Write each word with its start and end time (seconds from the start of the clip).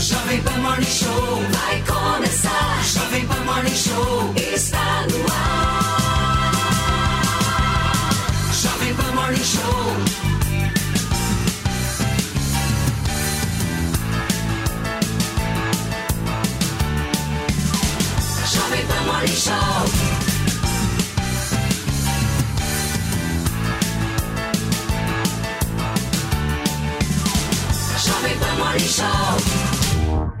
Jovem 0.00 0.42
Pan 0.42 0.58
Morning 0.62 0.82
Show 0.86 1.42
vai 1.50 1.82
começar. 1.82 2.82
Jovem 2.84 3.26
Pan 3.26 3.44
Morning 3.44 3.74
Show 3.74 4.34
está 4.34 5.06
no 5.10 5.26
ar. 5.30 6.52
Jovem 8.62 8.94
Pan 8.94 9.12
Morning 9.14 9.44
Show. 9.44 9.60
Jovem 18.46 18.86
Pan 18.86 19.04
Morning 19.04 19.36
Show. 19.36 19.84
Jovem 27.98 28.38
Pan 28.38 28.56
Morning 28.56 28.88
Show. 28.88 29.79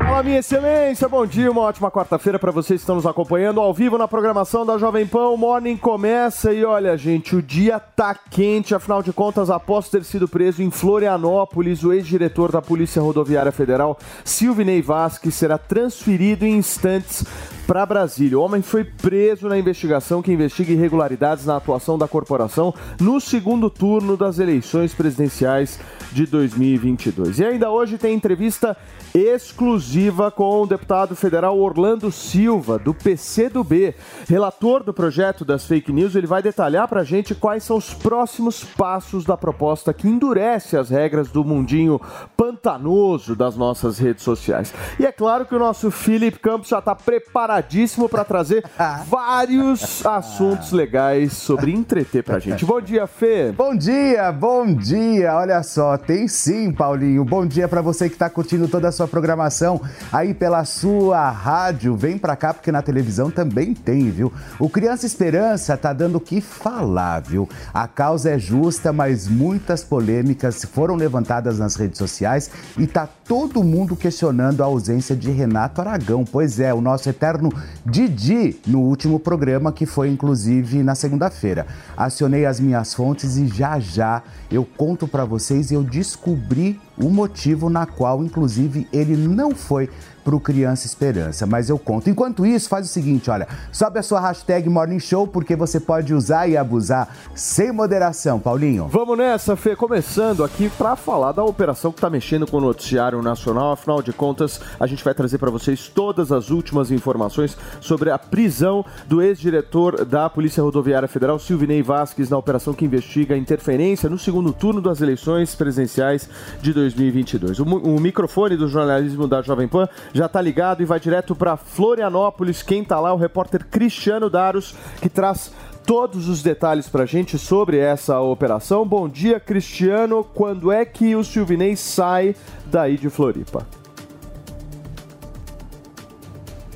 Fala, 0.00 0.22
minha 0.22 0.38
excelência, 0.38 1.08
bom 1.08 1.26
dia, 1.26 1.50
uma 1.50 1.60
ótima 1.60 1.90
quarta-feira 1.90 2.38
para 2.38 2.50
vocês 2.50 2.80
que 2.80 2.82
estão 2.82 2.96
nos 2.96 3.06
acompanhando 3.06 3.60
ao 3.60 3.72
vivo 3.72 3.98
na 3.98 4.08
programação 4.08 4.64
da 4.64 4.78
Jovem 4.78 5.06
Pan. 5.06 5.28
O 5.28 5.36
Morning 5.36 5.76
começa 5.76 6.52
e 6.52 6.64
olha, 6.64 6.96
gente, 6.96 7.36
o 7.36 7.42
dia 7.42 7.78
tá 7.78 8.14
quente, 8.14 8.74
afinal 8.74 9.02
de 9.02 9.12
contas, 9.12 9.50
após 9.50 9.88
ter 9.88 10.02
sido 10.04 10.26
preso 10.26 10.62
em 10.62 10.70
Florianópolis, 10.70 11.84
o 11.84 11.92
ex-diretor 11.92 12.50
da 12.50 12.62
Polícia 12.62 13.00
Rodoviária 13.00 13.52
Federal, 13.52 13.98
Silvinei 14.24 14.82
Vasquez, 14.82 15.34
será 15.34 15.58
transferido 15.58 16.44
em 16.44 16.56
instantes 16.56 17.24
para 17.66 17.86
Brasília. 17.86 18.36
O 18.36 18.42
homem 18.42 18.62
foi 18.62 18.82
preso 18.82 19.48
na 19.48 19.56
investigação 19.56 20.20
que 20.20 20.32
investiga 20.32 20.72
irregularidades 20.72 21.46
na 21.46 21.56
atuação 21.56 21.96
da 21.96 22.08
corporação 22.08 22.74
no 23.00 23.20
segundo 23.20 23.70
turno 23.70 24.16
das 24.16 24.40
eleições 24.40 24.92
presidenciais 24.92 25.78
de 26.12 26.26
2022. 26.26 27.38
E 27.38 27.44
ainda 27.44 27.70
hoje 27.70 27.98
tem 27.98 28.14
entrevista 28.14 28.76
exclusiva 29.14 30.30
com 30.30 30.62
o 30.62 30.66
deputado 30.66 31.16
federal 31.16 31.58
Orlando 31.58 32.12
Silva, 32.12 32.78
do 32.78 32.94
PCdoB, 32.94 33.94
relator 34.28 34.82
do 34.82 34.94
projeto 34.94 35.44
das 35.44 35.66
fake 35.66 35.92
news. 35.92 36.14
Ele 36.14 36.26
vai 36.26 36.42
detalhar 36.42 36.86
para 36.88 37.00
a 37.00 37.04
gente 37.04 37.34
quais 37.34 37.64
são 37.64 37.76
os 37.76 37.92
próximos 37.92 38.62
passos 38.64 39.24
da 39.24 39.36
proposta 39.36 39.92
que 39.92 40.08
endurece 40.08 40.76
as 40.76 40.90
regras 40.90 41.30
do 41.30 41.44
mundinho 41.44 42.00
pantanoso 42.36 43.34
das 43.34 43.56
nossas 43.56 43.98
redes 43.98 44.22
sociais. 44.22 44.72
E 44.98 45.06
é 45.06 45.12
claro 45.12 45.44
que 45.44 45.54
o 45.54 45.58
nosso 45.58 45.90
Felipe 45.90 46.38
Campos 46.38 46.68
já 46.68 46.78
está 46.78 46.94
preparadíssimo 46.94 48.08
para 48.08 48.24
trazer 48.24 48.64
vários 49.08 50.04
assuntos 50.04 50.72
legais 50.72 51.32
sobre 51.32 51.72
entreter 51.72 52.22
para 52.22 52.36
a 52.36 52.40
gente. 52.40 52.64
Bom 52.64 52.80
dia, 52.80 53.06
Fê. 53.06 53.52
Bom 53.52 53.76
dia, 53.76 54.30
bom 54.32 54.74
dia. 54.74 55.34
Olha 55.36 55.62
só, 55.62 55.96
tem 56.00 56.26
sim, 56.26 56.72
Paulinho. 56.72 57.24
Bom 57.24 57.46
dia 57.46 57.68
para 57.68 57.82
você 57.82 58.08
que 58.08 58.14
está 58.14 58.28
curtindo 58.28 58.66
toda 58.66 58.88
a 58.88 58.92
sua 58.92 59.06
programação 59.06 59.80
aí 60.12 60.34
pela 60.34 60.64
sua 60.64 61.30
rádio. 61.30 61.94
Vem 61.94 62.18
pra 62.18 62.34
cá 62.34 62.52
porque 62.52 62.72
na 62.72 62.82
televisão 62.82 63.30
também 63.30 63.74
tem, 63.74 64.10
viu? 64.10 64.32
O 64.58 64.68
Criança 64.68 65.06
Esperança 65.06 65.76
tá 65.76 65.92
dando 65.92 66.16
o 66.16 66.20
que 66.20 66.40
falar, 66.40 67.20
viu? 67.20 67.48
A 67.72 67.86
causa 67.86 68.30
é 68.30 68.38
justa, 68.38 68.92
mas 68.92 69.28
muitas 69.28 69.84
polêmicas 69.84 70.64
foram 70.64 70.96
levantadas 70.96 71.58
nas 71.58 71.76
redes 71.76 71.98
sociais 71.98 72.50
e 72.76 72.86
tá 72.86 73.06
todo 73.06 73.62
mundo 73.62 73.94
questionando 73.94 74.62
a 74.62 74.66
ausência 74.66 75.14
de 75.14 75.30
Renato 75.30 75.80
Aragão. 75.80 76.24
Pois 76.24 76.58
é, 76.58 76.72
o 76.74 76.80
nosso 76.80 77.08
eterno 77.08 77.52
Didi 77.84 78.58
no 78.66 78.80
último 78.80 79.20
programa 79.20 79.72
que 79.72 79.86
foi 79.86 80.08
inclusive 80.08 80.82
na 80.82 80.94
segunda-feira. 80.94 81.66
Acionei 81.96 82.46
as 82.46 82.58
minhas 82.58 82.94
fontes 82.94 83.36
e 83.36 83.46
já 83.46 83.78
já 83.78 84.22
eu 84.50 84.64
conto 84.64 85.06
para 85.06 85.24
vocês 85.24 85.70
e 85.70 85.74
eu 85.74 85.82
descobri 85.90 86.80
o 86.96 87.10
motivo 87.10 87.68
na 87.68 87.84
qual, 87.84 88.22
inclusive, 88.24 88.86
ele 88.92 89.16
não 89.16 89.54
foi 89.54 89.90
para 90.24 90.34
o 90.34 90.40
Criança 90.40 90.86
Esperança, 90.86 91.46
mas 91.46 91.68
eu 91.68 91.78
conto. 91.78 92.10
Enquanto 92.10 92.46
isso, 92.46 92.68
faz 92.68 92.86
o 92.86 92.88
seguinte, 92.88 93.30
olha, 93.30 93.48
sobe 93.72 93.98
a 93.98 94.02
sua 94.02 94.20
hashtag 94.20 94.68
Morning 94.68 95.00
Show, 95.00 95.26
porque 95.26 95.56
você 95.56 95.80
pode 95.80 96.14
usar 96.14 96.48
e 96.48 96.56
abusar 96.56 97.08
sem 97.34 97.72
moderação, 97.72 98.38
Paulinho. 98.38 98.88
Vamos 98.88 99.16
nessa, 99.16 99.56
Fê, 99.56 99.74
começando 99.74 100.44
aqui 100.44 100.68
para 100.70 100.96
falar 100.96 101.32
da 101.32 101.44
operação 101.44 101.90
que 101.90 101.98
está 101.98 102.10
mexendo 102.10 102.46
com 102.46 102.58
o 102.58 102.60
noticiário 102.60 103.20
nacional. 103.22 103.72
Afinal 103.72 104.02
de 104.02 104.12
contas, 104.12 104.60
a 104.78 104.86
gente 104.86 105.04
vai 105.04 105.14
trazer 105.14 105.38
para 105.38 105.50
vocês 105.50 105.88
todas 105.88 106.32
as 106.32 106.50
últimas 106.50 106.90
informações 106.90 107.56
sobre 107.80 108.10
a 108.10 108.18
prisão 108.18 108.84
do 109.06 109.22
ex-diretor 109.22 110.04
da 110.04 110.28
Polícia 110.28 110.62
Rodoviária 110.62 111.08
Federal, 111.08 111.38
Silvinei 111.38 111.82
Vasquez, 111.82 112.28
na 112.30 112.36
operação 112.36 112.74
que 112.74 112.84
investiga 112.84 113.34
a 113.34 113.38
interferência 113.38 114.08
no 114.08 114.18
segundo 114.18 114.52
turno 114.52 114.80
das 114.80 115.00
eleições 115.00 115.54
presidenciais 115.54 116.28
de 116.60 116.72
2022. 116.72 117.58
O, 117.60 117.64
o 117.64 118.00
microfone 118.00 118.56
do 118.56 118.68
jornalismo 118.68 119.26
da 119.26 119.42
Jovem 119.42 119.68
Pan 119.68 119.88
já 120.12 120.26
está 120.26 120.40
ligado 120.40 120.82
e 120.82 120.84
vai 120.84 120.98
direto 120.98 121.34
para 121.34 121.56
Florianópolis. 121.56 122.62
Quem 122.62 122.82
está 122.82 122.98
lá 122.98 123.10
é 123.10 123.12
o 123.12 123.16
repórter 123.16 123.66
Cristiano 123.66 124.28
Daros, 124.28 124.74
que 125.00 125.08
traz 125.08 125.54
todos 125.86 126.28
os 126.28 126.42
detalhes 126.42 126.88
para 126.88 127.04
a 127.04 127.06
gente 127.06 127.38
sobre 127.38 127.78
essa 127.78 128.20
operação. 128.20 128.86
Bom 128.86 129.08
dia, 129.08 129.40
Cristiano. 129.40 130.24
Quando 130.24 130.70
é 130.70 130.84
que 130.84 131.14
o 131.14 131.24
Silvinei 131.24 131.76
sai 131.76 132.34
daí 132.66 132.96
de 132.96 133.08
Floripa? 133.08 133.66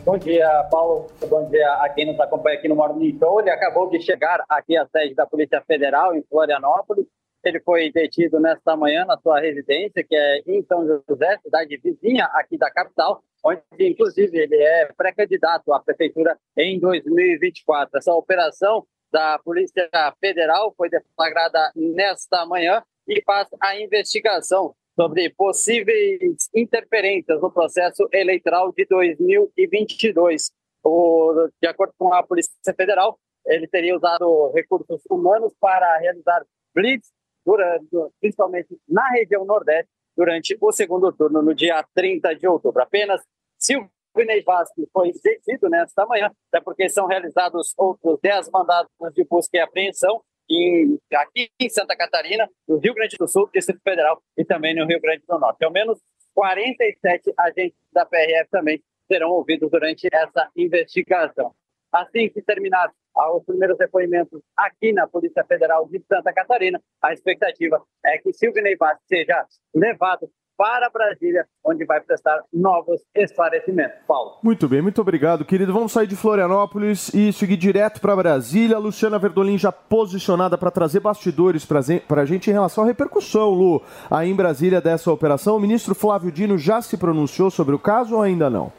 Bom 0.04 0.18
dia, 0.18 0.46
Paulo. 0.70 1.06
Bom 1.28 1.48
dia 1.48 1.66
a 1.80 1.88
quem 1.88 2.06
nos 2.06 2.20
acompanha 2.20 2.58
aqui 2.58 2.68
no 2.68 2.76
Morning 2.76 3.16
Show. 3.18 3.40
Ele 3.40 3.50
acabou 3.50 3.88
de 3.88 4.00
chegar 4.02 4.44
aqui 4.48 4.76
à 4.76 4.86
sede 4.86 5.14
da 5.14 5.26
Polícia 5.26 5.62
Federal, 5.66 6.14
em 6.14 6.22
Florianópolis. 6.28 7.06
Ele 7.44 7.60
foi 7.60 7.92
detido 7.92 8.40
nesta 8.40 8.74
manhã 8.76 9.04
na 9.04 9.18
sua 9.18 9.38
residência, 9.38 10.02
que 10.02 10.16
é 10.16 10.42
em 10.46 10.62
São 10.64 10.86
José, 11.08 11.38
cidade 11.42 11.76
vizinha 11.76 12.24
aqui 12.32 12.56
da 12.56 12.70
capital, 12.70 13.22
onde, 13.44 13.60
inclusive, 13.80 14.38
ele 14.38 14.56
é 14.56 14.90
pré-candidato 14.96 15.72
à 15.72 15.80
prefeitura 15.80 16.38
em 16.56 16.80
2024. 16.80 17.98
Essa 17.98 18.14
operação 18.14 18.86
da 19.12 19.38
Polícia 19.38 19.88
Federal 20.18 20.72
foi 20.76 20.88
deflagrada 20.88 21.70
nesta 21.76 22.46
manhã 22.46 22.82
e 23.06 23.22
faz 23.22 23.46
a 23.60 23.78
investigação 23.78 24.74
sobre 24.98 25.28
possíveis 25.30 26.48
interferências 26.54 27.40
no 27.40 27.50
processo 27.50 28.08
eleitoral 28.12 28.72
de 28.72 28.86
2022. 28.86 30.50
O, 30.82 31.48
de 31.60 31.68
acordo 31.68 31.92
com 31.98 32.12
a 32.12 32.22
Polícia 32.22 32.52
Federal, 32.74 33.18
ele 33.46 33.68
teria 33.68 33.94
usado 33.94 34.50
recursos 34.52 35.02
humanos 35.10 35.52
para 35.60 35.98
realizar 35.98 36.42
blitz 36.74 37.12
durante, 37.44 37.88
principalmente 38.20 38.78
na 38.88 39.08
região 39.10 39.44
Nordeste, 39.44 39.90
durante 40.16 40.56
o 40.60 40.72
segundo 40.72 41.12
turno, 41.12 41.42
no 41.42 41.54
dia 41.54 41.84
30 41.94 42.34
de 42.36 42.46
outubro. 42.46 42.82
Apenas 42.82 43.20
Silvinei 43.58 44.42
Vasco 44.44 44.88
foi 44.92 45.12
detido 45.22 45.68
nesta 45.68 46.06
manhã, 46.06 46.30
até 46.52 46.62
porque 46.62 46.88
são 46.88 47.06
realizados 47.06 47.74
outros 47.76 48.18
10 48.22 48.50
mandados 48.50 48.90
de 49.12 49.24
busca 49.24 49.56
e 49.56 49.60
apreensão 49.60 50.22
em, 50.48 50.98
aqui 51.12 51.50
em 51.58 51.68
Santa 51.68 51.96
Catarina, 51.96 52.48
no 52.68 52.78
Rio 52.78 52.94
Grande 52.94 53.16
do 53.16 53.26
Sul, 53.26 53.48
Distrito 53.52 53.80
Federal 53.82 54.22
e 54.36 54.44
também 54.44 54.74
no 54.74 54.86
Rio 54.86 55.00
Grande 55.00 55.24
do 55.26 55.38
Norte. 55.38 55.58
Pelo 55.58 55.72
menos 55.72 55.98
47 56.34 57.32
agentes 57.38 57.78
da 57.92 58.04
PRF 58.04 58.50
também 58.50 58.82
serão 59.06 59.30
ouvidos 59.30 59.70
durante 59.70 60.08
essa 60.12 60.50
investigação. 60.56 61.54
Assim 61.92 62.28
que 62.28 62.42
terminar 62.42 62.92
os 63.16 63.44
primeiros 63.44 63.78
depoimentos 63.78 64.40
aqui 64.56 64.92
na 64.92 65.06
Polícia 65.06 65.44
Federal 65.44 65.86
de 65.88 66.02
Santa 66.08 66.32
Catarina, 66.32 66.80
a 67.02 67.12
expectativa 67.12 67.80
é 68.04 68.18
que 68.18 68.32
Silvinei 68.32 68.76
Vaz 68.76 68.98
seja 69.08 69.46
levado 69.74 70.28
para 70.56 70.88
Brasília, 70.88 71.46
onde 71.64 71.84
vai 71.84 72.00
prestar 72.00 72.40
novos 72.52 73.02
esclarecimentos. 73.14 73.96
Paulo. 74.06 74.38
Muito 74.42 74.68
bem, 74.68 74.80
muito 74.80 75.00
obrigado, 75.00 75.44
querido. 75.44 75.72
Vamos 75.72 75.92
sair 75.92 76.06
de 76.06 76.16
Florianópolis 76.16 77.12
e 77.12 77.32
seguir 77.32 77.56
direto 77.56 78.00
para 78.00 78.14
Brasília. 78.14 78.78
Luciana 78.78 79.18
Verdolim 79.18 79.58
já 79.58 79.72
posicionada 79.72 80.56
para 80.56 80.70
trazer 80.70 81.00
bastidores 81.00 81.64
para 81.64 82.22
a 82.22 82.24
gente 82.24 82.50
em 82.50 82.52
relação 82.52 82.84
à 82.84 82.86
repercussão, 82.86 83.50
Lu, 83.50 83.82
aí 84.10 84.30
em 84.30 84.36
Brasília 84.36 84.80
dessa 84.80 85.10
operação. 85.10 85.56
O 85.56 85.60
ministro 85.60 85.94
Flávio 85.94 86.30
Dino 86.30 86.56
já 86.56 86.80
se 86.80 86.96
pronunciou 86.96 87.50
sobre 87.50 87.74
o 87.74 87.78
caso 87.78 88.16
ou 88.16 88.22
ainda 88.22 88.48
não? 88.48 88.72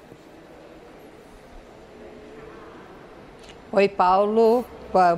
Oi, 3.76 3.90
Paulo. 3.90 4.64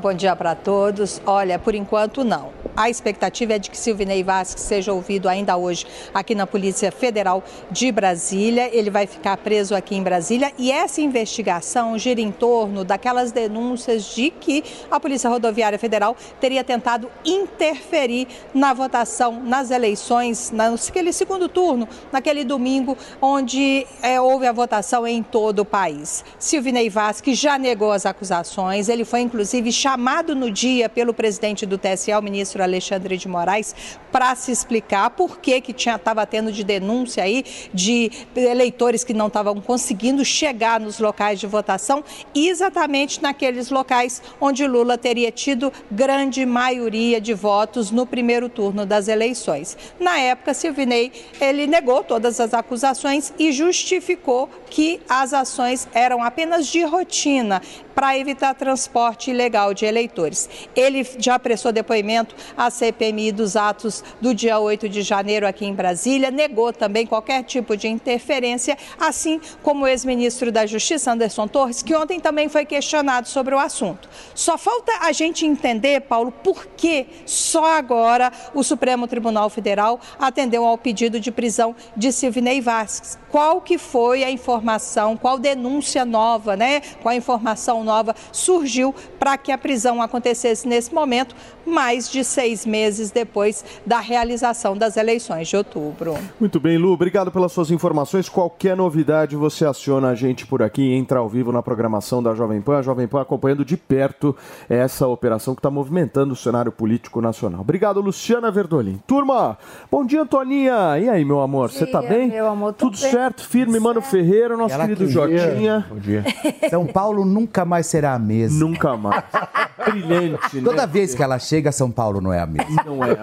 Bom 0.01 0.11
dia 0.11 0.35
para 0.35 0.55
todos. 0.55 1.21
Olha, 1.23 1.59
por 1.59 1.75
enquanto 1.75 2.23
não. 2.23 2.49
A 2.75 2.89
expectativa 2.89 3.53
é 3.53 3.59
de 3.59 3.69
que 3.69 3.77
Silvinei 3.77 4.23
Vasques 4.23 4.63
seja 4.63 4.91
ouvido 4.91 5.29
ainda 5.29 5.55
hoje 5.55 5.85
aqui 6.11 6.33
na 6.33 6.47
Polícia 6.47 6.91
Federal 6.91 7.43
de 7.69 7.91
Brasília. 7.91 8.69
Ele 8.75 8.89
vai 8.89 9.05
ficar 9.05 9.37
preso 9.37 9.75
aqui 9.75 9.95
em 9.95 10.01
Brasília 10.01 10.51
e 10.57 10.71
essa 10.71 10.99
investigação 10.99 11.95
gira 11.97 12.19
em 12.19 12.31
torno 12.31 12.83
daquelas 12.83 13.31
denúncias 13.31 14.15
de 14.15 14.31
que 14.31 14.63
a 14.89 14.99
Polícia 14.99 15.29
Rodoviária 15.29 15.77
Federal 15.77 16.15
teria 16.39 16.63
tentado 16.63 17.07
interferir 17.23 18.27
na 18.55 18.73
votação 18.73 19.43
nas 19.43 19.69
eleições, 19.69 20.49
naquele 20.49 21.13
segundo 21.13 21.47
turno, 21.47 21.87
naquele 22.11 22.43
domingo, 22.43 22.97
onde 23.21 23.85
é, 24.01 24.19
houve 24.19 24.47
a 24.47 24.51
votação 24.51 25.05
em 25.05 25.21
todo 25.21 25.59
o 25.59 25.65
país. 25.65 26.25
Silvinei 26.39 26.89
Vasques 26.89 27.37
já 27.37 27.59
negou 27.59 27.91
as 27.91 28.07
acusações, 28.07 28.89
ele 28.89 29.05
foi 29.05 29.21
inclusive 29.21 29.66
chamado 29.71 30.35
no 30.35 30.51
dia 30.51 30.89
pelo 30.89 31.13
presidente 31.13 31.65
do 31.65 31.77
TSE, 31.77 32.13
o 32.13 32.21
ministro 32.21 32.61
Alexandre 32.61 33.17
de 33.17 33.27
Moraes, 33.27 33.75
para 34.11 34.35
se 34.35 34.51
explicar 34.51 35.09
por 35.11 35.39
que 35.39 35.61
que 35.61 35.71
estava 35.71 36.25
tendo 36.25 36.51
de 36.51 36.63
denúncia 36.63 37.23
aí 37.23 37.43
de 37.73 38.11
eleitores 38.35 39.03
que 39.03 39.13
não 39.13 39.27
estavam 39.27 39.59
conseguindo 39.61 40.23
chegar 40.23 40.79
nos 40.79 40.99
locais 40.99 41.39
de 41.39 41.47
votação, 41.47 42.03
exatamente 42.33 43.21
naqueles 43.21 43.69
locais 43.69 44.21
onde 44.39 44.67
Lula 44.67 44.97
teria 44.97 45.31
tido 45.31 45.71
grande 45.91 46.45
maioria 46.45 47.19
de 47.19 47.33
votos 47.33 47.91
no 47.91 48.05
primeiro 48.05 48.49
turno 48.49 48.85
das 48.85 49.07
eleições. 49.07 49.77
Na 49.99 50.19
época, 50.19 50.53
Silvinei, 50.53 51.11
ele 51.39 51.67
negou 51.67 52.03
todas 52.03 52.39
as 52.39 52.53
acusações 52.53 53.33
e 53.37 53.51
justificou 53.51 54.49
que 54.69 54.99
as 55.07 55.33
ações 55.33 55.87
eram 55.93 56.23
apenas 56.23 56.67
de 56.67 56.83
rotina 56.83 57.61
para 57.97 58.15
evitar 58.15 58.53
transporte 58.53 59.31
ilegal 59.31 59.56
de 59.73 59.85
eleitores. 59.85 60.49
Ele 60.75 61.05
já 61.17 61.39
prestou 61.39 61.71
depoimento 61.71 62.35
à 62.55 62.69
CPMI 62.69 63.31
dos 63.31 63.55
atos 63.55 64.03
do 64.21 64.33
dia 64.33 64.59
8 64.59 64.87
de 64.87 65.01
janeiro 65.01 65.47
aqui 65.47 65.65
em 65.65 65.73
Brasília, 65.73 66.29
negou 66.29 66.71
também 66.71 67.05
qualquer 67.05 67.43
tipo 67.43 67.75
de 67.75 67.87
interferência, 67.87 68.77
assim 68.99 69.41
como 69.63 69.85
o 69.85 69.87
ex-ministro 69.87 70.51
da 70.51 70.65
Justiça, 70.65 71.11
Anderson 71.11 71.47
Torres, 71.47 71.81
que 71.81 71.95
ontem 71.95 72.19
também 72.19 72.47
foi 72.49 72.65
questionado 72.65 73.27
sobre 73.27 73.55
o 73.55 73.59
assunto. 73.59 74.09
Só 74.35 74.57
falta 74.57 74.91
a 75.01 75.11
gente 75.11 75.45
entender, 75.45 76.01
Paulo, 76.01 76.31
por 76.31 76.67
que 76.77 77.07
só 77.25 77.77
agora 77.77 78.31
o 78.53 78.63
Supremo 78.63 79.07
Tribunal 79.07 79.49
Federal 79.49 79.99
atendeu 80.19 80.65
ao 80.65 80.77
pedido 80.77 81.19
de 81.19 81.31
prisão 81.31 81.75
de 81.95 82.11
Silvinei 82.11 82.61
Vasques. 82.61 83.17
Qual 83.29 83.61
que 83.61 83.77
foi 83.77 84.23
a 84.23 84.31
informação, 84.31 85.17
qual 85.17 85.37
denúncia 85.37 86.05
nova, 86.05 86.55
né? 86.55 86.81
Qual 87.01 87.13
informação 87.13 87.83
nova 87.83 88.15
surgiu 88.31 88.93
para 89.19 89.36
que 89.37 89.51
a 89.51 89.57
prisão 89.57 90.01
acontecesse 90.01 90.67
nesse 90.67 90.93
momento, 90.93 91.35
mais 91.65 92.09
de 92.09 92.23
seis 92.23 92.65
meses 92.65 93.11
depois 93.11 93.63
da 93.85 93.99
realização 93.99 94.75
das 94.77 94.97
eleições 94.97 95.47
de 95.47 95.55
outubro. 95.57 96.15
Muito 96.39 96.59
bem, 96.59 96.77
Lu, 96.77 96.91
obrigado 96.91 97.31
pelas 97.31 97.51
suas 97.51 97.71
informações. 97.71 98.29
Qualquer 98.29 98.75
novidade, 98.75 99.35
você 99.35 99.65
aciona 99.65 100.09
a 100.09 100.15
gente 100.15 100.45
por 100.45 100.61
aqui 100.61 100.81
e 100.81 100.93
entra 100.93 101.19
ao 101.19 101.29
vivo 101.29 101.51
na 101.51 101.61
programação 101.61 102.21
da 102.21 102.33
Jovem 102.33 102.61
Pan. 102.61 102.79
A 102.79 102.81
Jovem 102.81 103.07
Pan 103.07 103.21
acompanhando 103.21 103.63
de 103.65 103.77
perto 103.77 104.35
essa 104.69 105.07
operação 105.07 105.53
que 105.55 105.59
está 105.59 105.69
movimentando 105.69 106.33
o 106.33 106.35
cenário 106.35 106.71
político 106.71 107.21
nacional. 107.21 107.61
Obrigado, 107.61 107.99
Luciana 108.01 108.49
Verdolim. 108.51 108.99
Turma, 109.05 109.57
bom 109.91 110.05
dia, 110.05 110.25
Toninha. 110.25 110.97
E 110.99 111.09
aí, 111.09 111.23
meu 111.25 111.41
amor, 111.41 111.71
você 111.71 111.83
está 111.83 112.01
bem? 112.01 112.29
Meu 112.29 112.47
amor, 112.47 112.73
Tudo 112.73 112.97
bem. 112.99 113.11
certo? 113.11 113.47
Firme, 113.47 113.79
Mano 113.79 114.01
Ferreira, 114.01 114.55
nosso 114.57 114.73
Ela 114.73 114.87
querido 114.87 115.05
queria. 115.07 115.37
Jotinha. 115.39 115.85
Bom 115.89 115.99
dia. 115.99 116.23
São 116.69 116.85
Paulo 116.85 117.25
nunca 117.25 117.65
mais 117.65 117.87
será 117.87 118.13
a 118.13 118.19
mesma. 118.19 118.59
Nunca 118.59 118.95
mais. 118.97 119.23
Brilhante, 119.87 120.57
né? 120.57 120.61
Toda 120.63 120.85
vez 120.85 121.13
que 121.15 121.23
ela 121.23 121.39
chega, 121.39 121.71
São 121.71 121.89
Paulo 121.89 122.19
não 122.19 122.33
é 122.33 122.39
a 122.39 122.45
mesma. 122.45 122.83
Não 122.83 123.03
é. 123.03 123.15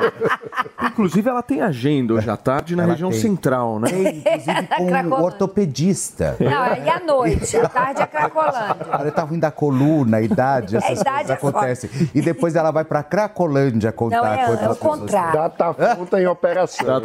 Inclusive, 0.86 1.28
ela 1.28 1.42
tem 1.42 1.60
agenda 1.60 2.14
hoje 2.14 2.30
à 2.30 2.36
tarde 2.36 2.74
na 2.76 2.84
Ela 2.84 2.92
região 2.92 3.10
tem. 3.10 3.20
central, 3.20 3.78
né? 3.80 3.88
Inclusive 3.90 4.66
com 4.68 4.84
um 4.84 4.86
Cracolândia. 4.88 5.24
ortopedista. 5.24 6.36
Não, 6.40 6.84
e 6.84 6.88
à 6.88 7.00
noite? 7.00 7.56
À 7.56 7.68
tarde 7.68 8.02
é 8.02 8.06
Cracolândia. 8.06 8.76
Ela 8.92 9.10
tá 9.10 9.22
ruim 9.24 9.38
da 9.38 9.50
coluna, 9.50 10.18
a 10.18 10.22
idade, 10.22 10.76
essas 10.76 11.00
idade 11.00 11.14
coisas 11.26 11.30
é 11.30 11.32
acontecem. 11.34 11.90
E 12.14 12.22
depois 12.22 12.54
ela 12.54 12.70
vai 12.70 12.84
pra 12.84 13.02
Cracolândia 13.02 13.92
contar 13.92 14.16
Não, 14.22 14.26
é, 14.26 14.40
é 14.42 14.48
o 14.48 14.56
pessoas- 14.58 14.78
contrário. 14.78 15.32
Datafonta 15.34 16.20
em 16.22 16.26
operação. 16.26 17.02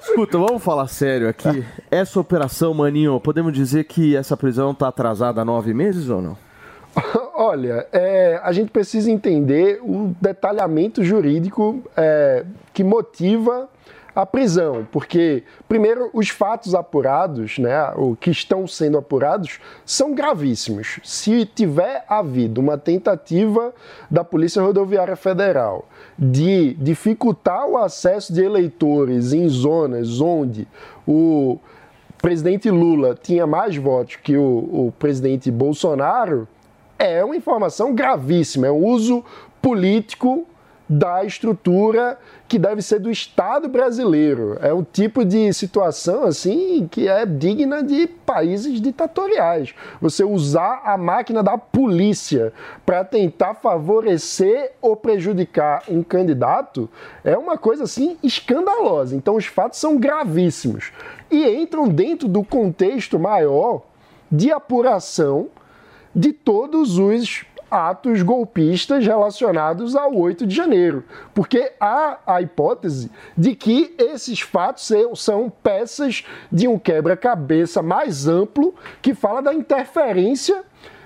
Escuta, 0.00 0.38
vamos 0.38 0.62
falar 0.62 0.86
sério 0.88 1.28
aqui. 1.28 1.64
Essa 1.90 2.20
operação, 2.20 2.72
Maninho, 2.74 3.18
podemos 3.20 3.52
dizer 3.52 3.84
que 3.84 4.14
essa 4.16 4.36
prisão 4.36 4.70
está 4.72 4.88
atrasada 4.88 5.40
há 5.40 5.44
nove 5.44 5.72
meses 5.74 6.08
ou 6.08 6.20
não? 6.22 6.45
Olha, 7.34 7.86
é, 7.92 8.40
a 8.42 8.52
gente 8.52 8.70
precisa 8.70 9.10
entender 9.10 9.80
o 9.82 10.14
detalhamento 10.20 11.04
jurídico 11.04 11.82
é, 11.96 12.44
que 12.72 12.82
motiva 12.82 13.68
a 14.14 14.24
prisão, 14.24 14.88
porque, 14.90 15.42
primeiro, 15.68 16.08
os 16.14 16.30
fatos 16.30 16.74
apurados, 16.74 17.58
né, 17.58 17.92
o 17.96 18.16
que 18.16 18.30
estão 18.30 18.66
sendo 18.66 18.96
apurados, 18.96 19.60
são 19.84 20.14
gravíssimos. 20.14 20.98
Se 21.04 21.44
tiver 21.44 22.02
havido 22.08 22.62
uma 22.62 22.78
tentativa 22.78 23.74
da 24.10 24.24
Polícia 24.24 24.62
Rodoviária 24.62 25.16
Federal 25.16 25.86
de 26.18 26.72
dificultar 26.80 27.66
o 27.66 27.76
acesso 27.76 28.32
de 28.32 28.42
eleitores 28.42 29.34
em 29.34 29.46
zonas 29.48 30.18
onde 30.18 30.66
o 31.06 31.58
presidente 32.16 32.70
Lula 32.70 33.14
tinha 33.14 33.46
mais 33.46 33.76
votos 33.76 34.16
que 34.16 34.34
o, 34.34 34.42
o 34.42 34.94
presidente 34.98 35.50
Bolsonaro, 35.50 36.48
é 36.98 37.24
uma 37.24 37.36
informação 37.36 37.94
gravíssima, 37.94 38.66
é 38.66 38.70
um 38.70 38.84
uso 38.84 39.24
político 39.60 40.46
da 40.88 41.24
estrutura 41.24 42.16
que 42.46 42.58
deve 42.58 42.80
ser 42.80 43.00
do 43.00 43.10
Estado 43.10 43.68
brasileiro. 43.68 44.56
É 44.62 44.72
um 44.72 44.84
tipo 44.84 45.24
de 45.24 45.52
situação 45.52 46.24
assim 46.24 46.86
que 46.88 47.08
é 47.08 47.26
digna 47.26 47.82
de 47.82 48.06
países 48.06 48.80
ditatoriais. 48.80 49.74
Você 50.00 50.22
usar 50.22 50.82
a 50.84 50.96
máquina 50.96 51.42
da 51.42 51.58
polícia 51.58 52.52
para 52.84 53.04
tentar 53.04 53.54
favorecer 53.54 54.72
ou 54.80 54.94
prejudicar 54.94 55.82
um 55.88 56.02
candidato 56.04 56.88
é 57.24 57.36
uma 57.36 57.58
coisa 57.58 57.84
assim 57.84 58.16
escandalosa. 58.22 59.16
Então 59.16 59.34
os 59.34 59.46
fatos 59.46 59.80
são 59.80 59.98
gravíssimos 59.98 60.92
e 61.30 61.48
entram 61.48 61.88
dentro 61.88 62.28
do 62.28 62.44
contexto 62.44 63.18
maior 63.18 63.82
de 64.30 64.52
apuração 64.52 65.48
de 66.16 66.32
todos 66.32 66.98
os 66.98 67.44
atos 67.70 68.22
golpistas 68.22 69.04
relacionados 69.04 69.94
ao 69.96 70.14
8 70.16 70.46
de 70.46 70.54
janeiro, 70.54 71.04
porque 71.34 71.72
há 71.80 72.16
a 72.26 72.40
hipótese 72.40 73.10
de 73.36 73.54
que 73.56 73.94
esses 73.98 74.40
fatos 74.40 74.90
são- 75.16 75.50
peças 75.50 76.24
de 76.50 76.66
um 76.68 76.78
quebra-cabeça 76.78 77.82
mais 77.82 78.26
amplo 78.28 78.74
que 79.02 79.14
fala 79.14 79.42
da 79.42 79.52
interferência 79.52 80.62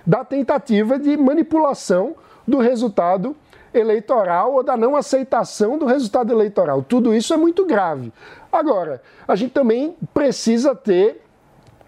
da 0.06 0.24
tentativa 0.24 0.98
de 0.98 1.16
manipulação 1.16 2.14
do 2.46 2.58
resultado 2.58 3.34
eleitoral 3.72 4.54
ou 4.54 4.62
da 4.62 4.76
não 4.76 4.96
aceitação 4.96 5.78
do 5.78 5.86
resultado 5.86 6.32
eleitoral. 6.32 6.82
Tudo 6.82 7.14
isso 7.14 7.32
é 7.32 7.36
muito 7.36 7.64
grave. 7.64 8.12
Agora, 8.52 9.00
a 9.26 9.34
gente 9.34 9.52
também 9.52 9.96
precisa 10.12 10.74
ter 10.74 11.22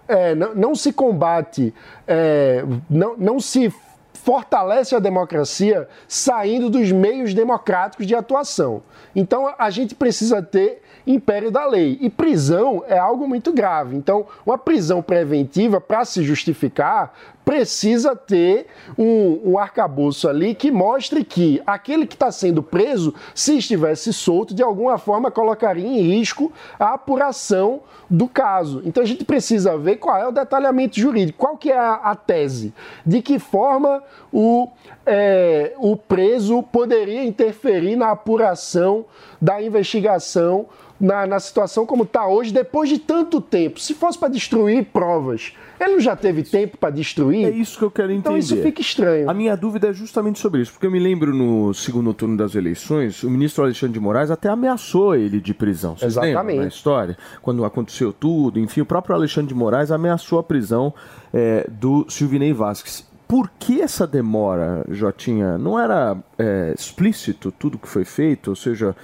é, 0.09 0.35
não, 0.35 0.55
não 0.55 0.75
se 0.75 0.93
combate, 0.93 1.75
é, 2.07 2.65
não, 2.89 3.17
não 3.17 3.41
se 3.41 3.73
fortalece 4.13 4.95
a 4.95 4.99
democracia 4.99 5.89
saindo 6.07 6.71
dos 6.71 6.93
meios 6.93 7.35
democráticos 7.35 8.07
de 8.07 8.15
atuação. 8.15 8.83
Então 9.15 9.53
a 9.59 9.71
gente 9.71 9.95
precisa 9.95 10.41
ter 10.41 10.83
império 11.07 11.51
da 11.51 11.67
lei. 11.67 11.99
E 12.01 12.09
prisão 12.09 12.85
é 12.87 12.99
algo 12.99 13.27
muito 13.29 13.53
grave. 13.53 13.97
Então, 13.97 14.27
uma 14.47 14.57
prisão 14.57 15.03
preventiva, 15.03 15.81
para 15.81 16.05
se 16.05 16.23
justificar, 16.23 17.13
precisa 17.45 18.15
ter 18.15 18.67
um, 18.97 19.53
um 19.53 19.59
arcabouço 19.59 20.29
ali 20.29 20.55
que 20.55 20.71
mostre 20.71 21.25
que 21.25 21.61
aquele 21.67 22.07
que 22.07 22.15
está 22.15 22.31
sendo 22.31 22.63
preso, 22.63 23.15
se 23.35 23.59
estivesse 23.59 24.13
solto, 24.13 24.55
de 24.55 24.63
alguma 24.63 24.99
forma 24.99 25.31
colocaria 25.31 25.87
em 25.87 26.01
risco 26.01 26.53
a 26.79 26.95
apuração 26.95 27.81
do 28.09 28.29
caso. 28.29 28.83
Então 28.85 29.03
a 29.03 29.07
gente 29.07 29.25
precisa 29.25 29.77
ver 29.77 29.97
qual 29.97 30.17
é 30.17 30.29
o 30.29 30.33
detalhamento 30.33 30.99
jurídico, 30.99 31.39
qual 31.39 31.57
que 31.57 31.71
é 31.71 31.79
a, 31.79 31.95
a 31.95 32.15
tese, 32.15 32.73
de 33.05 33.23
que 33.23 33.39
forma 33.39 34.03
o, 34.33 34.69
é, 35.05 35.75
o 35.79 35.97
preso 35.97 36.63
poderia 36.63 37.25
interferir 37.25 37.97
na 37.97 38.11
apuração 38.11 39.05
da 39.41 39.63
investigação 39.63 40.67
na, 41.03 41.27
na 41.27 41.41
situação 41.41 41.85
como 41.85 42.05
está 42.05 42.29
hoje, 42.29 42.53
depois 42.53 42.89
de 42.89 42.97
tanto 42.97 43.41
tempo. 43.41 43.81
Se 43.81 43.93
fosse 43.93 44.17
para 44.17 44.29
destruir 44.29 44.85
provas, 44.85 45.53
ele 45.85 45.95
não 45.95 46.01
já 46.01 46.17
teve 46.17 46.43
tempo 46.43 46.77
para 46.77 46.91
destruir? 46.91 47.47
É 47.47 47.51
isso 47.51 47.79
que 47.79 47.85
eu 47.85 47.91
quero 47.91 48.13
entender. 48.13 48.21
Então 48.21 48.37
isso 48.37 48.57
fica 48.57 48.81
estranho. 48.81 49.29
A 49.29 49.35
minha 49.35 49.57
dúvida 49.57 49.89
é 49.89 49.93
justamente 49.93 50.39
sobre 50.39 50.63
isso, 50.63 50.73
porque 50.73 50.87
eu 50.87 50.91
me 50.91 50.99
lembro 50.99 51.35
no 51.35 51.73
segundo 51.75 52.13
turno 52.15 52.37
das 52.37 52.55
eleições, 52.55 53.23
o 53.23 53.31
ministro 53.31 53.65
Alexandre 53.65 53.95
de 53.95 54.01
Moraes 54.01 54.31
até 54.31 54.49
ameaçou 54.49 55.15
ele 55.15 55.41
de 55.41 55.55
prisão. 55.55 55.97
Vocês 55.97 56.17
Exatamente. 56.17 56.61
na 56.61 56.67
história? 56.67 57.17
Quando 57.41 57.65
aconteceu 57.65 58.13
tudo, 58.13 58.59
enfim, 58.59 58.81
o 58.81 58.87
próprio 58.87 59.15
Alexandre 59.15 59.49
de 59.49 59.55
Moraes 59.55 59.91
ameaçou 59.91 60.39
a 60.39 60.43
prisão 60.43 60.93
é, 61.33 61.67
do 61.71 62.07
Silvinei 62.09 62.53
Vasquez. 62.53 63.07
por 63.27 63.51
que 63.59 63.81
essa 63.81 64.07
demora, 64.07 64.85
Jotinha? 64.89 65.57
Não 65.57 65.79
era 65.79 66.17
é, 66.39 66.75
explícito 66.77 67.51
tudo 67.51 67.79
que 67.79 67.89
foi 67.89 68.05
feito? 68.05 68.49
Ou 68.49 68.57
seja, 68.57 68.95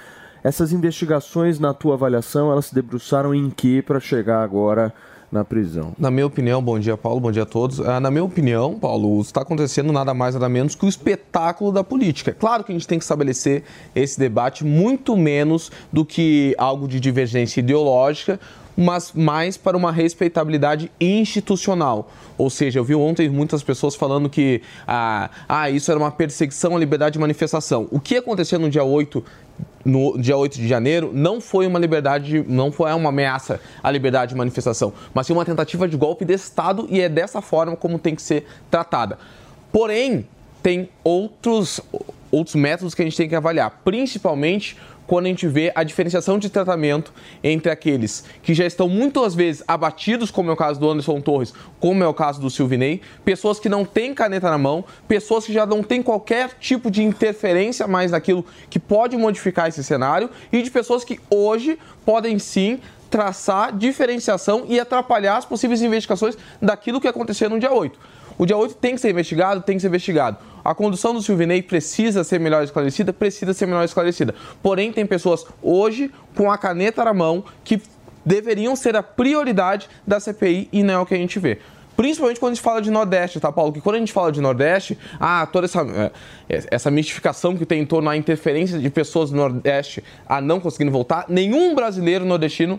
essas 0.42 0.72
investigações, 0.72 1.58
na 1.58 1.74
tua 1.74 1.94
avaliação, 1.94 2.50
elas 2.52 2.66
se 2.66 2.74
debruçaram 2.74 3.34
em 3.34 3.50
que 3.50 3.82
para 3.82 4.00
chegar 4.00 4.42
agora 4.42 4.92
na 5.30 5.44
prisão? 5.44 5.92
Na 5.98 6.10
minha 6.10 6.26
opinião, 6.26 6.62
bom 6.62 6.78
dia, 6.78 6.96
Paulo, 6.96 7.20
bom 7.20 7.30
dia 7.30 7.42
a 7.42 7.46
todos. 7.46 7.80
Ah, 7.80 8.00
Na 8.00 8.10
minha 8.10 8.24
opinião, 8.24 8.78
Paulo, 8.78 9.20
está 9.20 9.42
acontecendo 9.42 9.92
nada 9.92 10.14
mais 10.14 10.34
nada 10.34 10.48
menos 10.48 10.74
que 10.74 10.84
o 10.84 10.88
espetáculo 10.88 11.70
da 11.70 11.84
política. 11.84 12.30
É 12.30 12.34
claro 12.34 12.64
que 12.64 12.72
a 12.72 12.74
gente 12.74 12.86
tem 12.88 12.98
que 12.98 13.04
estabelecer 13.04 13.64
esse 13.94 14.18
debate 14.18 14.64
muito 14.64 15.16
menos 15.16 15.70
do 15.92 16.04
que 16.04 16.54
algo 16.58 16.88
de 16.88 16.98
divergência 16.98 17.60
ideológica, 17.60 18.40
mas 18.80 19.12
mais 19.12 19.56
para 19.56 19.76
uma 19.76 19.90
respeitabilidade 19.90 20.88
institucional. 21.00 22.08
Ou 22.38 22.48
seja, 22.48 22.78
eu 22.78 22.84
vi 22.84 22.94
ontem 22.94 23.28
muitas 23.28 23.60
pessoas 23.60 23.96
falando 23.96 24.30
que 24.30 24.62
ah, 24.86 25.28
ah, 25.48 25.68
isso 25.68 25.90
era 25.90 25.98
uma 25.98 26.12
perseguição 26.12 26.76
à 26.76 26.78
liberdade 26.78 27.14
de 27.14 27.18
manifestação. 27.18 27.88
O 27.90 27.98
que 27.98 28.16
aconteceu 28.16 28.56
no 28.60 28.70
dia 28.70 28.84
8 28.84 29.24
no 29.84 30.16
dia 30.16 30.36
8 30.36 30.58
de 30.58 30.68
janeiro 30.68 31.10
não 31.12 31.40
foi 31.40 31.66
uma 31.66 31.78
liberdade, 31.78 32.44
não 32.46 32.70
foi 32.70 32.92
uma 32.92 33.08
ameaça 33.08 33.60
à 33.82 33.90
liberdade 33.90 34.30
de 34.30 34.36
manifestação, 34.36 34.92
mas 35.12 35.26
sim 35.26 35.32
uma 35.32 35.44
tentativa 35.44 35.88
de 35.88 35.96
golpe 35.96 36.24
de 36.24 36.34
Estado 36.34 36.86
e 36.88 37.00
é 37.00 37.08
dessa 37.08 37.40
forma 37.40 37.74
como 37.74 37.98
tem 37.98 38.14
que 38.14 38.22
ser 38.22 38.46
tratada. 38.70 39.18
Porém, 39.72 40.28
tem 40.62 40.88
outros, 41.02 41.80
outros 42.30 42.54
métodos 42.54 42.94
que 42.94 43.02
a 43.02 43.04
gente 43.04 43.16
tem 43.16 43.28
que 43.28 43.34
avaliar, 43.34 43.80
principalmente 43.84 44.76
quando 45.08 45.24
a 45.24 45.28
gente 45.30 45.48
vê 45.48 45.72
a 45.74 45.82
diferenciação 45.82 46.38
de 46.38 46.50
tratamento 46.50 47.12
entre 47.42 47.72
aqueles 47.72 48.24
que 48.42 48.52
já 48.52 48.66
estão 48.66 48.88
muitas 48.88 49.34
vezes 49.34 49.64
abatidos, 49.66 50.30
como 50.30 50.50
é 50.50 50.52
o 50.52 50.56
caso 50.56 50.78
do 50.78 50.88
Anderson 50.88 51.18
Torres, 51.20 51.52
como 51.80 52.04
é 52.04 52.06
o 52.06 52.12
caso 52.12 52.40
do 52.40 52.50
Silvinei, 52.50 53.00
pessoas 53.24 53.58
que 53.58 53.70
não 53.70 53.86
têm 53.86 54.14
caneta 54.14 54.50
na 54.50 54.58
mão, 54.58 54.84
pessoas 55.08 55.46
que 55.46 55.52
já 55.52 55.64
não 55.64 55.82
têm 55.82 56.02
qualquer 56.02 56.50
tipo 56.60 56.90
de 56.90 57.02
interferência 57.02 57.88
mais 57.88 58.10
naquilo 58.10 58.44
que 58.68 58.78
pode 58.78 59.16
modificar 59.16 59.66
esse 59.66 59.82
cenário, 59.82 60.28
e 60.52 60.62
de 60.62 60.70
pessoas 60.70 61.04
que 61.04 61.18
hoje 61.30 61.78
podem 62.04 62.38
sim 62.38 62.78
traçar 63.08 63.74
diferenciação 63.74 64.66
e 64.68 64.78
atrapalhar 64.78 65.38
as 65.38 65.46
possíveis 65.46 65.80
investigações 65.80 66.36
daquilo 66.60 67.00
que 67.00 67.08
aconteceu 67.08 67.48
no 67.48 67.58
dia 67.58 67.72
8. 67.72 67.98
O 68.36 68.46
dia 68.46 68.56
8 68.56 68.74
tem 68.76 68.94
que 68.94 69.00
ser 69.00 69.10
investigado, 69.10 69.62
tem 69.62 69.76
que 69.76 69.80
ser 69.80 69.88
investigado. 69.88 70.36
A 70.68 70.74
condução 70.74 71.14
do 71.14 71.22
Silvinei 71.22 71.62
precisa 71.62 72.22
ser 72.22 72.38
melhor 72.38 72.62
esclarecida, 72.62 73.10
precisa 73.10 73.54
ser 73.54 73.64
melhor 73.64 73.86
esclarecida. 73.86 74.34
Porém, 74.62 74.92
tem 74.92 75.06
pessoas 75.06 75.46
hoje 75.62 76.10
com 76.36 76.52
a 76.52 76.58
caneta 76.58 77.02
na 77.02 77.14
mão 77.14 77.42
que 77.64 77.80
deveriam 78.22 78.76
ser 78.76 78.94
a 78.94 79.02
prioridade 79.02 79.88
da 80.06 80.20
CPI 80.20 80.68
e 80.70 80.82
não 80.82 80.92
é 80.92 80.98
o 80.98 81.06
que 81.06 81.14
a 81.14 81.16
gente 81.16 81.38
vê. 81.38 81.56
Principalmente 81.96 82.38
quando 82.38 82.52
a 82.52 82.54
gente 82.54 82.62
fala 82.62 82.82
de 82.82 82.90
Nordeste, 82.90 83.40
tá, 83.40 83.50
Paulo? 83.50 83.72
Que 83.72 83.80
quando 83.80 83.96
a 83.96 83.98
gente 83.98 84.12
fala 84.12 84.30
de 84.30 84.42
Nordeste, 84.42 84.98
ah, 85.18 85.48
toda 85.50 85.64
essa, 85.64 85.80
é, 86.50 86.62
essa 86.70 86.90
mistificação 86.90 87.56
que 87.56 87.64
tem 87.64 87.80
em 87.80 87.86
torno 87.86 88.10
da 88.10 88.14
interferência 88.14 88.78
de 88.78 88.90
pessoas 88.90 89.30
do 89.30 89.38
Nordeste 89.38 90.04
a 90.28 90.38
não 90.38 90.60
conseguindo 90.60 90.92
voltar, 90.92 91.24
nenhum 91.30 91.74
brasileiro 91.74 92.26
nordestino 92.26 92.78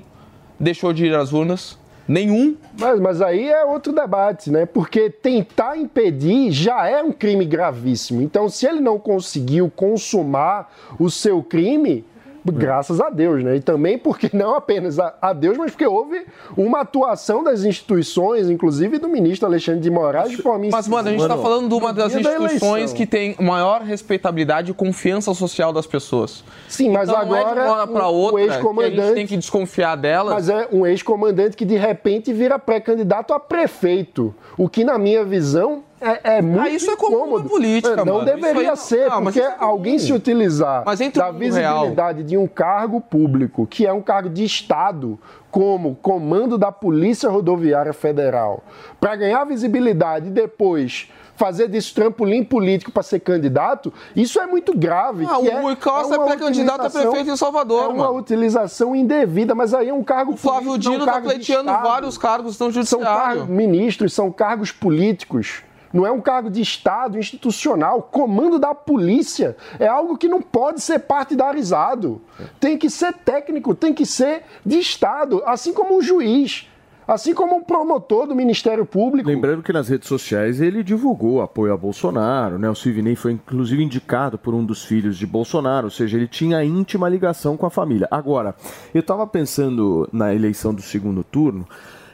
deixou 0.59 0.93
de 0.93 1.07
ir 1.07 1.15
às 1.15 1.33
urnas. 1.33 1.75
Nenhum. 2.09 2.57
Mas, 2.75 2.99
mas 2.99 3.21
aí 3.21 3.49
é 3.49 3.63
outro 3.63 3.93
debate, 3.93 4.49
né? 4.49 4.65
Porque 4.65 5.11
tentar 5.11 5.77
impedir 5.77 6.51
já 6.51 6.87
é 6.87 7.03
um 7.03 7.11
crime 7.11 7.45
gravíssimo. 7.45 8.19
Então, 8.19 8.49
se 8.49 8.65
ele 8.65 8.79
não 8.79 8.97
conseguiu 8.97 9.69
consumar 9.69 10.73
o 10.99 11.11
seu 11.11 11.43
crime, 11.43 12.03
graças 12.45 12.99
a 13.01 13.09
Deus, 13.09 13.43
né? 13.43 13.55
E 13.57 13.59
também 13.61 13.97
porque 13.97 14.29
não 14.35 14.55
apenas 14.55 14.99
a, 14.99 15.13
a 15.21 15.33
Deus, 15.33 15.57
mas 15.57 15.71
porque 15.71 15.85
houve 15.85 16.25
uma 16.57 16.81
atuação 16.81 17.43
das 17.43 17.63
instituições, 17.63 18.49
inclusive 18.49 18.97
do 18.97 19.07
ministro 19.07 19.47
Alexandre 19.47 19.81
de 19.81 19.89
Moraes, 19.89 20.31
de 20.31 20.37
forma 20.37 20.65
Mas, 20.71 20.87
mano, 20.87 21.07
a 21.07 21.11
gente 21.11 21.21
está 21.21 21.37
falando 21.37 21.67
de 21.69 21.73
uma 21.75 21.93
das 21.93 22.13
da 22.13 22.19
instituições 22.19 22.61
eleição. 22.91 22.95
que 22.97 23.05
tem 23.05 23.35
maior 23.39 23.81
respeitabilidade 23.81 24.71
e 24.71 24.73
confiança 24.73 25.33
social 25.33 25.71
das 25.73 25.85
pessoas. 25.87 26.43
Sim, 26.67 26.89
mas 26.91 27.09
então, 27.09 27.25
não 27.25 27.35
é 27.35 27.43
de 27.43 27.49
agora 27.49 27.73
uma 27.73 27.87
para 27.87 28.07
o- 28.07 28.13
outra 28.13 28.37
que 28.37 28.37
a 28.37 28.43
gente 28.47 28.55
ex-comandante- 28.55 29.13
tem 29.15 29.27
que 29.27 29.37
desconfiar 29.37 29.95
delas. 29.95 30.33
Mas 30.33 30.49
é 30.49 30.67
um 30.71 30.85
ex-comandante 30.85 31.55
que 31.57 31.65
de 31.65 31.75
repente 31.77 32.31
vira 32.33 32.57
pré-candidato 32.59 33.33
a 33.33 33.39
prefeito. 33.39 34.33
O 34.57 34.67
que, 34.69 34.83
na 34.83 34.97
minha 34.97 35.23
visão, 35.23 35.83
é, 36.01 36.37
é 36.37 36.41
muito 36.41 36.61
Ah, 36.61 36.69
isso 36.69 36.89
é 36.91 36.95
comum 36.95 37.17
incômodo. 37.17 37.49
política, 37.49 38.03
Não 38.05 38.15
mano. 38.19 38.25
deveria 38.25 38.71
aí 38.71 38.77
ser, 38.77 39.09
não, 39.09 39.21
mas 39.21 39.33
porque 39.35 39.39
é 39.41 39.55
alguém 39.59 39.99
se 39.99 40.13
utilizar 40.13 40.83
da 40.85 41.31
mundo 41.31 41.53
real- 41.53 41.79
visibilidade 41.79 42.23
de 42.23 42.37
um 42.37 42.47
cargo 42.47 43.01
público, 43.01 43.67
que 43.67 43.85
é 43.85 43.91
um 43.93 44.01
cargo 44.01 44.29
de 44.29 44.43
Estado, 44.43 45.19
como 45.51 45.95
comando 46.01 46.57
da 46.57 46.71
Polícia 46.71 47.29
Rodoviária 47.29 47.91
Federal, 47.93 48.63
para 48.99 49.15
ganhar 49.15 49.43
visibilidade 49.45 50.27
e 50.27 50.31
depois 50.31 51.09
fazer 51.35 51.69
disso 51.69 51.95
trampolim 51.95 52.43
político 52.43 52.91
para 52.91 53.01
ser 53.01 53.21
candidato, 53.21 53.93
isso 54.13 54.41
é 54.41 54.45
muito 54.45 54.77
grave. 54.77 55.23
Ah, 55.25 55.37
que 55.39 55.47
o 55.49 55.61
Rui 55.61 55.75
Costa 55.77 56.15
é 56.15 56.19
pré-candidato 56.19 56.85
a 56.85 56.89
prefeito 56.89 57.29
em 57.29 57.37
Salvador, 57.37 57.83
É 57.85 57.87
uma 57.87 58.05
mano. 58.07 58.17
utilização 58.17 58.93
indevida, 58.93 59.55
mas 59.55 59.73
aí 59.73 59.87
é 59.87 59.93
um 59.93 60.03
cargo 60.03 60.33
O 60.33 60.37
Flávio 60.37 60.71
político, 60.71 60.89
não 60.89 60.97
Dino 60.99 61.03
um 61.03 61.13
tá 61.13 61.19
de 61.21 61.27
pleiteando 61.27 61.71
vários 61.71 62.17
cargos 62.17 62.47
no 62.59 62.65
São 62.65 62.71
judiciário. 62.71 63.05
cargos, 63.05 63.47
ministros, 63.47 64.13
são 64.13 64.29
cargos 64.31 64.71
políticos. 64.73 65.63
Não 65.91 66.05
é 66.05 66.11
um 66.11 66.21
cargo 66.21 66.49
de 66.49 66.61
Estado 66.61 67.17
institucional. 67.17 68.01
Comando 68.01 68.59
da 68.59 68.75
polícia 68.75 69.55
é 69.79 69.87
algo 69.87 70.17
que 70.17 70.27
não 70.27 70.41
pode 70.41 70.81
ser 70.81 70.99
partidarizado. 70.99 72.21
Tem 72.59 72.77
que 72.77 72.89
ser 72.89 73.13
técnico, 73.13 73.73
tem 73.73 73.93
que 73.93 74.05
ser 74.05 74.43
de 74.65 74.77
Estado, 74.77 75.41
assim 75.45 75.73
como 75.73 75.97
um 75.97 76.01
juiz, 76.01 76.67
assim 77.07 77.33
como 77.33 77.55
um 77.55 77.63
promotor 77.63 78.27
do 78.27 78.35
Ministério 78.35 78.85
Público. 78.85 79.27
Lembrando 79.27 79.63
que 79.63 79.73
nas 79.73 79.89
redes 79.89 80.07
sociais 80.07 80.61
ele 80.61 80.83
divulgou 80.83 81.41
apoio 81.41 81.73
a 81.73 81.77
Bolsonaro, 81.77 82.59
né? 82.59 82.69
O 82.69 82.75
Silvinei 82.75 83.15
foi 83.15 83.31
inclusive 83.31 83.83
indicado 83.83 84.37
por 84.37 84.53
um 84.53 84.63
dos 84.63 84.85
filhos 84.85 85.17
de 85.17 85.25
Bolsonaro, 85.25 85.87
ou 85.87 85.91
seja, 85.91 86.17
ele 86.17 86.27
tinha 86.27 86.63
íntima 86.63 87.09
ligação 87.09 87.57
com 87.57 87.65
a 87.65 87.71
família. 87.71 88.07
Agora, 88.11 88.55
eu 88.93 88.99
estava 88.99 89.25
pensando 89.25 90.07
na 90.13 90.33
eleição 90.33 90.71
do 90.73 90.83
segundo 90.83 91.23
turno 91.23 91.67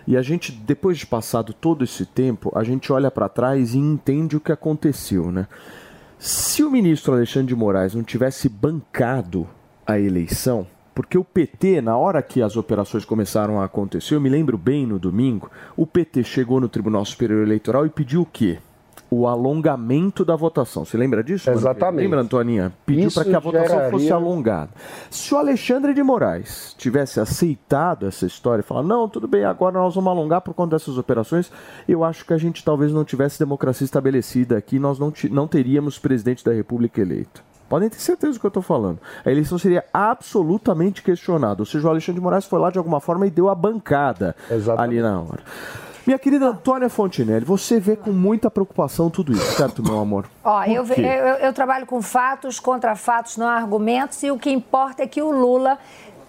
e 0.08 0.16
a 0.16 0.22
gente, 0.22 0.52
depois 0.52 0.98
de 0.98 1.06
passado 1.06 1.54
todo 1.54 1.84
esse 1.84 2.06
tempo, 2.06 2.52
a 2.56 2.64
gente 2.64 2.92
olha 2.92 3.10
para 3.10 3.30
trás 3.30 3.74
e 3.74 3.78
entende 3.78 4.38
o 4.38 4.40
que 4.40 4.52
aconteceu, 4.52 5.32
né? 5.32 5.48
Se 6.18 6.64
o 6.64 6.72
ministro 6.72 7.14
Alexandre 7.14 7.48
de 7.48 7.56
Moraes 7.56 7.94
não 7.94 8.04
tivesse 8.04 8.48
bancado 8.48 9.48
a 9.86 10.00
eleição, 10.00 10.66
porque 10.94 11.18
o 11.18 11.24
PT, 11.24 11.82
na 11.82 11.98
hora 11.98 12.22
que 12.22 12.42
as 12.42 12.56
operações 12.56 13.04
começaram 13.04 13.60
a 13.60 13.66
acontecer, 13.66 14.16
eu 14.16 14.22
me 14.22 14.30
lembro 14.30 14.58
bem 14.58 14.86
no 14.86 14.98
domingo, 14.98 15.52
o 15.76 15.86
PT 15.86 16.24
chegou 16.24 16.62
no 16.62 16.70
Tribunal 16.70 17.04
Superior 17.04 17.44
Eleitoral 17.44 17.86
e 17.86 17.90
pediu 17.90 18.22
o 18.22 18.26
quê? 18.26 18.60
O 19.18 19.28
alongamento 19.28 20.26
da 20.26 20.36
votação. 20.36 20.84
Você 20.84 20.98
lembra 20.98 21.24
disso? 21.24 21.50
Exatamente. 21.50 22.02
Lembra, 22.04 22.22
Antoninha? 22.22 22.74
Pediu 22.86 23.10
para 23.12 23.24
que 23.24 23.34
a 23.36 23.40
votação 23.40 23.68
geraria- 23.68 23.92
fosse 23.92 24.12
alongada. 24.12 24.72
Se 25.10 25.34
o 25.34 25.38
Alexandre 25.38 25.94
de 25.94 26.04
Moraes 26.04 26.76
tivesse 26.78 27.20
aceitado 27.20 28.06
essa 28.08 28.26
história 28.26 28.62
e 28.62 28.64
falar, 28.64 28.84
não, 28.84 29.08
tudo 29.08 29.28
bem, 29.28 29.46
agora 29.46 29.80
nós 29.80 29.96
vamos 29.96 30.12
alongar 30.12 30.42
por 30.42 30.54
conta 30.54 30.76
dessas 30.76 30.98
operações, 30.98 31.52
eu 31.88 32.04
acho 32.04 32.26
que 32.26 32.34
a 32.34 32.38
gente 32.38 32.64
talvez 32.64 32.92
não 32.92 33.06
tivesse 33.06 33.40
democracia 33.40 33.86
estabelecida 33.86 34.58
aqui, 34.58 34.78
nós 34.80 35.00
não, 35.00 35.14
não 35.32 35.48
teríamos 35.48 35.98
presidente 35.98 36.44
da 36.44 36.52
República 36.52 37.00
eleito. 37.00 37.42
Podem 37.70 37.90
ter 37.90 38.00
certeza 38.00 38.34
do 38.34 38.40
que 38.40 38.46
eu 38.46 38.50
estou 38.50 38.62
falando. 38.62 39.00
A 39.26 39.32
eleição 39.32 39.58
seria 39.58 39.84
absolutamente 39.92 41.02
questionada. 41.02 41.62
Ou 41.62 41.66
seja, 41.66 41.88
o 41.88 41.90
Alexandre 41.90 42.20
de 42.20 42.24
Moraes 42.24 42.46
foi 42.46 42.60
lá 42.60 42.70
de 42.70 42.78
alguma 42.78 43.00
forma 43.00 43.26
e 43.26 43.32
deu 43.32 43.50
a 43.50 43.56
bancada 43.56 44.36
ali 44.78 45.02
na 45.02 45.20
hora. 45.20 45.40
Minha 46.06 46.20
querida 46.20 46.50
Antônia 46.50 46.88
Fontinelli, 46.88 47.44
você 47.44 47.80
vê 47.80 47.96
com 47.96 48.12
muita 48.12 48.52
preocupação 48.52 49.10
tudo 49.10 49.34
isso, 49.34 49.58
certo, 49.58 49.82
meu 49.82 49.98
amor? 49.98 50.30
Ó, 50.44 50.64
eu, 50.66 50.86
eu, 50.86 51.04
eu 51.38 51.52
trabalho 51.52 51.88
com 51.88 52.00
fatos, 52.00 52.60
contra 52.60 52.96
fatos, 52.96 53.38
não 53.38 53.48
há 53.48 53.56
argumentos, 53.56 54.22
e 54.22 54.30
o 54.30 54.38
que 54.38 54.52
importa 54.52 55.02
é 55.02 55.08
que 55.08 55.20
o 55.20 55.32
Lula 55.32 55.80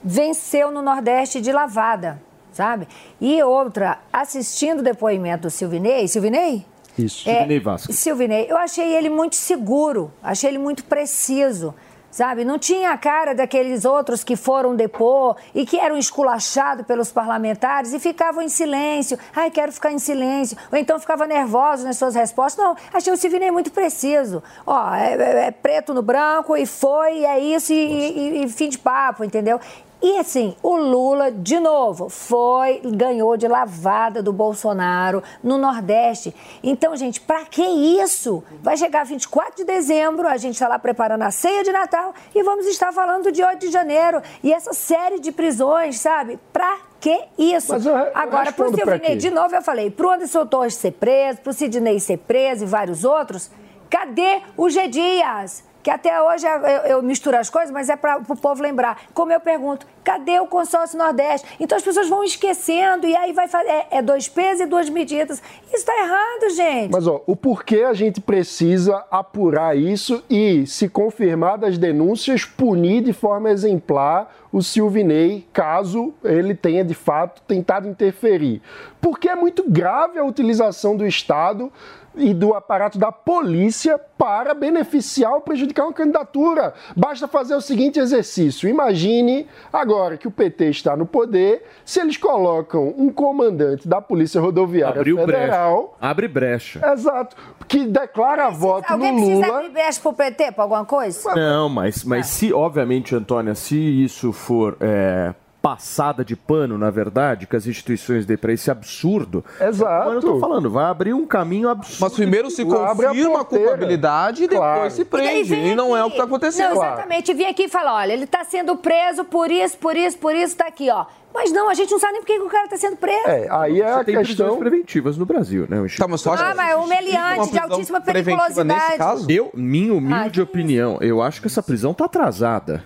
venceu 0.02 0.71
no 0.71 0.80
Nordeste 0.80 1.42
de 1.42 1.52
lavada, 1.52 2.23
sabe? 2.52 2.88
E 3.21 3.42
outra, 3.42 3.99
assistindo 4.11 4.80
o 4.80 4.83
depoimento 4.83 5.42
do 5.42 5.50
Silvinei, 5.50 6.09
Silvinei? 6.09 6.64
Isso. 6.97 7.28
É, 7.28 7.35
Silvinei 7.35 7.61
Vasquez. 7.61 7.99
Silvinei, 7.99 8.47
eu 8.49 8.56
achei 8.56 8.95
ele 8.95 9.11
muito 9.11 9.37
seguro, 9.37 10.11
achei 10.23 10.49
ele 10.49 10.59
muito 10.59 10.85
preciso, 10.85 11.75
sabe? 12.16 12.46
Não 12.46 12.58
tinha 12.58 12.92
a 12.92 12.96
cara 12.96 13.35
daqueles 13.35 13.85
outros 13.85 14.25
que 14.25 14.37
foram 14.37 14.75
depor 14.75 15.37
e 15.54 15.66
que 15.66 15.78
eram 15.78 15.99
esculachados 15.99 16.87
pelos 16.87 17.12
parlamentares 17.12 17.92
e 17.92 17.99
ficavam 18.00 18.40
em 18.40 18.49
silêncio. 18.49 19.18
Ai, 19.35 19.50
quero 19.50 19.70
ficar 19.70 19.92
em 19.92 19.99
silêncio. 19.99 20.56
Ou 20.73 20.78
então 20.78 20.99
ficava 20.99 21.26
nervoso 21.26 21.85
nas 21.85 21.99
suas 21.99 22.14
respostas. 22.14 22.64
Não, 22.64 22.75
achei 22.90 23.12
o 23.12 23.18
Silvinei 23.18 23.50
muito 23.50 23.70
preciso. 23.70 24.42
Ó, 24.66 24.94
é, 24.94 25.12
é- 25.12 25.46
é 25.49 25.50
preto 25.50 25.92
no 25.92 26.00
branco 26.00 26.56
e 26.56 26.64
foi, 26.64 27.23
é 27.26 27.38
isso, 27.38 27.70
e, 27.75 27.76
e- 27.76 28.44
e 28.44 28.49
fim 28.49 28.70
de 28.70 28.78
papo, 28.78 29.23
entendeu? 29.23 29.61
E 30.02 30.18
assim, 30.18 30.54
o 30.62 30.76
Lula, 30.76 31.32
de 31.32 31.58
novo, 31.58 32.08
foi 32.08 32.80
ganhou 32.84 33.36
de 33.36 33.48
lavada 33.48 34.22
do 34.22 34.32
Bolsonaro 34.32 35.22
no 35.42 35.56
Nordeste. 35.56 36.34
Então, 36.62 36.94
gente, 36.96 37.20
pra 37.20 37.44
que 37.46 37.62
isso? 37.62 38.44
Vai 38.62 38.76
chegar 38.76 39.04
24 39.04 39.56
de 39.56 39.64
dezembro, 39.64 40.28
a 40.28 40.36
gente 40.36 40.54
está 40.54 40.68
lá 40.68 40.78
preparando 40.78 41.22
a 41.22 41.30
ceia 41.30 41.64
de 41.64 41.72
Natal 41.72 42.14
e 42.34 42.42
vamos 42.42 42.66
estar 42.66 42.92
falando 42.92 43.32
de 43.32 43.42
8 43.42 43.58
de 43.58 43.70
janeiro. 43.70 44.22
E 44.42 44.52
essa 44.52 44.72
série 44.72 45.18
de 45.18 45.32
prisões, 45.32 45.98
sabe? 45.98 46.38
Pra 46.52 46.78
que 47.00 47.24
isso? 47.38 47.74
Eu 47.74 47.80
eu 47.80 48.10
Agora, 48.14 48.44
respondo 48.44 48.76
pra 48.76 48.92
Silvinei, 48.92 49.16
de 49.16 49.30
novo 49.30 49.54
eu 49.54 49.62
falei, 49.62 49.90
pro 49.90 50.10
Anderson 50.10 50.46
Torres 50.46 50.74
ser 50.74 50.92
preso, 50.92 51.40
pro 51.40 51.52
Sidney 51.52 52.00
ser 52.00 52.18
preso 52.18 52.64
e 52.64 52.66
vários 52.66 53.04
outros, 53.04 53.50
cadê 53.88 54.42
o 54.56 54.68
G 54.68 54.88
Dias? 54.88 55.64
Que 55.87 55.90
até 55.93 56.21
hoje 56.21 56.45
eu, 56.45 56.97
eu 56.97 57.00
misturo 57.00 57.37
as 57.37 57.49
coisas, 57.49 57.71
mas 57.71 57.88
é 57.88 57.95
para 57.95 58.19
o 58.19 58.37
povo 58.37 58.61
lembrar. 58.61 59.02
Como 59.14 59.33
eu 59.33 59.38
pergunto, 59.38 59.87
cadê 60.02 60.40
o 60.40 60.47
consórcio 60.49 60.99
Nordeste? 60.99 61.47
Então 61.61 61.78
as 61.78 61.85
pessoas 61.85 62.09
vão 62.09 62.25
esquecendo 62.25 63.07
e 63.07 63.14
aí 63.14 63.33
vai 63.33 63.47
fazer. 63.47 63.69
É, 63.69 63.87
é 63.93 64.02
dois 64.02 64.26
pesos 64.26 64.62
e 64.62 64.66
duas 64.66 64.90
medidas. 64.90 65.40
Isso 65.64 65.76
está 65.76 65.93
errado, 65.97 66.50
gente. 66.57 66.90
Mas 66.90 67.07
ó, 67.07 67.23
o 67.25 67.37
porquê 67.37 67.85
a 67.85 67.95
gente 67.95 68.21
precisa 68.21 69.05
apurar 69.12 69.78
isso 69.78 70.25
e, 70.28 70.66
se 70.66 70.88
confirmar 70.88 71.57
das 71.57 71.78
denúncias, 71.78 72.45
punir 72.45 73.05
de 73.05 73.12
forma 73.12 73.49
exemplar 73.49 74.35
o 74.52 74.62
Silvinei, 74.62 75.47
caso 75.52 76.12
ele 76.25 76.55
tenha 76.55 76.85
de 76.85 76.95
fato 76.95 77.43
tentado 77.47 77.87
interferir. 77.87 78.61
Porque 79.00 79.28
é 79.28 79.37
muito 79.37 79.62
grave 79.71 80.19
a 80.19 80.25
utilização 80.25 80.97
do 80.97 81.07
Estado 81.07 81.71
e 82.16 82.32
do 82.32 82.54
aparato 82.54 82.99
da 82.99 83.12
polícia 83.12 83.99
para 83.99 84.54
beneficiar 84.54 85.32
ou 85.35 85.40
prejudicar 85.40 85.85
uma 85.85 85.92
candidatura. 85.92 86.73
Basta 86.96 87.28
fazer 87.28 87.54
o 87.54 87.61
seguinte 87.61 87.99
exercício. 87.99 88.68
Imagine 88.68 89.46
agora 89.73 90.16
que 90.16 90.26
o 90.26 90.30
PT 90.30 90.70
está 90.70 90.96
no 90.96 91.06
poder, 91.06 91.64
se 91.85 92.00
eles 92.00 92.16
colocam 92.16 92.94
um 92.96 93.11
comandante 93.11 93.87
da 93.87 94.00
Polícia 94.00 94.40
Rodoviária 94.40 95.00
Abriu 95.00 95.16
Federal. 95.18 95.82
brecha. 95.99 96.11
Abre 96.11 96.28
brecha. 96.28 96.92
Exato. 96.92 97.37
Que 97.68 97.85
declara 97.85 98.49
voto 98.50 98.90
Alguém 98.90 99.12
no 99.12 99.18
precisa 99.18 99.46
Lula. 99.46 99.58
abrir 99.58 99.70
brecha 99.70 100.00
pro 100.00 100.12
PT 100.12 100.52
pra 100.52 100.64
alguma 100.64 100.85
coisa? 100.85 101.35
Não, 101.35 101.68
mas, 101.68 102.04
mas 102.04 102.26
se, 102.28 102.52
obviamente, 102.52 103.14
Antônia, 103.14 103.54
se 103.54 103.76
isso 103.76 104.32
for 104.32 104.76
é, 104.80 105.35
passada 105.66 106.25
de 106.25 106.37
pano, 106.37 106.78
na 106.78 106.90
verdade, 106.90 107.44
que 107.44 107.56
as 107.56 107.66
instituições 107.66 108.25
dê 108.25 108.37
pra 108.37 108.52
esse 108.52 108.70
absurdo. 108.70 109.44
Exato. 109.61 110.11
Eu 110.12 110.20
tô 110.20 110.38
falando, 110.38 110.70
vai 110.70 110.85
abrir 110.85 111.12
um 111.12 111.26
caminho 111.26 111.68
absurdo. 111.68 111.99
Mas 112.02 112.12
primeiro 112.12 112.49
se 112.50 112.62
a 112.62 112.64
confirma 112.64 113.40
a 113.40 113.44
porteira. 113.44 113.64
culpabilidade 113.70 114.44
e 114.44 114.49
depois 114.49 114.61
Claro. 114.76 114.90
se 114.92 115.04
prende. 115.04 115.50
vem 115.50 115.73
E 115.73 115.75
não 115.75 115.96
é 115.96 116.04
o 116.04 116.06
que 116.06 116.12
está 116.12 116.23
acontecendo. 116.25 116.75
Não, 116.76 116.85
exatamente. 116.85 117.35
Vim 117.35 117.46
aqui 117.46 117.64
e 117.64 117.68
falar, 117.68 117.94
olha, 117.96 118.12
ele 118.12 118.25
está 118.25 118.44
sendo 118.44 118.76
preso 118.76 119.25
por 119.25 119.50
isso, 119.50 119.76
por 119.78 119.96
isso, 119.96 120.16
por 120.18 120.37
isso, 120.37 120.56
tá 120.56 120.68
aqui, 120.68 120.88
ó. 120.88 121.04
Mas 121.37 121.52
não, 121.52 121.69
a 121.69 121.75
gente 121.75 121.90
não 121.93 121.99
sabe 121.99 122.14
nem 122.14 122.23
por 122.23 122.26
que 122.26 122.38
o 122.40 122.49
cara 122.49 122.64
está 122.64 122.78
sendo 122.78 122.97
preso. 122.97 123.28
É, 123.28 123.47
aí 123.50 123.81
é 123.83 123.85
Você 123.85 124.00
a 124.00 124.05
tem 124.05 124.14
prisões 124.14 124.28
questão. 124.28 124.57
preventivas 124.59 125.19
no 125.19 125.26
Brasil, 125.26 125.66
né? 125.69 125.87
Tá, 125.99 126.09
mas 126.09 126.26
acha 126.33 126.43
Ah, 126.47 126.55
mas 126.55 126.71
existe 126.71 126.85
humilhante, 126.85 127.52
de 127.52 127.59
altíssima 127.59 128.00
periculosidade. 128.00 128.81
Nesse 128.81 128.97
caso? 128.97 129.31
Eu, 129.31 129.50
minha 129.52 129.93
humilde 129.93 130.31
que 130.31 130.40
opinião, 130.40 130.97
eu 131.02 131.21
acho 131.21 131.43
que 131.43 131.47
essa 131.47 131.62
prisão 131.62 131.93
tá 131.93 132.07
atrasada. 132.07 132.83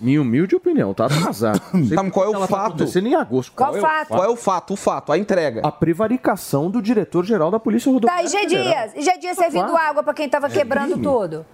minha 0.00 0.20
humilde 0.20 0.56
opinião, 0.56 0.92
tá 0.92 1.06
atrasada. 1.06 1.60
Tá, 1.94 2.02
mas 2.02 2.12
qual 2.12 2.26
é 2.26 2.28
o 2.36 2.40
tá 2.40 2.46
fato? 2.48 2.66
acontecendo 2.66 3.06
em 3.06 3.14
agosto. 3.14 3.52
Qual 3.54 3.76
é 3.76 3.78
fato? 3.80 4.08
Qual 4.08 4.24
é 4.24 4.28
o 4.28 4.36
fato? 4.36 4.72
O 4.72 4.76
fato, 4.76 5.12
a 5.12 5.18
entrega. 5.18 5.60
A 5.64 5.70
prevaricação 5.70 6.68
do 6.70 6.82
diretor-geral 6.82 7.50
da 7.52 7.60
Polícia 7.60 7.88
Tá, 7.90 7.94
Rodoviária 7.94 8.24
e 8.26 8.28
G. 8.28 8.46
Dias? 8.46 8.92
E 8.96 9.02
G 9.02 9.18
Dias 9.18 9.36
servindo 9.36 9.76
água 9.76 10.02
para 10.02 10.14
quem 10.14 10.26
estava 10.26 10.48
quebrando 10.48 10.92
crime. 10.94 11.02
tudo? 11.04 11.46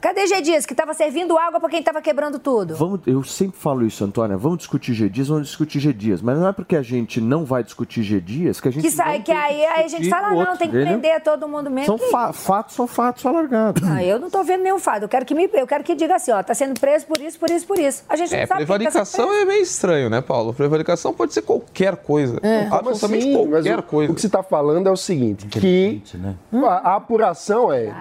Cadê 0.00 0.26
G 0.28 0.40
Dias, 0.40 0.64
que 0.64 0.72
estava 0.72 0.94
servindo 0.94 1.36
água 1.36 1.58
para 1.58 1.68
quem 1.68 1.80
estava 1.80 2.00
quebrando 2.00 2.38
tudo? 2.38 2.76
Vamos, 2.76 3.00
eu 3.04 3.24
sempre 3.24 3.58
falo 3.58 3.84
isso, 3.84 4.04
Antônia. 4.04 4.36
Vamos 4.36 4.58
discutir 4.58 4.94
G 4.94 5.08
Dias, 5.08 5.26
vamos 5.26 5.48
discutir 5.48 5.80
G 5.80 5.92
Dias. 5.92 6.22
Mas 6.22 6.38
não 6.38 6.46
é 6.48 6.52
porque 6.52 6.76
a 6.76 6.82
gente 6.82 7.20
não 7.20 7.44
vai 7.44 7.64
discutir 7.64 8.02
G 8.04 8.20
Dias 8.20 8.60
que 8.60 8.68
a 8.68 8.70
gente 8.70 8.84
Que 8.84 8.90
sai, 8.92 9.16
não 9.18 9.24
que 9.24 9.32
tem 9.32 9.36
aí, 9.40 9.64
aí 9.66 9.84
a 9.84 9.88
gente 9.88 10.08
fala, 10.08 10.28
o 10.28 10.30
não, 10.34 10.38
outro, 10.40 10.58
tem 10.58 10.70
que 10.70 10.76
entendeu? 10.76 11.00
prender 11.00 11.20
todo 11.22 11.48
mundo 11.48 11.68
mesmo. 11.68 11.86
São 11.86 11.98
Que 11.98 12.12
fa- 12.12 12.32
fatos, 12.32 12.74
são 12.76 12.86
fatos 12.86 13.26
alargados. 13.26 13.82
Ah, 13.88 14.02
eu 14.04 14.20
não 14.20 14.30
tô 14.30 14.44
vendo 14.44 14.62
nenhum 14.62 14.78
fato. 14.78 15.02
Eu 15.02 15.08
quero 15.08 15.24
que 15.26 15.34
me, 15.34 15.50
eu 15.52 15.66
quero 15.66 15.82
que 15.82 15.94
diga 15.96 16.14
assim, 16.14 16.30
ó, 16.30 16.42
tá 16.44 16.54
sendo 16.54 16.78
preso 16.78 17.04
por 17.06 17.18
isso, 17.20 17.36
por 17.38 17.50
isso, 17.50 17.66
por 17.66 17.78
isso. 17.78 18.04
A 18.08 18.14
gente 18.14 18.30
não 18.30 18.38
É, 18.38 18.46
sabe 18.46 18.58
quem 18.58 18.66
tá 18.66 18.74
prevaricação 18.76 19.26
preso. 19.26 19.42
é 19.42 19.44
meio 19.46 19.62
estranho, 19.62 20.08
né, 20.08 20.20
Paulo? 20.20 20.54
Prevaricação 20.54 21.12
pode 21.12 21.34
ser 21.34 21.42
qualquer 21.42 21.96
coisa. 21.96 22.38
É. 22.42 22.68
Absolutamente 22.70 23.24
assim? 23.30 23.32
Mas 23.48 23.50
qualquer 23.64 23.78
o, 23.80 23.82
coisa. 23.82 24.12
o 24.12 24.14
que 24.14 24.20
você 24.20 24.28
está 24.28 24.44
falando 24.44 24.86
é 24.86 24.92
o 24.92 24.96
seguinte, 24.96 25.46
que 25.48 26.00
a, 26.64 26.90
a 26.92 26.96
apuração 26.96 27.72
é... 27.72 27.92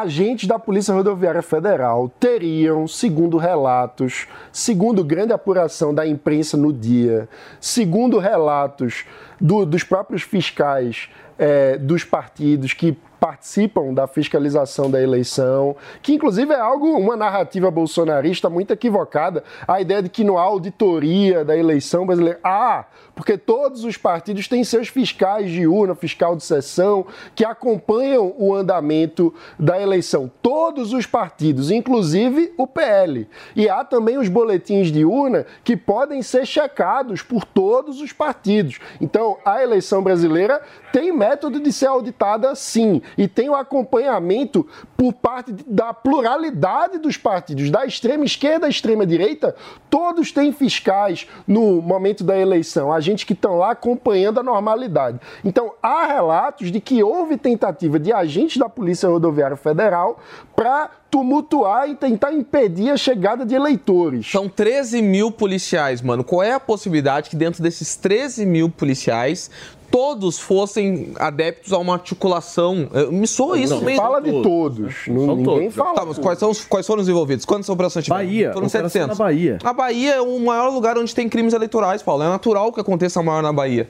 Agentes 0.00 0.48
da 0.48 0.58
Polícia 0.58 0.92
Rodoviária 0.94 1.42
Federal 1.42 2.10
teriam, 2.20 2.88
segundo 2.88 3.36
relatos, 3.36 4.26
segundo 4.52 5.04
grande 5.04 5.32
apuração 5.32 5.94
da 5.94 6.06
imprensa 6.06 6.56
no 6.56 6.72
dia, 6.72 7.28
segundo 7.60 8.18
relatos 8.18 9.04
do- 9.40 9.64
dos 9.64 9.84
próprios 9.84 10.22
fiscais 10.22 11.08
eh, 11.38 11.76
dos 11.78 12.04
partidos 12.04 12.72
que 12.72 12.96
participam 13.18 13.92
da 13.94 14.06
fiscalização 14.06 14.90
da 14.90 15.00
eleição, 15.02 15.74
que 16.02 16.12
inclusive 16.12 16.52
é 16.52 16.60
algo, 16.60 16.86
uma 16.96 17.16
narrativa 17.16 17.70
bolsonarista 17.70 18.50
muito 18.50 18.72
equivocada, 18.72 19.42
a 19.66 19.80
ideia 19.80 20.02
de 20.02 20.08
que 20.10 20.22
não 20.22 20.36
há 20.38 20.42
auditoria 20.42 21.44
da 21.44 21.56
eleição 21.56 22.04
brasileira. 22.06 22.38
Ah, 22.44 22.84
porque 23.14 23.38
todos 23.38 23.84
os 23.84 23.96
partidos 23.96 24.48
têm 24.48 24.64
seus 24.64 24.88
fiscais 24.88 25.50
de 25.50 25.66
urna, 25.66 25.94
fiscal 25.94 26.36
de 26.36 26.44
sessão, 26.44 27.06
que 27.34 27.44
acompanham 27.44 28.34
o 28.38 28.54
andamento 28.54 29.32
da 29.58 29.80
eleição. 29.80 30.30
Todos 30.42 30.92
os 30.92 31.06
partidos, 31.06 31.70
inclusive 31.70 32.52
o 32.58 32.66
PL. 32.66 33.28
E 33.54 33.68
há 33.68 33.84
também 33.84 34.18
os 34.18 34.28
boletins 34.28 34.90
de 34.90 35.04
urna 35.04 35.46
que 35.62 35.76
podem 35.76 36.22
ser 36.22 36.46
checados 36.46 37.22
por 37.22 37.44
todos 37.44 38.00
os 38.00 38.12
partidos. 38.12 38.78
Então, 39.00 39.38
a 39.44 39.62
eleição 39.62 40.02
brasileira 40.02 40.60
tem 40.92 41.12
método 41.12 41.60
de 41.60 41.72
ser 41.72 41.86
auditada 41.86 42.54
sim, 42.54 43.02
e 43.18 43.26
tem 43.26 43.48
o 43.48 43.54
acompanhamento 43.54 44.66
por 44.96 45.12
parte 45.12 45.52
da 45.66 45.92
pluralidade 45.92 46.98
dos 46.98 47.16
partidos, 47.16 47.70
da 47.70 47.84
extrema 47.84 48.24
esquerda 48.24 48.66
à 48.66 48.68
extrema 48.68 49.04
direita, 49.04 49.54
todos 49.90 50.30
têm 50.30 50.52
fiscais 50.52 51.26
no 51.46 51.82
momento 51.82 52.22
da 52.22 52.38
eleição, 52.38 52.92
agentes 53.04 53.24
que 53.24 53.34
estão 53.34 53.58
lá 53.58 53.72
acompanhando 53.72 54.40
a 54.40 54.42
normalidade. 54.42 55.20
Então, 55.44 55.72
há 55.82 56.06
relatos 56.06 56.72
de 56.72 56.80
que 56.80 57.02
houve 57.02 57.36
tentativa 57.36 57.98
de 57.98 58.12
agentes 58.12 58.56
da 58.56 58.68
Polícia 58.68 59.08
Rodoviária 59.08 59.56
Federal 59.56 60.18
para 60.56 60.90
tumultuar 61.10 61.88
e 61.88 61.94
tentar 61.94 62.32
impedir 62.32 62.90
a 62.90 62.96
chegada 62.96 63.44
de 63.44 63.54
eleitores. 63.54 64.28
São 64.28 64.48
13 64.48 65.02
mil 65.02 65.30
policiais, 65.30 66.02
mano. 66.02 66.24
Qual 66.24 66.42
é 66.42 66.52
a 66.52 66.60
possibilidade 66.60 67.30
que 67.30 67.36
dentro 67.36 67.62
desses 67.62 67.94
13 67.94 68.46
mil 68.46 68.68
policiais 68.68 69.50
todos 69.90 70.38
fossem 70.38 71.12
adeptos 71.16 71.72
a 71.72 71.78
uma 71.78 71.94
articulação? 71.94 72.88
Me 73.10 73.26
soa 73.26 73.58
isso 73.58 73.74
Não, 73.76 73.82
mesmo. 73.82 74.02
fala 74.02 74.20
de 74.20 74.30
todos. 74.42 74.94
Não, 75.08 75.26
São 75.26 75.36
ninguém 75.36 75.44
todos. 75.70 75.74
fala. 75.74 75.94
Tá, 75.94 76.04
mas 76.06 76.18
quais, 76.18 76.38
são 76.38 76.50
os, 76.50 76.64
quais 76.64 76.86
foram 76.86 77.02
os 77.02 77.08
envolvidos? 77.08 77.44
Quantas 77.44 77.68
operações 77.68 78.04
tiveram? 78.04 78.24
Bahia, 78.24 78.52
Foram 78.52 78.66
operação 78.66 78.90
700. 78.90 79.18
na 79.18 79.24
Bahia. 79.24 79.58
A 79.62 79.72
Bahia 79.72 80.14
é 80.14 80.20
o 80.20 80.38
maior 80.40 80.68
lugar 80.70 80.98
onde 80.98 81.14
tem 81.14 81.28
crimes 81.28 81.52
eleitorais, 81.54 82.02
Paulo. 82.02 82.22
É 82.22 82.28
natural 82.28 82.72
que 82.72 82.80
aconteça 82.80 83.22
maior 83.22 83.42
na 83.42 83.52
Bahia. 83.52 83.88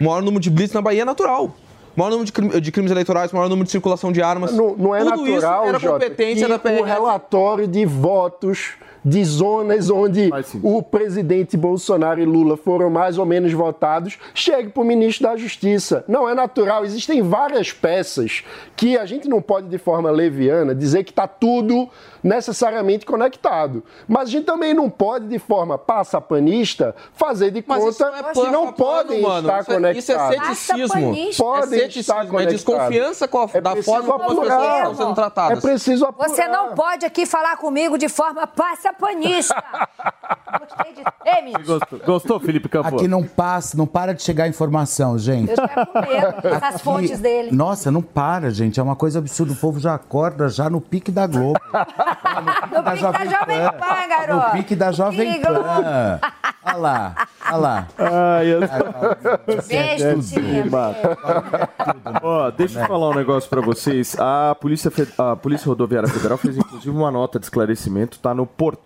O 0.00 0.04
maior 0.04 0.22
número 0.22 0.40
de 0.40 0.50
blitz 0.50 0.72
na 0.74 0.80
Bahia 0.82 1.02
é 1.02 1.04
natural. 1.04 1.44
O 1.94 2.00
maior 2.00 2.10
número 2.10 2.24
de, 2.26 2.32
crime- 2.32 2.60
de 2.60 2.72
crimes 2.72 2.90
eleitorais, 2.90 3.30
o 3.32 3.36
maior 3.36 3.48
número 3.48 3.66
de 3.66 3.70
circulação 3.70 4.10
de 4.10 4.22
armas. 4.22 4.52
Não, 4.52 4.74
não 4.76 4.94
é 4.94 5.04
Tudo 5.04 5.26
isso 5.26 5.34
natural, 5.34 5.66
era 5.66 5.78
Jota, 5.78 5.92
competência 6.04 6.46
que 6.46 6.52
da 6.52 6.58
PRF. 6.58 6.80
o 6.80 6.84
relatório 6.84 7.68
de 7.68 7.84
votos 7.84 8.70
de 9.04 9.24
zonas 9.24 9.90
onde 9.90 10.30
o 10.62 10.82
presidente 10.82 11.56
Bolsonaro 11.56 12.20
e 12.20 12.24
Lula 12.24 12.56
foram 12.56 12.88
mais 12.88 13.18
ou 13.18 13.26
menos 13.26 13.52
votados 13.52 14.18
chegue 14.32 14.68
para 14.70 14.82
o 14.82 14.84
ministro 14.86 15.28
da 15.28 15.36
Justiça. 15.36 16.04
Não 16.06 16.28
é 16.28 16.34
natural. 16.34 16.84
Existem 16.84 17.20
várias 17.22 17.72
peças 17.72 18.44
que 18.76 18.96
a 18.96 19.04
gente 19.04 19.28
não 19.28 19.42
pode, 19.42 19.68
de 19.68 19.78
forma 19.78 20.10
leviana, 20.10 20.74
dizer 20.74 21.02
que 21.04 21.10
está 21.10 21.26
tudo 21.26 21.88
necessariamente 22.22 23.04
conectado. 23.04 23.82
Mas 24.06 24.28
a 24.28 24.30
gente 24.32 24.44
também 24.44 24.72
não 24.72 24.88
pode, 24.88 25.26
de 25.26 25.38
forma 25.38 25.76
passapanista, 25.76 26.94
fazer 27.14 27.50
de 27.50 27.64
Mas 27.66 27.82
conta 27.82 28.10
não 28.10 28.18
é 28.18 28.32
que 28.32 28.50
não 28.50 28.72
podem 28.72 29.20
mano. 29.22 29.48
estar 29.48 29.60
Isso 29.62 29.72
é- 29.72 29.92
Isso 29.98 30.12
é 30.12 30.14
conectados. 30.14 30.58
ceticismo. 30.58 30.88
Passapanista. 30.88 31.42
Podem 31.42 31.60
é 31.60 31.64
estar 31.64 31.92
ceticismo, 31.92 32.12
é 32.22 32.26
conectados. 32.26 32.52
desconfiança 32.52 33.28
com 33.28 33.38
a- 33.40 33.48
É 33.52 33.60
da 33.60 33.82
forma 33.82 34.12
como 34.12 34.22
as 34.22 34.28
pessoas 34.28 34.48
apurar. 34.52 34.78
estão 34.78 34.94
sendo 34.94 35.14
tratadas. 35.14 35.58
É 35.58 35.60
preciso 35.60 36.04
apurar. 36.06 36.28
Você 36.28 36.46
não 36.48 36.74
pode 36.74 37.04
aqui 37.04 37.26
falar 37.26 37.56
comigo 37.56 37.98
de 37.98 38.08
forma 38.08 38.46
passapanista. 38.46 38.91
Gostei 40.58 40.92
de. 40.94 41.02
Gostou, 41.64 41.98
gostou 42.04 42.40
Felipe 42.40 42.68
Campos? 42.68 42.92
Aqui 42.94 43.08
não 43.08 43.22
passa, 43.24 43.76
não 43.76 43.86
para 43.86 44.12
de 44.14 44.22
chegar 44.22 44.48
informação, 44.48 45.18
gente. 45.18 45.50
Eu 45.50 45.56
quero 45.68 45.86
com 45.86 46.00
medo 46.00 46.40
dessas 46.42 46.62
Aqui- 46.62 46.78
fontes 46.84 47.18
dele. 47.20 47.50
Nossa, 47.52 47.90
não 47.90 48.02
para, 48.02 48.50
gente. 48.50 48.78
É 48.78 48.82
uma 48.82 48.94
coisa 48.96 49.18
absurda. 49.18 49.52
O 49.52 49.56
povo 49.56 49.80
já 49.80 49.94
acorda 49.94 50.48
já 50.48 50.68
no 50.68 50.80
pique 50.80 51.10
da 51.10 51.26
Globo. 51.26 51.58
No 52.32 52.82
pique 52.82 52.82
da 52.82 52.96
Jovem 52.96 53.28
Pan, 53.78 54.08
garoto. 54.08 54.46
No 54.46 54.52
pique 54.52 54.76
da 54.76 54.92
Jovem 54.92 55.32
Pique. 55.34 55.46
Pan. 55.46 56.20
Olha 56.64 56.76
lá, 56.76 57.14
olha 57.46 57.56
lá. 57.56 57.86
Ai, 57.98 58.46
eu... 58.54 58.60
Beijo, 59.68 60.22
tia. 60.22 60.64
Ó, 62.22 62.50
deixa 62.50 62.80
eu 62.80 62.86
falar 62.86 63.10
um 63.10 63.14
negócio 63.14 63.50
pra 63.50 63.60
vocês. 63.60 64.16
A 64.18 64.54
Polícia, 64.54 64.90
Fe- 64.90 65.08
a 65.18 65.36
Polícia 65.36 65.66
Rodoviária 65.66 66.08
Federal 66.08 66.38
fez 66.38 66.56
inclusive 66.56 66.90
uma 66.96 67.10
nota 67.10 67.38
de 67.38 67.44
esclarecimento, 67.46 68.18
tá 68.18 68.32
no 68.32 68.46
portal 68.46 68.81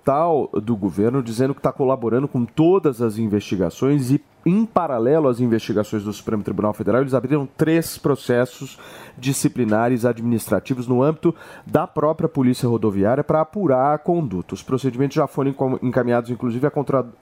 do 0.62 0.76
governo, 0.76 1.22
dizendo 1.22 1.54
que 1.54 1.60
está 1.60 1.72
colaborando 1.72 2.28
com 2.28 2.44
todas 2.44 3.02
as 3.02 3.18
investigações 3.18 4.10
e 4.10 4.20
em 4.46 4.64
paralelo 4.64 5.26
às 5.26 5.40
investigações 5.40 6.04
do 6.04 6.12
Supremo 6.12 6.44
Tribunal 6.44 6.72
Federal, 6.72 7.00
eles 7.00 7.14
abriram 7.14 7.48
três 7.56 7.98
processos 7.98 8.78
disciplinares 9.18 10.04
administrativos 10.04 10.86
no 10.86 11.02
âmbito 11.02 11.34
da 11.66 11.84
própria 11.84 12.28
Polícia 12.28 12.68
Rodoviária 12.68 13.24
para 13.24 13.40
apurar 13.40 13.92
a 13.92 13.98
conduta. 13.98 14.54
Os 14.54 14.62
procedimentos 14.62 15.16
já 15.16 15.26
foram 15.26 15.52
encaminhados, 15.82 16.30
inclusive, 16.30 16.64
à 16.64 16.72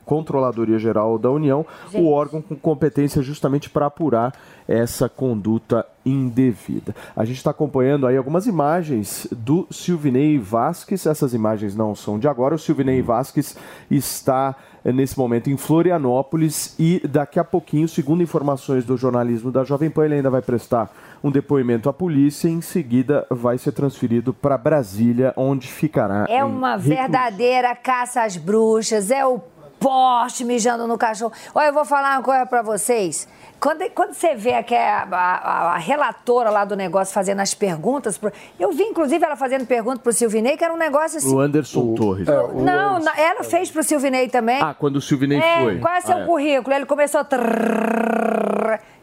Controladoria 0.05 0.79
Geral 0.79 1.19
da 1.19 1.31
União, 1.31 1.65
o 1.95 2.11
órgão 2.11 2.43
com 2.43 2.55
competência 2.55 3.23
justamente 3.23 3.71
para 3.71 3.87
apurar 3.87 4.35
essa 4.69 5.09
conduta 5.09 5.87
indevida. 6.05 6.95
A 7.17 7.25
gente 7.25 7.37
está 7.39 7.51
acompanhando 7.51 8.07
aí 8.07 8.17
algumas 8.17 8.47
imagens 8.47 9.27
do 9.33 9.67
Silvinei 9.71 10.39
Vasques. 10.39 11.07
Essas 11.07 11.33
imagens 11.33 11.75
não 11.75 11.95
são 11.95 12.19
de 12.19 12.29
agora. 12.29 12.55
O 12.55 12.59
Silvinei 12.59 13.01
Vasques 13.01 13.57
está 13.91 14.55
nesse 14.93 15.19
momento 15.19 15.49
em 15.49 15.57
Florianópolis 15.57 16.75
e 16.79 17.01
daqui 17.09 17.39
a 17.39 17.45
pouquinho, 17.45 17.89
segundo 17.89 18.23
informações 18.23 18.85
do 18.85 18.97
jornalismo 18.97 19.51
da 19.51 19.65
Jovem 19.65 19.91
Pan, 19.91 20.05
ele 20.05 20.17
ainda 20.17 20.31
vai 20.31 20.43
prestar 20.43 20.93
um 21.23 21.31
depoimento 21.31 21.89
à 21.89 21.93
polícia 21.93 22.49
e 22.49 22.53
em 22.53 22.61
seguida 22.61 23.27
vai 23.31 23.57
ser 23.57 23.73
transferido 23.73 24.35
para 24.35 24.59
Brasília, 24.59 25.33
onde 25.37 25.69
ficará. 25.69 26.27
É 26.29 26.45
uma 26.45 26.77
verdadeira 26.77 27.75
caça 27.75 28.23
às 28.23 28.37
bruxas, 28.37 29.11
é 29.11 29.25
o 29.25 29.41
poste 29.85 30.45
mijando 30.45 30.87
no 30.87 30.97
cachorro. 30.97 31.33
Olha, 31.55 31.67
eu 31.67 31.75
vou 31.75 31.85
falar 31.85 32.17
uma 32.17 32.23
coisa 32.23 32.47
pra 32.47 32.63
vocês. 32.63 33.29
Quando, 33.65 33.89
quando 33.95 34.13
você 34.13 34.35
vê 34.35 34.63
que 34.63 34.75
é 34.75 34.91
a, 34.91 35.09
a- 35.11 35.73
a 35.73 35.79
relatora 35.79 36.51
lá 36.51 36.67
do 36.67 36.77
negócio 36.77 37.15
fazendo 37.15 37.41
as 37.41 37.55
perguntas, 37.55 38.19
pro- 38.19 38.31
eu 38.61 38.71
vi 38.73 38.83
inclusive 38.83 39.25
ela 39.25 39.37
fazendo 39.37 39.65
pergunta 39.67 40.01
pro 40.01 40.13
Silvinei, 40.13 40.55
que 40.55 40.63
era 40.63 40.75
um 40.75 40.77
negócio 40.77 41.17
assim. 41.17 41.35
O 41.35 41.41
Anderson 41.41 41.95
Torres. 41.95 42.27
Não, 42.29 42.99
na- 42.99 43.19
ela 43.19 43.43
fez 43.43 43.71
pro 43.71 43.83
Silvinei 43.83 44.29
também. 44.29 44.61
Ah, 44.61 44.75
quando 44.79 44.97
o 44.97 45.01
Silvinei 45.01 45.39
é, 45.39 45.63
foi. 45.63 45.79
Qual 45.79 45.95
é 45.95 46.01
seu 46.03 46.17
Ah, 46.19 46.21
é. 46.21 46.25
currículo? 46.27 46.77
Ele 46.77 46.85
começou 46.85 47.23
a. 47.23 47.27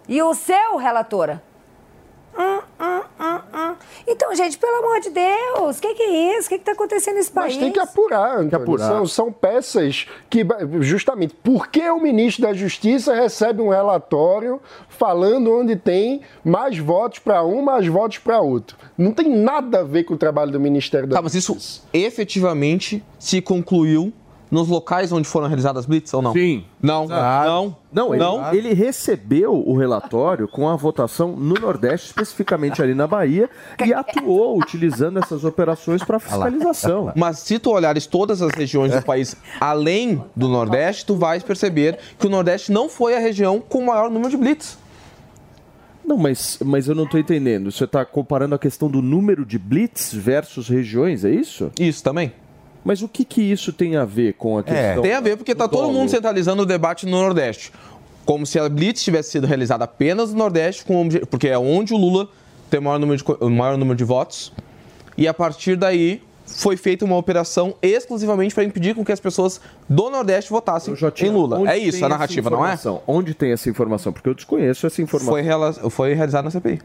E 0.08 0.21
o 0.21 0.32
seu, 0.36 0.78
relatora? 0.78 1.41
Hum, 2.38 2.60
hum, 2.80 3.02
hum, 3.20 3.39
hum. 3.54 3.76
Então, 4.08 4.34
gente, 4.36 4.58
pelo 4.58 4.78
amor 4.78 5.00
de 5.00 5.10
Deus, 5.10 5.78
o 5.78 5.82
que, 5.82 5.94
que 5.94 6.04
é 6.04 6.38
isso? 6.38 6.48
O 6.48 6.50
que 6.50 6.56
está 6.56 6.72
acontecendo 6.72 7.15
nesse 7.15 7.32
país? 7.32 7.54
Mas 7.56 7.63
tem 7.63 7.72
que 7.72 7.80
apurar, 7.80 8.38
Antônio. 8.38 8.56
apurar. 8.56 8.88
São, 8.88 9.08
são 9.08 9.32
peças 9.32 10.08
que, 10.30 10.46
justamente, 10.80 11.34
por 11.44 11.67
que 11.67 11.89
o 11.89 12.00
ministro 12.00 12.44
da 12.44 12.54
Justiça 12.54 13.13
recebe 13.13 13.62
um 13.62 13.70
relatório 13.70 14.62
falando 14.89 15.52
onde 15.54 15.76
tem 15.76 16.22
mais 16.44 16.78
votos 16.78 17.20
para 17.20 17.44
um, 17.44 17.62
mais 17.62 17.88
votos 17.88 18.17
para 18.17 18.39
outro? 18.39 18.78
Não 18.98 19.12
tem 19.12 19.30
nada 19.30 19.80
a 19.80 19.84
ver 19.84 20.04
com 20.04 20.13
o 20.13 20.17
trabalho 20.17 20.52
do 20.52 20.60
Ministério 20.60 21.08
da 21.08 21.15
Tá, 21.17 21.22
mas 21.22 21.36
isso 21.36 21.58
efetivamente 21.94 23.04
se 23.20 23.41
concluiu 23.41 24.13
nos 24.52 24.68
locais 24.68 25.12
onde 25.14 25.28
foram 25.28 25.48
realizadas 25.48 25.86
blitz 25.86 26.14
ou 26.14 26.22
não? 26.22 26.34
Sim. 26.34 26.66
Não, 26.82 27.08
não, 27.08 27.78
Não, 27.92 28.14
ele, 28.14 28.24
não. 28.24 28.54
ele 28.54 28.74
recebeu 28.74 29.54
o 29.54 29.78
relatório 29.78 30.48
com 30.48 30.68
a 30.68 30.76
votação 30.76 31.32
no 31.38 31.56
Nordeste, 31.56 32.08
especificamente 32.08 32.82
ali 32.82 32.94
na 32.94 33.08
Bahia, 33.08 33.50
e 33.84 33.94
atuou 33.96 34.60
utilizando 34.60 35.20
essas 35.20 35.46
operações 35.46 36.04
para 36.04 36.20
fiscalização. 36.20 37.14
Mas 37.16 37.40
se 37.40 37.58
tu 37.58 37.72
olhares 37.72 38.06
todas 38.06 38.42
as 38.42 38.52
regiões 38.54 38.92
do 38.92 39.02
país 39.02 39.36
além 39.60 40.22
do 40.36 40.50
Nordeste, 40.50 41.06
tu 41.06 41.16
vais 41.16 41.42
perceber 41.42 41.98
que 42.20 42.28
o 42.28 42.30
Nordeste 42.30 42.72
não 42.72 42.90
foi 42.90 43.16
a 43.16 43.20
região 43.20 43.62
com 43.62 43.80
o 43.80 43.86
maior 43.86 44.12
número 44.12 44.30
de 44.30 44.38
blitz. 44.38 44.78
Não, 46.04 46.18
mas, 46.18 46.60
mas 46.66 46.88
eu 46.88 46.96
não 46.96 47.04
estou 47.04 47.20
entendendo. 47.20 47.72
Você 47.72 47.84
está 47.86 48.04
comparando 48.04 48.56
a 48.56 48.60
questão 48.60 48.90
do 48.90 49.02
número 49.02 49.46
de 49.46 49.58
blitz 49.58 50.14
versus 50.14 50.68
regiões, 50.68 51.24
é 51.24 51.30
isso? 51.30 51.72
Isso 51.80 52.04
também. 52.04 52.34
Mas 52.84 53.02
o 53.02 53.08
que, 53.08 53.24
que 53.24 53.41
isso 53.41 53.72
tem 53.72 53.96
a 53.96 54.06
ver 54.06 54.34
com 54.34 54.58
a 54.58 54.63
questão? 54.63 55.02
Tem 55.02 55.13
a 55.13 55.20
ver 55.22 55.38
porque 55.38 55.54
tá 55.54 55.65
do 55.65 55.72
todo 55.72 55.91
mundo 55.94 56.10
centralizando 56.10 56.63
o 56.63 56.65
debate 56.65 57.06
no 57.06 57.12
Nordeste. 57.12 57.72
Como 58.26 58.46
se 58.46 58.58
a 58.60 58.67
Blitz 58.70 59.04
tivesse 59.04 59.32
sido 59.32 59.46
realizada 59.48 59.84
apenas 59.84 60.32
no 60.32 60.38
Nordeste, 60.39 60.84
com 60.86 61.02
obje- 61.06 61.26
porque 61.26 61.48
é 61.48 61.58
onde 61.58 61.94
o 61.94 61.98
Lula 61.98 62.28
tem 62.70 62.80
o 62.80 62.84
maior 62.84 63.00
número 63.00 63.17
de, 63.22 63.46
maior 63.50 63.78
número 63.78 63.96
de 63.98 64.04
votos. 64.04 64.52
E 65.17 65.28
a 65.28 65.34
partir 65.34 65.76
daí 65.76 66.22
foi 66.46 66.76
feita 66.76 67.06
uma 67.06 67.17
operação 67.17 67.76
exclusivamente 67.82 68.54
para 68.56 68.63
impedir 68.63 68.94
com 68.96 69.06
que 69.06 69.12
as 69.12 69.20
pessoas 69.20 69.62
do 69.88 70.10
Nordeste 70.10 70.50
votassem 70.50 70.94
em 71.28 71.30
Lula. 71.30 71.60
Onde 71.60 71.70
É 71.70 71.78
isso 71.78 71.98
a 72.06 72.10
narrativa, 72.10 72.50
não 72.50 72.58
é? 72.65 72.70
Onde 73.08 73.34
tem 73.34 73.52
essa 73.52 73.70
informação? 73.70 74.12
Porque 74.12 74.28
eu 74.28 74.34
desconheço 74.34 74.86
essa 74.88 75.02
informação. 75.02 75.34
Foi, 75.34 75.41
rela- 75.41 75.74
foi 75.74 76.13
realizado 76.13 76.46
na 76.46 76.52
CPI. 76.52 76.82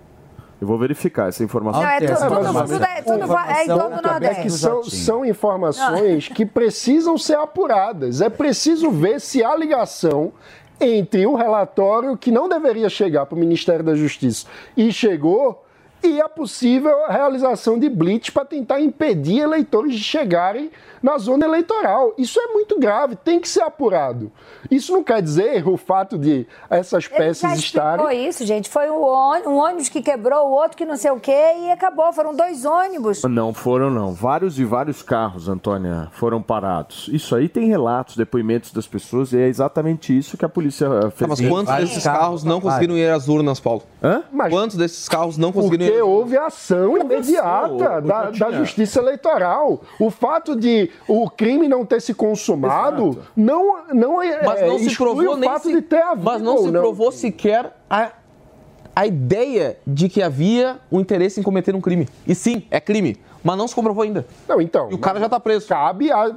Eu 0.60 0.66
vou 0.66 0.78
verificar 0.78 1.28
essa 1.28 1.44
informação. 1.44 1.82
Não, 1.82 1.88
é 1.88 1.98
tudo, 2.00 2.12
É, 2.12 2.16
tudo, 2.16 2.52
mas- 2.54 2.70
tudo, 2.70 2.84
é, 2.84 3.02
tudo, 3.02 3.26
va- 3.26 3.58
é 3.58 3.64
em 3.64 3.68
todo 3.68 3.80
o 3.90 3.94
É 3.94 3.96
que 3.98 4.08
Nordeste. 4.08 4.50
são, 4.52 4.82
são 4.84 5.24
informações 5.24 6.28
que 6.28 6.46
precisam 6.46 7.18
ser 7.18 7.36
apuradas. 7.36 8.20
É 8.22 8.30
preciso 8.30 8.90
ver 8.90 9.20
se 9.20 9.44
há 9.44 9.54
ligação 9.54 10.32
entre 10.80 11.26
o 11.26 11.34
relatório 11.34 12.16
que 12.16 12.30
não 12.30 12.48
deveria 12.48 12.88
chegar 12.88 13.26
para 13.26 13.36
o 13.36 13.38
Ministério 13.38 13.84
da 13.84 13.94
Justiça 13.94 14.46
e 14.76 14.90
chegou 14.92 15.62
e 16.02 16.20
a 16.20 16.28
possível 16.28 16.94
realização 17.08 17.78
de 17.78 17.88
blitz 17.88 18.30
para 18.30 18.44
tentar 18.44 18.80
impedir 18.80 19.40
eleitores 19.40 19.94
de 19.94 20.02
chegarem 20.04 20.70
na 21.06 21.18
zona 21.18 21.46
eleitoral. 21.46 22.12
Isso 22.18 22.40
é 22.40 22.48
muito 22.48 22.80
grave, 22.80 23.14
tem 23.14 23.38
que 23.38 23.48
ser 23.48 23.62
apurado. 23.62 24.32
Isso 24.68 24.92
não 24.92 25.04
quer 25.04 25.22
dizer 25.22 25.64
o 25.68 25.76
fato 25.76 26.18
de 26.18 26.44
essas 26.68 27.04
Ele 27.04 27.12
já 27.12 27.16
peças 27.16 27.58
estarem 27.60 28.04
explicou 28.06 28.28
isso, 28.28 28.44
gente. 28.44 28.68
Foi 28.68 28.90
um 28.90 29.04
ônibus, 29.56 29.88
que 29.88 30.02
quebrou, 30.02 30.48
o 30.48 30.50
outro 30.50 30.76
que 30.76 30.84
não 30.84 30.96
sei 30.96 31.12
o 31.12 31.20
quê, 31.20 31.54
e 31.60 31.70
acabou. 31.70 32.12
Foram 32.12 32.34
dois 32.34 32.64
ônibus. 32.64 33.22
Não 33.22 33.54
foram, 33.54 33.88
não. 33.88 34.12
Vários 34.12 34.58
e 34.58 34.64
vários 34.64 35.00
carros, 35.00 35.48
Antônia, 35.48 36.08
foram 36.10 36.42
parados. 36.42 37.08
Isso 37.12 37.36
aí 37.36 37.48
tem 37.48 37.68
relatos, 37.68 38.16
depoimentos 38.16 38.72
das 38.72 38.88
pessoas, 38.88 39.32
e 39.32 39.38
é 39.38 39.46
exatamente 39.46 40.16
isso 40.16 40.36
que 40.36 40.44
a 40.44 40.48
polícia 40.48 40.88
fez. 41.12 41.20
Tá, 41.20 41.26
mas 41.28 41.40
quantos 41.40 41.72
desses 41.76 42.02
carros 42.02 42.42
não 42.42 42.60
conseguiram 42.60 42.96
ir 42.96 43.08
às 43.08 43.28
urnas, 43.28 43.60
Paulo? 43.60 43.84
Hã? 44.02 44.24
Quantos 44.50 44.76
desses 44.76 45.08
carros 45.08 45.38
não 45.38 45.52
conseguiram 45.52 45.84
ir 45.84 45.90
Porque 45.90 46.00
às 46.00 46.08
urnas? 46.08 46.18
houve 46.18 46.36
ação 46.36 46.98
imediata 46.98 48.00
da, 48.00 48.30
da 48.30 48.50
Justiça 48.50 48.98
Eleitoral. 48.98 49.80
O 50.00 50.10
fato 50.10 50.56
de 50.56 50.90
o 51.08 51.28
crime 51.30 51.68
não 51.68 51.84
ter 51.84 52.00
se 52.00 52.12
consumado 52.14 53.18
não, 53.36 53.84
não 53.92 54.22
é 54.22 54.44
Mas 54.44 54.60
não 54.62 54.76
é, 54.76 54.78
se 54.78 54.96
provou 54.96 55.32
o 55.34 55.36
nem 55.36 55.48
fato 55.48 55.62
se, 55.64 55.72
de 55.74 55.82
ter 55.82 56.02
havido 56.02 56.24
Mas 56.24 56.42
não 56.42 56.58
se 56.58 56.70
provou 56.72 57.12
sequer 57.12 57.72
a, 57.88 58.10
a 58.94 59.06
ideia 59.06 59.78
de 59.86 60.08
que 60.08 60.22
havia 60.22 60.78
um 60.90 61.00
interesse 61.00 61.38
em 61.38 61.42
cometer 61.42 61.74
um 61.74 61.80
crime. 61.80 62.08
E 62.26 62.34
sim, 62.34 62.62
é 62.70 62.80
crime, 62.80 63.16
mas 63.44 63.56
não 63.58 63.68
se 63.68 63.74
comprovou 63.74 64.02
ainda. 64.02 64.26
Não, 64.48 64.60
então. 64.60 64.88
E 64.90 64.94
o 64.94 64.98
cara 64.98 65.20
já 65.20 65.28
tá 65.28 65.38
preso. 65.38 65.68
Cabe 65.68 66.10
a. 66.10 66.22
a- 66.24 66.30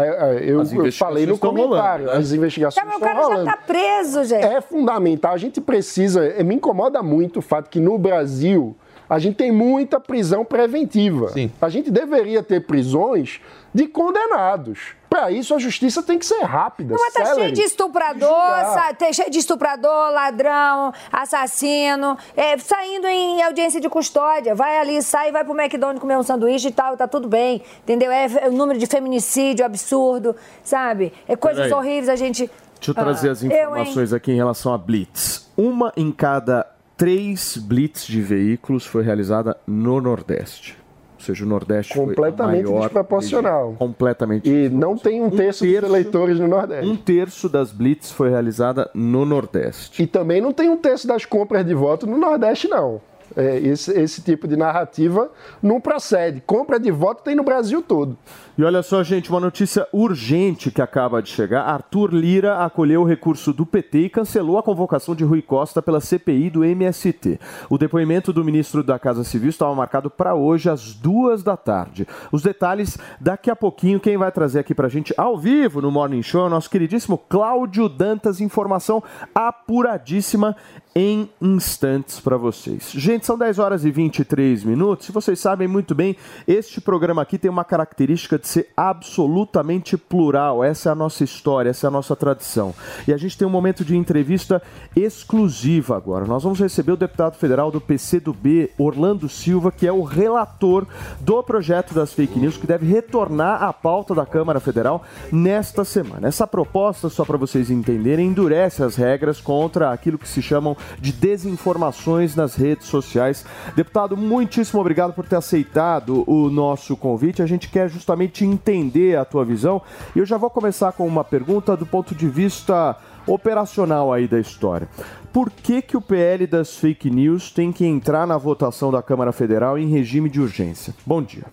a- 0.00 0.34
eu, 0.34 0.62
eu 0.62 0.92
falei 0.92 1.24
no 1.24 1.38
comentário. 1.38 2.06
rolando, 2.06 2.12
né? 2.12 2.18
As 2.18 2.32
investigações 2.32 2.84
Tá, 2.84 2.84
mas 2.84 2.94
o 2.94 2.98
estão 2.98 3.08
cara 3.14 3.20
já 3.20 3.26
rolando. 3.28 3.44
tá 3.50 3.56
preso, 3.64 4.24
gente. 4.24 4.44
É 4.44 4.60
fundamental. 4.60 5.32
A 5.32 5.38
gente 5.38 5.60
precisa. 5.60 6.24
eh, 6.26 6.42
Me 6.42 6.56
incomoda 6.56 7.00
muito 7.02 7.38
o 7.38 7.42
fato 7.42 7.70
que 7.70 7.78
no 7.80 7.96
Brasil 7.96 8.74
a 9.10 9.18
gente 9.18 9.34
tem 9.36 9.50
muita 9.52 9.98
prisão 10.00 10.44
preventiva. 10.44 11.28
Sim. 11.30 11.50
A 11.60 11.68
gente 11.68 11.90
deveria 11.90 12.42
ter 12.42 12.64
prisões 12.66 13.40
de 13.74 13.86
condenados. 13.88 14.78
Para 15.10 15.30
isso, 15.32 15.52
a 15.54 15.58
justiça 15.58 16.02
tem 16.04 16.16
que 16.20 16.24
ser 16.24 16.40
rápida. 16.44 16.94
Mas 16.98 17.12
tá 17.12 17.34
cheio 17.34 17.50
de 17.50 17.62
estuprador, 17.62 18.28
sa- 18.72 18.94
tá 18.94 19.12
cheio 19.12 19.28
de 19.28 19.38
estuprador, 19.40 20.12
ladrão, 20.12 20.92
assassino, 21.10 22.16
é, 22.36 22.56
saindo 22.58 23.08
em 23.08 23.42
audiência 23.42 23.80
de 23.80 23.88
custódia. 23.88 24.54
Vai 24.54 24.78
ali, 24.78 25.02
sai, 25.02 25.32
vai 25.32 25.44
pro 25.44 25.52
McDonald's 25.60 26.00
comer 26.00 26.16
um 26.16 26.22
sanduíche 26.22 26.68
e 26.68 26.72
tal, 26.72 26.96
tá 26.96 27.08
tudo 27.08 27.28
bem. 27.28 27.60
Entendeu? 27.82 28.10
É, 28.12 28.26
é 28.42 28.48
o 28.48 28.52
número 28.52 28.78
de 28.78 28.86
feminicídio 28.86 29.64
absurdo, 29.66 30.36
sabe? 30.62 31.12
É 31.26 31.34
coisas 31.34 31.64
Peraí. 31.64 31.72
horríveis 31.78 32.08
a 32.08 32.14
gente. 32.16 32.48
Deixa 32.76 32.90
eu 32.92 32.94
trazer 32.94 33.28
Ah, 33.28 33.32
as 33.32 33.42
eu, 33.42 33.50
informações 33.50 34.12
aqui 34.12 34.30
em 34.32 34.36
relação 34.36 34.72
a 34.72 34.78
Blitz. 34.78 35.50
Uma 35.56 35.92
em 35.96 36.10
cada 36.12 36.66
três 37.00 37.56
Blitz 37.56 38.06
de 38.06 38.20
veículos 38.20 38.84
foi 38.84 39.02
realizada 39.02 39.56
no 39.66 40.02
Nordeste. 40.02 40.76
Ou 41.18 41.24
seja, 41.24 41.46
o 41.46 41.48
Nordeste 41.48 41.94
Completamente 41.94 42.66
foi 42.66 42.78
desproporcional. 42.80 43.70
região. 43.70 43.76
Completamente. 43.76 44.50
E 44.50 44.68
não 44.68 44.98
tem 44.98 45.22
um 45.22 45.30
terço 45.30 45.64
dos 45.64 45.74
eleitores 45.74 46.38
no 46.38 46.46
Nordeste. 46.46 46.86
Um 46.86 46.96
terço 46.96 47.48
das 47.48 47.72
Blitz 47.72 48.10
foi 48.10 48.28
realizada 48.28 48.90
no 48.92 49.24
Nordeste. 49.24 50.02
E 50.02 50.06
também 50.06 50.42
não 50.42 50.52
tem 50.52 50.68
um 50.68 50.76
terço 50.76 51.08
das 51.08 51.24
compras 51.24 51.64
de 51.64 51.72
voto 51.72 52.06
no 52.06 52.18
Nordeste, 52.18 52.68
não. 52.68 53.00
É, 53.34 53.58
esse, 53.58 53.92
esse 53.98 54.20
tipo 54.20 54.46
de 54.46 54.56
narrativa 54.56 55.30
não 55.62 55.80
procede. 55.80 56.42
Compra 56.46 56.78
de 56.78 56.90
voto 56.90 57.22
tem 57.22 57.34
no 57.34 57.44
Brasil 57.44 57.80
todo. 57.80 58.18
E 58.58 58.64
olha 58.64 58.82
só, 58.82 59.02
gente, 59.02 59.30
uma 59.30 59.40
notícia 59.40 59.86
urgente 59.92 60.70
que 60.70 60.82
acaba 60.82 61.22
de 61.22 61.30
chegar. 61.30 61.62
Arthur 61.62 62.12
Lira 62.12 62.58
acolheu 62.64 63.02
o 63.02 63.04
recurso 63.04 63.52
do 63.52 63.64
PT 63.64 63.98
e 64.00 64.10
cancelou 64.10 64.58
a 64.58 64.62
convocação 64.62 65.14
de 65.14 65.24
Rui 65.24 65.40
Costa 65.40 65.80
pela 65.80 66.00
CPI 66.00 66.50
do 66.50 66.64
MST. 66.64 67.38
O 67.70 67.78
depoimento 67.78 68.32
do 68.32 68.44
ministro 68.44 68.82
da 68.82 68.98
Casa 68.98 69.24
Civil 69.24 69.50
estava 69.50 69.74
marcado 69.74 70.10
para 70.10 70.34
hoje, 70.34 70.68
às 70.68 70.92
duas 70.92 71.42
da 71.42 71.56
tarde. 71.56 72.06
Os 72.32 72.42
detalhes 72.42 72.98
daqui 73.20 73.50
a 73.50 73.56
pouquinho. 73.56 74.00
Quem 74.00 74.16
vai 74.16 74.32
trazer 74.32 74.58
aqui 74.58 74.74
para 74.74 74.86
a 74.86 74.90
gente 74.90 75.14
ao 75.16 75.38
vivo 75.38 75.80
no 75.80 75.90
Morning 75.90 76.22
Show 76.22 76.42
é 76.42 76.46
o 76.46 76.50
nosso 76.50 76.68
queridíssimo 76.68 77.16
Cláudio 77.16 77.88
Dantas. 77.88 78.40
Informação 78.40 79.02
apuradíssima 79.34 80.56
em 80.94 81.30
instantes 81.40 82.18
para 82.18 82.36
vocês. 82.36 82.90
Gente, 82.90 83.24
são 83.24 83.38
10 83.38 83.58
horas 83.60 83.84
e 83.84 83.90
23 83.90 84.64
minutos. 84.64 85.08
E 85.08 85.12
vocês 85.12 85.38
sabem 85.38 85.68
muito 85.68 85.94
bem, 85.94 86.16
este 86.48 86.80
programa 86.80 87.22
aqui 87.22 87.38
tem 87.38 87.50
uma 87.50 87.64
característica 87.64 88.39
de 88.40 88.48
ser 88.48 88.68
absolutamente 88.76 89.96
plural. 89.96 90.64
Essa 90.64 90.88
é 90.88 90.92
a 90.92 90.94
nossa 90.94 91.22
história, 91.22 91.70
essa 91.70 91.86
é 91.86 91.88
a 91.88 91.90
nossa 91.90 92.16
tradição. 92.16 92.74
E 93.06 93.12
a 93.12 93.16
gente 93.16 93.36
tem 93.36 93.46
um 93.46 93.50
momento 93.50 93.84
de 93.84 93.96
entrevista 93.96 94.62
exclusiva 94.96 95.96
agora. 95.96 96.26
Nós 96.26 96.42
vamos 96.42 96.58
receber 96.58 96.92
o 96.92 96.96
deputado 96.96 97.36
federal 97.36 97.70
do 97.70 97.80
PCdoB, 97.80 98.70
Orlando 98.78 99.28
Silva, 99.28 99.70
que 99.70 99.86
é 99.86 99.92
o 99.92 100.02
relator 100.02 100.86
do 101.20 101.42
projeto 101.42 101.94
das 101.94 102.12
fake 102.12 102.38
news, 102.38 102.56
que 102.56 102.66
deve 102.66 102.86
retornar 102.86 103.62
à 103.62 103.72
pauta 103.72 104.14
da 104.14 104.26
Câmara 104.26 104.60
Federal 104.60 105.02
nesta 105.30 105.84
semana. 105.84 106.28
Essa 106.28 106.46
proposta, 106.46 107.08
só 107.08 107.24
para 107.24 107.36
vocês 107.36 107.70
entenderem, 107.70 108.28
endurece 108.28 108.82
as 108.82 108.96
regras 108.96 109.40
contra 109.40 109.90
aquilo 109.92 110.18
que 110.18 110.28
se 110.28 110.42
chamam 110.42 110.76
de 110.98 111.12
desinformações 111.12 112.34
nas 112.34 112.54
redes 112.54 112.86
sociais. 112.86 113.44
Deputado, 113.74 114.16
muitíssimo 114.16 114.80
obrigado 114.80 115.12
por 115.12 115.26
ter 115.26 115.36
aceitado 115.36 116.24
o 116.26 116.48
nosso 116.50 116.96
convite. 116.96 117.42
A 117.42 117.46
gente 117.46 117.68
quer 117.68 117.88
justamente 117.88 118.29
entender 118.44 119.16
a 119.16 119.24
tua 119.24 119.44
visão. 119.44 119.82
E 120.14 120.18
eu 120.18 120.26
já 120.26 120.36
vou 120.36 120.50
começar 120.50 120.92
com 120.92 121.06
uma 121.06 121.24
pergunta 121.24 121.76
do 121.76 121.86
ponto 121.86 122.14
de 122.14 122.28
vista 122.28 122.96
operacional 123.26 124.12
aí 124.12 124.26
da 124.26 124.38
história. 124.38 124.88
Por 125.32 125.50
que, 125.50 125.80
que 125.80 125.96
o 125.96 126.00
PL 126.00 126.46
das 126.46 126.76
fake 126.76 127.10
news 127.10 127.50
tem 127.50 127.70
que 127.70 127.84
entrar 127.84 128.26
na 128.26 128.36
votação 128.36 128.90
da 128.90 129.02
Câmara 129.02 129.32
Federal 129.32 129.78
em 129.78 129.88
regime 129.88 130.28
de 130.28 130.40
urgência? 130.40 130.94
Bom 131.06 131.22
dia. 131.22 131.44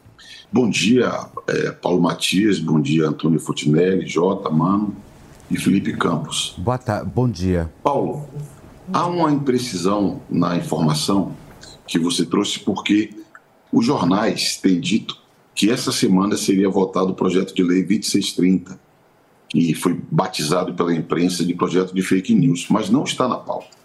Bom 0.51 0.69
dia, 0.69 1.11
é, 1.47 1.71
Paulo 1.71 2.01
Matias, 2.01 2.59
bom 2.59 2.79
dia, 2.79 3.07
Antônio 3.07 3.39
Futinelli, 3.39 4.07
Jota, 4.07 4.49
Mano 4.49 4.95
e 5.51 5.57
Felipe 5.57 5.93
Campos. 5.93 6.55
Boa 6.57 6.77
tarde, 6.77 7.11
bom 7.13 7.29
dia. 7.29 7.69
Paulo, 7.83 8.25
há 8.91 9.05
uma 9.05 9.31
imprecisão 9.31 10.21
na 10.29 10.55
informação 10.55 11.33
que 11.85 11.99
você 11.99 12.25
trouxe 12.25 12.59
porque 12.59 13.09
os 13.71 13.85
jornais 13.85 14.57
têm 14.57 14.79
dito 14.79 15.17
que 15.57 15.71
essa 15.71 15.91
semana 15.91 16.37
seria 16.37 16.69
votado 16.69 17.13
o 17.13 17.15
projeto 17.15 17.51
de 17.51 17.63
lei 17.63 17.81
2630, 17.81 18.79
que 19.49 19.73
foi 19.73 19.99
batizado 20.11 20.75
pela 20.75 20.93
imprensa 20.93 21.43
de 21.43 21.55
projeto 21.55 21.95
de 21.95 22.03
fake 22.03 22.35
news, 22.35 22.67
mas 22.69 22.91
não 22.91 23.03
está 23.03 23.27
na 23.27 23.37
pauta. 23.37 23.75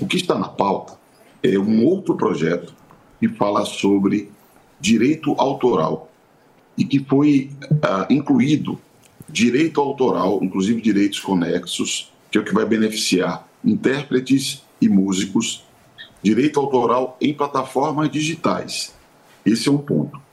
O 0.00 0.06
que 0.06 0.16
está 0.16 0.38
na 0.38 0.48
pauta 0.48 0.96
é 1.42 1.58
um 1.58 1.84
outro 1.84 2.16
projeto 2.16 2.72
que 3.18 3.28
fala 3.28 3.64
sobre 3.64 4.30
direito 4.80 5.34
autoral 5.36 6.12
e 6.78 6.84
que 6.84 7.00
foi 7.00 7.50
ah, 7.82 8.06
incluído 8.08 8.80
direito 9.28 9.80
autoral, 9.80 10.38
inclusive 10.44 10.80
direitos 10.80 11.18
conexos, 11.18 12.12
que 12.30 12.38
é 12.38 12.40
o 12.40 12.44
que 12.44 12.54
vai 12.54 12.64
beneficiar 12.64 13.48
intérpretes 13.64 14.62
e 14.80 14.88
músicos, 14.88 15.64
direito 16.22 16.60
autoral 16.60 17.16
em 17.20 17.34
plataformas 17.34 18.08
digitais. 18.08 18.94
Esse 19.44 19.68
é 19.68 19.72
um 19.72 19.78
ponto. 19.78 20.29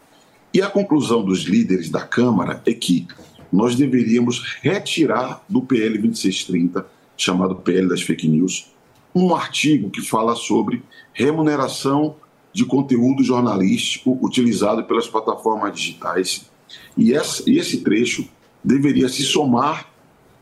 E 0.57 0.61
a 0.63 0.67
conclusão 0.67 1.23
dos 1.23 1.41
líderes 1.41 1.87
da 1.87 2.01
Câmara 2.01 2.63
é 2.65 2.73
que 2.73 3.05
nós 3.53 3.75
deveríamos 3.75 4.57
retirar 4.63 5.45
do 5.47 5.61
PL 5.61 5.99
2630, 5.99 6.83
chamado 7.15 7.57
PL 7.57 7.87
das 7.87 8.01
fake 8.01 8.27
news, 8.27 8.71
um 9.13 9.35
artigo 9.35 9.91
que 9.91 10.01
fala 10.01 10.35
sobre 10.35 10.81
remuneração 11.13 12.15
de 12.51 12.65
conteúdo 12.65 13.23
jornalístico 13.23 14.17
utilizado 14.19 14.83
pelas 14.85 15.07
plataformas 15.07 15.75
digitais. 15.75 16.49
E 16.97 17.11
esse 17.11 17.81
trecho 17.81 18.27
deveria 18.63 19.09
se 19.09 19.21
somar 19.21 19.87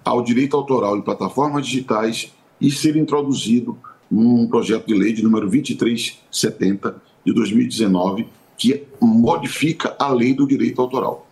ao 0.02 0.22
direito 0.22 0.56
autoral 0.56 0.96
em 0.96 1.02
plataformas 1.02 1.66
digitais 1.66 2.34
e 2.62 2.72
ser 2.72 2.96
introduzido 2.96 3.78
num 4.10 4.48
projeto 4.48 4.88
de 4.88 4.94
lei 4.94 5.12
de 5.12 5.22
número 5.22 5.50
2370 5.50 7.04
de 7.26 7.34
2019, 7.34 8.28
que 8.58 8.84
modifica 9.02 9.96
a 10.00 10.10
lei 10.10 10.34
do 10.34 10.48
direito 10.48 10.82
autoral. 10.82 11.28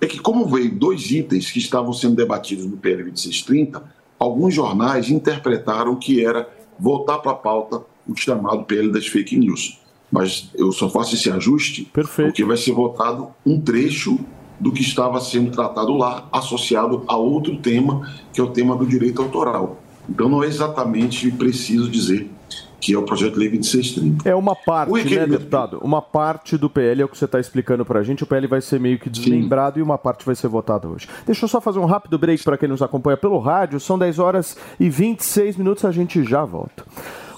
É 0.00 0.06
que, 0.06 0.18
como 0.18 0.46
veio 0.46 0.70
dois 0.70 1.10
itens 1.10 1.50
que 1.50 1.58
estavam 1.58 1.92
sendo 1.92 2.16
debatidos 2.16 2.66
no 2.66 2.76
PL 2.76 3.04
2630, 3.04 3.82
alguns 4.18 4.54
jornais 4.54 5.08
interpretaram 5.08 5.96
que 5.96 6.24
era 6.24 6.48
voltar 6.78 7.18
para 7.18 7.32
a 7.32 7.36
pauta 7.36 7.82
o 8.06 8.14
chamado 8.14 8.64
PL 8.64 8.90
das 8.92 9.06
fake 9.06 9.36
news. 9.36 9.80
Mas 10.10 10.50
eu 10.54 10.70
só 10.70 10.88
faço 10.88 11.14
esse 11.14 11.30
ajuste 11.30 11.84
Perfeito. 11.92 12.28
porque 12.28 12.44
vai 12.44 12.56
ser 12.56 12.72
votado 12.72 13.28
um 13.44 13.60
trecho 13.60 14.18
do 14.58 14.72
que 14.72 14.82
estava 14.82 15.20
sendo 15.20 15.50
tratado 15.50 15.94
lá, 15.94 16.28
associado 16.32 17.04
a 17.06 17.16
outro 17.16 17.56
tema, 17.56 18.10
que 18.32 18.40
é 18.40 18.44
o 18.44 18.50
tema 18.50 18.76
do 18.76 18.86
direito 18.86 19.20
autoral. 19.20 19.82
Então 20.08 20.28
não 20.28 20.42
é 20.42 20.46
exatamente 20.46 21.30
preciso 21.32 21.90
dizer 21.90 22.30
que 22.80 22.94
é 22.94 22.98
o 22.98 23.02
projeto 23.02 23.34
de 23.34 23.38
lei 23.38 23.48
2630. 23.50 24.28
É 24.28 24.34
uma 24.34 24.54
parte, 24.54 24.90
O 24.92 24.96
né, 24.96 25.26
deputado? 25.26 25.78
Uma 25.82 26.02
parte 26.02 26.56
do 26.56 26.68
PL 26.68 27.02
é 27.02 27.04
o 27.04 27.08
que 27.08 27.16
você 27.16 27.24
está 27.24 27.40
explicando 27.40 27.84
para 27.84 28.00
a 28.00 28.02
gente. 28.02 28.22
O 28.22 28.26
PL 28.26 28.46
vai 28.46 28.60
ser 28.60 28.78
meio 28.78 28.98
que 28.98 29.08
desmembrado 29.08 29.78
e 29.78 29.82
uma 29.82 29.98
parte 29.98 30.24
vai 30.24 30.34
ser 30.34 30.48
votada 30.48 30.88
hoje. 30.88 31.08
Deixa 31.24 31.44
eu 31.44 31.48
só 31.48 31.60
fazer 31.60 31.78
um 31.78 31.86
rápido 31.86 32.18
break 32.18 32.42
para 32.44 32.58
quem 32.58 32.68
nos 32.68 32.82
acompanha 32.82 33.16
pelo 33.16 33.38
rádio. 33.38 33.80
São 33.80 33.98
10 33.98 34.18
horas 34.18 34.56
e 34.78 34.88
26 34.88 35.56
minutos, 35.56 35.84
a 35.84 35.90
gente 35.90 36.22
já 36.24 36.44
volta. 36.44 36.84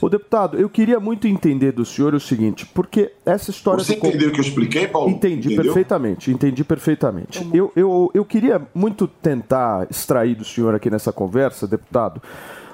Ô, 0.00 0.08
deputado, 0.08 0.56
eu 0.56 0.68
queria 0.68 1.00
muito 1.00 1.26
entender 1.26 1.72
do 1.72 1.84
senhor 1.84 2.14
o 2.14 2.20
seguinte, 2.20 2.64
porque 2.66 3.12
essa 3.26 3.50
história... 3.50 3.82
Você 3.82 3.94
entendeu 3.94 4.28
o 4.28 4.32
que 4.32 4.38
eu 4.38 4.44
expliquei, 4.44 4.86
Paulo? 4.86 5.10
Entendi 5.10 5.48
Entendeu? 5.48 5.64
perfeitamente, 5.64 6.30
entendi 6.30 6.62
perfeitamente. 6.62 7.48
Eu, 7.52 7.72
eu, 7.74 8.10
eu 8.14 8.24
queria 8.24 8.62
muito 8.72 9.08
tentar 9.08 9.88
extrair 9.90 10.36
do 10.36 10.44
senhor 10.44 10.72
aqui 10.74 10.88
nessa 10.88 11.12
conversa, 11.12 11.66
deputado, 11.66 12.22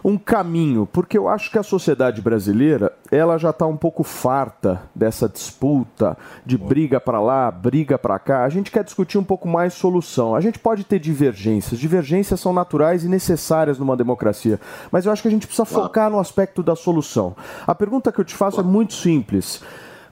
um 0.04 0.18
caminho, 0.18 0.86
porque 0.92 1.16
eu 1.16 1.26
acho 1.26 1.50
que 1.50 1.58
a 1.58 1.62
sociedade 1.62 2.20
brasileira 2.20 2.92
ela 3.10 3.38
já 3.38 3.48
está 3.48 3.66
um 3.66 3.76
pouco 3.76 4.02
farta 4.02 4.82
dessa 4.94 5.26
disputa 5.26 6.14
de 6.44 6.58
briga 6.58 7.00
para 7.00 7.18
lá, 7.18 7.50
briga 7.50 7.96
para 7.96 8.18
cá. 8.18 8.44
A 8.44 8.48
gente 8.50 8.70
quer 8.70 8.84
discutir 8.84 9.16
um 9.16 9.24
pouco 9.24 9.48
mais 9.48 9.72
solução. 9.72 10.34
A 10.34 10.42
gente 10.42 10.58
pode 10.58 10.84
ter 10.84 10.98
divergências, 10.98 11.80
divergências 11.80 12.38
são 12.38 12.52
naturais 12.52 13.02
e 13.02 13.08
necessárias 13.08 13.78
numa 13.78 13.96
democracia, 13.96 14.60
mas 14.92 15.06
eu 15.06 15.12
acho 15.12 15.22
que 15.22 15.28
a 15.28 15.30
gente 15.30 15.46
precisa 15.46 15.64
focar 15.64 16.10
no 16.10 16.18
aspecto 16.18 16.62
da 16.62 16.76
solução. 16.76 17.34
A 17.66 17.74
pergunta 17.74 18.12
que 18.12 18.20
eu 18.20 18.24
te 18.24 18.34
faço 18.34 18.60
é 18.60 18.64
muito 18.64 18.92
simples. 18.92 19.62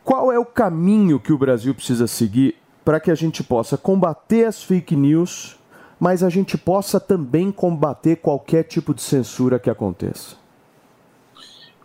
Qual 0.03 0.33
é 0.33 0.39
o 0.39 0.45
caminho 0.47 1.21
que 1.21 1.35
o 1.35 1.39
Brasil 1.39 1.75
precisa 1.75 2.07
seguir 2.07 2.57
para 2.83 2.99
que 2.99 3.11
a 3.11 3.15
gente 3.15 3.45
possa 3.45 3.77
combater 3.77 4.47
as 4.47 4.63
fake 4.63 4.97
news, 4.97 5.57
mas 6.03 6.25
a 6.25 6.29
gente 6.29 6.59
possa 6.59 6.99
também 6.99 7.53
combater 7.53 8.17
qualquer 8.17 8.65
tipo 8.65 8.93
de 8.93 9.01
censura 9.01 9.57
que 9.57 9.71
aconteça? 9.71 10.35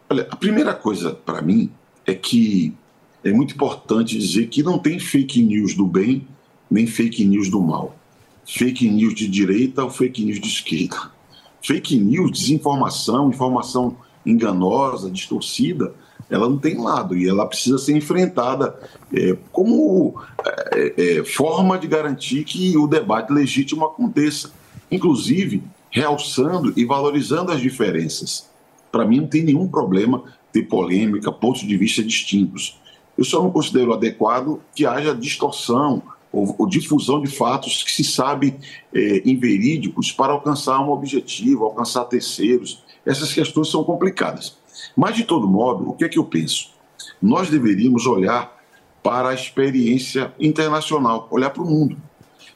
Olha, 0.09 0.27
a 0.31 0.35
primeira 0.35 0.73
coisa 0.73 1.13
para 1.13 1.39
mim 1.39 1.69
é 2.03 2.15
que 2.15 2.73
é 3.23 3.31
muito 3.31 3.53
importante 3.53 4.17
dizer 4.17 4.47
que 4.47 4.63
não 4.63 4.79
tem 4.79 4.97
fake 4.97 5.39
news 5.43 5.75
do 5.75 5.85
bem 5.85 6.27
nem 6.67 6.87
fake 6.87 7.23
news 7.25 7.47
do 7.47 7.61
mal. 7.61 7.95
Fake 8.43 8.89
news 8.89 9.13
de 9.13 9.27
direita 9.27 9.83
ou 9.83 9.91
fake 9.91 10.25
news 10.25 10.39
de 10.39 10.47
esquerda. 10.47 11.11
Fake 11.61 11.95
news, 11.99 12.31
desinformação, 12.31 13.29
informação 13.29 13.97
enganosa, 14.25 15.11
distorcida, 15.11 15.93
ela 16.29 16.49
não 16.49 16.57
tem 16.57 16.77
lado 16.77 17.15
e 17.15 17.27
ela 17.27 17.45
precisa 17.45 17.77
ser 17.77 17.95
enfrentada 17.95 18.77
é, 19.13 19.37
como 19.51 20.21
é, 20.73 20.93
é, 20.97 21.23
forma 21.23 21.77
de 21.77 21.87
garantir 21.87 22.43
que 22.43 22.77
o 22.77 22.87
debate 22.87 23.31
legítimo 23.31 23.85
aconteça, 23.85 24.51
inclusive 24.91 25.63
realçando 25.89 26.73
e 26.75 26.85
valorizando 26.85 27.51
as 27.51 27.61
diferenças. 27.61 28.49
Para 28.91 29.05
mim, 29.05 29.21
não 29.21 29.27
tem 29.27 29.43
nenhum 29.43 29.67
problema 29.67 30.23
ter 30.51 30.63
polêmica, 30.63 31.31
pontos 31.31 31.61
de 31.61 31.77
vista 31.77 32.03
distintos. 32.03 32.79
Eu 33.17 33.23
só 33.23 33.41
não 33.41 33.49
considero 33.49 33.93
adequado 33.93 34.59
que 34.75 34.85
haja 34.85 35.15
distorção 35.15 36.03
ou, 36.31 36.53
ou 36.57 36.67
difusão 36.67 37.21
de 37.21 37.29
fatos 37.29 37.83
que 37.83 37.91
se 37.91 38.03
sabe 38.03 38.55
é, 38.93 39.21
inverídicos 39.25 40.11
para 40.11 40.33
alcançar 40.33 40.79
um 40.81 40.89
objetivo, 40.89 41.63
alcançar 41.63 42.05
terceiros. 42.05 42.83
Essas 43.05 43.33
questões 43.33 43.69
são 43.69 43.83
complicadas. 43.83 44.56
Mas, 44.95 45.15
de 45.15 45.23
todo 45.23 45.47
modo, 45.47 45.89
o 45.89 45.93
que 45.93 46.05
é 46.05 46.09
que 46.09 46.19
eu 46.19 46.25
penso? 46.25 46.71
Nós 47.21 47.49
deveríamos 47.49 48.05
olhar 48.05 48.55
para 49.03 49.29
a 49.29 49.33
experiência 49.33 50.33
internacional, 50.39 51.27
olhar 51.31 51.49
para 51.49 51.63
o 51.63 51.69
mundo. 51.69 51.97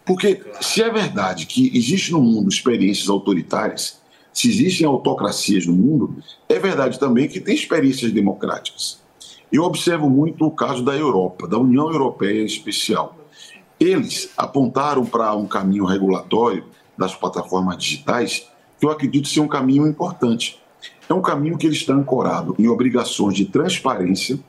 Porque 0.05 0.43
se 0.59 0.81
é 0.81 0.89
verdade 0.89 1.45
que 1.45 1.75
existe 1.77 2.11
no 2.11 2.21
mundo 2.21 2.49
experiências 2.49 3.09
autoritárias, 3.09 4.01
se 4.33 4.49
existem 4.49 4.87
autocracias 4.87 5.65
no 5.65 5.73
mundo, 5.73 6.15
é 6.47 6.57
verdade 6.57 6.99
também 6.99 7.27
que 7.27 7.39
tem 7.39 7.53
experiências 7.53 8.11
democráticas. 8.11 8.99
Eu 9.51 9.63
observo 9.63 10.09
muito 10.09 10.45
o 10.45 10.51
caso 10.51 10.83
da 10.83 10.95
Europa, 10.95 11.47
da 11.47 11.57
União 11.57 11.91
Europeia 11.91 12.41
em 12.41 12.45
especial. 12.45 13.17
Eles 13.79 14.31
apontaram 14.37 15.05
para 15.05 15.35
um 15.35 15.45
caminho 15.45 15.85
regulatório 15.85 16.65
das 16.97 17.13
plataformas 17.13 17.77
digitais 17.77 18.47
que 18.79 18.85
eu 18.85 18.91
acredito 18.91 19.27
ser 19.27 19.41
um 19.41 19.47
caminho 19.47 19.85
importante. 19.85 20.60
É 21.11 21.13
um 21.13 21.21
caminho 21.21 21.57
que 21.57 21.67
ele 21.67 21.75
está 21.75 21.93
ancorado 21.93 22.55
em 22.57 22.69
obrigações 22.69 23.35
de 23.35 23.43
transparência, 23.43 24.39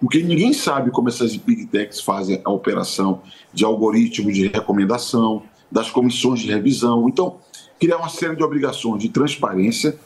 porque 0.00 0.20
ninguém 0.20 0.52
sabe 0.52 0.90
como 0.90 1.08
essas 1.08 1.36
big 1.36 1.66
techs 1.66 2.00
fazem 2.00 2.40
a 2.44 2.50
operação 2.50 3.22
de 3.54 3.64
algoritmos 3.64 4.34
de 4.34 4.48
recomendação, 4.48 5.44
das 5.70 5.92
comissões 5.92 6.40
de 6.40 6.48
revisão. 6.48 7.08
Então, 7.08 7.36
criar 7.78 7.98
uma 7.98 8.08
série 8.08 8.34
de 8.34 8.42
obrigações 8.42 9.00
de 9.00 9.10
transparência 9.10 9.96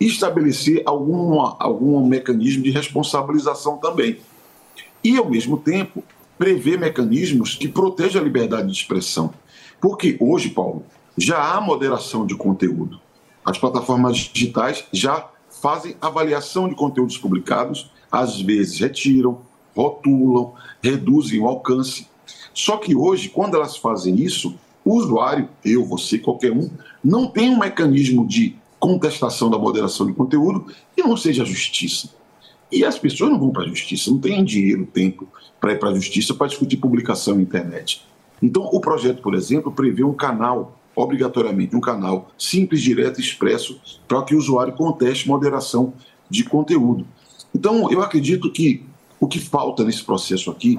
e 0.00 0.06
estabelecer 0.06 0.82
alguma, 0.86 1.54
algum 1.60 2.02
mecanismo 2.06 2.62
de 2.62 2.70
responsabilização 2.70 3.76
também. 3.76 4.20
E, 5.04 5.18
ao 5.18 5.28
mesmo 5.28 5.58
tempo, 5.58 6.02
prever 6.38 6.78
mecanismos 6.78 7.56
que 7.56 7.68
protejam 7.68 8.22
a 8.22 8.24
liberdade 8.24 8.68
de 8.68 8.72
expressão. 8.72 9.34
Porque 9.78 10.16
hoje, 10.18 10.48
Paulo, 10.48 10.82
já 11.14 11.52
há 11.52 11.60
moderação 11.60 12.24
de 12.24 12.34
conteúdo. 12.34 12.98
As 13.44 13.58
plataformas 13.58 14.16
digitais 14.16 14.86
já 14.90 15.28
fazem 15.60 15.96
avaliação 16.00 16.68
de 16.68 16.74
conteúdos 16.74 17.18
publicados, 17.18 17.90
às 18.10 18.40
vezes 18.40 18.78
retiram, 18.78 19.40
rotulam, 19.74 20.54
reduzem 20.82 21.40
o 21.40 21.46
alcance. 21.46 22.06
Só 22.52 22.76
que 22.76 22.94
hoje, 22.94 23.28
quando 23.28 23.56
elas 23.56 23.76
fazem 23.76 24.16
isso, 24.16 24.54
o 24.84 24.94
usuário, 24.94 25.48
eu, 25.64 25.84
você, 25.84 26.18
qualquer 26.18 26.52
um, 26.52 26.70
não 27.04 27.26
tem 27.26 27.50
um 27.50 27.58
mecanismo 27.58 28.26
de 28.26 28.56
contestação 28.78 29.50
da 29.50 29.58
moderação 29.58 30.06
de 30.06 30.12
conteúdo 30.12 30.66
que 30.94 31.02
não 31.02 31.16
seja 31.16 31.44
justiça. 31.44 32.10
E 32.70 32.84
as 32.84 32.98
pessoas 32.98 33.30
não 33.30 33.38
vão 33.38 33.50
para 33.50 33.64
a 33.64 33.68
justiça, 33.68 34.10
não 34.10 34.18
têm 34.18 34.44
dinheiro, 34.44 34.86
tempo 34.86 35.26
para 35.60 35.72
ir 35.72 35.78
para 35.78 35.90
a 35.90 35.94
justiça 35.94 36.34
para 36.34 36.46
discutir 36.46 36.76
publicação 36.76 37.34
na 37.34 37.42
internet. 37.42 38.04
Então, 38.42 38.64
o 38.64 38.80
projeto, 38.80 39.20
por 39.20 39.34
exemplo, 39.34 39.72
prevê 39.72 40.04
um 40.04 40.12
canal, 40.12 40.77
obrigatoriamente, 40.98 41.76
um 41.76 41.80
canal 41.80 42.30
simples, 42.36 42.82
direto, 42.82 43.20
expresso, 43.20 43.80
para 44.06 44.22
que 44.22 44.34
o 44.34 44.38
usuário 44.38 44.72
conteste 44.74 45.28
moderação 45.28 45.92
de 46.28 46.44
conteúdo. 46.44 47.06
Então, 47.54 47.90
eu 47.90 48.02
acredito 48.02 48.50
que 48.50 48.84
o 49.20 49.26
que 49.26 49.38
falta 49.38 49.84
nesse 49.84 50.02
processo 50.02 50.50
aqui 50.50 50.78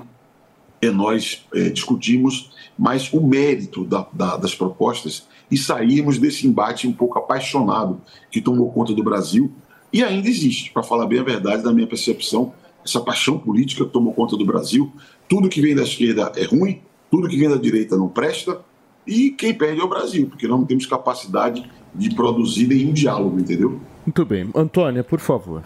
é 0.82 0.90
nós 0.90 1.46
é, 1.54 1.70
discutirmos 1.70 2.52
mais 2.78 3.12
o 3.12 3.22
mérito 3.22 3.84
da, 3.84 4.06
da, 4.14 4.38
das 4.38 4.56
propostas 4.56 5.28
e 5.52 5.58
sairmos 5.58 6.18
desse 6.18 6.48
embate 6.48 6.88
um 6.88 6.94
pouco 6.94 7.18
apaixonado 7.18 8.00
que 8.32 8.42
tomou 8.42 8.72
conta 8.72 8.94
do 8.94 9.04
Brasil 9.04 9.52
e 9.92 10.04
ainda 10.04 10.30
existe, 10.30 10.72
para 10.72 10.84
falar 10.84 11.08
bem 11.08 11.20
a 11.20 11.24
verdade, 11.24 11.64
da 11.64 11.74
minha 11.74 11.88
percepção, 11.88 12.54
essa 12.86 13.02
paixão 13.02 13.38
política 13.40 13.84
que 13.86 13.92
tomou 13.92 14.14
conta 14.14 14.38
do 14.38 14.46
Brasil. 14.46 14.92
Tudo 15.28 15.50
que 15.50 15.62
vem 15.62 15.76
da 15.76 15.82
esquerda 15.82 16.32
é 16.36 16.46
ruim, 16.46 16.82
tudo 17.10 17.28
que 17.28 17.38
vem 17.38 17.50
da 17.50 17.58
direita 17.58 17.98
não 17.98 18.08
presta, 18.08 18.62
e 19.10 19.32
quem 19.32 19.54
perde 19.54 19.82
é 19.82 19.84
o 19.84 19.88
Brasil, 19.88 20.28
porque 20.28 20.48
nós 20.48 20.60
não 20.60 20.66
temos 20.68 20.86
capacidade 20.86 21.68
de 21.96 22.14
produzir 22.14 22.68
nenhum 22.68 22.94
diálogo, 22.94 23.40
entendeu? 23.40 23.80
Muito 24.06 24.24
bem. 24.24 24.50
Antônia, 24.56 25.04
por 25.04 25.20
favor. 25.20 25.64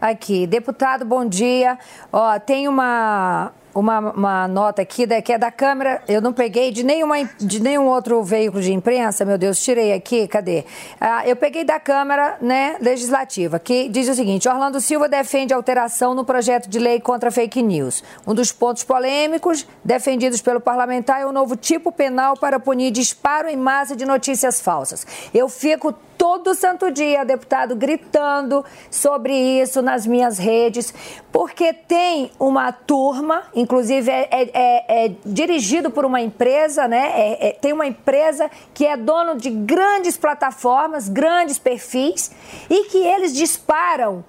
Aqui, 0.00 0.46
deputado, 0.46 1.04
bom 1.04 1.26
dia. 1.26 1.78
Ó, 2.10 2.38
tem 2.38 2.68
uma, 2.68 3.52
uma, 3.80 3.98
uma 3.98 4.48
nota 4.48 4.82
aqui 4.82 5.06
da, 5.06 5.20
que 5.20 5.32
é 5.32 5.38
da 5.38 5.50
Câmara, 5.50 6.02
eu 6.08 6.20
não 6.20 6.32
peguei 6.32 6.70
de, 6.72 6.82
nenhuma, 6.82 7.16
de 7.38 7.60
nenhum 7.60 7.86
outro 7.86 8.22
veículo 8.22 8.62
de 8.62 8.72
imprensa, 8.72 9.24
meu 9.24 9.36
Deus, 9.36 9.60
tirei 9.60 9.92
aqui, 9.92 10.26
cadê? 10.26 10.64
Ah, 11.00 11.26
eu 11.28 11.36
peguei 11.36 11.62
da 11.62 11.78
Câmara 11.78 12.38
né, 12.40 12.76
Legislativa, 12.80 13.58
que 13.58 13.88
diz 13.88 14.08
o 14.08 14.14
seguinte: 14.14 14.48
Orlando 14.48 14.80
Silva 14.80 15.08
defende 15.08 15.52
alteração 15.52 16.14
no 16.14 16.24
projeto 16.24 16.68
de 16.68 16.78
lei 16.78 17.00
contra 17.00 17.30
fake 17.30 17.62
news. 17.62 18.02
Um 18.26 18.34
dos 18.34 18.50
pontos 18.50 18.82
polêmicos 18.82 19.66
defendidos 19.84 20.40
pelo 20.40 20.60
parlamentar 20.60 21.20
é 21.20 21.26
o 21.26 21.32
novo 21.32 21.54
tipo 21.54 21.92
penal 21.92 22.36
para 22.36 22.58
punir 22.58 22.90
disparo 22.90 23.48
em 23.48 23.56
massa 23.56 23.94
de 23.94 24.06
notícias 24.06 24.60
falsas. 24.60 25.06
Eu 25.34 25.48
fico 25.48 25.94
todo 26.16 26.54
santo 26.54 26.90
dia, 26.90 27.24
deputado, 27.24 27.76
gritando 27.76 28.64
sobre 28.90 29.32
isso 29.34 29.82
nas 29.82 30.06
minhas 30.06 30.38
redes, 30.38 30.92
porque 31.30 31.72
tem 31.72 32.30
uma 32.38 32.72
turma, 32.72 33.44
inclusive 33.54 34.10
é, 34.10 34.28
é, 34.30 34.50
é, 34.52 35.06
é 35.06 35.12
dirigido 35.24 35.90
por 35.90 36.04
uma 36.04 36.20
empresa, 36.20 36.88
né? 36.88 37.12
É, 37.14 37.48
é, 37.48 37.52
tem 37.52 37.72
uma 37.72 37.86
empresa 37.86 38.50
que 38.72 38.86
é 38.86 38.96
dono 38.96 39.36
de 39.36 39.50
grandes 39.50 40.16
plataformas, 40.16 41.08
grandes 41.08 41.58
perfis, 41.58 42.30
e 42.68 42.84
que 42.84 42.98
eles 42.98 43.34
disparam 43.34 44.24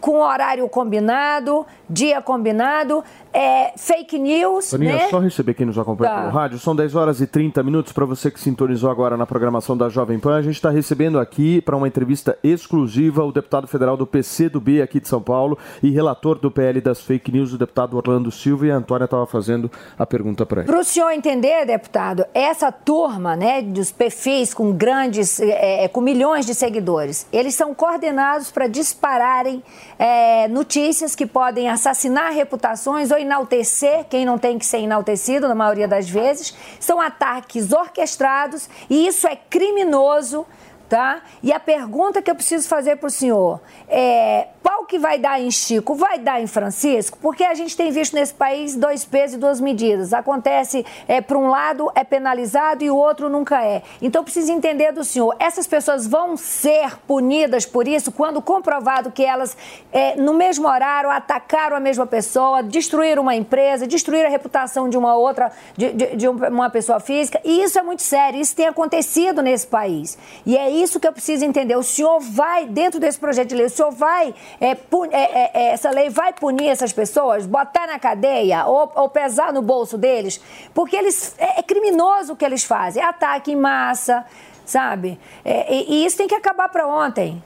com 0.00 0.20
horário 0.20 0.68
combinado, 0.68 1.66
dia 1.88 2.20
combinado, 2.20 3.02
é, 3.32 3.72
fake 3.76 4.18
news. 4.18 4.70
Toninha, 4.70 4.94
né? 4.94 5.08
só 5.08 5.18
receber 5.18 5.54
quem 5.54 5.66
nos 5.66 5.78
acompanha 5.78 6.10
Tá. 6.10 6.20
pelo 6.20 6.32
rádio. 6.32 6.58
São 6.58 6.74
10 6.74 6.94
horas 6.94 7.20
e 7.20 7.26
30 7.26 7.62
minutos 7.62 7.92
para 7.92 8.04
você 8.04 8.30
que 8.30 8.40
sintonizou 8.40 8.90
agora 8.90 9.16
na 9.16 9.26
programação 9.26 9.76
da 9.76 9.88
Jovem 9.88 10.18
Pan. 10.18 10.36
A 10.36 10.42
gente 10.42 10.54
está 10.54 10.70
recebendo 10.70 11.18
aqui 11.18 11.60
para 11.60 11.76
uma 11.76 11.86
entrevista 11.88 12.38
exclusiva 12.42 13.24
o 13.24 13.32
deputado 13.32 13.66
federal 13.66 13.96
do 13.96 14.06
PCdoB 14.06 14.82
aqui 14.82 15.00
de 15.00 15.08
São 15.08 15.20
Paulo 15.20 15.58
e 15.82 15.90
relator 15.90 16.38
do 16.38 16.50
PL 16.50 16.80
das 16.80 17.00
fake 17.00 17.30
news, 17.32 17.52
o 17.52 17.58
deputado 17.58 17.96
Orlando 17.96 18.30
Silva. 18.30 18.66
E 18.66 18.70
a 18.70 18.76
Antônia 18.76 19.04
estava 19.04 19.26
fazendo 19.26 19.70
a 19.98 20.06
pergunta 20.06 20.44
para 20.46 20.62
ele. 20.62 20.70
Para 20.70 20.80
o 20.80 20.84
senhor 20.84 21.10
entender, 21.10 21.66
deputado, 21.66 22.24
essa 22.34 22.70
turma 22.72 23.36
né, 23.36 23.62
dos 23.62 23.92
perfis 23.92 24.54
com 24.54 24.72
grandes, 24.72 25.40
é, 25.40 25.84
é, 25.84 25.88
com 25.88 26.00
milhões 26.00 26.46
de 26.46 26.54
seguidores, 26.54 27.26
eles 27.32 27.54
são 27.54 27.74
coordenados 27.74 28.50
para 28.50 28.66
dispararem 28.66 29.62
é, 29.98 30.46
notícias 30.48 31.16
que 31.16 31.26
podem 31.26 31.68
assassinar 31.68 32.32
reputações 32.32 33.10
ou 33.10 33.18
enaltecer 33.18 34.04
quem 34.04 34.24
não 34.24 34.38
tem 34.38 34.58
que 34.58 34.64
ser 34.64 34.78
enaltecido, 34.78 35.48
na 35.48 35.54
maioria 35.54 35.88
das 35.88 36.08
vezes. 36.08 36.54
São 36.78 37.00
ataques 37.00 37.72
orquestrados 37.72 38.68
e 38.88 39.06
isso 39.06 39.26
é 39.26 39.36
criminoso. 39.36 40.46
Tá? 40.88 41.20
E 41.42 41.52
a 41.52 41.60
pergunta 41.60 42.22
que 42.22 42.30
eu 42.30 42.34
preciso 42.34 42.66
fazer 42.66 42.96
para 42.96 43.08
o 43.08 43.10
senhor 43.10 43.60
é: 43.86 44.48
qual 44.68 44.84
que 44.84 44.98
vai 44.98 45.18
dar 45.18 45.40
em 45.40 45.50
Chico? 45.50 45.94
Vai 45.94 46.18
dar 46.18 46.42
em 46.42 46.46
Francisco? 46.46 47.16
Porque 47.22 47.42
a 47.42 47.54
gente 47.54 47.74
tem 47.74 47.90
visto 47.90 48.12
nesse 48.12 48.34
país 48.34 48.76
dois 48.76 49.02
pesos 49.02 49.36
e 49.36 49.38
duas 49.38 49.62
medidas. 49.62 50.12
Acontece, 50.12 50.84
é, 51.08 51.22
para 51.22 51.38
um 51.38 51.48
lado 51.48 51.90
é 51.94 52.04
penalizado 52.04 52.84
e 52.84 52.90
o 52.90 52.94
outro 52.96 53.30
nunca 53.30 53.64
é. 53.64 53.82
Então 54.02 54.20
eu 54.20 54.24
preciso 54.24 54.52
entender 54.52 54.92
do 54.92 55.02
senhor: 55.02 55.34
essas 55.38 55.66
pessoas 55.66 56.06
vão 56.06 56.36
ser 56.36 56.98
punidas 57.06 57.64
por 57.64 57.88
isso 57.88 58.12
quando 58.12 58.42
comprovado 58.42 59.10
que 59.10 59.24
elas, 59.24 59.56
é, 59.90 60.16
no 60.16 60.34
mesmo 60.34 60.68
horário, 60.68 61.08
atacaram 61.08 61.74
a 61.74 61.80
mesma 61.80 62.06
pessoa, 62.06 62.62
destruíram 62.62 63.22
uma 63.22 63.34
empresa, 63.34 63.86
destruíram 63.86 64.26
a 64.28 64.30
reputação 64.30 64.86
de 64.86 64.98
uma 64.98 65.14
outra, 65.14 65.50
de, 65.78 65.92
de- 65.94 66.14
de 66.16 66.28
uma 66.28 66.68
pessoa 66.68 67.00
física? 67.00 67.40
E 67.42 67.62
isso 67.62 67.78
é 67.78 67.82
muito 67.82 68.02
sério, 68.02 68.38
isso 68.38 68.54
tem 68.54 68.66
acontecido 68.66 69.40
nesse 69.40 69.66
país. 69.66 70.18
E 70.44 70.58
é 70.58 70.68
isso 70.68 71.00
que 71.00 71.08
eu 71.08 71.12
preciso 71.14 71.42
entender. 71.42 71.74
O 71.74 71.82
senhor 71.82 72.20
vai, 72.20 72.66
dentro 72.66 73.00
desse 73.00 73.18
projeto 73.18 73.48
de 73.48 73.54
lei, 73.54 73.64
o 73.64 73.70
senhor 73.70 73.92
vai, 73.92 74.34
é, 74.60 74.70
é, 74.70 74.76
é, 75.12 75.50
é, 75.54 75.72
essa 75.72 75.90
lei 75.90 76.10
vai 76.10 76.32
punir 76.32 76.68
essas 76.68 76.92
pessoas, 76.92 77.46
botar 77.46 77.86
na 77.86 77.98
cadeia 77.98 78.66
ou, 78.66 78.90
ou 78.94 79.08
pesar 79.08 79.52
no 79.52 79.62
bolso 79.62 79.96
deles? 79.96 80.40
Porque 80.74 80.96
eles, 80.96 81.34
é, 81.38 81.60
é 81.60 81.62
criminoso 81.62 82.32
o 82.32 82.36
que 82.36 82.44
eles 82.44 82.64
fazem, 82.64 83.02
é 83.02 83.06
ataque 83.06 83.52
em 83.52 83.56
massa, 83.56 84.24
sabe? 84.64 85.18
E, 85.44 85.94
e 85.94 86.04
isso 86.04 86.16
tem 86.16 86.26
que 86.26 86.34
acabar 86.34 86.68
para 86.68 86.86
ontem. 86.86 87.42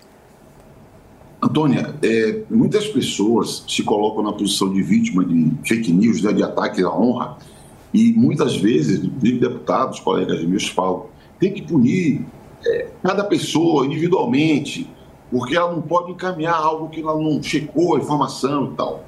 Antônia, 1.42 1.94
muitas 2.48 2.86
pessoas 2.86 3.64
se 3.68 3.82
colocam 3.82 4.22
na 4.22 4.32
posição 4.32 4.72
de 4.72 4.80
vítima 4.80 5.24
de 5.24 5.50
fake 5.66 5.92
news, 5.92 6.22
né, 6.22 6.32
de 6.32 6.42
ataque 6.42 6.82
à 6.82 6.88
honra, 6.88 7.36
e 7.92 8.12
muitas 8.12 8.56
vezes, 8.56 9.00
deputados, 9.00 10.00
colegas 10.00 10.42
meus 10.44 10.68
falam, 10.68 11.06
tem 11.38 11.52
que 11.52 11.62
punir 11.62 12.24
cada 13.02 13.24
pessoa 13.24 13.84
individualmente, 13.84 14.88
porque 15.32 15.56
ela 15.56 15.72
não 15.72 15.80
pode 15.80 16.12
encaminhar 16.12 16.54
algo 16.54 16.90
que 16.90 17.00
ela 17.00 17.18
não 17.18 17.42
checou 17.42 17.96
a 17.96 17.98
informação 17.98 18.72
e 18.72 18.76
tal. 18.76 19.04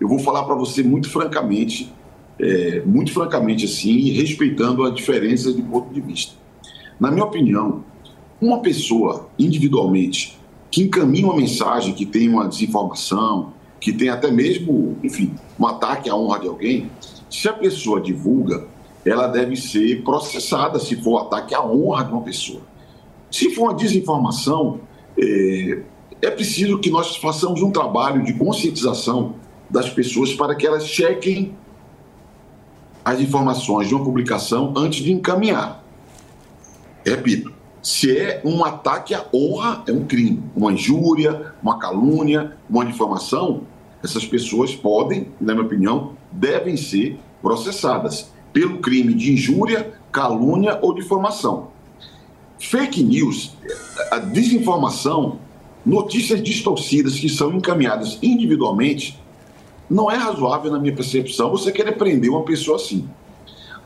Eu 0.00 0.08
vou 0.08 0.18
falar 0.18 0.44
para 0.44 0.54
você 0.54 0.82
muito 0.82 1.10
francamente, 1.10 1.92
é, 2.40 2.80
muito 2.86 3.12
francamente 3.12 3.66
assim, 3.66 4.10
respeitando 4.10 4.84
a 4.84 4.90
diferença 4.90 5.52
de 5.52 5.60
ponto 5.60 5.92
de 5.92 6.00
vista. 6.00 6.32
Na 6.98 7.10
minha 7.10 7.26
opinião, 7.26 7.84
uma 8.40 8.60
pessoa 8.60 9.28
individualmente 9.38 10.38
que 10.70 10.82
encaminha 10.82 11.26
uma 11.26 11.36
mensagem 11.36 11.92
que 11.92 12.06
tem 12.06 12.26
uma 12.30 12.48
desinformação, 12.48 13.52
que 13.78 13.92
tem 13.92 14.08
até 14.08 14.30
mesmo, 14.30 14.96
enfim, 15.04 15.34
um 15.60 15.66
ataque 15.66 16.08
à 16.08 16.16
honra 16.16 16.40
de 16.40 16.48
alguém, 16.48 16.90
se 17.28 17.50
a 17.50 17.52
pessoa 17.52 18.00
divulga, 18.00 18.66
ela 19.04 19.26
deve 19.26 19.56
ser 19.56 20.02
processada 20.02 20.78
se 20.78 20.96
for 20.96 21.18
ataque 21.18 21.54
à 21.54 21.62
honra 21.62 22.04
de 22.04 22.12
uma 22.12 22.22
pessoa. 22.22 22.62
Se 23.30 23.54
for 23.54 23.64
uma 23.64 23.74
desinformação, 23.74 24.80
é, 25.18 25.82
é 26.22 26.30
preciso 26.30 26.78
que 26.78 26.90
nós 26.90 27.16
façamos 27.16 27.62
um 27.62 27.70
trabalho 27.70 28.22
de 28.24 28.34
conscientização 28.34 29.36
das 29.68 29.88
pessoas 29.90 30.32
para 30.34 30.54
que 30.54 30.66
elas 30.66 30.86
chequem 30.86 31.54
as 33.04 33.20
informações 33.20 33.88
de 33.88 33.94
uma 33.94 34.04
publicação 34.04 34.72
antes 34.76 35.04
de 35.04 35.12
encaminhar. 35.12 35.84
Repito, 37.04 37.52
se 37.82 38.18
é 38.18 38.42
um 38.44 38.64
ataque 38.64 39.14
à 39.14 39.24
honra, 39.32 39.84
é 39.86 39.92
um 39.92 40.04
crime. 40.04 40.42
Uma 40.56 40.72
injúria, 40.72 41.54
uma 41.62 41.78
calúnia, 41.78 42.56
uma 42.68 42.84
difamação, 42.84 43.62
essas 44.02 44.26
pessoas 44.26 44.74
podem, 44.74 45.28
na 45.40 45.54
minha 45.54 45.64
opinião, 45.64 46.14
devem 46.32 46.76
ser 46.76 47.18
processadas 47.40 48.32
pelo 48.52 48.78
crime 48.78 49.14
de 49.14 49.32
injúria, 49.32 49.92
calúnia 50.10 50.78
ou 50.82 50.94
difamação. 50.94 51.68
Fake 52.58 53.04
news, 53.04 53.56
a 54.10 54.18
desinformação, 54.18 55.38
notícias 55.84 56.42
distorcidas 56.42 57.18
que 57.18 57.28
são 57.28 57.52
encaminhadas 57.54 58.18
individualmente, 58.22 59.18
não 59.88 60.10
é 60.10 60.16
razoável, 60.16 60.70
na 60.70 60.78
minha 60.78 60.94
percepção, 60.94 61.50
você 61.50 61.70
querer 61.70 61.92
prender 61.92 62.30
uma 62.30 62.42
pessoa 62.42 62.76
assim. 62.76 63.08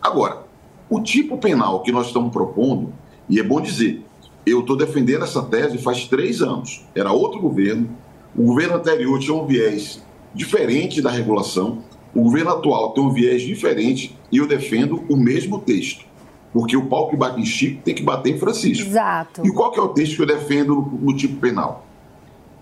Agora, 0.01 0.45
o 0.89 1.01
tipo 1.01 1.37
penal 1.37 1.83
que 1.83 1.93
nós 1.93 2.07
estamos 2.07 2.33
propondo, 2.33 2.93
e 3.29 3.39
é 3.39 3.43
bom 3.43 3.61
dizer, 3.61 4.03
eu 4.47 4.61
estou 4.61 4.77
defendendo 4.77 5.25
essa 5.25 5.43
tese 5.43 5.79
faz 5.79 6.07
três 6.07 6.41
anos. 6.41 6.85
Era 6.95 7.13
outro 7.13 7.41
governo, 7.41 7.89
o 8.37 8.45
governo 8.45 8.77
anterior 8.77 9.19
tinha 9.19 9.35
um 9.35 9.47
viés 9.47 10.03
diferente 10.35 11.03
da 11.03 11.11
regulação, 11.11 11.85
o 12.15 12.23
governo 12.23 12.51
atual 12.51 12.93
tem 12.93 13.05
um 13.05 13.13
viés 13.13 13.43
diferente 13.43 14.17
e 14.33 14.39
eu 14.39 14.49
defendo 14.49 15.05
o 15.09 15.17
mesmo 15.17 15.61
texto. 15.61 16.05
Porque 16.53 16.77
o 16.77 16.87
pau 16.87 17.09
que 17.09 17.17
bate 17.17 17.41
em 17.41 17.45
Chico 17.45 17.83
tem 17.83 17.95
que 17.95 18.03
bater 18.03 18.35
em 18.35 18.39
Francisco. 18.39 18.89
Exato. 18.89 19.47
E 19.47 19.53
qual 19.53 19.71
que 19.71 19.79
é 19.79 19.83
o 19.83 19.89
texto 19.89 20.17
que 20.17 20.23
eu 20.23 20.27
defendo 20.27 20.75
no, 20.75 20.99
no 20.99 21.17
tipo 21.17 21.37
penal? 21.37 21.87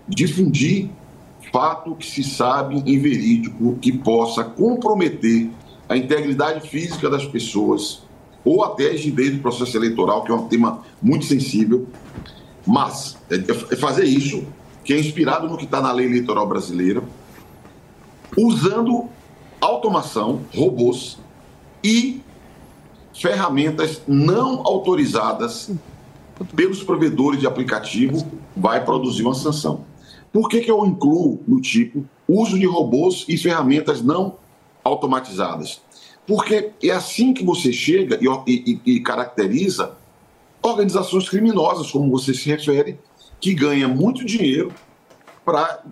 Difundir 0.07 0.91
fato 1.53 1.95
que 1.95 2.07
se 2.07 2.23
sabe 2.23 2.83
inverídico 2.87 3.77
que 3.81 3.93
possa 3.93 4.45
comprometer 4.45 5.51
a 5.89 5.97
integridade 5.97 6.69
física 6.69 7.09
das 7.09 7.25
pessoas 7.25 8.03
ou 8.45 8.63
até 8.63 8.89
a 8.89 8.93
rigidez 8.93 9.33
do 9.33 9.41
processo 9.41 9.77
eleitoral, 9.77 10.25
que 10.25 10.31
é 10.31 10.35
um 10.35 10.49
tema 10.49 10.83
muito 11.03 11.25
sensível. 11.25 11.87
Mas 12.67 13.17
é 13.31 13.37
é 13.73 13.77
fazer 13.77 14.05
isso, 14.05 14.47
que 14.85 14.93
é 14.93 14.99
inspirado 14.99 15.49
no 15.49 15.57
que 15.57 15.65
está 15.65 15.81
na 15.81 15.93
lei 15.93 16.07
eleitoral 16.07 16.47
brasileira, 16.47 17.03
usando 18.37 19.09
automação, 19.61 20.43
robôs 20.55 21.19
e 21.83 22.21
ferramentas 23.19 24.01
não 24.07 24.63
autorizadas 24.67 25.71
pelos 26.55 26.83
provedores 26.83 27.41
de 27.41 27.47
aplicativo, 27.47 28.27
vai 28.57 28.85
produzir 28.85 29.23
uma 29.23 29.35
sanção. 29.35 29.85
Por 30.33 30.49
que, 30.49 30.61
que 30.61 30.71
eu 30.71 30.85
incluo 30.87 31.41
no 31.47 31.61
tipo 31.61 32.05
uso 32.29 32.59
de 32.59 32.67
robôs 32.67 33.25
e 33.29 33.37
ferramentas 33.37 34.03
não 34.03 34.37
automatizadas? 34.85 35.81
Porque 36.27 36.71
é 36.83 36.91
assim 36.91 37.33
que 37.33 37.45
você 37.45 37.73
chega 37.73 38.19
e, 38.47 38.53
e- 38.87 38.93
e 38.95 39.01
caracteriza 39.01 39.97
organizações 40.63 41.29
criminosas, 41.29 41.91
como 41.91 42.11
você 42.11 42.35
se 42.35 42.49
refere, 42.49 42.99
que 43.41 43.55
ganha 43.55 43.89
muito 43.89 44.25
dinheiro 44.25 44.73
para 45.45 45.83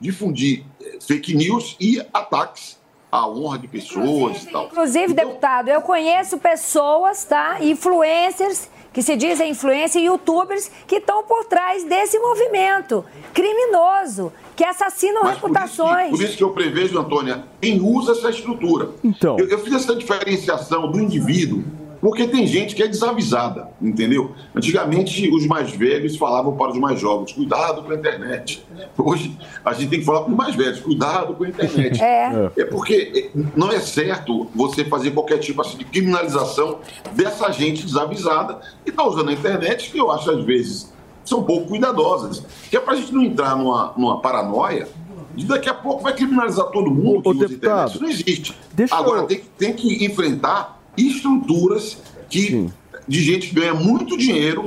difundir 0.00 0.64
eh, 0.80 0.98
fake 1.00 1.34
news 1.34 1.76
e 1.78 2.00
ataques 2.12 2.78
à 3.12 3.28
honra 3.28 3.58
de 3.58 3.68
pessoas 3.68 4.42
e 4.42 4.46
tal. 4.46 4.66
Inclusive, 4.66 5.12
deputado, 5.12 5.68
eu 5.68 5.82
conheço 5.82 6.38
pessoas, 6.38 7.24
tá? 7.24 7.58
Influencers, 7.60 8.70
que 8.90 9.02
se 9.02 9.14
dizem 9.16 9.50
influencers, 9.50 10.02
youtubers, 10.02 10.70
que 10.86 10.96
estão 10.96 11.22
por 11.24 11.44
trás 11.44 11.84
desse 11.84 12.18
movimento 12.18 13.04
criminoso, 13.34 14.32
que 14.56 14.64
assassinam 14.64 15.24
reputações. 15.24 16.10
Por 16.10 16.22
isso 16.22 16.38
que 16.38 16.44
eu 16.44 16.50
prevejo, 16.50 16.98
Antônia, 16.98 17.44
quem 17.60 17.80
usa 17.80 18.12
essa 18.12 18.30
estrutura. 18.30 18.90
Então. 19.04 19.38
Eu, 19.38 19.46
eu 19.46 19.58
fiz 19.58 19.74
essa 19.74 19.94
diferenciação 19.94 20.90
do 20.90 20.98
indivíduo, 20.98 21.62
porque 22.02 22.26
tem 22.26 22.44
gente 22.48 22.74
que 22.74 22.82
é 22.82 22.88
desavisada, 22.88 23.68
entendeu? 23.80 24.32
Antigamente, 24.54 25.30
os 25.32 25.46
mais 25.46 25.70
velhos 25.70 26.16
falavam 26.16 26.56
para 26.56 26.72
os 26.72 26.78
mais 26.78 26.98
jovens, 26.98 27.30
cuidado 27.32 27.80
com 27.84 27.92
a 27.92 27.94
internet. 27.94 28.62
Hoje, 28.98 29.38
a 29.64 29.72
gente 29.72 29.88
tem 29.88 30.00
que 30.00 30.04
falar 30.04 30.22
para 30.22 30.32
os 30.32 30.36
mais 30.36 30.54
velhos, 30.56 30.80
cuidado 30.80 31.32
com 31.34 31.44
a 31.44 31.48
internet. 31.48 32.02
É. 32.02 32.50
É 32.56 32.64
porque 32.64 33.30
eh, 33.34 33.40
não 33.54 33.70
é 33.70 33.78
certo 33.78 34.48
você 34.52 34.84
fazer 34.84 35.12
qualquer 35.12 35.38
tipo 35.38 35.62
assim, 35.62 35.78
de 35.78 35.84
criminalização 35.84 36.80
dessa 37.12 37.50
gente 37.52 37.86
desavisada 37.86 38.58
que 38.84 38.90
está 38.90 39.06
usando 39.06 39.28
a 39.28 39.32
internet, 39.32 39.88
que 39.92 39.98
eu 39.98 40.10
acho, 40.10 40.28
às 40.28 40.44
vezes, 40.44 40.92
são 41.24 41.44
pouco 41.44 41.68
cuidadosas. 41.68 42.44
Que 42.68 42.76
é 42.76 42.80
para 42.80 42.94
a 42.94 42.96
gente 42.96 43.14
não 43.14 43.22
entrar 43.22 43.54
numa, 43.56 43.92
numa 43.96 44.20
paranoia 44.20 44.88
de 45.36 45.46
daqui 45.46 45.68
a 45.68 45.74
pouco 45.74 46.02
vai 46.02 46.12
criminalizar 46.14 46.66
todo 46.66 46.90
mundo 46.90 47.22
que 47.22 47.28
usa 47.28 47.44
a 47.44 47.48
internet. 47.56 47.90
Isso 47.90 48.02
não 48.02 48.08
existe. 48.10 48.56
Agora, 48.98 49.22
tem, 49.22 49.38
que- 49.38 49.46
tem 49.56 49.72
que 49.72 50.04
enfrentar 50.04 50.81
estruturas 50.96 51.98
que, 52.28 52.68
de 53.06 53.20
gente 53.22 53.48
que 53.48 53.54
ganha 53.54 53.74
muito 53.74 54.16
dinheiro 54.16 54.64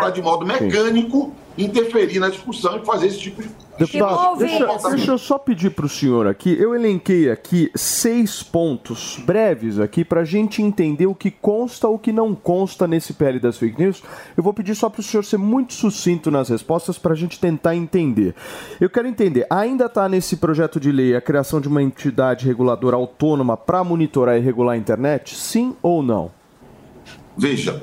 para, 0.00 0.10
de 0.10 0.22
modo 0.22 0.46
mecânico, 0.46 1.32
interferir 1.56 2.18
na 2.18 2.28
discussão 2.28 2.78
e 2.78 2.84
fazer 2.84 3.06
esse 3.06 3.18
tipo 3.18 3.42
de 3.42 3.48
Deputado, 3.76 4.38
deixa, 4.38 4.66
deixa 4.90 5.10
eu 5.10 5.18
só 5.18 5.36
pedir 5.36 5.70
para 5.70 5.86
o 5.86 5.88
senhor 5.88 6.28
aqui. 6.28 6.56
Eu 6.56 6.76
elenquei 6.76 7.28
aqui 7.28 7.72
seis 7.74 8.40
pontos 8.40 9.20
breves 9.26 9.80
aqui 9.80 10.04
para 10.04 10.20
a 10.20 10.24
gente 10.24 10.62
entender 10.62 11.06
o 11.06 11.14
que 11.14 11.28
consta 11.28 11.88
ou 11.88 11.96
o 11.96 11.98
que 11.98 12.12
não 12.12 12.36
consta 12.36 12.86
nesse 12.86 13.12
PL 13.14 13.40
das 13.40 13.58
fake 13.58 13.80
news. 13.80 14.00
Eu 14.36 14.44
vou 14.44 14.54
pedir 14.54 14.76
só 14.76 14.88
para 14.88 15.00
o 15.00 15.02
senhor 15.02 15.24
ser 15.24 15.38
muito 15.38 15.74
sucinto 15.74 16.30
nas 16.30 16.48
respostas 16.48 16.98
para 16.98 17.14
a 17.14 17.16
gente 17.16 17.40
tentar 17.40 17.74
entender. 17.74 18.36
Eu 18.80 18.88
quero 18.88 19.08
entender, 19.08 19.44
ainda 19.50 19.86
está 19.86 20.08
nesse 20.08 20.36
projeto 20.36 20.78
de 20.78 20.92
lei 20.92 21.16
a 21.16 21.20
criação 21.20 21.60
de 21.60 21.66
uma 21.66 21.82
entidade 21.82 22.46
reguladora 22.46 22.94
autônoma 22.94 23.56
para 23.56 23.82
monitorar 23.82 24.36
e 24.36 24.40
regular 24.40 24.74
a 24.74 24.78
internet? 24.78 25.34
Sim 25.34 25.74
ou 25.82 26.00
não? 26.00 26.30
Veja, 27.36 27.82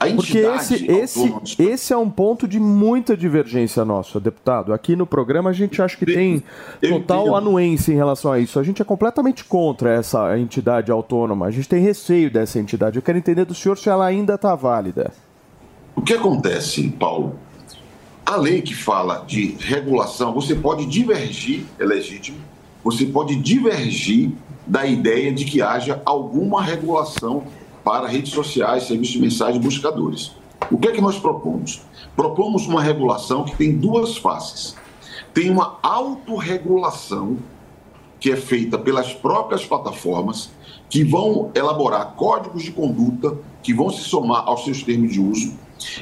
a 0.00 0.06
Porque 0.14 0.38
esse, 0.38 0.86
esse, 0.90 1.34
esse 1.58 1.92
é 1.92 1.96
um 1.96 2.08
ponto 2.08 2.48
de 2.48 2.58
muita 2.58 3.14
divergência 3.14 3.84
nossa, 3.84 4.18
deputado. 4.18 4.72
Aqui 4.72 4.96
no 4.96 5.06
programa 5.06 5.50
a 5.50 5.52
gente 5.52 5.82
acha 5.82 5.94
que 5.94 6.06
tem 6.06 6.42
total 6.80 7.20
entendo. 7.20 7.36
anuência 7.36 7.92
em 7.92 7.96
relação 7.96 8.32
a 8.32 8.38
isso. 8.38 8.58
A 8.58 8.62
gente 8.62 8.80
é 8.80 8.84
completamente 8.84 9.44
contra 9.44 9.92
essa 9.92 10.38
entidade 10.38 10.90
autônoma. 10.90 11.44
A 11.44 11.50
gente 11.50 11.68
tem 11.68 11.82
receio 11.82 12.30
dessa 12.30 12.58
entidade. 12.58 12.96
Eu 12.96 13.02
quero 13.02 13.18
entender 13.18 13.44
do 13.44 13.54
senhor 13.54 13.76
se 13.76 13.90
ela 13.90 14.06
ainda 14.06 14.36
está 14.36 14.54
válida. 14.54 15.12
O 15.94 16.00
que 16.00 16.14
acontece, 16.14 16.88
Paulo? 16.98 17.36
A 18.24 18.36
lei 18.36 18.62
que 18.62 18.74
fala 18.74 19.22
de 19.26 19.54
regulação, 19.60 20.32
você 20.32 20.54
pode 20.54 20.86
divergir, 20.86 21.66
é 21.78 21.84
legítimo, 21.84 22.38
você 22.82 23.04
pode 23.04 23.36
divergir 23.36 24.32
da 24.66 24.86
ideia 24.86 25.30
de 25.30 25.44
que 25.44 25.60
haja 25.60 26.00
alguma 26.06 26.62
regulação 26.62 27.44
para 27.84 28.08
redes 28.08 28.32
sociais, 28.32 28.84
serviços 28.84 29.14
de 29.14 29.20
mensagem 29.20 29.60
buscadores. 29.60 30.32
O 30.70 30.78
que 30.78 30.88
é 30.88 30.92
que 30.92 31.00
nós 31.00 31.18
propomos? 31.18 31.82
Propomos 32.14 32.66
uma 32.66 32.82
regulação 32.82 33.44
que 33.44 33.56
tem 33.56 33.76
duas 33.76 34.16
faces. 34.16 34.76
Tem 35.32 35.50
uma 35.50 35.78
autorregulação 35.82 37.38
que 38.18 38.30
é 38.30 38.36
feita 38.36 38.78
pelas 38.78 39.14
próprias 39.14 39.64
plataformas, 39.64 40.50
que 40.88 41.02
vão 41.02 41.50
elaborar 41.54 42.14
códigos 42.16 42.62
de 42.62 42.72
conduta 42.72 43.38
que 43.62 43.72
vão 43.72 43.90
se 43.90 44.02
somar 44.02 44.44
aos 44.46 44.64
seus 44.64 44.82
termos 44.82 45.12
de 45.12 45.20
uso. 45.20 45.54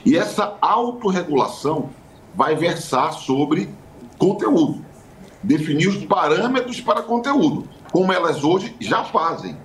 E 0.04 0.16
essa 0.16 0.56
autorregulação 0.60 1.90
vai 2.34 2.56
versar 2.56 3.12
sobre 3.12 3.68
conteúdo, 4.18 4.84
definir 5.42 5.88
os 5.88 6.04
parâmetros 6.04 6.80
para 6.80 7.02
conteúdo, 7.02 7.68
como 7.92 8.12
elas 8.12 8.42
hoje 8.42 8.74
já 8.80 9.04
fazem. 9.04 9.56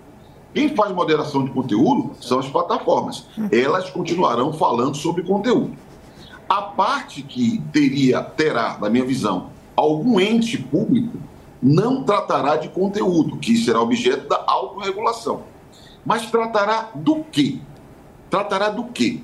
Quem 0.53 0.75
faz 0.75 0.93
moderação 0.93 1.43
de 1.43 1.51
conteúdo 1.51 2.11
são 2.21 2.39
as 2.39 2.47
plataformas. 2.47 3.25
Elas 3.51 3.89
continuarão 3.89 4.53
falando 4.53 4.95
sobre 4.95 5.23
conteúdo. 5.23 5.75
A 6.47 6.61
parte 6.61 7.23
que 7.23 7.59
teria, 7.71 8.21
terá, 8.21 8.77
na 8.79 8.89
minha 8.89 9.05
visão, 9.05 9.49
algum 9.75 10.19
ente 10.19 10.57
público 10.57 11.17
não 11.61 12.03
tratará 12.03 12.57
de 12.57 12.69
conteúdo, 12.69 13.37
que 13.37 13.55
será 13.55 13.81
objeto 13.81 14.27
da 14.27 14.43
autorregulação. 14.45 15.43
Mas 16.05 16.29
tratará 16.29 16.91
do 16.93 17.23
quê? 17.23 17.59
Tratará 18.29 18.69
do 18.69 18.83
quê? 18.85 19.21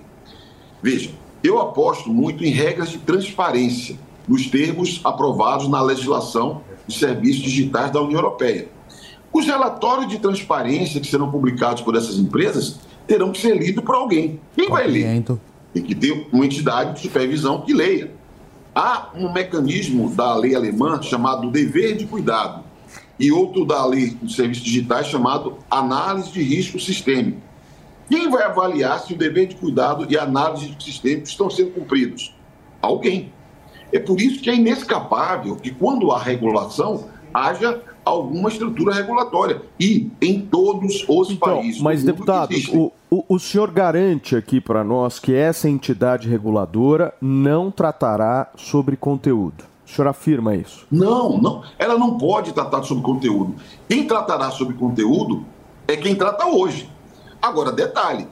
Veja, 0.82 1.12
eu 1.44 1.60
aposto 1.60 2.10
muito 2.10 2.44
em 2.44 2.52
regras 2.52 2.90
de 2.90 2.98
transparência 2.98 3.98
nos 4.28 4.48
termos 4.48 5.02
aprovados 5.04 5.68
na 5.68 5.82
legislação 5.82 6.62
de 6.88 6.98
serviços 6.98 7.42
digitais 7.42 7.92
da 7.92 8.02
União 8.02 8.20
Europeia. 8.20 8.70
Os 9.32 9.46
relatórios 9.46 10.08
de 10.08 10.20
transparência 10.20 11.00
que 11.00 11.08
serão 11.08 11.30
publicados 11.32 11.82
por 11.82 11.96
essas 11.96 12.18
empresas 12.18 12.80
terão 13.06 13.32
que 13.32 13.40
ser 13.40 13.56
lidos 13.56 13.84
por 13.84 13.96
alguém. 13.96 14.40
Quem 14.56 14.70
vai 14.70 14.88
ler? 14.88 15.24
Tem 15.74 15.84
que 15.84 15.94
ter 15.94 16.28
uma 16.32 16.46
entidade 16.46 16.96
de 16.96 17.02
supervisão 17.02 17.62
que 17.62 17.74
leia. 17.74 18.12
Há 18.74 19.10
um 19.16 19.32
mecanismo 19.32 20.10
da 20.10 20.36
lei 20.36 20.56
alemã 20.56 21.02
chamado 21.02 21.50
dever 21.52 21.96
de 21.96 22.06
cuidado 22.06 22.64
e 23.20 23.32
outro 23.32 23.66
da 23.66 23.86
lei 23.86 24.12
dos 24.12 24.36
serviços 24.36 24.64
digitais 24.64 25.08
chamado 25.08 25.58
análise 25.70 26.32
de 26.32 26.42
risco 26.42 26.80
sistêmico. 26.80 27.42
Quem 28.08 28.30
vai 28.30 28.44
avaliar 28.44 29.00
se 29.00 29.14
o 29.14 29.18
dever 29.18 29.48
de 29.48 29.56
cuidado 29.56 30.08
e 30.10 30.18
a 30.18 30.24
análise 30.24 30.62
de 30.62 30.68
risco 30.68 30.84
sistêmico 30.84 31.28
estão 31.28 31.50
sendo 31.50 31.72
cumpridos? 31.72 32.34
Alguém. 32.82 33.32
É 33.92 34.00
por 34.00 34.22
isso 34.22 34.42
que 34.42 34.50
é 34.50 34.56
inescapável 34.56 35.56
que, 35.56 35.72
quando 35.72 36.12
há 36.12 36.20
regulação, 36.20 37.06
haja 37.34 37.82
alguma 38.04 38.50
estrutura 38.50 38.94
regulatória. 38.94 39.62
E 39.80 40.10
em 40.22 40.42
todos 40.42 41.06
os 41.08 41.34
países. 41.36 41.82
Mas, 41.82 42.04
deputado, 42.04 42.54
o, 42.74 42.92
o, 43.10 43.36
o 43.36 43.40
senhor 43.40 43.72
garante 43.72 44.36
aqui 44.36 44.60
para 44.60 44.84
nós 44.84 45.20
que 45.20 45.34
essa 45.34 45.70
entidade 45.70 46.28
reguladora 46.28 47.14
não 47.22 47.72
tratará 47.72 48.50
sobre 48.56 48.96
conteúdo. 48.96 49.64
O 49.86 49.90
senhor 49.90 50.08
afirma 50.08 50.56
isso? 50.56 50.86
Não, 50.92 51.38
não. 51.42 51.64
Ela 51.78 51.98
não 51.98 52.18
pode 52.18 52.54
tratar 52.54 52.84
sobre 52.84 53.04
conteúdo. 53.04 53.56
Quem 53.88 54.06
tratará 54.06 54.52
sobre 54.52 54.76
conteúdo 54.76 55.44
é 55.88 55.98
quem 55.98 56.16
trata 56.16 56.46
hoje. 56.46 56.88
Agora, 57.42 57.72
detalhe: 57.72 58.28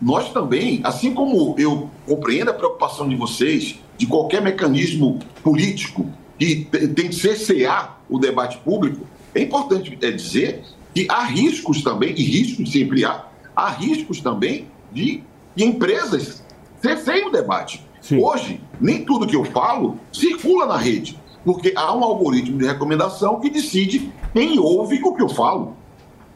nós 0.00 0.30
também, 0.32 0.80
assim 0.84 1.14
como 1.14 1.54
eu 1.58 1.88
compreendo 2.06 2.50
a 2.50 2.54
preocupação 2.54 3.08
de 3.08 3.16
vocês 3.16 3.78
de 3.96 4.06
qualquer 4.06 4.42
mecanismo 4.42 5.18
político 5.42 6.06
que 6.40 6.64
te- 6.64 6.88
tem 6.88 7.08
que 7.08 7.14
cercear 7.14 8.00
o 8.08 8.18
debate 8.18 8.56
público, 8.58 9.06
é 9.34 9.42
importante 9.42 9.96
é, 10.00 10.10
dizer 10.10 10.64
que 10.94 11.06
há 11.08 11.22
riscos 11.22 11.82
também, 11.82 12.14
e 12.16 12.22
riscos 12.24 12.72
sempre 12.72 13.04
há, 13.04 13.26
há 13.54 13.68
riscos 13.68 14.20
também 14.20 14.66
de, 14.90 15.22
empresas 15.56 16.42
cerceiem 16.80 17.28
o 17.28 17.30
debate. 17.30 17.84
Hoje, 18.10 18.58
nem 18.80 19.04
tudo 19.04 19.26
que 19.26 19.36
eu 19.36 19.44
falo 19.44 19.98
circula 20.10 20.64
na 20.64 20.78
rede, 20.78 21.18
porque 21.44 21.74
há 21.76 21.94
um 21.94 22.02
algoritmo 22.02 22.56
de 22.58 22.66
recomendação 22.66 23.38
que 23.38 23.50
decide 23.50 24.10
quem 24.32 24.58
ouve 24.58 24.98
o 25.04 25.14
que 25.14 25.22
eu 25.22 25.28
falo. 25.28 25.76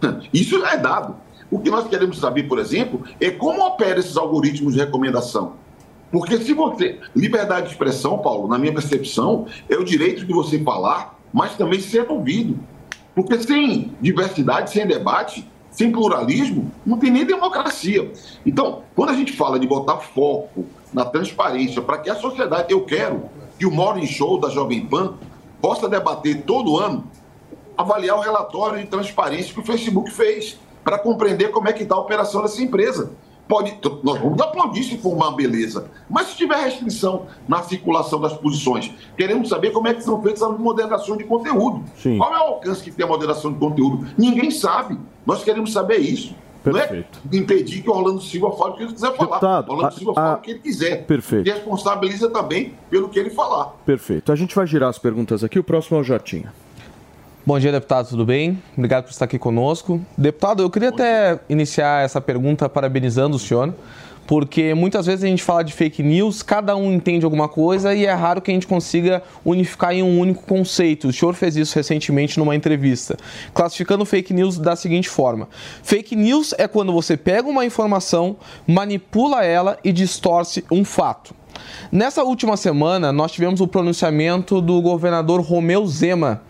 Isso 0.32 0.62
é 0.66 0.76
dado. 0.76 1.16
O 1.50 1.58
que 1.58 1.70
nós 1.70 1.88
queremos 1.88 2.18
saber, 2.18 2.42
por 2.44 2.58
exemplo, 2.58 3.02
é 3.18 3.30
como 3.30 3.64
operam 3.66 4.00
esses 4.00 4.16
algoritmos 4.16 4.74
de 4.74 4.80
recomendação. 4.80 5.54
Porque 6.14 6.38
se 6.38 6.52
você. 6.52 7.00
Liberdade 7.16 7.66
de 7.66 7.72
expressão, 7.72 8.18
Paulo, 8.18 8.46
na 8.46 8.56
minha 8.56 8.72
percepção, 8.72 9.46
é 9.68 9.74
o 9.74 9.82
direito 9.82 10.24
de 10.24 10.32
você 10.32 10.60
falar, 10.60 11.18
mas 11.32 11.56
também 11.56 11.80
ser 11.80 12.08
ouvido. 12.08 12.56
Porque 13.16 13.36
sem 13.42 13.92
diversidade, 14.00 14.70
sem 14.70 14.86
debate, 14.86 15.50
sem 15.72 15.90
pluralismo, 15.90 16.70
não 16.86 16.98
tem 16.98 17.10
nem 17.10 17.24
democracia. 17.24 18.12
Então, 18.46 18.82
quando 18.94 19.10
a 19.10 19.14
gente 19.14 19.32
fala 19.32 19.58
de 19.58 19.66
botar 19.66 19.96
foco 19.96 20.64
na 20.92 21.04
transparência, 21.04 21.82
para 21.82 21.98
que 21.98 22.08
a 22.08 22.14
sociedade. 22.14 22.72
Eu 22.72 22.84
quero 22.84 23.24
que 23.58 23.66
o 23.66 23.72
Morning 23.72 24.06
Show 24.06 24.38
da 24.38 24.50
Jovem 24.50 24.86
Pan 24.86 25.14
possa 25.60 25.88
debater 25.88 26.42
todo 26.42 26.78
ano, 26.78 27.10
avaliar 27.76 28.16
o 28.18 28.20
relatório 28.20 28.80
de 28.80 28.86
transparência 28.86 29.52
que 29.52 29.58
o 29.58 29.64
Facebook 29.64 30.12
fez, 30.12 30.60
para 30.84 30.96
compreender 30.96 31.48
como 31.48 31.68
é 31.68 31.72
que 31.72 31.82
está 31.82 31.96
a 31.96 31.98
operação 31.98 32.40
dessa 32.40 32.62
empresa. 32.62 33.10
Pode, 33.46 33.76
nós 34.02 34.18
vamos 34.20 34.40
aplaudir 34.40 34.82
se 34.84 34.96
for 34.96 35.12
uma 35.12 35.30
beleza, 35.36 35.90
mas 36.08 36.28
se 36.28 36.36
tiver 36.36 36.56
restrição 36.64 37.26
na 37.46 37.62
circulação 37.62 38.18
das 38.20 38.32
posições, 38.32 38.90
queremos 39.18 39.50
saber 39.50 39.70
como 39.70 39.86
é 39.86 39.92
que 39.94 40.02
são 40.02 40.20
feitas 40.22 40.42
as 40.42 40.58
moderações 40.58 41.18
de 41.18 41.24
conteúdo. 41.24 41.84
Sim. 41.96 42.16
Qual 42.16 42.34
é 42.34 42.38
o 42.38 42.42
alcance 42.54 42.82
que 42.82 42.90
tem 42.90 43.04
a 43.04 43.08
moderação 43.08 43.52
de 43.52 43.58
conteúdo? 43.58 44.06
Ninguém 44.16 44.50
sabe. 44.50 44.98
Nós 45.26 45.44
queremos 45.44 45.72
saber 45.74 45.98
isso. 45.98 46.34
Perfeito. 46.62 47.20
Não 47.30 47.38
é 47.38 47.42
impedir 47.42 47.82
que 47.82 47.90
o 47.90 47.92
Orlando 47.92 48.22
Silva 48.22 48.50
fale 48.52 48.70
o 48.72 48.76
que 48.76 48.82
ele 48.84 48.92
quiser 48.94 49.14
falar. 49.14 49.28
Deputado, 49.28 49.68
Orlando 49.70 49.88
a- 49.88 49.90
Silva 49.90 50.12
a- 50.12 50.14
fala 50.14 50.36
o 50.36 50.40
que 50.40 50.50
ele 50.52 50.60
quiser. 50.60 51.04
Perfeito. 51.04 51.46
E 51.46 51.52
responsabiliza 51.52 52.30
também 52.30 52.72
pelo 52.88 53.10
que 53.10 53.18
ele 53.18 53.28
falar. 53.28 53.74
Perfeito. 53.84 54.32
A 54.32 54.36
gente 54.36 54.54
vai 54.56 54.66
girar 54.66 54.88
as 54.88 54.98
perguntas 54.98 55.44
aqui. 55.44 55.58
O 55.58 55.64
próximo 55.64 55.98
é 55.98 56.00
o 56.00 56.02
Jotinha. 56.02 56.54
Bom 57.46 57.58
dia, 57.58 57.70
deputado, 57.70 58.08
tudo 58.08 58.24
bem? 58.24 58.58
Obrigado 58.74 59.04
por 59.04 59.10
estar 59.10 59.26
aqui 59.26 59.38
conosco. 59.38 60.00
Deputado, 60.16 60.62
eu 60.62 60.70
queria 60.70 60.88
até 60.88 61.38
iniciar 61.46 62.02
essa 62.02 62.18
pergunta 62.18 62.70
parabenizando 62.70 63.36
o 63.36 63.38
senhor, 63.38 63.74
porque 64.26 64.72
muitas 64.72 65.04
vezes 65.04 65.22
a 65.22 65.26
gente 65.26 65.42
fala 65.42 65.62
de 65.62 65.70
fake 65.70 66.02
news, 66.02 66.42
cada 66.42 66.74
um 66.74 66.90
entende 66.90 67.22
alguma 67.22 67.46
coisa 67.46 67.94
e 67.94 68.06
é 68.06 68.12
raro 68.14 68.40
que 68.40 68.50
a 68.50 68.54
gente 68.54 68.66
consiga 68.66 69.22
unificar 69.44 69.92
em 69.92 70.02
um 70.02 70.18
único 70.18 70.42
conceito. 70.44 71.08
O 71.08 71.12
senhor 71.12 71.34
fez 71.34 71.54
isso 71.54 71.74
recentemente 71.74 72.38
numa 72.38 72.56
entrevista, 72.56 73.14
classificando 73.52 74.06
fake 74.06 74.32
news 74.32 74.58
da 74.58 74.74
seguinte 74.74 75.10
forma: 75.10 75.46
fake 75.82 76.16
news 76.16 76.54
é 76.56 76.66
quando 76.66 76.94
você 76.94 77.14
pega 77.14 77.46
uma 77.46 77.66
informação, 77.66 78.38
manipula 78.66 79.44
ela 79.44 79.78
e 79.84 79.92
distorce 79.92 80.64
um 80.70 80.82
fato. 80.82 81.34
Nessa 81.92 82.24
última 82.24 82.56
semana, 82.56 83.12
nós 83.12 83.32
tivemos 83.32 83.60
o 83.60 83.68
pronunciamento 83.68 84.62
do 84.62 84.80
governador 84.80 85.42
Romeu 85.42 85.86
Zema 85.86 86.40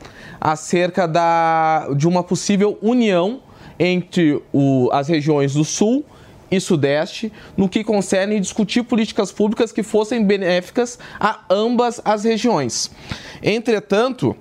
acerca 0.44 1.08
da, 1.08 1.88
de 1.96 2.06
uma 2.06 2.22
possível 2.22 2.78
união 2.82 3.40
entre 3.78 4.42
o- 4.52 4.90
as 4.92 5.08
regiões 5.08 5.54
do 5.54 5.64
Sul 5.64 6.04
e 6.50 6.60
Sudeste 6.60 7.32
no 7.56 7.66
que 7.66 7.82
concerne 7.82 8.38
discutir 8.38 8.82
políticas 8.82 9.32
públicas 9.32 9.72
que 9.72 9.82
fossem 9.82 10.22
benéficas 10.22 10.98
a 11.18 11.40
ambas 11.48 11.98
as 12.04 12.24
regiões. 12.24 12.90
Entretanto, 13.42 14.36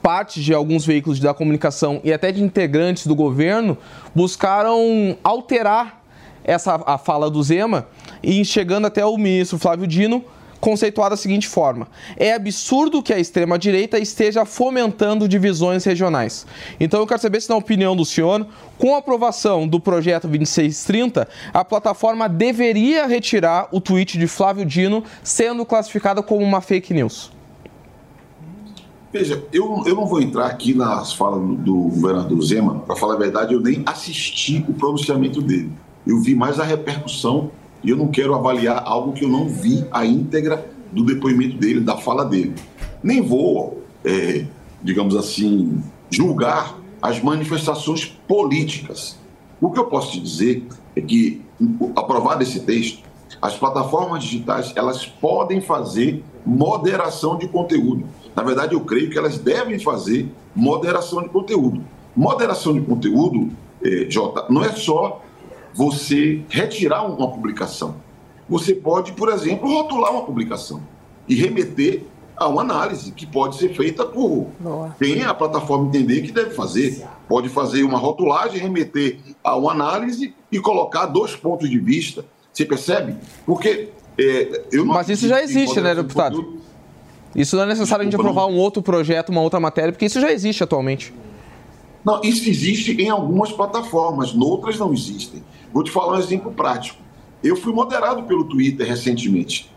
parte 0.00 0.40
de 0.40 0.54
alguns 0.54 0.86
veículos 0.86 1.18
da 1.18 1.34
comunicação 1.34 2.00
e 2.04 2.12
até 2.12 2.30
de 2.30 2.40
integrantes 2.40 3.04
do 3.04 3.16
governo 3.16 3.76
buscaram 4.14 5.18
alterar 5.24 6.00
essa 6.44 6.80
a 6.86 6.96
fala 6.96 7.28
do 7.28 7.42
Zema 7.42 7.88
e 8.22 8.44
chegando 8.44 8.86
até 8.86 9.04
o 9.04 9.18
ministro 9.18 9.58
Flávio 9.58 9.86
Dino 9.86 10.24
conceituar 10.60 11.10
da 11.10 11.16
seguinte 11.16 11.48
forma: 11.48 11.88
é 12.16 12.32
absurdo 12.32 13.02
que 13.02 13.12
a 13.12 13.18
extrema 13.18 13.58
direita 13.58 13.98
esteja 13.98 14.44
fomentando 14.44 15.28
divisões 15.28 15.84
regionais. 15.84 16.46
Então 16.78 17.00
eu 17.00 17.06
quero 17.06 17.20
saber 17.20 17.40
se 17.40 17.48
na 17.48 17.56
opinião 17.56 17.96
do 17.96 18.04
senhor, 18.04 18.46
com 18.78 18.94
a 18.94 18.98
aprovação 18.98 19.66
do 19.66 19.80
projeto 19.80 20.28
2630, 20.28 21.28
a 21.52 21.64
plataforma 21.64 22.28
deveria 22.28 23.06
retirar 23.06 23.68
o 23.72 23.80
tweet 23.80 24.18
de 24.18 24.26
Flávio 24.26 24.64
Dino 24.64 25.02
sendo 25.22 25.64
classificada 25.64 26.22
como 26.22 26.44
uma 26.44 26.60
fake 26.60 26.94
news. 26.94 27.30
Veja, 29.10 29.42
eu, 29.52 29.82
eu 29.86 29.94
não 29.94 30.04
vou 30.04 30.20
entrar 30.20 30.46
aqui 30.46 30.74
nas 30.74 31.14
falas 31.14 31.40
do, 31.40 31.54
do 31.56 31.74
governador 31.74 32.42
Zema, 32.42 32.80
para 32.80 32.94
falar 32.94 33.14
a 33.14 33.18
verdade, 33.18 33.54
eu 33.54 33.60
nem 33.60 33.82
assisti 33.86 34.64
o 34.68 34.74
pronunciamento 34.74 35.40
dele. 35.40 35.72
Eu 36.06 36.20
vi 36.20 36.34
mais 36.34 36.60
a 36.60 36.64
repercussão 36.64 37.50
e 37.82 37.90
eu 37.90 37.96
não 37.96 38.08
quero 38.08 38.34
avaliar 38.34 38.82
algo 38.84 39.12
que 39.12 39.24
eu 39.24 39.28
não 39.28 39.48
vi 39.48 39.84
a 39.90 40.04
íntegra 40.04 40.70
do 40.92 41.04
depoimento 41.04 41.56
dele, 41.56 41.80
da 41.80 41.96
fala 41.96 42.24
dele. 42.24 42.54
Nem 43.02 43.22
vou, 43.22 43.82
é, 44.04 44.44
digamos 44.82 45.16
assim, 45.16 45.82
julgar 46.10 46.78
as 47.00 47.20
manifestações 47.22 48.04
políticas. 48.04 49.18
O 49.60 49.70
que 49.70 49.78
eu 49.78 49.86
posso 49.86 50.12
te 50.12 50.20
dizer 50.20 50.66
é 50.96 51.00
que, 51.00 51.42
aprovado 51.94 52.42
esse 52.42 52.60
texto, 52.60 53.02
as 53.40 53.54
plataformas 53.56 54.24
digitais 54.24 54.72
elas 54.74 55.06
podem 55.06 55.60
fazer 55.60 56.24
moderação 56.44 57.36
de 57.36 57.46
conteúdo. 57.46 58.04
Na 58.34 58.42
verdade, 58.42 58.74
eu 58.74 58.80
creio 58.80 59.10
que 59.10 59.18
elas 59.18 59.38
devem 59.38 59.78
fazer 59.78 60.28
moderação 60.54 61.22
de 61.22 61.28
conteúdo. 61.28 61.82
Moderação 62.16 62.72
de 62.72 62.80
conteúdo, 62.80 63.50
eh, 63.84 64.06
Jota, 64.08 64.46
não 64.48 64.64
é 64.64 64.72
só 64.72 65.22
você 65.78 66.42
retirar 66.48 67.04
uma 67.04 67.30
publicação. 67.30 67.94
Você 68.48 68.74
pode, 68.74 69.12
por 69.12 69.28
exemplo, 69.28 69.72
rotular 69.72 70.10
uma 70.10 70.24
publicação 70.24 70.82
e 71.28 71.36
remeter 71.36 72.02
a 72.36 72.48
uma 72.48 72.62
análise 72.62 73.12
que 73.12 73.24
pode 73.24 73.56
ser 73.56 73.68
feita 73.76 74.04
por 74.04 74.48
quem 74.98 75.22
a 75.22 75.32
plataforma 75.32 75.86
entender 75.86 76.22
que 76.22 76.32
deve 76.32 76.50
fazer. 76.50 77.06
Pode 77.28 77.48
fazer 77.48 77.84
uma 77.84 77.96
rotulagem, 77.96 78.60
remeter 78.60 79.20
a 79.44 79.56
uma 79.56 79.70
análise 79.70 80.34
e 80.50 80.58
colocar 80.58 81.06
dois 81.06 81.36
pontos 81.36 81.70
de 81.70 81.78
vista. 81.78 82.24
Você 82.52 82.64
percebe? 82.64 83.14
Porque 83.46 83.90
eh, 84.18 84.64
eu 84.72 84.84
não 84.84 84.94
Mas 84.94 85.08
isso 85.08 85.28
já 85.28 85.40
existe, 85.40 85.80
né, 85.80 85.94
deputado? 85.94 86.38
conteúdo. 86.38 86.60
Isso 87.36 87.54
não 87.54 87.62
é 87.62 87.66
necessário 87.66 88.02
a 88.02 88.04
gente 88.04 88.16
Desculpa, 88.16 88.30
aprovar 88.40 88.52
um 88.52 88.58
outro 88.58 88.82
projeto, 88.82 89.28
uma 89.28 89.42
outra 89.42 89.60
matéria, 89.60 89.92
porque 89.92 90.06
isso 90.06 90.20
já 90.20 90.32
existe 90.32 90.64
atualmente. 90.64 91.14
Não, 92.04 92.20
isso 92.22 92.48
existe 92.48 93.00
em 93.00 93.10
algumas 93.10 93.52
plataformas, 93.52 94.32
noutras 94.32 94.78
não 94.78 94.92
existem. 94.92 95.42
Vou 95.72 95.82
te 95.82 95.90
falar 95.90 96.14
um 96.16 96.18
exemplo 96.18 96.52
prático. 96.52 97.00
Eu 97.42 97.56
fui 97.56 97.72
moderado 97.72 98.22
pelo 98.24 98.44
Twitter 98.44 98.86
recentemente. 98.86 99.72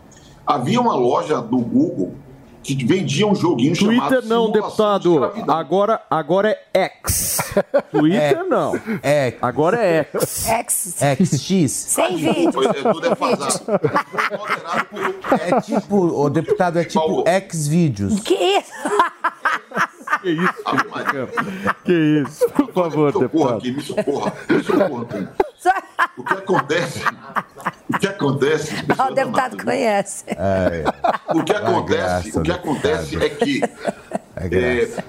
Havia 0.46 0.80
uma 0.80 0.94
loja 0.96 1.40
do 1.40 1.58
Google 1.58 2.14
que 2.62 2.74
vendia 2.84 3.26
um 3.26 3.34
joguinho 3.34 3.74
chamado 3.74 4.08
Twitter 4.08 4.28
não, 4.28 4.46
de 4.46 4.52
deputado. 4.52 5.12
Escravidão. 5.14 5.54
Agora, 5.56 6.00
agora 6.08 6.56
é 6.72 6.84
X. 7.02 7.38
Twitter 7.90 8.38
É. 8.38 8.42
não. 8.44 8.80
É. 9.02 9.34
Agora 9.42 9.78
é 9.84 10.08
X. 10.12 10.46
X. 10.46 10.96
XX. 11.40 11.70
Sem 11.70 12.16
vídeo. 12.16 12.52
Foi- 12.52 12.66
Eu 12.66 12.92
tô 12.92 13.00
defasado. 13.00 13.64
É 15.40 15.60
tipo, 15.60 15.96
o 15.96 16.30
deputado, 16.30 16.78
é 16.78 16.84
tipo 16.84 17.24
X-Vídeos. 17.28 18.20
Que 18.20 18.34
isso? 18.34 18.72
Que 20.22 20.30
isso? 20.30 20.88
Maria. 20.90 21.28
Que 21.84 21.92
isso? 22.26 22.48
Por 22.50 22.72
favor, 22.72 23.06
Me 23.06 23.12
socorra 23.12 23.20
deputado. 23.28 23.56
aqui, 23.58 23.72
me 23.72 23.82
socorra. 23.82 24.32
Me 24.48 24.62
socorra. 24.62 25.32
O 26.18 26.24
que 26.24 26.34
acontece? 26.34 27.00
O 27.94 27.98
que 27.98 28.06
acontece? 28.06 28.74
Ah, 28.98 29.08
o 29.10 29.14
deputado 29.14 29.64
conhece. 29.64 30.24
É, 30.28 30.84
O 31.34 31.42
que 31.44 31.52
acontece, 31.52 32.30
graça, 32.30 32.40
o 32.40 32.42
que 32.42 32.52
acontece 32.52 33.16
deputado. 33.16 33.24
é 33.24 33.28
que 33.30 33.62
é. 34.36 34.82
É, 34.82 35.04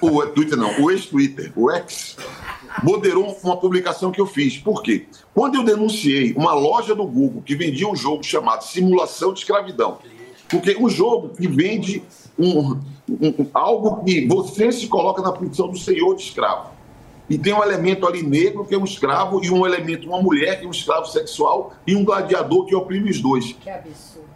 o, 0.00 0.06
o 0.18 0.26
Twitter 0.28 0.56
não, 0.56 0.80
o 0.80 0.90
ex-Twitter, 0.90 1.52
o 1.56 1.70
ex, 1.70 2.16
moderou 2.82 3.36
uma 3.42 3.56
publicação 3.56 4.10
que 4.10 4.20
eu 4.20 4.26
fiz. 4.26 4.56
Por 4.58 4.82
quê? 4.82 5.06
Quando 5.34 5.56
eu 5.56 5.64
denunciei 5.64 6.32
uma 6.34 6.54
loja 6.54 6.94
do 6.94 7.04
Google 7.06 7.42
que 7.42 7.54
vendia 7.54 7.88
um 7.88 7.96
jogo 7.96 8.22
chamado 8.24 8.64
Simulação 8.64 9.32
de 9.32 9.40
Escravidão, 9.40 9.98
porque 10.48 10.76
um 10.78 10.88
jogo 10.88 11.30
que 11.30 11.46
vende 11.48 12.02
um, 12.38 12.78
um- 13.08 13.46
algo 13.52 14.02
que 14.04 14.26
você 14.26 14.70
se 14.72 14.86
coloca 14.86 15.20
na 15.22 15.32
posição 15.32 15.68
do 15.68 15.78
senhor 15.78 16.14
de 16.16 16.22
escravo. 16.22 16.70
E 17.32 17.38
tem 17.38 17.54
um 17.54 17.62
elemento 17.62 18.06
ali 18.06 18.22
negro, 18.22 18.62
que 18.62 18.74
é 18.74 18.78
um 18.78 18.84
escravo, 18.84 19.42
e 19.42 19.50
um 19.50 19.64
elemento, 19.64 20.06
uma 20.06 20.20
mulher, 20.20 20.58
que 20.58 20.66
é 20.66 20.68
um 20.68 20.70
escravo 20.70 21.06
sexual, 21.06 21.72
e 21.86 21.96
um 21.96 22.04
gladiador 22.04 22.66
que 22.66 22.74
oprime 22.74 23.08
os 23.10 23.22
dois. 23.22 23.54
Que 23.58 23.70
absurdo. 23.70 24.28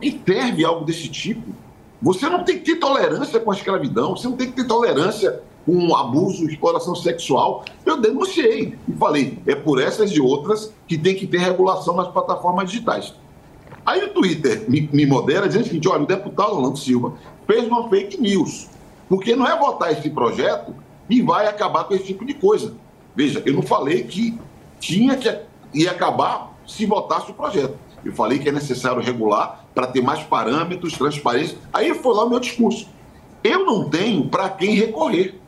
Que 0.00 0.18
serve 0.26 0.64
algo 0.64 0.86
desse 0.86 1.10
tipo? 1.10 1.52
Você 2.00 2.26
não 2.30 2.42
tem 2.42 2.58
que 2.58 2.64
ter 2.64 2.76
tolerância 2.76 3.38
com 3.38 3.50
a 3.50 3.54
escravidão, 3.54 4.16
você 4.16 4.26
não 4.26 4.38
tem 4.38 4.46
que 4.46 4.56
ter 4.56 4.66
tolerância 4.66 5.42
com 5.66 5.94
abuso, 5.94 6.48
exploração 6.48 6.94
sexual. 6.94 7.62
Eu 7.84 8.00
denunciei 8.00 8.74
e 8.88 8.92
falei, 8.92 9.38
é 9.46 9.54
por 9.54 9.78
essas 9.78 10.10
e 10.10 10.18
outras 10.18 10.72
que 10.88 10.96
tem 10.96 11.14
que 11.14 11.26
ter 11.26 11.40
regulação 11.40 11.94
nas 11.94 12.08
plataformas 12.08 12.70
digitais. 12.70 13.12
Aí 13.84 14.02
o 14.02 14.14
Twitter 14.14 14.64
me, 14.66 14.88
me 14.90 15.04
modera 15.04 15.46
dizendo 15.46 15.64
o 15.64 15.66
seguinte, 15.66 15.88
olha, 15.88 16.04
o 16.04 16.06
deputado 16.06 16.52
Orlando 16.52 16.78
Silva 16.78 17.12
fez 17.46 17.66
uma 17.66 17.86
fake 17.90 18.18
news, 18.18 18.66
porque 19.10 19.36
não 19.36 19.46
é 19.46 19.58
votar 19.58 19.92
esse 19.92 20.08
projeto 20.08 20.74
e 21.10 21.20
vai 21.20 21.46
acabar 21.46 21.84
com 21.84 21.94
esse 21.94 22.04
tipo 22.04 22.24
de 22.24 22.34
coisa. 22.34 22.74
Veja, 23.14 23.42
eu 23.44 23.52
não 23.52 23.62
falei 23.62 24.04
que 24.04 24.38
tinha 24.78 25.16
que 25.16 25.28
ia 25.74 25.90
acabar 25.90 26.54
se 26.66 26.86
votasse 26.86 27.30
o 27.32 27.34
projeto. 27.34 27.76
Eu 28.04 28.12
falei 28.12 28.38
que 28.38 28.48
é 28.48 28.52
necessário 28.52 29.02
regular 29.02 29.66
para 29.74 29.88
ter 29.88 30.00
mais 30.00 30.22
parâmetros, 30.22 30.94
transparência. 30.94 31.58
Aí 31.72 31.92
foi 31.94 32.14
lá 32.14 32.24
o 32.24 32.30
meu 32.30 32.38
discurso. 32.38 32.88
Eu 33.42 33.66
não 33.66 33.90
tenho 33.90 34.28
para 34.28 34.48
quem 34.48 34.74
recorrer. 34.74 35.38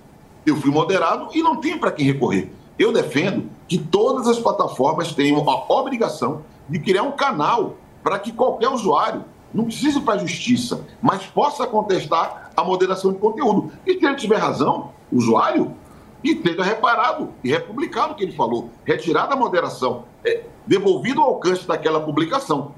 Eu 0.44 0.56
fui 0.56 0.70
moderado 0.70 1.28
e 1.32 1.42
não 1.42 1.56
tenho 1.56 1.78
para 1.78 1.92
quem 1.92 2.04
recorrer. 2.04 2.50
Eu 2.78 2.92
defendo 2.92 3.48
que 3.68 3.78
todas 3.78 4.26
as 4.26 4.38
plataformas 4.38 5.14
tenham 5.14 5.48
a 5.48 5.72
obrigação 5.72 6.42
de 6.68 6.78
criar 6.80 7.04
um 7.04 7.12
canal 7.12 7.76
para 8.02 8.18
que 8.18 8.32
qualquer 8.32 8.68
usuário 8.68 9.24
não 9.54 9.64
precise 9.64 9.98
ir 9.98 10.02
para 10.02 10.14
a 10.14 10.18
justiça, 10.18 10.84
mas 11.00 11.24
possa 11.26 11.66
contestar 11.66 12.50
a 12.56 12.64
moderação 12.64 13.12
de 13.12 13.18
conteúdo. 13.18 13.70
E 13.86 13.98
se 13.98 14.04
ele 14.04 14.16
tiver 14.16 14.38
razão, 14.38 14.90
usuário, 15.12 15.74
e 16.24 16.32
esteja 16.32 16.62
reparado 16.62 17.30
e 17.42 17.50
republicado 17.50 18.12
o 18.12 18.16
que 18.16 18.24
ele 18.24 18.32
falou, 18.32 18.70
retirado 18.84 19.32
a 19.32 19.36
moderação, 19.36 20.04
é, 20.24 20.44
devolvido 20.66 21.20
ao 21.20 21.34
alcance 21.34 21.66
daquela 21.66 22.00
publicação. 22.00 22.74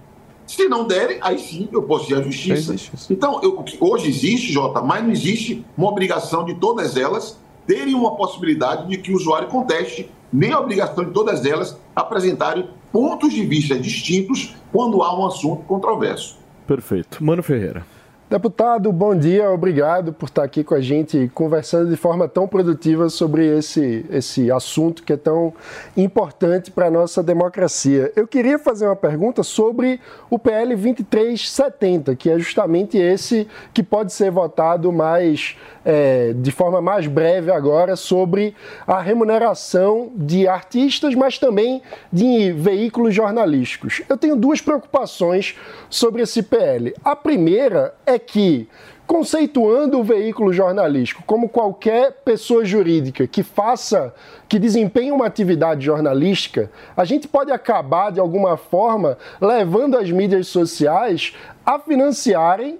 Se 0.46 0.68
não 0.68 0.86
derem, 0.86 1.18
aí 1.22 1.38
sim 1.38 1.68
eu 1.72 1.82
posso 1.82 2.10
ir 2.12 2.16
à 2.16 2.22
justiça. 2.22 2.74
Então, 3.10 3.40
eu, 3.42 3.64
hoje 3.80 4.08
existe, 4.08 4.52
Jota, 4.52 4.80
mas 4.82 5.02
não 5.02 5.10
existe 5.10 5.64
uma 5.76 5.88
obrigação 5.88 6.44
de 6.44 6.54
todas 6.54 6.96
elas 6.96 7.38
terem 7.66 7.94
uma 7.94 8.14
possibilidade 8.14 8.88
de 8.88 8.98
que 8.98 9.10
o 9.10 9.16
usuário 9.16 9.48
conteste, 9.48 10.10
nem 10.30 10.52
a 10.52 10.60
obrigação 10.60 11.04
de 11.04 11.12
todas 11.12 11.46
elas 11.46 11.78
apresentarem 11.96 12.68
pontos 12.92 13.32
de 13.32 13.44
vista 13.46 13.78
distintos 13.78 14.54
quando 14.70 15.02
há 15.02 15.18
um 15.18 15.26
assunto 15.26 15.62
controverso. 15.64 16.38
Perfeito. 16.66 17.24
Mano 17.24 17.42
Ferreira. 17.42 17.86
Deputado, 18.34 18.90
bom 18.90 19.14
dia, 19.14 19.48
obrigado 19.48 20.12
por 20.12 20.26
estar 20.26 20.42
aqui 20.42 20.64
com 20.64 20.74
a 20.74 20.80
gente 20.80 21.30
conversando 21.32 21.88
de 21.88 21.94
forma 21.96 22.26
tão 22.26 22.48
produtiva 22.48 23.08
sobre 23.08 23.46
esse, 23.46 24.04
esse 24.10 24.50
assunto 24.50 25.04
que 25.04 25.12
é 25.12 25.16
tão 25.16 25.54
importante 25.96 26.68
para 26.68 26.86
a 26.86 26.90
nossa 26.90 27.22
democracia. 27.22 28.10
Eu 28.16 28.26
queria 28.26 28.58
fazer 28.58 28.86
uma 28.86 28.96
pergunta 28.96 29.44
sobre 29.44 30.00
o 30.28 30.36
PL 30.36 30.74
2370, 30.74 32.16
que 32.16 32.28
é 32.28 32.36
justamente 32.36 32.98
esse 32.98 33.46
que 33.72 33.84
pode 33.84 34.12
ser 34.12 34.32
votado 34.32 34.90
mais 34.90 35.56
é, 35.84 36.32
de 36.32 36.50
forma 36.50 36.80
mais 36.80 37.06
breve 37.06 37.52
agora 37.52 37.94
sobre 37.94 38.52
a 38.84 39.00
remuneração 39.00 40.10
de 40.16 40.48
artistas, 40.48 41.14
mas 41.14 41.38
também 41.38 41.82
de 42.12 42.50
veículos 42.52 43.14
jornalísticos. 43.14 44.02
Eu 44.08 44.16
tenho 44.16 44.34
duas 44.34 44.60
preocupações 44.60 45.54
sobre 45.88 46.22
esse 46.22 46.42
PL. 46.42 46.94
A 47.04 47.14
primeira 47.14 47.94
é 48.04 48.18
que 48.26 48.68
conceituando 49.06 49.98
o 49.98 50.04
veículo 50.04 50.52
jornalístico 50.52 51.22
como 51.26 51.48
qualquer 51.48 52.12
pessoa 52.24 52.64
jurídica 52.64 53.26
que 53.26 53.42
faça, 53.42 54.14
que 54.48 54.58
desempenhe 54.58 55.12
uma 55.12 55.26
atividade 55.26 55.84
jornalística, 55.84 56.70
a 56.96 57.04
gente 57.04 57.28
pode 57.28 57.52
acabar 57.52 58.10
de 58.10 58.20
alguma 58.20 58.56
forma 58.56 59.18
levando 59.40 59.98
as 59.98 60.10
mídias 60.10 60.46
sociais 60.46 61.34
a 61.64 61.78
financiarem 61.78 62.78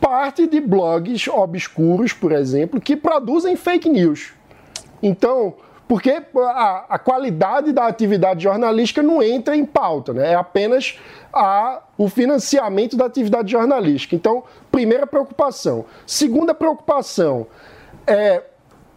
parte 0.00 0.46
de 0.46 0.60
blogs 0.60 1.28
obscuros, 1.28 2.12
por 2.12 2.32
exemplo, 2.32 2.80
que 2.80 2.96
produzem 2.96 3.56
fake 3.56 3.88
news. 3.88 4.32
Então, 5.02 5.54
porque 5.92 6.22
a, 6.38 6.86
a, 6.88 6.98
qualidade 6.98 7.70
da 7.70 7.86
atividade 7.86 8.44
jornalística 8.44 9.02
não 9.02 9.22
entra 9.22 9.54
em 9.54 9.62
pauta, 9.62 10.14
né? 10.14 10.32
é 10.32 10.34
apenas 10.34 10.98
a, 11.30 11.82
o 11.98 12.08
financiamento 12.08 12.96
da 12.96 13.04
atividade 13.04 13.52
jornalística. 13.52 14.16
Então, 14.16 14.42
primeira 14.70 15.06
preocupação. 15.06 15.84
Segunda 16.06 16.54
preocupação 16.54 17.46
é 18.06 18.42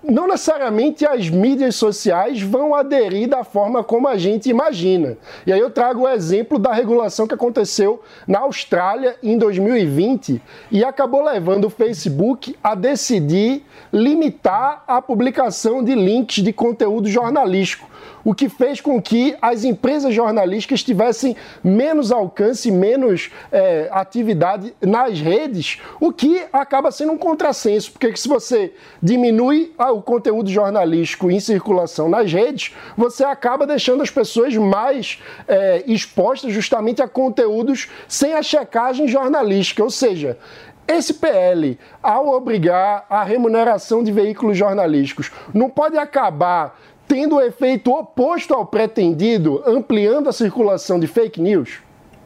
não 0.08 0.28
necessariamente 0.28 1.06
as 1.06 1.30
mídias 1.30 1.76
sociais 1.76 2.42
vão 2.42 2.76
aderir 2.76 3.28
da 3.28 3.44
forma 3.44 3.84
como 3.84 4.08
a 4.08 4.18
gente 4.18 4.50
imagina. 4.50 5.18
E 5.46 5.52
aí 5.52 5.60
eu 5.60 5.70
trago 5.70 6.02
o 6.02 6.10
exemplo 6.10 6.60
da 6.60 6.72
regulação 6.72 7.28
que 7.28 7.34
aconteceu 7.34 8.02
na 8.28 8.40
Austrália 8.40 9.16
em 9.24 9.38
2020 9.38 10.42
e 10.72 10.84
acabou 10.84 11.24
levando 11.24 11.66
o 11.66 11.70
Facebook 11.70 12.56
a 12.64 12.76
decidir 12.76 13.64
limitar 13.92 14.84
a 14.88 15.02
publicação 15.02 15.84
de 15.84 15.96
links 15.96 16.44
de 16.44 16.54
conteúdo 16.54 17.08
jornalístico 17.08 17.90
o 18.26 18.34
que 18.34 18.50
fez 18.50 18.82
com 18.82 19.00
que 19.00 19.38
as 19.40 19.64
empresas 19.64 20.14
jornalísticas 20.14 20.84
tivessem 20.84 21.38
menos 21.64 22.12
alcance, 22.12 22.72
menos 22.72 23.30
é, 23.52 23.88
atividade 23.92 24.76
nas 24.82 25.20
redes, 25.20 25.80
o 26.00 26.12
que 26.12 26.44
acaba 26.52 26.92
sendo 26.92 27.12
um 27.12 27.18
contrassenso, 27.18 27.92
porque 27.92 28.18
se 28.18 28.28
você 28.28 28.74
diminui 29.02 29.74
ah, 29.78 29.92
o 29.92 30.02
conteúdo 30.02 30.50
jornalístico 30.50 31.30
em 31.30 31.40
circulação 31.40 32.10
nas 32.10 32.34
redes, 32.34 32.74
você 32.98 33.24
acaba 33.24 33.68
deixando 33.68 34.02
as 34.02 34.10
pessoas 34.10 34.56
mais 34.58 35.22
é, 35.48 35.84
expostas 35.86 36.52
justamente 36.52 37.04
a 37.04 37.08
conteúdos 37.08 37.88
sem 38.08 38.34
a 38.34 38.42
checagem 38.42 39.08
jornalística, 39.08 39.84
ou 39.84 39.92
seja, 39.92 40.40
esse 40.88 41.16
PL, 41.16 41.80
ao 42.02 42.28
obrigar 42.30 43.06
a 43.10 43.24
remuneração 43.24 44.04
de 44.04 44.12
veículos 44.12 44.56
jornalísticos, 44.56 45.32
não 45.52 45.68
pode 45.68 45.98
acabar 45.98 46.80
tendo 47.08 47.36
o 47.36 47.42
efeito 47.42 47.92
oposto 47.92 48.54
ao 48.54 48.66
pretendido, 48.66 49.62
ampliando 49.66 50.30
a 50.30 50.34
circulação 50.34 51.00
de 51.00 51.08
fake 51.08 51.42
news? 51.42 51.80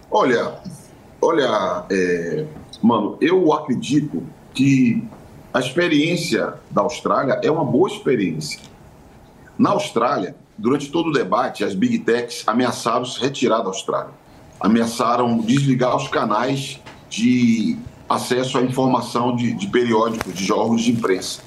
Olha, 0.09 0.55
olha, 1.21 1.86
é, 1.91 2.45
mano, 2.82 3.17
eu 3.21 3.53
acredito 3.53 4.23
que 4.53 5.03
a 5.53 5.59
experiência 5.59 6.53
da 6.69 6.82
Austrália 6.82 7.39
é 7.43 7.51
uma 7.51 7.65
boa 7.65 7.89
experiência. 7.89 8.59
Na 9.57 9.71
Austrália, 9.71 10.36
durante 10.57 10.91
todo 10.91 11.09
o 11.09 11.11
debate, 11.11 11.63
as 11.63 11.73
big 11.73 11.99
techs 11.99 12.43
ameaçaram 12.47 13.05
se 13.05 13.19
retirar 13.19 13.59
da 13.59 13.67
Austrália. 13.67 14.13
Ameaçaram 14.59 15.38
desligar 15.39 15.95
os 15.95 16.07
canais 16.07 16.80
de 17.09 17.77
acesso 18.07 18.57
à 18.57 18.61
informação 18.61 19.36
de, 19.36 19.53
de 19.53 19.67
periódicos, 19.67 20.34
de 20.34 20.51
órgãos 20.51 20.82
de 20.82 20.91
imprensa. 20.91 21.41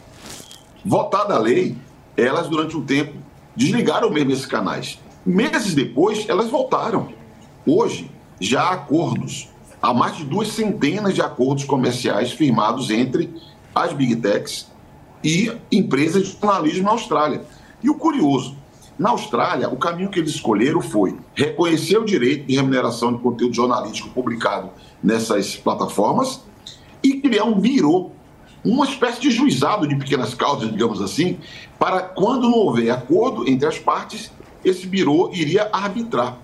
Votada 0.85 1.35
a 1.35 1.39
lei, 1.39 1.77
elas 2.17 2.49
durante 2.49 2.77
um 2.77 2.85
tempo 2.85 3.15
desligaram 3.55 4.11
mesmo 4.11 4.33
esses 4.33 4.47
canais. 4.47 4.99
Meses 5.25 5.75
depois, 5.75 6.29
elas 6.29 6.51
voltaram. 6.51 7.09
Hoje, 7.67 8.11
já 8.41 8.63
há 8.63 8.73
acordos, 8.73 9.49
há 9.81 9.95
mais 9.95 10.17
de 10.17 10.25
duas 10.25 10.49
centenas 10.49 11.15
de 11.15 11.23
acordos 11.23 11.65
comerciais 11.65 12.33
firmados 12.33 12.91
entre 12.91 13.33
as 13.75 13.93
Big 13.93 14.17
Techs 14.17 14.71
e 15.23 15.53
empresas 15.71 16.29
de 16.29 16.39
jornalismo 16.41 16.85
na 16.85 16.91
Austrália. 16.91 17.43
E 17.83 17.89
o 17.89 17.95
curioso, 17.95 18.57
na 18.99 19.11
Austrália, 19.11 19.69
o 19.69 19.77
caminho 19.77 20.11
que 20.11 20.19
eles 20.19 20.33
escolheram 20.33 20.81
foi 20.81 21.17
reconhecer 21.35 21.99
o 21.99 22.05
direito 22.05 22.47
de 22.47 22.57
remuneração 22.57 23.13
de 23.13 23.21
conteúdo 23.21 23.55
jornalístico 23.55 24.11
publicado 24.11 24.71
nessas 25.03 25.57
plataformas 25.57 26.43
e 27.03 27.15
criar 27.15 27.45
um 27.45 27.59
birô 27.59 28.11
uma 28.65 28.85
espécie 28.85 29.21
de 29.21 29.31
juizado 29.31 29.87
de 29.87 29.97
pequenas 29.97 30.35
causas, 30.35 30.71
digamos 30.71 31.01
assim, 31.01 31.39
para 31.79 32.01
quando 32.01 32.49
não 32.49 32.59
houver 32.59 32.91
acordo 32.91 33.49
entre 33.49 33.67
as 33.67 33.79
partes, 33.79 34.31
esse 34.65 34.87
birô 34.87 35.31
iria 35.33 35.69
arbitrar. 35.73 36.39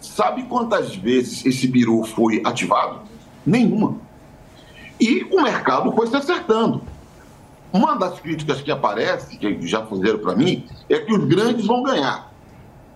Sabe 0.00 0.42
quantas 0.44 0.96
vezes 0.96 1.46
esse 1.46 1.68
birô 1.68 2.02
foi 2.02 2.42
ativado? 2.44 3.00
Nenhuma. 3.46 3.96
E 4.98 5.24
o 5.30 5.40
mercado 5.42 5.92
foi 5.92 6.08
se 6.08 6.16
acertando. 6.16 6.82
Uma 7.72 7.94
das 7.94 8.18
críticas 8.18 8.60
que 8.60 8.70
aparece, 8.70 9.38
que 9.38 9.66
já 9.66 9.86
fizeram 9.86 10.18
para 10.18 10.34
mim, 10.34 10.66
é 10.88 10.98
que 10.98 11.12
os 11.12 11.24
grandes 11.24 11.64
vão 11.66 11.82
ganhar. 11.82 12.32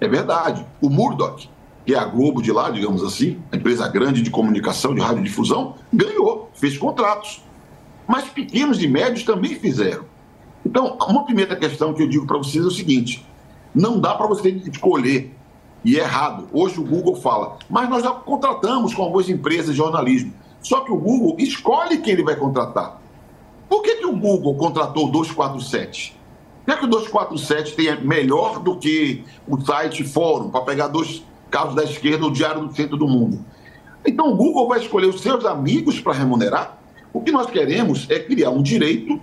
É 0.01 0.09
verdade. 0.09 0.67
O 0.81 0.91
Murdoch, 0.91 1.49
que 1.87 1.95
é 1.95 1.99
a 1.99 2.05
Globo 2.05 2.43
de 2.43 2.51
lá, 2.53 2.69
digamos 2.69 3.03
assim, 3.03 3.41
a 3.53 3.57
empresa 3.57 3.89
grande 3.89 4.21
de 4.21 4.31
comunicação, 4.31 4.95
de 4.95 5.01
radiodifusão, 5.01 5.77
ganhou, 5.93 6.51
fez 6.55 6.77
contratos 6.77 7.46
mas 8.07 8.29
pequenos 8.29 8.83
e 8.83 8.87
médios 8.87 9.25
também 9.25 9.55
fizeram. 9.55 10.05
Então, 10.65 10.97
uma 11.09 11.25
primeira 11.25 11.55
questão 11.57 11.95
que 11.95 12.03
eu 12.03 12.09
digo 12.09 12.27
para 12.27 12.39
vocês 12.39 12.65
é 12.65 12.69
o 12.69 12.71
seguinte: 12.71 13.27
não 13.75 14.01
dá 14.01 14.15
para 14.15 14.27
você 14.27 14.49
escolher, 14.51 15.35
e 15.85 15.99
é 15.99 16.03
errado. 16.03 16.49
Hoje 16.53 16.81
o 16.81 16.85
Google 16.85 17.15
fala, 17.15 17.59
mas 17.71 17.89
nós 17.89 18.03
já 18.03 18.11
contratamos 18.11 18.93
com 18.93 19.05
algumas 19.05 19.29
empresas 19.29 19.71
de 19.71 19.77
jornalismo. 19.77 20.33
Só 20.61 20.81
que 20.81 20.91
o 20.91 20.97
Google 20.97 21.37
escolhe 21.39 21.99
quem 21.99 22.15
ele 22.15 22.25
vai 22.25 22.35
contratar. 22.35 23.01
Por 23.69 23.83
que, 23.83 23.95
que 23.97 24.07
o 24.07 24.17
Google 24.17 24.57
contratou 24.57 25.07
o 25.07 25.13
247? 25.13 26.17
Por 26.65 26.79
que, 26.79 26.85
o 26.85 26.89
247 26.89 27.77
tem 27.77 28.01
melhor 28.05 28.59
do 28.59 28.77
que 28.77 29.25
o 29.47 29.61
site 29.61 30.03
Fórum, 30.03 30.51
para 30.51 30.63
pegar 30.63 30.89
dois 30.89 31.23
carros 31.49 31.77
da 31.77 31.85
esquerda, 31.85 32.27
o 32.27 32.33
Diário 32.33 32.67
do 32.67 32.75
Centro 32.75 32.97
do 32.97 33.07
Mundo? 33.07 33.45
Então 34.05 34.33
o 34.33 34.37
Google 34.37 34.67
vai 34.67 34.81
escolher 34.81 35.07
os 35.07 35.21
seus 35.21 35.45
amigos 35.45 36.01
para 36.01 36.15
remunerar? 36.15 36.79
O 37.17 37.23
que 37.23 37.33
nós 37.33 37.47
queremos 37.47 38.07
é 38.11 38.19
criar 38.19 38.51
um 38.51 38.61
direito 38.63 39.19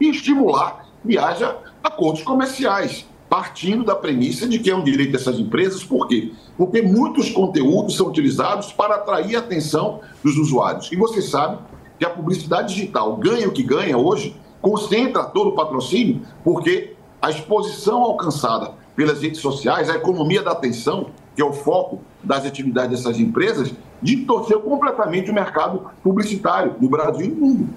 e 0.00 0.08
estimular 0.08 0.86
que 1.04 1.18
haja 1.18 1.56
acordos 1.82 2.22
comerciais, 2.22 3.04
partindo 3.28 3.82
da 3.82 3.96
premissa 3.96 4.46
de 4.46 4.60
que 4.60 4.70
é 4.70 4.76
um 4.76 4.84
direito 4.84 5.10
dessas 5.10 5.40
empresas, 5.40 5.82
por 5.82 6.06
quê? 6.06 6.30
Porque 6.56 6.80
muitos 6.80 7.30
conteúdos 7.30 7.96
são 7.96 8.06
utilizados 8.06 8.72
para 8.72 8.94
atrair 8.94 9.34
a 9.34 9.40
atenção 9.40 9.98
dos 10.22 10.36
usuários. 10.36 10.92
E 10.92 10.94
você 10.94 11.20
sabe 11.20 11.58
que 11.98 12.04
a 12.04 12.10
publicidade 12.10 12.76
digital 12.76 13.16
ganha 13.16 13.48
o 13.48 13.52
que 13.52 13.64
ganha 13.64 13.98
hoje, 13.98 14.36
concentra 14.60 15.24
todo 15.24 15.48
o 15.48 15.56
patrocínio, 15.56 16.22
porque 16.44 16.94
a 17.20 17.28
exposição 17.28 18.04
alcançada 18.04 18.70
pelas 18.94 19.20
redes 19.20 19.40
sociais, 19.40 19.90
a 19.90 19.96
economia 19.96 20.44
da 20.44 20.52
atenção, 20.52 21.06
que 21.34 21.42
é 21.42 21.44
o 21.44 21.52
foco 21.52 22.02
das 22.22 22.46
atividades 22.46 23.02
dessas 23.02 23.18
empresas, 23.18 23.74
distorceu 24.02 24.60
completamente 24.60 25.30
o 25.30 25.34
mercado 25.34 25.90
publicitário 26.02 26.74
no 26.80 26.88
Brasil 26.88 27.26
e 27.26 27.30
no 27.30 27.46
mundo. 27.46 27.68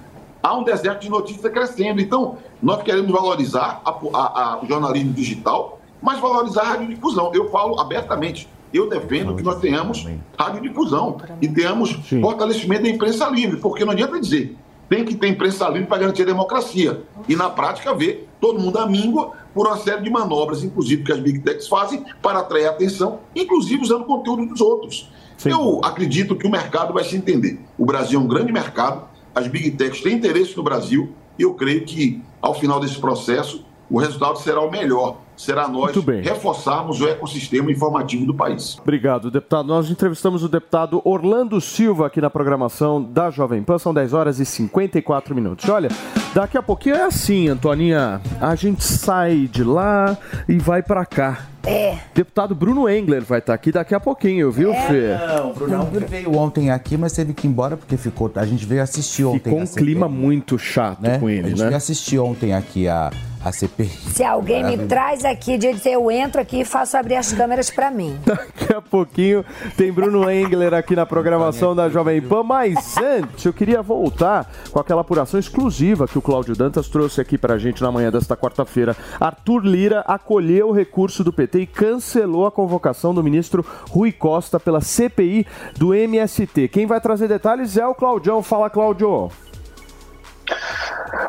Há 0.42 0.58
um 0.58 0.64
deserto 0.64 1.02
de 1.02 1.10
notícia 1.10 1.50
crescendo. 1.50 2.02
Então, 2.02 2.38
nós 2.62 2.84
queremos 2.84 3.12
valorizar 3.12 3.82
a, 3.84 3.90
a, 3.90 4.44
a, 4.44 4.60
o 4.64 4.68
jornalismo 4.68 5.14
digital 5.14 5.80
mas 6.06 6.20
valorizar 6.20 6.62
a 6.62 6.66
radiodifusão. 6.66 7.32
Eu 7.34 7.50
falo 7.50 7.80
abertamente. 7.80 8.48
Eu 8.72 8.90
defendo 8.90 9.36
que 9.36 9.42
nós 9.42 9.60
tenhamos 9.60 10.06
radiodifusão 10.38 11.18
e 11.42 11.48
tenhamos 11.48 11.94
fortalecimento 12.22 12.84
da 12.84 12.90
imprensa 12.90 13.28
livre, 13.30 13.58
porque 13.58 13.86
não 13.86 13.94
adianta 13.94 14.20
dizer 14.20 14.56
tem 14.88 15.04
que 15.04 15.16
ter 15.16 15.30
imprensa 15.30 15.68
livre 15.70 15.88
para 15.88 15.98
garantir 15.98 16.22
a 16.22 16.26
democracia. 16.26 17.02
E 17.28 17.36
na 17.36 17.50
prática 17.50 17.94
ver 17.94 18.30
todo 18.40 18.60
mundo 18.60 18.78
à 18.78 18.86
míngua 18.86 19.32
por 19.56 19.68
uma 19.68 19.78
série 19.78 20.04
de 20.04 20.10
manobras, 20.10 20.66
inclusive 20.66 21.02
que 21.02 21.14
as 21.14 21.20
big 21.20 21.40
techs 21.40 21.70
fazem 21.70 22.04
para 22.22 22.40
atrair 22.40 22.68
atenção, 22.68 23.20
inclusive 23.34 23.82
usando 23.82 24.04
conteúdo 24.04 24.46
dos 24.46 24.60
outros. 24.60 25.10
Eu 25.46 25.80
acredito 25.82 26.36
que 26.36 26.46
o 26.46 26.52
mercado 26.52 26.94
vai 26.94 27.06
se 27.06 27.16
entender. 27.16 27.58
O 27.78 27.86
Brasil 27.86 28.20
é 28.20 28.24
um 28.24 28.28
grande 28.28 28.52
mercado, 28.52 29.08
as 29.34 29.48
big 29.48 29.72
techs 29.72 30.02
têm 30.02 30.16
interesse 30.18 30.56
no 30.58 30.62
Brasil 30.62 31.14
e 31.40 31.44
eu 31.44 31.54
creio 31.54 31.86
que 31.86 32.22
ao 32.42 32.54
final 32.54 32.82
desse 32.82 33.00
processo 33.00 33.66
o 33.90 33.98
resultado 33.98 34.38
será 34.40 34.60
o 34.60 34.70
melhor. 34.70 35.22
Será 35.38 35.68
nós 35.68 35.96
reforçarmos 36.24 37.02
o 37.02 37.08
ecossistema 37.08 37.72
informativo 37.72 38.26
do 38.26 38.34
país. 38.34 38.78
Obrigado, 38.82 39.30
deputado. 39.30 39.68
Nós 39.68 39.90
entrevistamos 39.90 40.44
o 40.44 40.50
deputado 40.50 41.02
Orlando 41.04 41.60
Silva 41.60 42.08
aqui 42.08 42.22
na 42.22 42.30
programação 42.30 43.02
da 43.02 43.30
Jovem 43.30 43.64
Pan. 43.64 43.78
São 43.78 43.94
10 43.94 44.14
horas 44.14 44.40
e 44.40 44.46
54 44.46 45.36
minutos. 45.36 45.68
Olha, 45.70 45.90
daqui 46.34 46.58
a 46.58 46.64
pouquinho 46.64 46.96
é 46.96 47.04
assim, 47.04 47.48
Antoninha. 47.50 48.22
A 48.40 48.56
gente 48.56 48.84
sai 48.84 49.50
de 49.52 49.64
lá 49.64 50.18
e 50.48 50.58
vai 50.58 50.82
para 50.82 51.06
cá. 51.06 51.46
É. 51.66 51.98
Deputado 52.14 52.54
Bruno 52.54 52.88
Engler 52.88 53.24
vai 53.24 53.40
estar 53.40 53.54
aqui 53.54 53.72
daqui 53.72 53.96
a 53.96 54.00
pouquinho, 54.00 54.52
viu, 54.52 54.72
É. 54.72 54.88
Fê? 54.88 55.18
Não, 55.36 55.50
o 55.50 55.54
Brunão 55.54 55.90
veio 56.08 56.36
ontem 56.36 56.70
aqui, 56.70 56.96
mas 56.96 57.12
teve 57.14 57.34
que 57.34 57.48
ir 57.48 57.50
embora 57.50 57.76
porque 57.76 57.98
ficou. 57.98 58.32
A 58.36 58.46
gente 58.46 58.66
veio 58.66 58.84
assistir 58.84 59.26
ontem. 59.26 59.40
Ficou 59.40 59.60
um 59.60 59.64
a 59.64 59.66
CPI, 59.66 59.84
clima 59.84 60.08
muito 60.08 60.60
chato 60.60 61.02
né? 61.02 61.18
com 61.18 61.26
A 61.28 61.32
ele, 61.32 61.50
gente 61.50 61.60
né? 61.60 61.66
veio 61.66 61.78
assistir 61.78 62.20
ontem 62.20 62.54
aqui 62.54 62.88
a, 62.88 63.12
a 63.46 63.52
CPI. 63.52 63.88
Se 63.88 64.24
alguém 64.24 64.64
me 64.64 64.88
traz 64.88 65.24
aqui, 65.24 65.56
de 65.56 65.76
eu 65.86 66.10
entro 66.10 66.42
aqui 66.42 66.62
e 66.62 66.66
faço 66.66 66.98
abrir 66.98 67.16
as 67.16 67.32
câmeras 67.32 67.70
pra 67.70 67.92
mim. 67.92 68.20
Daqui 68.26 68.74
a 68.74 68.82
pouquinho 68.82 69.46
tem 69.78 69.92
Bruno 69.92 70.28
Engler 70.30 70.74
aqui 70.74 70.96
na 70.96 71.06
programação 71.06 71.76
da 71.76 71.88
Jovem 71.88 72.20
Pan. 72.22 72.42
Mas 72.42 72.98
antes, 72.98 73.46
eu 73.46 73.54
queria 73.54 73.84
voltar 73.84 74.52
com 74.72 74.80
aquela 74.80 75.02
apuração 75.02 75.40
exclusiva 75.40 76.08
que 76.08 76.18
o 76.18 76.22
Cláudio 76.22 76.56
Dantas 76.56 76.88
trouxe 76.88 77.22
aqui 77.22 77.38
pra 77.38 77.60
gente 77.60 77.84
na 77.84 77.92
manhã 77.92 78.12
desta 78.12 78.36
quarta-feira. 78.36 78.98
Arthur 79.20 79.64
Lira 79.64 80.00
acolheu 80.08 80.70
o 80.70 80.74
recurso 80.74 81.24
do 81.24 81.32
PT 81.32 81.60
e 81.60 81.68
cancelou 81.68 82.48
a 82.48 82.52
convocação 82.52 83.14
do 83.14 83.24
ministro 83.24 83.64
Rui 83.92 84.12
Costa 84.12 84.60
pela 84.60 84.82
CPI 84.82 85.46
do 85.78 85.94
MST. 85.94 86.68
Quem 86.70 86.88
vai 86.88 87.00
trazer 87.00 87.28
detalhes 87.28 87.78
é 87.78 87.86
o 87.86 87.94
Claudião. 87.94 88.42
Fala, 88.42 88.72
Cláudio. 88.72 89.30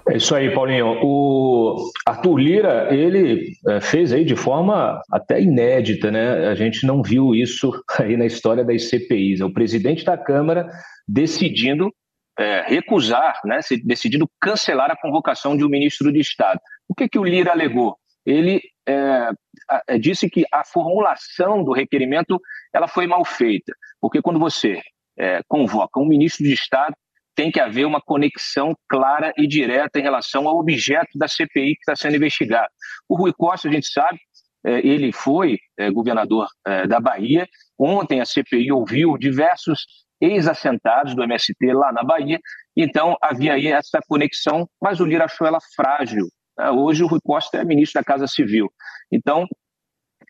É 0.08 0.16
isso 0.16 0.34
aí, 0.34 0.52
Paulinho. 0.52 0.98
O 1.02 1.90
Arthur 2.06 2.38
Lira, 2.38 2.94
ele 2.94 3.52
eh, 3.68 3.80
fez 3.80 4.12
aí 4.12 4.24
de 4.24 4.34
forma 4.36 5.00
até 5.10 5.40
inédita, 5.40 6.10
né? 6.10 6.48
A 6.48 6.54
gente 6.54 6.86
não 6.86 7.02
viu 7.02 7.34
isso 7.34 7.70
aí 8.00 8.16
na 8.16 8.26
história 8.26 8.64
das 8.64 8.88
CPIs. 8.88 9.40
É 9.40 9.44
o 9.44 9.52
presidente 9.52 10.04
da 10.04 10.16
Câmara 10.16 10.68
decidindo 11.06 11.92
eh, 12.38 12.64
recusar, 12.68 13.40
né? 13.44 13.60
Decidindo 13.84 14.28
cancelar 14.40 14.90
a 14.90 14.96
convocação 15.00 15.56
de 15.56 15.64
um 15.64 15.68
ministro 15.68 16.12
de 16.12 16.20
Estado. 16.20 16.60
O 16.88 16.94
que, 16.94 17.08
que 17.08 17.18
o 17.18 17.24
Lira 17.24 17.52
alegou? 17.52 17.96
Ele 18.24 18.60
a- 19.68 19.82
eh, 19.88 19.98
disse 19.98 20.28
que 20.30 20.44
a 20.52 20.64
formulação 20.64 21.62
do 21.62 21.72
requerimento 21.72 22.40
ela 22.72 22.88
foi 22.88 23.06
mal 23.06 23.24
feita, 23.24 23.72
porque 24.00 24.22
quando 24.22 24.38
você 24.38 24.80
eh, 25.18 25.40
convoca 25.48 26.00
um 26.00 26.06
ministro 26.06 26.44
de 26.44 26.52
Estado 26.52 26.94
tem 27.36 27.52
que 27.52 27.60
haver 27.60 27.84
uma 27.84 28.00
conexão 28.00 28.74
clara 28.88 29.32
e 29.36 29.46
direta 29.46 30.00
em 30.00 30.02
relação 30.02 30.48
ao 30.48 30.58
objeto 30.58 31.16
da 31.16 31.28
CPI 31.28 31.74
que 31.74 31.80
está 31.80 31.94
sendo 31.94 32.16
investigado. 32.16 32.68
O 33.06 33.14
Rui 33.14 33.32
Costa, 33.36 33.68
a 33.68 33.72
gente 33.72 33.86
sabe, 33.92 34.18
eh, 34.66 34.80
ele 34.82 35.12
foi 35.12 35.58
eh, 35.78 35.90
governador 35.90 36.48
eh, 36.66 36.86
da 36.86 36.98
Bahia. 36.98 37.46
Ontem 37.78 38.22
a 38.22 38.24
CPI 38.24 38.72
ouviu 38.72 39.18
diversos 39.18 39.84
ex-assentados 40.18 41.14
do 41.14 41.22
MST 41.22 41.54
lá 41.74 41.92
na 41.92 42.02
Bahia, 42.02 42.40
então 42.74 43.18
havia 43.20 43.52
aí 43.52 43.66
essa 43.66 44.00
conexão, 44.08 44.66
mas 44.80 44.98
o 44.98 45.04
Lira 45.04 45.26
achou 45.26 45.46
ela 45.46 45.58
frágil. 45.76 46.26
Hoje 46.74 47.04
o 47.04 47.06
Rui 47.06 47.20
Costa 47.22 47.58
é 47.58 47.64
ministro 47.66 48.00
da 48.00 48.04
Casa 48.04 48.26
Civil. 48.26 48.72
Então, 49.12 49.46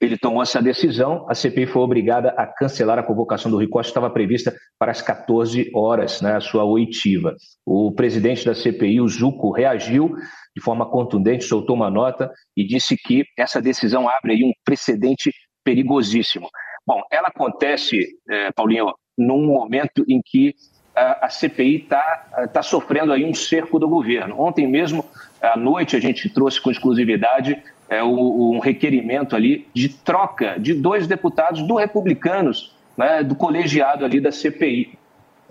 ele 0.00 0.18
tomou 0.18 0.42
essa 0.42 0.60
decisão, 0.60 1.26
a 1.28 1.34
CPI 1.34 1.66
foi 1.66 1.82
obrigada 1.82 2.30
a 2.30 2.46
cancelar 2.46 2.98
a 2.98 3.02
convocação 3.02 3.50
do 3.50 3.56
Rui 3.56 3.66
Costa, 3.66 3.90
estava 3.90 4.10
prevista 4.10 4.54
para 4.78 4.92
as 4.92 5.00
14 5.00 5.70
horas, 5.74 6.20
né, 6.20 6.36
a 6.36 6.40
sua 6.40 6.64
oitiva. 6.64 7.34
O 7.64 7.92
presidente 7.92 8.44
da 8.44 8.54
CPI, 8.54 9.00
o 9.00 9.08
Zuco, 9.08 9.50
reagiu 9.50 10.14
de 10.54 10.62
forma 10.62 10.86
contundente, 10.90 11.44
soltou 11.44 11.76
uma 11.76 11.90
nota 11.90 12.30
e 12.56 12.66
disse 12.66 12.96
que 12.96 13.24
essa 13.38 13.60
decisão 13.60 14.08
abre 14.08 14.32
aí 14.32 14.44
um 14.44 14.52
precedente 14.64 15.32
perigosíssimo. 15.64 16.48
Bom, 16.86 17.02
ela 17.10 17.28
acontece, 17.28 17.98
eh, 18.30 18.52
Paulinho, 18.52 18.92
num 19.18 19.46
momento 19.46 20.04
em 20.08 20.20
que 20.24 20.54
a, 20.96 21.28
CPI 21.28 21.82
está 21.82 22.48
tá 22.52 22.62
sofrendo 22.62 23.12
aí 23.12 23.24
um 23.24 23.34
cerco 23.34 23.78
do 23.78 23.88
governo. 23.88 24.40
Ontem 24.40 24.66
mesmo, 24.66 25.04
à 25.42 25.56
noite, 25.56 25.94
a 25.94 26.00
gente 26.00 26.28
trouxe 26.30 26.60
com 26.60 26.70
exclusividade 26.70 27.62
é, 27.88 28.02
o- 28.02 28.52
um 28.52 28.58
requerimento 28.58 29.34
ali 29.36 29.66
de 29.74 29.88
troca 29.88 30.56
de 30.58 30.74
dois 30.74 31.06
deputados 31.06 31.62
do 31.62 31.74
Republicanos, 31.76 32.74
né, 32.96 33.22
do 33.22 33.34
colegiado 33.34 34.04
ali 34.04 34.20
da 34.20 34.32
CPI. 34.32 34.98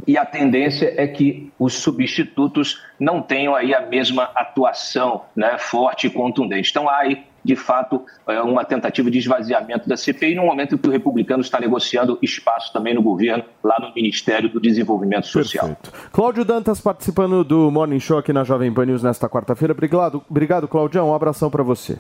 E 0.06 0.18
a 0.18 0.26
tendência 0.26 0.94
é 0.98 1.08
que 1.08 1.52
os 1.58 1.74
substitutos 1.76 2.82
não 3.00 3.22
tenham 3.22 3.56
aí 3.56 3.74
a 3.74 3.80
mesma 3.82 4.30
atuação 4.36 5.22
né, 5.36 5.58
forte 5.58 6.08
e 6.08 6.10
contundente. 6.10 6.70
Então 6.70 6.90
há 6.90 6.98
aí, 6.98 7.24
de 7.44 7.56
fato, 7.56 8.04
é, 8.28 8.42
uma 8.42 8.66
tentativa 8.66 9.10
de 9.10 9.18
esvaziamento 9.20 9.88
da 9.88 9.96
CPI 9.96 10.36
no 10.36 10.46
momento 10.46 10.78
que 10.78 10.88
o 10.90 10.92
republicano 10.92 11.42
está 11.42 11.60
negociando 11.62 12.20
espaço 12.22 12.74
também 12.74 12.94
no 12.94 13.02
governo, 13.02 13.46
lá 13.64 13.78
no 13.80 13.94
Ministério 13.96 14.50
do 14.50 14.60
Desenvolvimento 14.60 15.28
Social. 15.28 15.78
Cláudio 16.12 16.44
Dantas 16.44 16.82
participando 16.82 17.44
do 17.44 17.72
Morning 17.72 18.00
Show 18.00 18.18
aqui 18.18 18.34
na 18.34 18.44
Jovem 18.44 18.74
Pan 18.74 18.86
News 18.88 19.02
nesta 19.02 19.30
quarta-feira. 19.30 19.72
Obrigado, 19.72 20.22
obrigado, 20.30 20.68
Claudião. 20.68 21.10
Um 21.10 21.16
abração 21.16 21.50
para 21.50 21.64
você. 21.64 21.98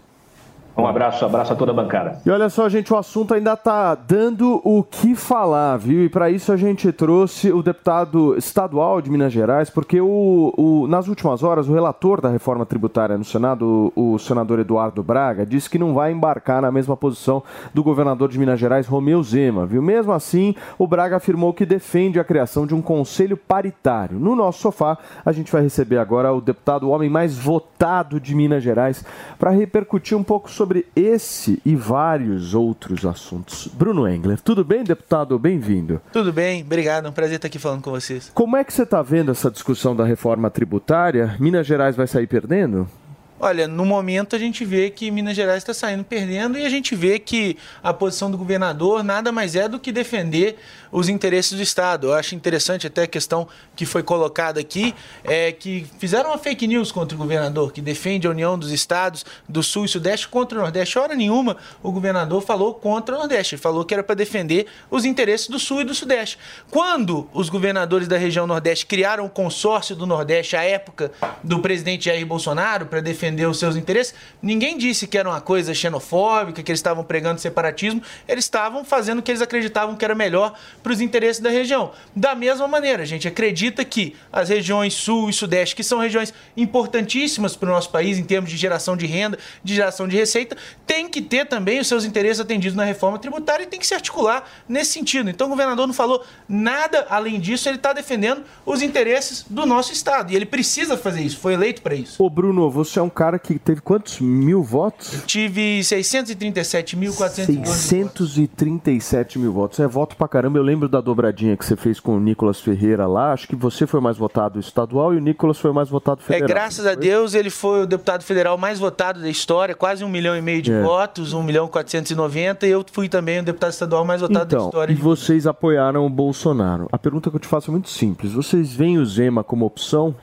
Um 0.78 0.86
abraço, 0.86 1.24
abraço 1.24 1.54
a 1.54 1.56
toda 1.56 1.72
a 1.72 1.74
bancada. 1.74 2.20
E 2.26 2.30
olha 2.30 2.50
só, 2.50 2.68
gente, 2.68 2.92
o 2.94 2.98
assunto 2.98 3.34
ainda 3.34 3.56
tá 3.56 3.96
dando 3.96 4.60
o 4.62 4.84
que 4.84 5.16
falar, 5.16 5.78
viu? 5.78 6.04
E 6.04 6.10
para 6.10 6.30
isso 6.30 6.52
a 6.52 6.58
gente 6.58 6.92
trouxe 6.92 7.50
o 7.50 7.64
deputado 7.64 8.36
estadual 8.38 9.02
de 9.02 9.10
Minas 9.10 9.32
Gerais, 9.32 9.70
porque 9.70 10.02
o, 10.02 10.54
o- 10.58 10.86
nas 10.88 11.08
últimas 11.08 11.44
horas 11.44 11.70
o 11.70 11.74
relator 11.74 12.20
da 12.20 12.28
reforma 12.30 12.66
tributária 12.66 13.18
no 13.18 13.24
Senado, 13.24 13.94
o, 13.96 14.16
o 14.16 14.20
senador 14.20 14.60
Eduardo 14.60 15.02
Braga, 15.02 15.46
disse 15.46 15.70
que 15.70 15.80
não 15.80 15.94
vai 15.94 16.12
embarcar 16.12 16.62
na 16.62 16.72
mesma 16.74 16.98
posição 16.98 17.42
do 17.74 17.82
governador 17.82 18.28
de 18.28 18.38
Minas 18.38 18.60
Gerais, 18.60 18.86
Romeu 18.86 19.24
Zema, 19.24 19.66
viu? 19.66 19.82
Mesmo 19.82 20.12
assim, 20.12 20.54
o 20.78 20.86
Braga 20.86 21.16
afirmou 21.16 21.54
que 21.54 21.66
defende 21.66 22.20
a 22.20 22.24
criação 22.26 22.68
de 22.68 22.76
um 22.76 22.82
conselho 22.82 23.38
paritário. 23.38 24.20
No 24.20 24.36
nosso 24.36 24.60
sofá, 24.60 24.98
a 25.26 25.32
gente 25.32 25.50
vai 25.54 25.62
receber 25.62 26.00
agora 26.00 26.34
o 26.34 26.42
deputado, 26.42 26.84
o 26.86 26.90
homem 26.90 27.10
mais 27.10 27.38
votado 27.38 28.20
de 28.20 28.36
Minas 28.36 28.62
Gerais, 28.62 29.06
para 29.40 29.52
repercutir 29.52 30.18
um 30.18 30.24
pouco 30.24 30.50
sobre 30.66 30.88
esse 30.96 31.62
e 31.64 31.76
vários 31.76 32.56
outros 32.56 33.06
assuntos. 33.06 33.68
Bruno 33.68 34.08
Engler, 34.08 34.42
tudo 34.42 34.66
bem, 34.66 34.84
deputado? 34.84 35.38
Bem-vindo. 35.38 36.02
Tudo 36.12 36.34
bem, 36.34 36.64
obrigado. 36.64 37.06
É 37.06 37.10
um 37.10 37.14
prazer 37.14 37.36
estar 37.36 37.48
aqui 37.48 37.60
falando 37.60 37.84
com 37.84 37.92
vocês. 37.92 38.32
Como 38.34 38.58
é 38.58 38.64
que 38.64 38.74
você 38.74 38.82
está 38.82 39.00
vendo 39.04 39.30
essa 39.30 39.52
discussão 39.52 39.96
da 39.96 40.04
reforma 40.04 40.50
tributária? 40.50 41.36
Minas 41.40 41.68
Gerais 41.68 41.96
vai 41.96 42.08
sair 42.08 42.26
perdendo? 42.26 42.90
Olha, 43.38 43.68
no 43.68 43.84
momento 43.84 44.34
a 44.34 44.40
gente 44.40 44.64
vê 44.64 44.90
que 44.90 45.12
Minas 45.12 45.36
Gerais 45.36 45.58
está 45.58 45.74
saindo 45.74 46.06
perdendo 46.06 46.58
e 46.58 46.66
a 46.66 46.70
gente 46.70 46.96
vê 46.96 47.20
que 47.20 47.58
a 47.84 47.94
posição 47.94 48.32
do 48.32 48.38
governador 48.38 49.04
nada 49.04 49.30
mais 49.30 49.58
é 49.58 49.68
do 49.68 49.78
que 49.78 49.92
defender 49.92 50.56
os 50.90 51.10
interesses 51.10 51.52
do 51.52 51.62
Estado. 51.62 52.08
Eu 52.08 52.14
acho 52.14 52.34
interessante 52.34 52.88
até 52.88 53.04
a 53.04 53.08
questão 53.08 53.46
que 53.76 53.86
foi 53.86 54.02
colocada 54.02 54.62
aqui, 54.62 54.96
é 55.26 55.52
que 55.52 55.86
fizeram 56.00 56.30
uma 56.30 56.38
fake 56.38 56.66
news 56.66 56.94
contra 56.94 57.14
o 57.14 57.20
governador, 57.20 57.74
que 57.74 57.82
defende 57.82 58.26
a 58.26 58.30
união 58.30 58.58
dos 58.58 58.72
estados 58.72 59.26
do 59.50 59.62
Sul 59.62 59.84
e 59.84 59.90
Sudeste 59.90 60.30
contra 60.30 60.58
o 60.58 60.62
Nordeste. 60.62 60.98
Hora 60.98 61.14
nenhuma 61.14 61.58
o 61.84 61.92
governador 61.92 62.42
falou 62.42 62.74
contra 62.74 63.16
o 63.16 63.18
Nordeste, 63.20 63.58
falou 63.58 63.84
que 63.84 63.94
era 63.94 64.02
para 64.02 64.16
defender 64.16 64.68
os 64.90 65.04
interesses 65.04 65.50
do 65.50 65.60
Sul 65.60 65.82
e 65.82 65.84
do 65.84 65.94
Sudeste. 65.94 66.40
Quando 66.72 67.30
os 67.34 67.50
governadores 67.50 68.08
da 68.08 68.18
região 68.18 68.48
Nordeste 68.48 68.86
criaram 68.86 69.26
o 69.26 69.30
consórcio 69.30 69.94
do 69.94 70.06
Nordeste 70.06 70.56
à 70.56 70.64
época 70.64 71.12
do 71.44 71.60
presidente 71.60 72.06
Jair 72.06 72.26
Bolsonaro 72.26 72.86
para 72.86 73.02
defender 73.02 73.25
os 73.50 73.60
seus 73.60 73.76
interesses, 73.76 74.14
ninguém 74.42 74.78
disse 74.78 75.08
que 75.08 75.18
era 75.18 75.30
uma 75.30 75.42
coisa 75.42 75.74
xenofóbica, 75.74 76.64
que 76.64 76.72
eles 76.72 76.80
estavam 76.80 77.04
pregando 77.04 77.40
separatismo, 77.40 78.02
eles 78.28 78.46
estavam 78.46 78.84
fazendo 78.84 79.20
o 79.20 79.22
que 79.22 79.32
eles 79.32 79.42
acreditavam 79.42 79.96
que 79.96 80.04
era 80.04 80.16
melhor 80.16 80.54
para 80.82 80.92
os 80.92 81.02
interesses 81.02 81.42
da 81.42 81.50
região. 81.50 81.92
Da 82.16 82.36
mesma 82.36 82.68
maneira, 82.68 83.04
a 83.04 83.06
gente 83.06 83.28
acredita 83.28 83.84
que 83.84 84.16
as 84.32 84.50
regiões 84.50 84.94
Sul 84.94 85.30
e 85.30 85.34
Sudeste, 85.34 85.76
que 85.76 85.84
são 85.84 86.00
regiões 86.00 86.34
importantíssimas 86.56 87.56
para 87.56 87.70
o 87.70 87.72
nosso 87.72 87.90
país 87.90 88.18
em 88.18 88.24
termos 88.24 88.50
de 88.50 88.58
geração 88.58 88.96
de 88.96 89.06
renda, 89.06 89.38
de 89.64 89.76
geração 89.76 90.08
de 90.08 90.16
receita, 90.16 90.58
tem 90.86 91.08
que 91.08 91.22
ter 91.22 91.46
também 91.46 91.80
os 91.80 91.88
seus 91.88 92.06
interesses 92.06 92.40
atendidos 92.40 92.76
na 92.76 92.84
reforma 92.84 93.20
tributária 93.20 93.64
e 93.64 93.68
tem 93.68 93.80
que 93.80 93.88
se 93.88 93.94
articular 93.94 94.50
nesse 94.68 94.94
sentido. 94.94 95.30
Então 95.30 95.48
o 95.48 95.50
governador 95.50 95.88
não 95.88 95.94
falou 95.94 96.24
nada 96.48 97.06
além 97.10 97.40
disso, 97.40 97.68
ele 97.70 97.78
está 97.78 97.94
defendendo 97.94 98.44
os 98.66 98.82
interesses 98.82 99.46
do 99.50 99.66
nosso 99.66 99.92
Estado 99.92 100.32
e 100.32 100.36
ele 100.36 100.46
precisa 100.46 100.98
fazer 100.98 101.22
isso, 101.22 101.38
foi 101.38 101.54
eleito 101.54 101.82
para 101.82 101.96
isso. 101.96 102.24
Ô 102.24 102.30
Bruno, 102.30 102.70
você 102.70 103.00
é 103.00 103.02
um 103.02 103.10
cara 103.16 103.40
que 103.40 103.58
teve 103.58 103.82
quantos 103.82 104.20
mil 104.20 104.62
votos? 104.62 105.24
Tive 105.26 105.80
637.412 105.80 107.66
637 107.66 109.40
mil 109.40 109.52
votos. 109.54 109.80
É 109.80 109.88
voto 109.88 110.16
pra 110.16 110.28
caramba. 110.28 110.60
Eu 110.60 110.64
lembro 110.64 110.88
da 110.90 111.02
dobradinha 111.02 111.56
que 111.58 111.66
você 111.66 111.76
fez 111.76 112.00
com 112.00 112.18
o 112.18 112.20
Nicolas 112.20 112.60
Ferreira 112.60 113.08
lá. 113.08 113.32
Acho 113.34 113.48
que 113.48 113.56
você 113.56 113.88
foi 113.88 114.00
mais 114.02 114.18
votado 114.18 114.60
estadual 114.60 115.14
e 115.14 115.18
o 115.18 115.22
Nicolas 115.22 115.58
foi 115.58 115.72
mais 115.72 115.90
votado 115.90 116.22
É, 116.22 116.24
federal. 116.26 116.48
graças 116.48 116.86
a 116.86 116.94
Deus, 116.96 117.34
ele 117.34 117.50
foi 117.50 117.84
o 117.84 117.86
deputado 117.88 118.24
federal 118.24 118.58
mais 118.58 118.80
votado 118.80 119.22
da 119.22 119.30
história, 119.30 119.74
quase 119.74 120.04
um 120.04 120.10
milhão 120.10 120.36
e 120.36 120.42
meio 120.42 120.62
de 120.62 120.72
É. 120.74 120.82
votos, 120.82 121.34
1 121.34 121.42
milhão 121.44 121.66
e 121.66 121.70
490, 121.70 122.68
e 122.68 122.72
eu 122.72 122.84
fui 122.92 123.08
também 123.08 123.40
o 123.40 123.44
deputado 123.44 123.72
estadual 123.72 124.04
mais 124.06 124.22
votado 124.22 124.46
da 124.46 124.56
Então, 124.58 124.66
história. 124.68 124.92
e 124.94 124.96
vocês 124.96 125.48
apoiaram 125.48 126.06
o 126.06 126.10
Bolsonaro. 126.10 126.88
A 126.92 126.98
pergunta 126.98 127.30
que 127.30 127.36
eu 127.36 127.40
te 127.40 127.48
faço 127.48 127.70
é 127.70 127.72
muito 127.72 127.90
simples. 127.90 128.34
Vocês 128.34 128.74
veem 128.74 128.98
o 128.98 129.06
Zema 129.06 129.44
como 129.44 129.66
opção? 129.66 130.14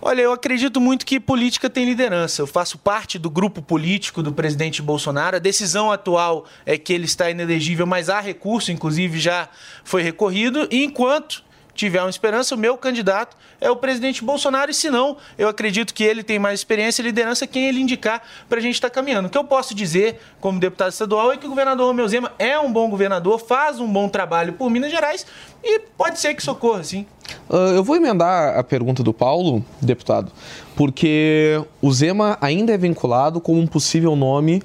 Olha, 0.00 0.20
eu 0.20 0.32
acredito 0.32 0.80
muito 0.80 1.06
que 1.06 1.18
política 1.18 1.70
tem 1.70 1.84
liderança. 1.84 2.42
Eu 2.42 2.46
faço 2.46 2.78
parte 2.78 3.18
do 3.18 3.30
grupo 3.30 3.62
político 3.62 4.22
do 4.22 4.32
presidente 4.32 4.82
Bolsonaro. 4.82 5.36
A 5.36 5.40
decisão 5.40 5.90
atual 5.90 6.44
é 6.64 6.76
que 6.76 6.92
ele 6.92 7.06
está 7.06 7.30
inelegível, 7.30 7.86
mas 7.86 8.10
há 8.10 8.20
recurso, 8.20 8.70
inclusive 8.70 9.18
já 9.18 9.48
foi 9.84 10.02
recorrido. 10.02 10.68
E 10.70 10.84
enquanto 10.84 11.42
tiver 11.76 12.00
uma 12.00 12.10
esperança, 12.10 12.54
o 12.54 12.58
meu 12.58 12.76
candidato 12.76 13.36
é 13.60 13.70
o 13.70 13.76
presidente 13.76 14.24
Bolsonaro. 14.24 14.70
E 14.70 14.74
se 14.74 14.90
não, 14.90 15.16
eu 15.38 15.48
acredito 15.48 15.94
que 15.94 16.02
ele 16.02 16.22
tem 16.22 16.38
mais 16.38 16.60
experiência 16.60 17.02
e 17.02 17.04
liderança 17.04 17.46
quem 17.46 17.66
ele 17.66 17.80
indicar 17.80 18.22
para 18.48 18.58
a 18.58 18.62
gente 18.62 18.74
estar 18.74 18.90
caminhando. 18.90 19.26
O 19.26 19.30
que 19.30 19.38
eu 19.38 19.44
posso 19.44 19.74
dizer 19.74 20.20
como 20.40 20.58
deputado 20.58 20.90
estadual 20.90 21.32
é 21.32 21.36
que 21.36 21.46
o 21.46 21.48
governador 21.48 21.86
Romeu 21.86 22.08
Zema 22.08 22.32
é 22.38 22.58
um 22.58 22.72
bom 22.72 22.88
governador, 22.88 23.38
faz 23.38 23.78
um 23.78 23.90
bom 23.90 24.08
trabalho 24.08 24.54
por 24.54 24.70
Minas 24.70 24.90
Gerais 24.90 25.26
e 25.62 25.80
pode 25.96 26.18
ser 26.18 26.34
que 26.34 26.42
socorra, 26.42 26.82
sim. 26.82 27.06
Ah, 27.48 27.72
eu 27.74 27.84
vou 27.84 27.96
emendar 27.96 28.56
a 28.58 28.62
pergunta 28.62 29.02
do 29.02 29.12
Paulo, 29.12 29.64
deputado, 29.80 30.32
porque 30.74 31.60
o 31.80 31.92
Zema 31.92 32.38
ainda 32.40 32.72
é 32.72 32.78
vinculado 32.78 33.40
como 33.40 33.60
um 33.60 33.66
possível 33.66 34.14
nome, 34.16 34.62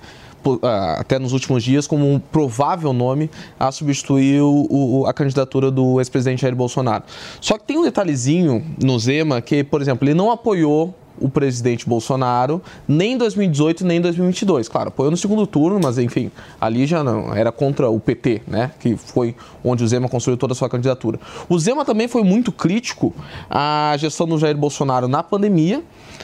até 0.98 1.20
nos 1.20 1.34
últimos 1.34 1.64
dias, 1.64 1.88
como 1.88 2.10
um 2.12 2.20
provável 2.20 2.94
nome 2.94 3.30
a 3.60 3.72
substituir 3.72 4.42
o- 4.42 4.68
o- 4.70 5.06
a 5.06 5.14
candidatura 5.14 5.70
do 5.72 6.00
ex-presidente 6.00 6.42
Jair 6.42 6.56
Bolsonaro. 6.56 7.04
Só 7.40 7.58
que 7.58 7.64
tem 7.66 7.78
um 7.78 7.84
detalhezinho 7.84 8.64
no 8.82 8.98
Zema 9.00 9.42
que, 9.42 9.64
por 9.64 9.82
exemplo, 9.82 10.08
ele 10.08 10.16
não 10.16 10.32
apoiou 10.32 10.94
o 11.20 11.30
presidente 11.30 11.88
Bolsonaro 11.88 12.62
nem 12.88 13.14
em 13.14 13.18
2018 13.18 13.86
nem 13.86 13.98
em 13.98 14.02
2022. 14.02 14.68
Claro, 14.68 14.90
apoiou 14.90 15.12
no 15.12 15.18
segundo 15.18 15.46
turno, 15.46 15.80
mas 15.82 15.98
enfim, 15.98 16.32
ali 16.60 16.86
já 16.86 17.04
não 17.04 17.34
era 17.34 17.52
contra 17.52 17.90
o 17.90 18.00
PT, 18.00 18.42
né? 18.48 18.72
Que 18.80 18.96
foi 18.96 19.36
onde 19.64 19.84
o 19.84 19.88
Zema 19.88 20.10
construiu 20.10 20.38
toda 20.38 20.54
a 20.54 20.56
sua 20.56 20.70
candidatura. 20.70 21.20
O 21.48 21.58
Zema 21.60 21.86
também 21.86 22.08
foi 22.08 22.24
muito 22.24 22.52
crítico 22.52 23.14
à 23.50 23.96
gestão 23.98 24.28
do 24.28 24.38
Jair 24.38 24.58
Bolsonaro 24.58 25.08
na 25.08 25.24
pandemia. 25.24 25.84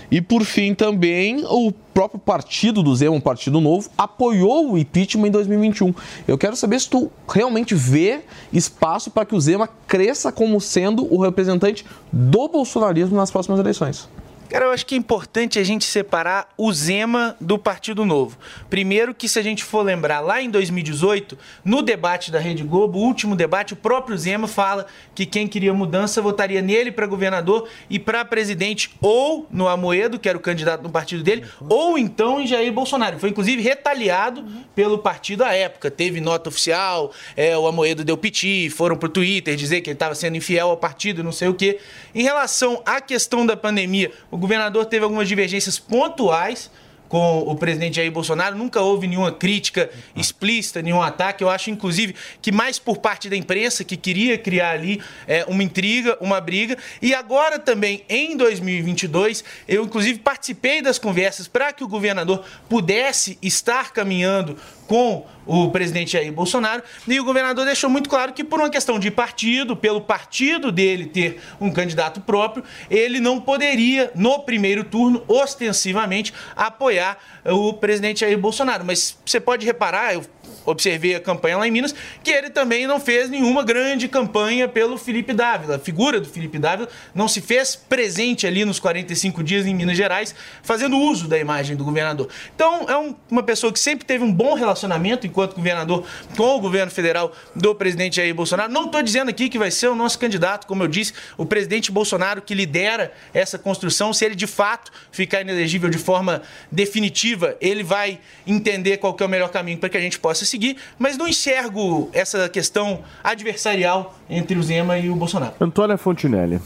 E 0.09 0.21
por 0.21 0.43
fim 0.43 0.73
também 0.73 1.43
o 1.45 1.71
próprio 1.93 2.19
partido 2.19 2.81
do 2.81 2.95
Zema, 2.95 3.15
um 3.15 3.19
partido 3.19 3.59
novo, 3.59 3.89
apoiou 3.97 4.71
o 4.71 4.77
impeachment 4.77 5.27
em 5.27 5.31
2021. 5.31 5.93
Eu 6.27 6.37
quero 6.37 6.55
saber 6.55 6.79
se 6.79 6.89
tu 6.89 7.11
realmente 7.27 7.75
vê 7.75 8.21
espaço 8.53 9.11
para 9.11 9.25
que 9.25 9.35
o 9.35 9.41
Zema 9.41 9.67
cresça 9.87 10.31
como 10.31 10.61
sendo 10.61 11.11
o 11.13 11.21
representante 11.21 11.85
do 12.11 12.47
bolsonarismo 12.47 13.17
nas 13.17 13.31
próximas 13.31 13.59
eleições. 13.59 14.07
Cara, 14.49 14.63
eu 14.63 14.71
acho 14.71 14.85
que 14.85 14.95
é 14.95 14.97
importante 14.97 15.59
a 15.59 15.63
gente 15.63 15.83
separar 15.83 16.47
o 16.57 16.71
Zema 16.71 17.35
do 17.39 17.59
Partido 17.59 18.05
Novo. 18.05 18.37
Primeiro 18.69 19.13
que 19.13 19.27
se 19.27 19.37
a 19.37 19.41
gente 19.41 19.61
for 19.61 19.81
lembrar, 19.81 20.21
lá 20.21 20.41
em 20.41 20.49
2018, 20.49 21.37
no 21.65 21.81
debate 21.81 22.31
da 22.31 22.39
Rede 22.39 22.63
Globo, 22.63 22.97
o 22.97 23.01
último 23.01 23.35
debate, 23.35 23.73
o 23.73 23.75
próprio 23.75 24.17
Zema 24.17 24.47
fala 24.47 24.85
que 25.13 25.25
quem 25.25 25.49
queria 25.49 25.73
mudança 25.73 26.21
votaria 26.21 26.61
nele 26.61 26.93
para 26.93 27.05
governador 27.05 27.67
e 27.89 27.99
para 27.99 28.23
presidente 28.23 28.95
ou 29.01 29.45
no 29.51 29.67
Amoedo, 29.67 30.17
que 30.17 30.29
era 30.29 30.37
o 30.37 30.41
candidato 30.41 30.81
do 30.81 30.89
partido 30.89 31.23
dele, 31.23 31.45
ou 31.67 31.97
então 31.97 32.39
em 32.39 32.47
Jair 32.47 32.71
Bolsonaro. 32.71 33.19
Foi 33.19 33.29
inclusive 33.29 33.61
retaliado 33.61 34.45
pelo 34.73 34.97
partido 34.97 35.43
à 35.43 35.53
época. 35.53 35.91
Teve 35.91 36.21
nota 36.21 36.47
oficial, 36.47 37.11
é, 37.35 37.57
o 37.57 37.67
Amoedo 37.67 38.05
deu 38.05 38.15
piti, 38.15 38.69
foram 38.69 38.95
pro 38.95 39.09
Twitter 39.09 39.57
dizer 39.57 39.81
que 39.81 39.89
ele 39.89 39.95
estava 39.95 40.15
sendo 40.15 40.37
infiel 40.37 40.69
ao 40.69 40.77
partido, 40.77 41.21
não 41.21 41.33
sei 41.33 41.49
o 41.49 41.53
quê. 41.53 41.79
Em 42.15 42.23
relação 42.23 42.81
à 42.85 43.01
questão 43.01 43.45
da 43.45 43.57
pandemia, 43.57 44.09
o 44.31 44.36
governador 44.37 44.85
teve 44.85 45.03
algumas 45.03 45.27
divergências 45.27 45.79
pontuais 45.79 46.69
com 47.07 47.39
o 47.39 47.55
presidente 47.55 47.95
Jair 47.95 48.11
Bolsonaro, 48.11 48.57
nunca 48.57 48.81
houve 48.81 49.07
nenhuma 49.07 49.31
crítica 49.31 49.89
explícita, 50.15 50.81
nenhum 50.81 51.01
ataque. 51.01 51.43
Eu 51.43 51.49
acho, 51.49 51.69
inclusive, 51.69 52.15
que 52.41 52.51
mais 52.51 52.77
por 52.79 52.97
parte 52.97 53.29
da 53.29 53.35
imprensa, 53.35 53.83
que 53.83 53.95
queria 53.95 54.37
criar 54.37 54.71
ali 54.71 55.01
é, 55.27 55.45
uma 55.47 55.63
intriga, 55.63 56.17
uma 56.19 56.41
briga. 56.41 56.77
E 57.01 57.13
agora 57.13 57.57
também, 57.59 58.03
em 58.09 58.35
2022, 58.35 59.43
eu, 59.67 59.83
inclusive, 59.85 60.19
participei 60.19 60.81
das 60.81 60.99
conversas 60.99 61.47
para 61.47 61.71
que 61.71 61.83
o 61.83 61.87
governador 61.87 62.43
pudesse 62.67 63.37
estar 63.41 63.91
caminhando 63.93 64.57
com 64.87 65.25
o 65.45 65.69
presidente 65.69 66.13
Jair 66.13 66.31
Bolsonaro. 66.31 66.83
E 67.07 67.19
o 67.19 67.23
governador 67.23 67.65
deixou 67.65 67.89
muito 67.89 68.09
claro 68.09 68.33
que, 68.33 68.43
por 68.43 68.59
uma 68.59 68.69
questão 68.69 68.99
de 68.99 69.09
partido, 69.11 69.75
pelo 69.75 70.01
partido 70.01 70.71
dele 70.71 71.05
ter 71.05 71.41
um 71.59 71.71
candidato 71.71 72.21
próprio, 72.21 72.63
ele 72.89 73.19
não 73.19 73.39
poderia, 73.39 74.11
no 74.15 74.39
primeiro 74.39 74.83
turno, 74.83 75.23
ostensivamente, 75.27 76.33
apoiar 76.55 77.17
o 77.45 77.73
presidente 77.73 78.21
Jair 78.21 78.37
Bolsonaro. 78.37 78.83
Mas 78.83 79.17
você 79.25 79.39
pode 79.39 79.65
reparar, 79.65 80.13
eu 80.13 80.25
observei 80.67 81.15
a 81.15 81.19
campanha 81.19 81.57
lá 81.57 81.67
em 81.67 81.71
Minas, 81.71 81.95
que 82.23 82.29
ele 82.29 82.49
também 82.51 82.85
não 82.85 82.99
fez 82.99 83.29
nenhuma 83.29 83.63
grande 83.63 84.07
campanha 84.07 84.67
pelo 84.67 84.97
Felipe 84.97 85.33
Dávila. 85.33 85.77
A 85.77 85.79
figura 85.79 86.19
do 86.19 86.27
Felipe 86.27 86.59
Dávila 86.59 86.87
não 87.15 87.27
se 87.27 87.41
fez 87.41 87.75
presente 87.75 88.45
ali 88.45 88.65
nos 88.65 88.79
45 88.79 89.41
dias 89.43 89.65
em 89.65 89.73
Minas 89.73 89.97
Gerais, 89.97 90.35
fazendo 90.61 90.97
uso 90.97 91.27
da 91.27 91.39
imagem 91.39 91.75
do 91.75 91.83
governador. 91.85 92.27
Então, 92.53 92.85
é 92.89 92.97
um- 92.97 93.15
uma 93.31 93.41
pessoa 93.41 93.71
que 93.71 93.79
sempre 93.79 94.05
teve 94.05 94.23
um 94.23 94.31
bom 94.31 94.53
relacionamento 94.53 95.25
enquanto 95.25 95.55
governador 95.55 96.05
com 96.35 96.55
o 96.55 96.59
governo 96.59 96.91
federal 96.91 97.33
do 97.55 97.73
presidente 97.73 98.17
Jair 98.17 98.35
Bolsonaro. 98.35 98.71
Não 98.71 98.85
estou 98.87 99.01
dizendo 99.01 99.29
aqui 99.29 99.47
que 99.47 99.57
vai 99.57 99.71
ser 99.71 99.87
o 99.87 99.95
nosso 99.95 100.19
candidato, 100.19 100.67
como 100.67 100.83
eu 100.83 100.87
disse, 100.89 101.13
o 101.37 101.45
presidente 101.45 101.91
Bolsonaro 101.91 102.41
que 102.41 102.53
lidera 102.53 103.13
essa 103.33 103.57
construção. 103.57 104.11
Se 104.11 104.25
ele 104.25 104.35
de 104.35 104.45
fato 104.47 104.91
ficar 105.13 105.39
inelegível 105.41 105.89
de 105.89 105.97
forma 105.97 106.41
definitiva, 106.69 107.55
ele 107.61 107.83
vai 107.83 108.19
entender 108.45 108.97
qual 108.97 109.15
é 109.19 109.23
o 109.23 109.29
melhor 109.29 109.49
caminho 109.49 109.77
para 109.77 109.87
que 109.89 109.95
a 109.97 110.01
gente 110.01 110.19
possa 110.19 110.43
seguir, 110.45 110.56
mas 110.97 111.17
não 111.17 111.27
enxergo 111.27 112.09
essa 112.13 112.47
questão 112.49 112.99
adversarial 113.23 114.15
entre 114.29 114.57
o 114.57 114.63
Zema 114.63 114.97
e 114.97 115.09
o 115.09 115.15
Bolsonaro. 115.15 115.53
Antônia 115.59 115.97
Fontinelli. 115.97 116.61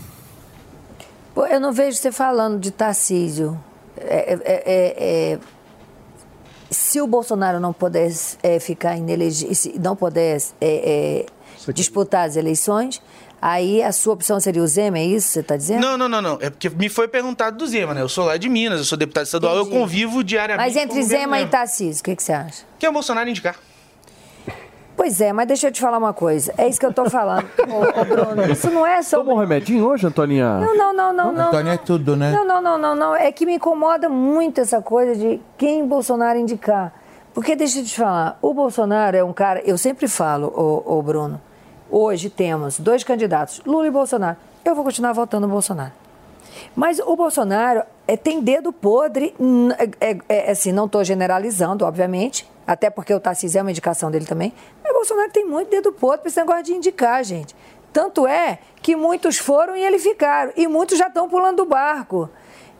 Pô, 1.33 1.45
eu 1.45 1.59
não 1.59 1.71
vejo 1.71 1.97
você 1.97 2.11
falando 2.11 2.59
de 2.59 2.71
Tarcísio. 2.71 3.57
É, 3.97 4.33
é, 4.33 4.39
é, 4.45 5.33
é, 5.35 5.39
se 6.69 7.01
o 7.01 7.07
Bolsonaro 7.07 7.59
não 7.59 7.73
pudesse 7.73 8.37
é, 8.41 8.59
ficar 8.59 8.97
inelegível, 8.97 9.53
se 9.53 9.77
não 9.79 9.95
pudesse 9.95 10.53
é, 10.59 11.25
é, 11.67 11.71
disputar 11.73 12.27
as 12.27 12.35
eleições, 12.35 13.01
aí 13.41 13.81
a 13.83 13.91
sua 13.91 14.13
opção 14.13 14.39
seria 14.39 14.61
o 14.61 14.67
Zema, 14.67 14.99
é 14.99 15.05
isso 15.05 15.27
que 15.27 15.33
você 15.33 15.39
está 15.41 15.57
dizendo? 15.57 15.81
Não, 15.81 15.97
não, 15.97 16.09
não, 16.09 16.21
não. 16.21 16.37
É 16.41 16.49
porque 16.49 16.69
me 16.69 16.89
foi 16.89 17.07
perguntado 17.07 17.57
do 17.57 17.67
Zema, 17.67 17.93
né? 17.93 18.01
Eu 18.01 18.09
sou 18.09 18.25
lá 18.25 18.37
de 18.37 18.49
Minas, 18.49 18.79
eu 18.79 18.85
sou 18.85 18.97
deputado 18.97 19.25
estadual, 19.25 19.55
eu 19.55 19.65
convivo 19.67 20.23
diariamente. 20.23 20.67
Mas 20.67 20.75
entre 20.75 20.95
com 20.95 20.99
o 20.99 21.01
governo 21.01 21.23
Zema 21.23 21.41
e. 21.41 21.47
Tarcísio, 21.47 22.01
o 22.01 22.03
que, 22.03 22.15
que 22.15 22.23
você 22.23 22.33
acha? 22.33 22.63
Que 22.79 22.85
é 22.85 22.89
o 22.89 22.93
Bolsonaro 22.93 23.29
indicar. 23.29 23.57
Pois 25.01 25.19
é, 25.19 25.33
mas 25.33 25.47
deixa 25.47 25.67
eu 25.67 25.71
te 25.71 25.81
falar 25.81 25.97
uma 25.97 26.13
coisa. 26.13 26.53
É 26.55 26.67
isso 26.67 26.79
que 26.79 26.85
eu 26.85 26.91
estou 26.91 27.09
falando, 27.09 27.43
ô, 27.67 28.01
ô, 28.01 28.05
Bruno. 28.05 28.51
Isso 28.51 28.69
não 28.69 28.85
é 28.85 29.01
sobre... 29.01 29.25
Tomou 29.25 29.35
um 29.35 29.41
remedinho 29.41 29.83
hoje, 29.83 30.05
Antoninha? 30.05 30.59
Não, 30.59 30.77
não, 30.77 30.93
não, 30.93 31.11
não, 31.11 31.31
não. 31.33 31.71
É 31.71 31.75
tudo, 31.75 32.15
né? 32.15 32.29
Não, 32.31 32.45
não, 32.45 32.61
não, 32.61 32.77
não, 32.77 32.93
não. 32.95 33.15
É 33.15 33.31
que 33.31 33.43
me 33.43 33.55
incomoda 33.55 34.07
muito 34.07 34.61
essa 34.61 34.79
coisa 34.79 35.15
de 35.15 35.41
quem 35.57 35.87
Bolsonaro 35.87 36.37
indicar. 36.37 36.93
Porque 37.33 37.55
deixa 37.55 37.79
eu 37.79 37.83
te 37.83 37.95
falar, 37.95 38.37
o 38.43 38.53
Bolsonaro 38.53 39.17
é 39.17 39.23
um 39.23 39.33
cara, 39.33 39.59
eu 39.65 39.75
sempre 39.75 40.07
falo, 40.07 40.53
ô, 40.55 40.99
ô 40.99 41.01
Bruno, 41.01 41.41
hoje 41.89 42.29
temos 42.29 42.79
dois 42.79 43.03
candidatos, 43.03 43.59
Lula 43.65 43.87
e 43.87 43.89
Bolsonaro. 43.89 44.37
Eu 44.63 44.75
vou 44.75 44.83
continuar 44.83 45.13
votando 45.13 45.47
no 45.47 45.53
Bolsonaro. 45.53 45.93
Mas 46.75 46.99
o 46.99 47.15
Bolsonaro 47.15 47.83
é, 48.07 48.15
tem 48.17 48.41
dedo 48.41 48.71
podre, 48.71 49.33
n- 49.39 49.73
é, 49.99 50.11
é- 50.11 50.17
é, 50.29 50.51
assim, 50.51 50.71
não 50.71 50.85
estou 50.85 51.03
generalizando, 51.03 51.85
obviamente, 51.85 52.49
até 52.65 52.89
porque 52.89 53.13
o 53.13 53.19
Tarcísio 53.19 53.59
é 53.59 53.61
uma 53.61 53.71
indicação 53.71 54.09
dele 54.11 54.25
também, 54.25 54.53
mas 54.83 54.91
o 54.91 54.95
Bolsonaro 54.95 55.31
tem 55.31 55.45
muito 55.45 55.69
dedo 55.69 55.91
podre 55.91 56.19
para 56.19 56.27
esse 56.29 56.39
negócio 56.39 56.63
de 56.63 56.73
indicar, 56.73 57.23
gente. 57.23 57.55
Tanto 57.93 58.25
é 58.25 58.59
que 58.81 58.95
muitos 58.95 59.37
foram 59.37 59.75
e 59.75 59.83
ele 59.83 59.99
ficaram, 59.99 60.53
e 60.55 60.67
muitos 60.67 60.97
já 60.97 61.07
estão 61.07 61.27
pulando 61.27 61.57
do 61.57 61.65
barco. 61.65 62.29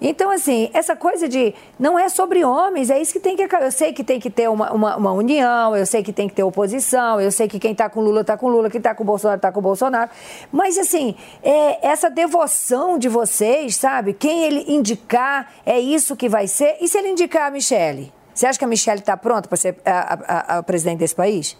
Então, 0.03 0.31
assim, 0.31 0.71
essa 0.73 0.95
coisa 0.95 1.29
de 1.29 1.53
não 1.79 1.97
é 1.99 2.09
sobre 2.09 2.43
homens, 2.43 2.89
é 2.89 2.99
isso 2.99 3.13
que 3.13 3.19
tem 3.19 3.35
que. 3.35 3.43
Eu 3.55 3.71
sei 3.71 3.93
que 3.93 4.03
tem 4.03 4.19
que 4.19 4.31
ter 4.31 4.49
uma, 4.49 4.71
uma, 4.73 4.95
uma 4.97 5.11
união, 5.11 5.75
eu 5.77 5.85
sei 5.85 6.01
que 6.01 6.11
tem 6.11 6.27
que 6.27 6.33
ter 6.33 6.41
oposição, 6.43 7.21
eu 7.21 7.31
sei 7.31 7.47
que 7.47 7.59
quem 7.59 7.73
está 7.73 7.87
com 7.87 8.01
Lula 8.01 8.21
está 8.21 8.35
com 8.35 8.49
Lula, 8.49 8.67
quem 8.67 8.79
está 8.79 8.95
com 8.95 9.03
Bolsonaro 9.05 9.37
está 9.37 9.51
com 9.51 9.61
Bolsonaro. 9.61 10.09
Mas, 10.51 10.75
assim, 10.79 11.15
é, 11.43 11.87
essa 11.87 12.09
devoção 12.09 12.97
de 12.97 13.07
vocês, 13.07 13.75
sabe? 13.75 14.13
Quem 14.13 14.43
ele 14.43 14.65
indicar 14.73 15.51
é 15.63 15.79
isso 15.79 16.15
que 16.15 16.27
vai 16.27 16.47
ser. 16.47 16.77
E 16.81 16.87
se 16.87 16.97
ele 16.97 17.09
indicar 17.09 17.47
a 17.47 17.51
Michelle? 17.51 18.11
Você 18.33 18.47
acha 18.47 18.57
que 18.57 18.65
a 18.65 18.67
Michelle 18.67 19.01
está 19.01 19.15
pronta 19.15 19.47
para 19.47 19.57
ser 19.57 19.75
a- 19.85 20.17
a- 20.27 20.57
a 20.57 20.63
presidente 20.63 20.97
desse 20.99 21.13
país? 21.13 21.55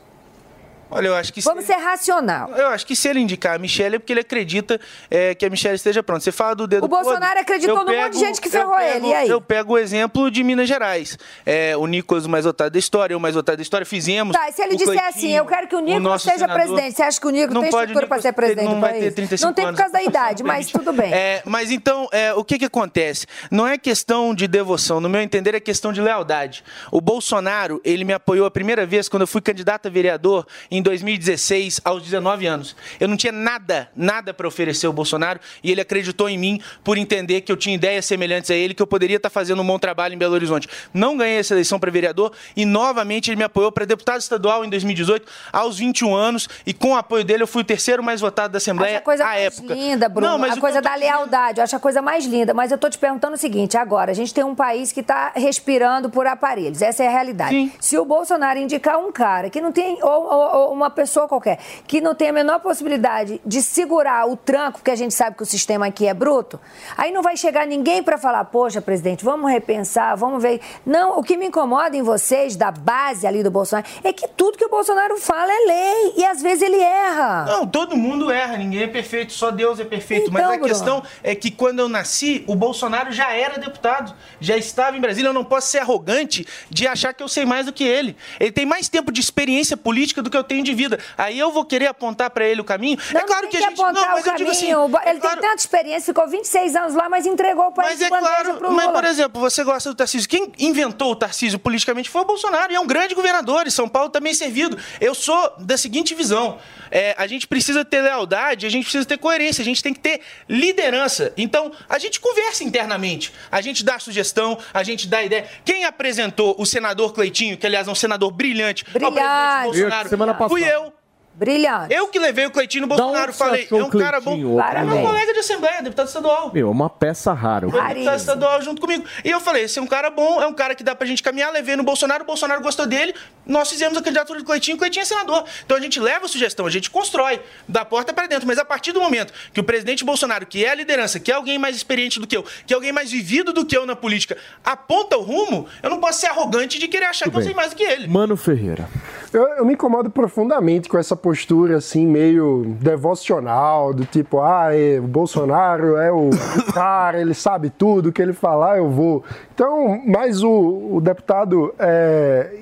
Olha, 0.92 1.08
eu 1.08 1.16
acho 1.16 1.32
que 1.34 1.42
Vamos 1.42 1.64
ser 1.64 1.76
racional. 1.76 2.50
Eu 2.52 2.68
acho 2.68 2.86
que 2.86 2.96
se 2.96 3.08
ele 3.08 3.20
indicar 3.20 3.56
a 3.56 3.58
Michelle 3.58 3.96
é 3.96 4.00
porque 4.00 4.12
ele 4.14 4.20
acredita 4.20 4.80
é, 5.10 5.34
que 5.34 5.46
a 5.46 5.50
Michelle 5.50 5.76
esteja 5.76 6.04
pronta. 6.04 6.22
Você 6.22 6.32
fala 6.32 6.56
do 6.56 6.68
dedo 6.68 6.84
O 6.86 6.88
Bolsonaro 6.88 7.22
podre, 7.22 7.40
acreditou 7.40 7.86
num 7.86 7.96
monte 7.96 8.14
de 8.14 8.20
gente 8.20 8.42
que 8.42 8.50
ferrou 8.50 8.76
pego- 8.76 8.98
ele, 8.98 9.08
e 9.08 9.14
aí? 9.14 9.30
Eu 9.30 9.40
pego 9.42 9.74
o 9.74 9.78
exemplo 9.78 10.30
de 10.30 10.44
Minas 10.44 10.68
Gerais. 10.68 11.18
É, 11.46 11.76
o 11.78 11.88
Nicolas, 11.88 12.26
o 12.26 12.30
mais 12.30 12.46
votado 12.46 12.70
da 12.72 12.80
história, 12.80 13.14
eu 13.14 13.18
o 13.18 13.22
mais 13.22 13.36
votado 13.36 13.56
da 13.58 13.62
história, 13.62 13.86
fizemos. 13.86 14.36
Tá, 14.36 14.50
e 14.50 14.52
se 14.52 14.62
ele 14.62 14.76
disser 14.76 15.06
assim, 15.08 15.32
eu 15.32 15.46
quero 15.46 15.68
que 15.68 15.76
o 15.76 15.80
Nicolas 15.80 16.22
seja 16.22 16.40
senador. 16.40 16.56
presidente, 16.62 16.96
você 16.96 17.04
acha 17.04 17.20
que 17.22 17.28
o 17.28 17.30
Nicolas 17.30 17.54
Não 17.54 17.62
tem 17.62 17.72
pode, 17.72 17.84
estrutura 17.92 18.08
para 18.08 18.22
ser 18.22 18.34
presidente 18.34 18.66
não 18.66 18.76
do 18.76 18.82
vai 18.82 18.92
país? 18.92 19.04
ter 19.06 19.12
35 19.12 19.48
não 19.48 19.54
tem 19.54 19.66
por 19.68 19.76
causa 19.78 19.94
da 19.94 20.04
idade, 20.04 20.44
mas 20.44 20.68
tudo 20.72 20.92
bem. 20.92 21.14
É, 21.14 21.42
mas 21.46 21.72
então, 21.72 22.10
é, 22.12 22.34
o 22.34 22.44
que 22.44 22.60
que 22.60 22.66
acontece? 22.66 23.26
Não 23.50 23.66
é 23.68 23.78
questão 23.78 24.36
de 24.36 24.48
devoção, 24.48 25.00
no 25.00 25.08
meu 25.10 25.22
entender 25.22 25.56
é 25.56 25.60
questão 25.60 25.94
de 25.94 26.02
lealdade. 26.02 26.64
O 26.92 27.00
Bolsonaro, 27.00 27.80
ele 27.86 28.04
me 28.04 28.14
apoiou 28.14 28.46
a 28.46 28.52
primeira 28.52 28.86
vez 28.86 29.08
quando 29.08 29.22
eu 29.22 29.28
fui 29.28 29.42
candidato 29.42 29.88
a 29.88 29.92
vereador 29.92 30.46
em 30.70 30.81
2016, 30.82 31.82
aos 31.84 32.04
19 32.04 32.46
anos. 32.48 32.76
Eu 33.00 33.08
não 33.08 33.18
tinha 33.18 33.32
nada, 33.32 33.90
nada 33.96 34.34
para 34.34 34.48
oferecer 34.48 34.88
ao 34.88 34.94
Bolsonaro 34.94 35.40
e 35.64 35.72
ele 35.72 35.82
acreditou 35.82 36.30
em 36.30 36.38
mim 36.38 36.62
por 36.84 36.98
entender 36.98 37.42
que 37.42 37.52
eu 37.52 37.58
tinha 37.58 37.76
ideias 37.76 38.06
semelhantes 38.06 38.50
a 38.52 38.56
ele, 38.56 38.74
que 38.74 38.82
eu 38.82 38.88
poderia 38.88 39.18
estar 39.18 39.30
fazendo 39.30 39.62
um 39.62 39.66
bom 39.68 39.78
trabalho 39.80 40.14
em 40.14 40.18
Belo 40.18 40.34
Horizonte. 40.34 40.68
Não 40.94 41.16
ganhei 41.18 41.38
essa 41.40 41.54
eleição 41.54 41.80
para 41.80 41.92
vereador 41.92 42.32
e 42.56 42.66
novamente 42.66 43.30
ele 43.30 43.38
me 43.38 43.44
apoiou 43.44 43.72
para 43.72 43.86
deputado 43.86 44.20
estadual 44.22 44.64
em 44.66 44.70
2018, 44.70 45.26
aos 45.52 45.78
21 45.78 46.14
anos, 46.16 46.48
e 46.66 46.74
com 46.74 46.92
o 46.92 46.96
apoio 46.96 47.24
dele 47.24 47.44
eu 47.44 47.48
fui 47.48 47.62
o 47.62 47.66
terceiro 47.66 48.04
mais 48.04 48.22
votado 48.22 48.52
da 48.54 48.58
Assembleia 48.58 48.94
Acho 48.96 49.02
a 49.02 49.06
coisa 49.06 49.24
à 49.24 49.28
mais 49.28 49.44
época. 49.58 49.74
linda, 49.74 50.10
Bruno. 50.10 50.28
Não, 50.32 50.38
mas 50.38 50.58
a 50.58 50.62
coisa 50.62 50.82
da 50.82 50.96
lealdade. 50.96 51.60
Eu 51.60 51.64
acho 51.64 51.76
a 51.76 51.80
coisa 51.80 52.02
mais 52.02 52.26
linda. 52.26 52.54
Mas 52.54 52.72
eu 52.72 52.78
tô 52.78 52.90
te 52.90 52.98
perguntando 52.98 53.36
o 53.36 53.38
seguinte: 53.38 53.78
agora, 53.78 54.12
a 54.12 54.14
gente 54.14 54.34
tem 54.34 54.44
um 54.44 54.56
país 54.56 54.92
que 54.92 55.00
está 55.02 55.32
respirando 55.36 56.10
por 56.10 56.26
aparelhos. 56.28 56.82
Essa 56.82 57.04
é 57.04 57.08
a 57.08 57.12
realidade. 57.12 57.72
Se 57.80 57.98
o 57.98 58.06
Bolsonaro 58.06 58.60
indicar 58.60 58.98
um 59.00 59.12
cara 59.12 59.50
que 59.50 59.60
não 59.62 59.72
tem, 59.72 59.98
ou- 60.04 60.10
ou 60.32 60.71
uma 60.74 60.90
pessoa 60.90 61.28
qualquer, 61.28 61.60
que 61.88 62.02
não 62.02 62.16
tem 62.16 62.30
a 62.30 62.34
menor 62.34 62.60
possibilidade 62.60 63.42
de 63.46 63.62
segurar 63.62 64.28
o 64.28 64.36
tranco, 64.36 64.80
porque 64.80 64.92
a 64.92 64.96
gente 64.96 65.14
sabe 65.14 65.36
que 65.36 65.44
o 65.44 65.46
sistema 65.46 65.88
aqui 65.88 66.08
é 66.08 66.14
bruto, 66.14 66.60
aí 66.98 67.12
não 67.12 67.22
vai 67.22 67.38
chegar 67.38 67.66
ninguém 67.68 68.04
para 68.04 68.18
falar, 68.18 68.46
poxa, 68.46 68.82
presidente, 68.82 69.24
vamos 69.24 69.52
repensar, 69.52 70.16
vamos 70.16 70.42
ver. 70.42 70.62
Não, 70.86 71.20
o 71.20 71.24
que 71.24 71.38
me 71.38 71.48
incomoda 71.48 71.96
em 71.96 72.02
vocês, 72.02 72.56
da 72.56 72.72
base 72.72 73.26
ali 73.28 73.44
do 73.44 73.52
Bolsonaro, 73.52 73.88
é 74.04 74.14
que 74.14 74.28
tudo 74.28 74.58
que 74.58 74.66
o 74.66 74.70
Bolsonaro 74.70 75.18
fala 75.18 75.52
é 75.52 75.66
lei. 75.68 76.14
E 76.18 76.26
às 76.26 76.42
vezes 76.42 76.62
ele 76.62 76.80
erra. 76.80 77.46
Não, 77.46 77.68
todo 77.68 77.96
mundo 77.96 78.32
erra, 78.32 78.58
ninguém 78.58 78.84
é 78.84 78.88
perfeito, 78.88 79.34
só 79.34 79.52
Deus 79.52 79.80
é 79.80 79.86
perfeito. 79.86 80.30
Então, 80.30 80.34
Mas 80.34 80.44
a 80.44 80.58
Bruno. 80.58 80.68
questão 80.68 81.04
é 81.24 81.36
que 81.36 81.52
quando 81.52 81.80
eu 81.80 81.90
nasci, 81.90 82.44
o 82.48 82.56
Bolsonaro 82.56 83.12
já 83.12 83.32
era 83.32 83.60
deputado, 83.60 84.14
já 84.40 84.58
estava 84.58 84.98
em 84.98 85.02
Brasília. 85.02 85.30
Eu 85.30 85.34
não 85.34 85.44
posso 85.44 85.68
ser 85.68 85.80
arrogante 85.80 86.46
de 86.70 86.88
achar 86.88 87.14
que 87.14 87.24
eu 87.24 87.28
sei 87.28 87.46
mais 87.46 87.66
do 87.66 87.74
que 87.74 87.84
ele. 87.84 88.16
Ele 88.40 88.52
tem 88.52 88.66
mais 88.66 88.90
tempo 88.90 89.12
de 89.12 89.20
experiência 89.20 89.76
política 89.78 90.22
do 90.22 90.30
que 90.30 90.38
eu 90.38 90.44
tenho 90.44 90.61
de 90.64 90.74
vida. 90.74 91.00
Aí 91.18 91.38
eu 91.38 91.52
vou 91.52 91.66
querer 91.66 91.88
apontar 91.88 92.30
para 92.30 92.46
ele 92.46 92.62
o 92.62 92.64
caminho. 92.64 92.98
é 93.14 93.20
claro 93.22 93.48
que 93.48 93.58
a 93.58 93.62
gente 93.62 93.74
apontar 93.74 93.94
não, 93.94 94.12
mas 94.12 94.26
o 94.26 94.30
eu 94.30 94.36
digo 94.36 94.52
assim, 94.52 94.72
caminho. 94.72 95.00
é 95.04 95.10
ele 95.12 95.20
tem 95.20 95.30
tanta 95.32 95.56
experiência, 95.56 96.14
ficou 96.14 96.28
26 96.28 96.76
anos 96.76 96.96
lá, 96.96 97.10
mas 97.10 97.26
entregou 97.26 97.68
o 97.68 97.72
país 97.72 98.00
Mas 98.00 98.02
é 98.02 98.10
claro, 98.10 98.56
pro 98.56 98.72
mas 98.72 98.92
por 98.92 99.04
exemplo, 99.04 99.42
você 99.42 99.64
gosta 99.64 99.90
do 99.90 99.96
Tarcísio. 99.96 100.28
Quem 100.30 100.52
inventou 100.60 101.12
o 101.12 101.16
Tarcísio 101.16 101.60
politicamente 101.60 102.10
foi 102.10 102.22
o 102.22 102.26
Bolsonaro, 102.26 102.72
e 102.72 102.76
é 102.76 102.80
um 102.80 102.88
grande 102.88 103.16
governador, 103.16 103.68
e 103.68 103.72
São 103.72 103.88
Paulo 103.88 104.10
também 104.10 104.32
é 104.32 104.36
servido. 104.36 104.78
Eu 105.00 105.14
sou 105.14 105.54
da 105.60 105.78
seguinte 105.78 106.14
visão: 106.14 106.58
é, 106.90 107.16
a 107.18 107.28
gente 107.28 107.48
precisa 107.48 107.84
ter 107.84 108.02
lealdade, 108.02 108.66
a 108.66 108.70
gente 108.70 108.84
precisa 108.84 109.06
ter 109.06 109.18
coerência, 109.18 109.62
a 109.62 109.66
gente 109.66 109.82
tem 109.82 109.94
que 109.94 110.00
ter 110.00 110.22
liderança. 110.48 111.34
Então, 111.38 111.72
a 111.90 111.98
gente 111.98 112.20
conversa 112.20 112.64
internamente, 112.64 113.34
a 113.52 113.62
gente 113.62 113.84
dá 113.84 114.00
sugestão, 114.00 114.58
a 114.74 114.84
gente 114.84 115.08
dá 115.08 115.24
ideia. 115.24 115.46
Quem 115.64 115.86
apresentou 115.86 116.56
o 116.58 116.66
senador 116.66 117.14
Cleitinho, 117.14 117.58
que 117.58 117.66
aliás 117.66 117.88
é 117.88 117.92
um 117.92 117.96
senador 117.96 118.32
brilhante, 118.32 118.86
ao 119.02 119.12
presidente 119.12 119.22
Brilhante. 119.22 119.64
Bolsonaro, 119.64 120.10
Semana 120.10 120.34
fui 120.50 120.64
eu. 120.64 120.94
Brilhante. 121.34 121.94
Eu 121.94 122.08
que 122.10 122.20
levei 122.20 122.46
o 122.46 122.52
Cleitinho 122.52 122.86
Bolsonaro, 122.86 123.34
falei, 123.34 123.68
é 123.70 123.74
o 123.74 123.86
um 123.86 123.90
cara 123.90 124.20
bom. 124.20 124.34
É 124.34 124.84
meu 124.84 125.02
colega 125.02 125.34
de 125.34 125.40
assembleia, 125.40 125.82
deputado 125.82 126.08
estadual. 126.08 126.52
Meu, 126.54 126.68
é 126.68 126.72
uma 126.72 126.90
peça 126.90 127.34
rara. 127.34 127.70
Foi 127.70 127.82
deputado 127.82 128.18
estadual 128.18 128.62
junto 128.62 128.82
comigo. 128.82 129.06
E 129.24 129.30
eu 129.30 129.40
falei, 129.40 129.64
esse 129.64 129.80
é 129.80 129.82
um 129.82 129.88
cara 129.88 130.10
bom, 130.10 130.42
é 130.42 130.48
um 130.48 130.54
cara 130.54 130.76
que 130.76 130.84
dá 130.84 130.94
pra 130.94 131.08
gente 131.08 131.24
caminhar, 131.24 131.52
levei 131.52 131.76
no 131.76 131.84
Bolsonaro, 131.84 132.24
o 132.24 132.28
Bolsonaro 132.28 132.62
gostou 132.62 132.86
dele, 132.86 133.16
nós 133.46 133.70
fizemos 133.70 133.98
a 133.98 134.02
candidatura 134.02 134.40
do 134.40 134.46
Cleitinho, 134.46 134.76
o 134.76 134.80
Cleitinho 134.80 135.04
é 135.04 135.06
senador. 135.06 135.46
Então 135.66 135.78
a 135.78 135.80
gente 135.80 136.00
leva 136.00 136.26
a 136.26 136.28
sugestão, 136.28 136.66
a 136.66 136.70
gente 136.70 136.90
constrói 136.90 137.42
da 137.68 137.86
porta 137.86 138.14
pra 138.14 138.28
dentro. 138.28 138.46
Mas 138.46 138.60
a 138.60 138.66
partir 138.66 138.92
do 138.92 139.00
momento 139.00 139.34
que 139.54 139.60
o 139.60 139.64
presidente 139.64 140.04
Bolsonaro, 140.04 140.46
que 140.46 140.66
é 140.66 140.72
a 140.72 140.76
liderança, 140.76 141.20
que 141.20 141.32
é 141.32 141.36
alguém 141.36 141.58
mais 141.58 141.76
experiente 141.76 142.20
do 142.20 142.28
que 142.28 142.36
eu, 142.36 142.46
que 142.66 142.74
é 142.74 142.76
alguém 142.76 142.92
mais 142.92 143.12
vivido 143.12 143.54
do 143.54 143.66
que 143.66 143.78
eu 143.78 143.86
na 143.86 143.96
política, 143.96 144.38
aponta 144.64 145.18
o 145.18 145.22
rumo, 145.22 145.68
eu 145.82 145.90
não 145.90 146.00
posso 146.00 146.20
ser 146.20 146.28
arrogante 146.28 146.78
de 146.78 146.88
querer 146.88 147.06
achar 147.06 147.30
que 147.30 147.36
eu 147.36 147.40
bem. 147.40 147.44
sei 147.44 147.54
mais 147.54 147.70
do 147.72 147.76
que 147.76 147.84
ele. 147.84 148.08
Mano 148.08 148.36
Ferreira. 148.36 148.90
Eu, 149.34 149.48
eu 149.48 149.66
me 149.66 149.74
incomodo 149.74 150.10
profundamente 150.10 150.90
com 150.90 150.98
essa 150.98 151.16
postura 151.22 151.78
assim, 151.78 152.06
meio 152.06 152.76
devocional, 152.80 153.94
do 153.94 154.06
tipo, 154.06 154.42
ah, 154.42 154.76
é, 154.76 155.00
o 155.00 155.04
Bolsonaro 155.04 155.98
é 155.98 156.12
o, 156.12 156.30
cara, 156.74 157.22
ele 157.22 157.34
sabe 157.34 157.70
tudo, 157.70 158.10
o 158.10 158.12
que 158.12 158.22
ele 158.22 158.34
falar, 158.34 158.78
eu 158.78 158.90
vou. 158.90 159.24
Então, 159.54 160.02
mas 160.06 160.44
o, 160.44 160.96
o 160.96 161.02
deputado 161.02 161.74
é, 161.78 162.62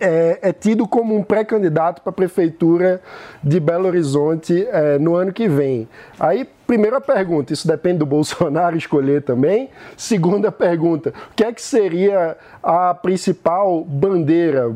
é, 0.00 0.38
é 0.42 0.52
tido 0.52 0.86
como 0.86 1.14
um 1.16 1.22
pré-candidato 1.22 2.02
para 2.02 2.10
a 2.10 2.12
prefeitura 2.12 3.00
de 3.42 3.60
Belo 3.60 3.86
Horizonte 3.86 4.66
é, 4.70 4.98
no 4.98 5.14
ano 5.14 5.32
que 5.32 5.48
vem. 5.48 5.88
Aí, 6.18 6.44
primeira 6.66 7.00
pergunta, 7.00 7.52
isso 7.52 7.66
depende 7.66 7.98
do 7.98 8.06
Bolsonaro 8.06 8.76
escolher 8.76 9.22
também. 9.22 9.70
Segunda 9.96 10.50
pergunta, 10.50 11.10
o 11.30 11.34
que 11.34 11.44
é 11.44 11.52
que 11.52 11.62
seria 11.62 12.36
a 12.62 12.94
principal 12.94 13.84
bandeira? 13.84 14.74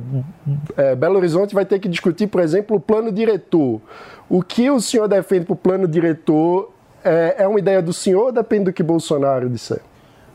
É, 0.77 0.95
Belo 0.95 1.17
Horizonte 1.17 1.55
vai 1.55 1.65
ter 1.65 1.79
que 1.79 1.89
discutir, 1.89 2.27
por 2.27 2.41
exemplo, 2.41 2.77
o 2.77 2.81
plano 2.81 3.11
diretor. 3.11 3.81
O 4.29 4.43
que 4.43 4.71
o 4.71 4.81
senhor 4.81 5.09
defende 5.09 5.47
para 5.47 5.55
o 5.55 5.57
plano 5.57 5.89
diretor 5.89 6.73
é, 7.03 7.37
é 7.39 7.49
uma 7.49 7.59
ideia 7.59 7.81
do 7.81 7.93
senhor 7.93 8.27
ou 8.27 8.33
depende 8.33 8.65
do 8.65 8.73
que 8.73 8.83
Bolsonaro 8.83 9.49
disser? 9.49 9.81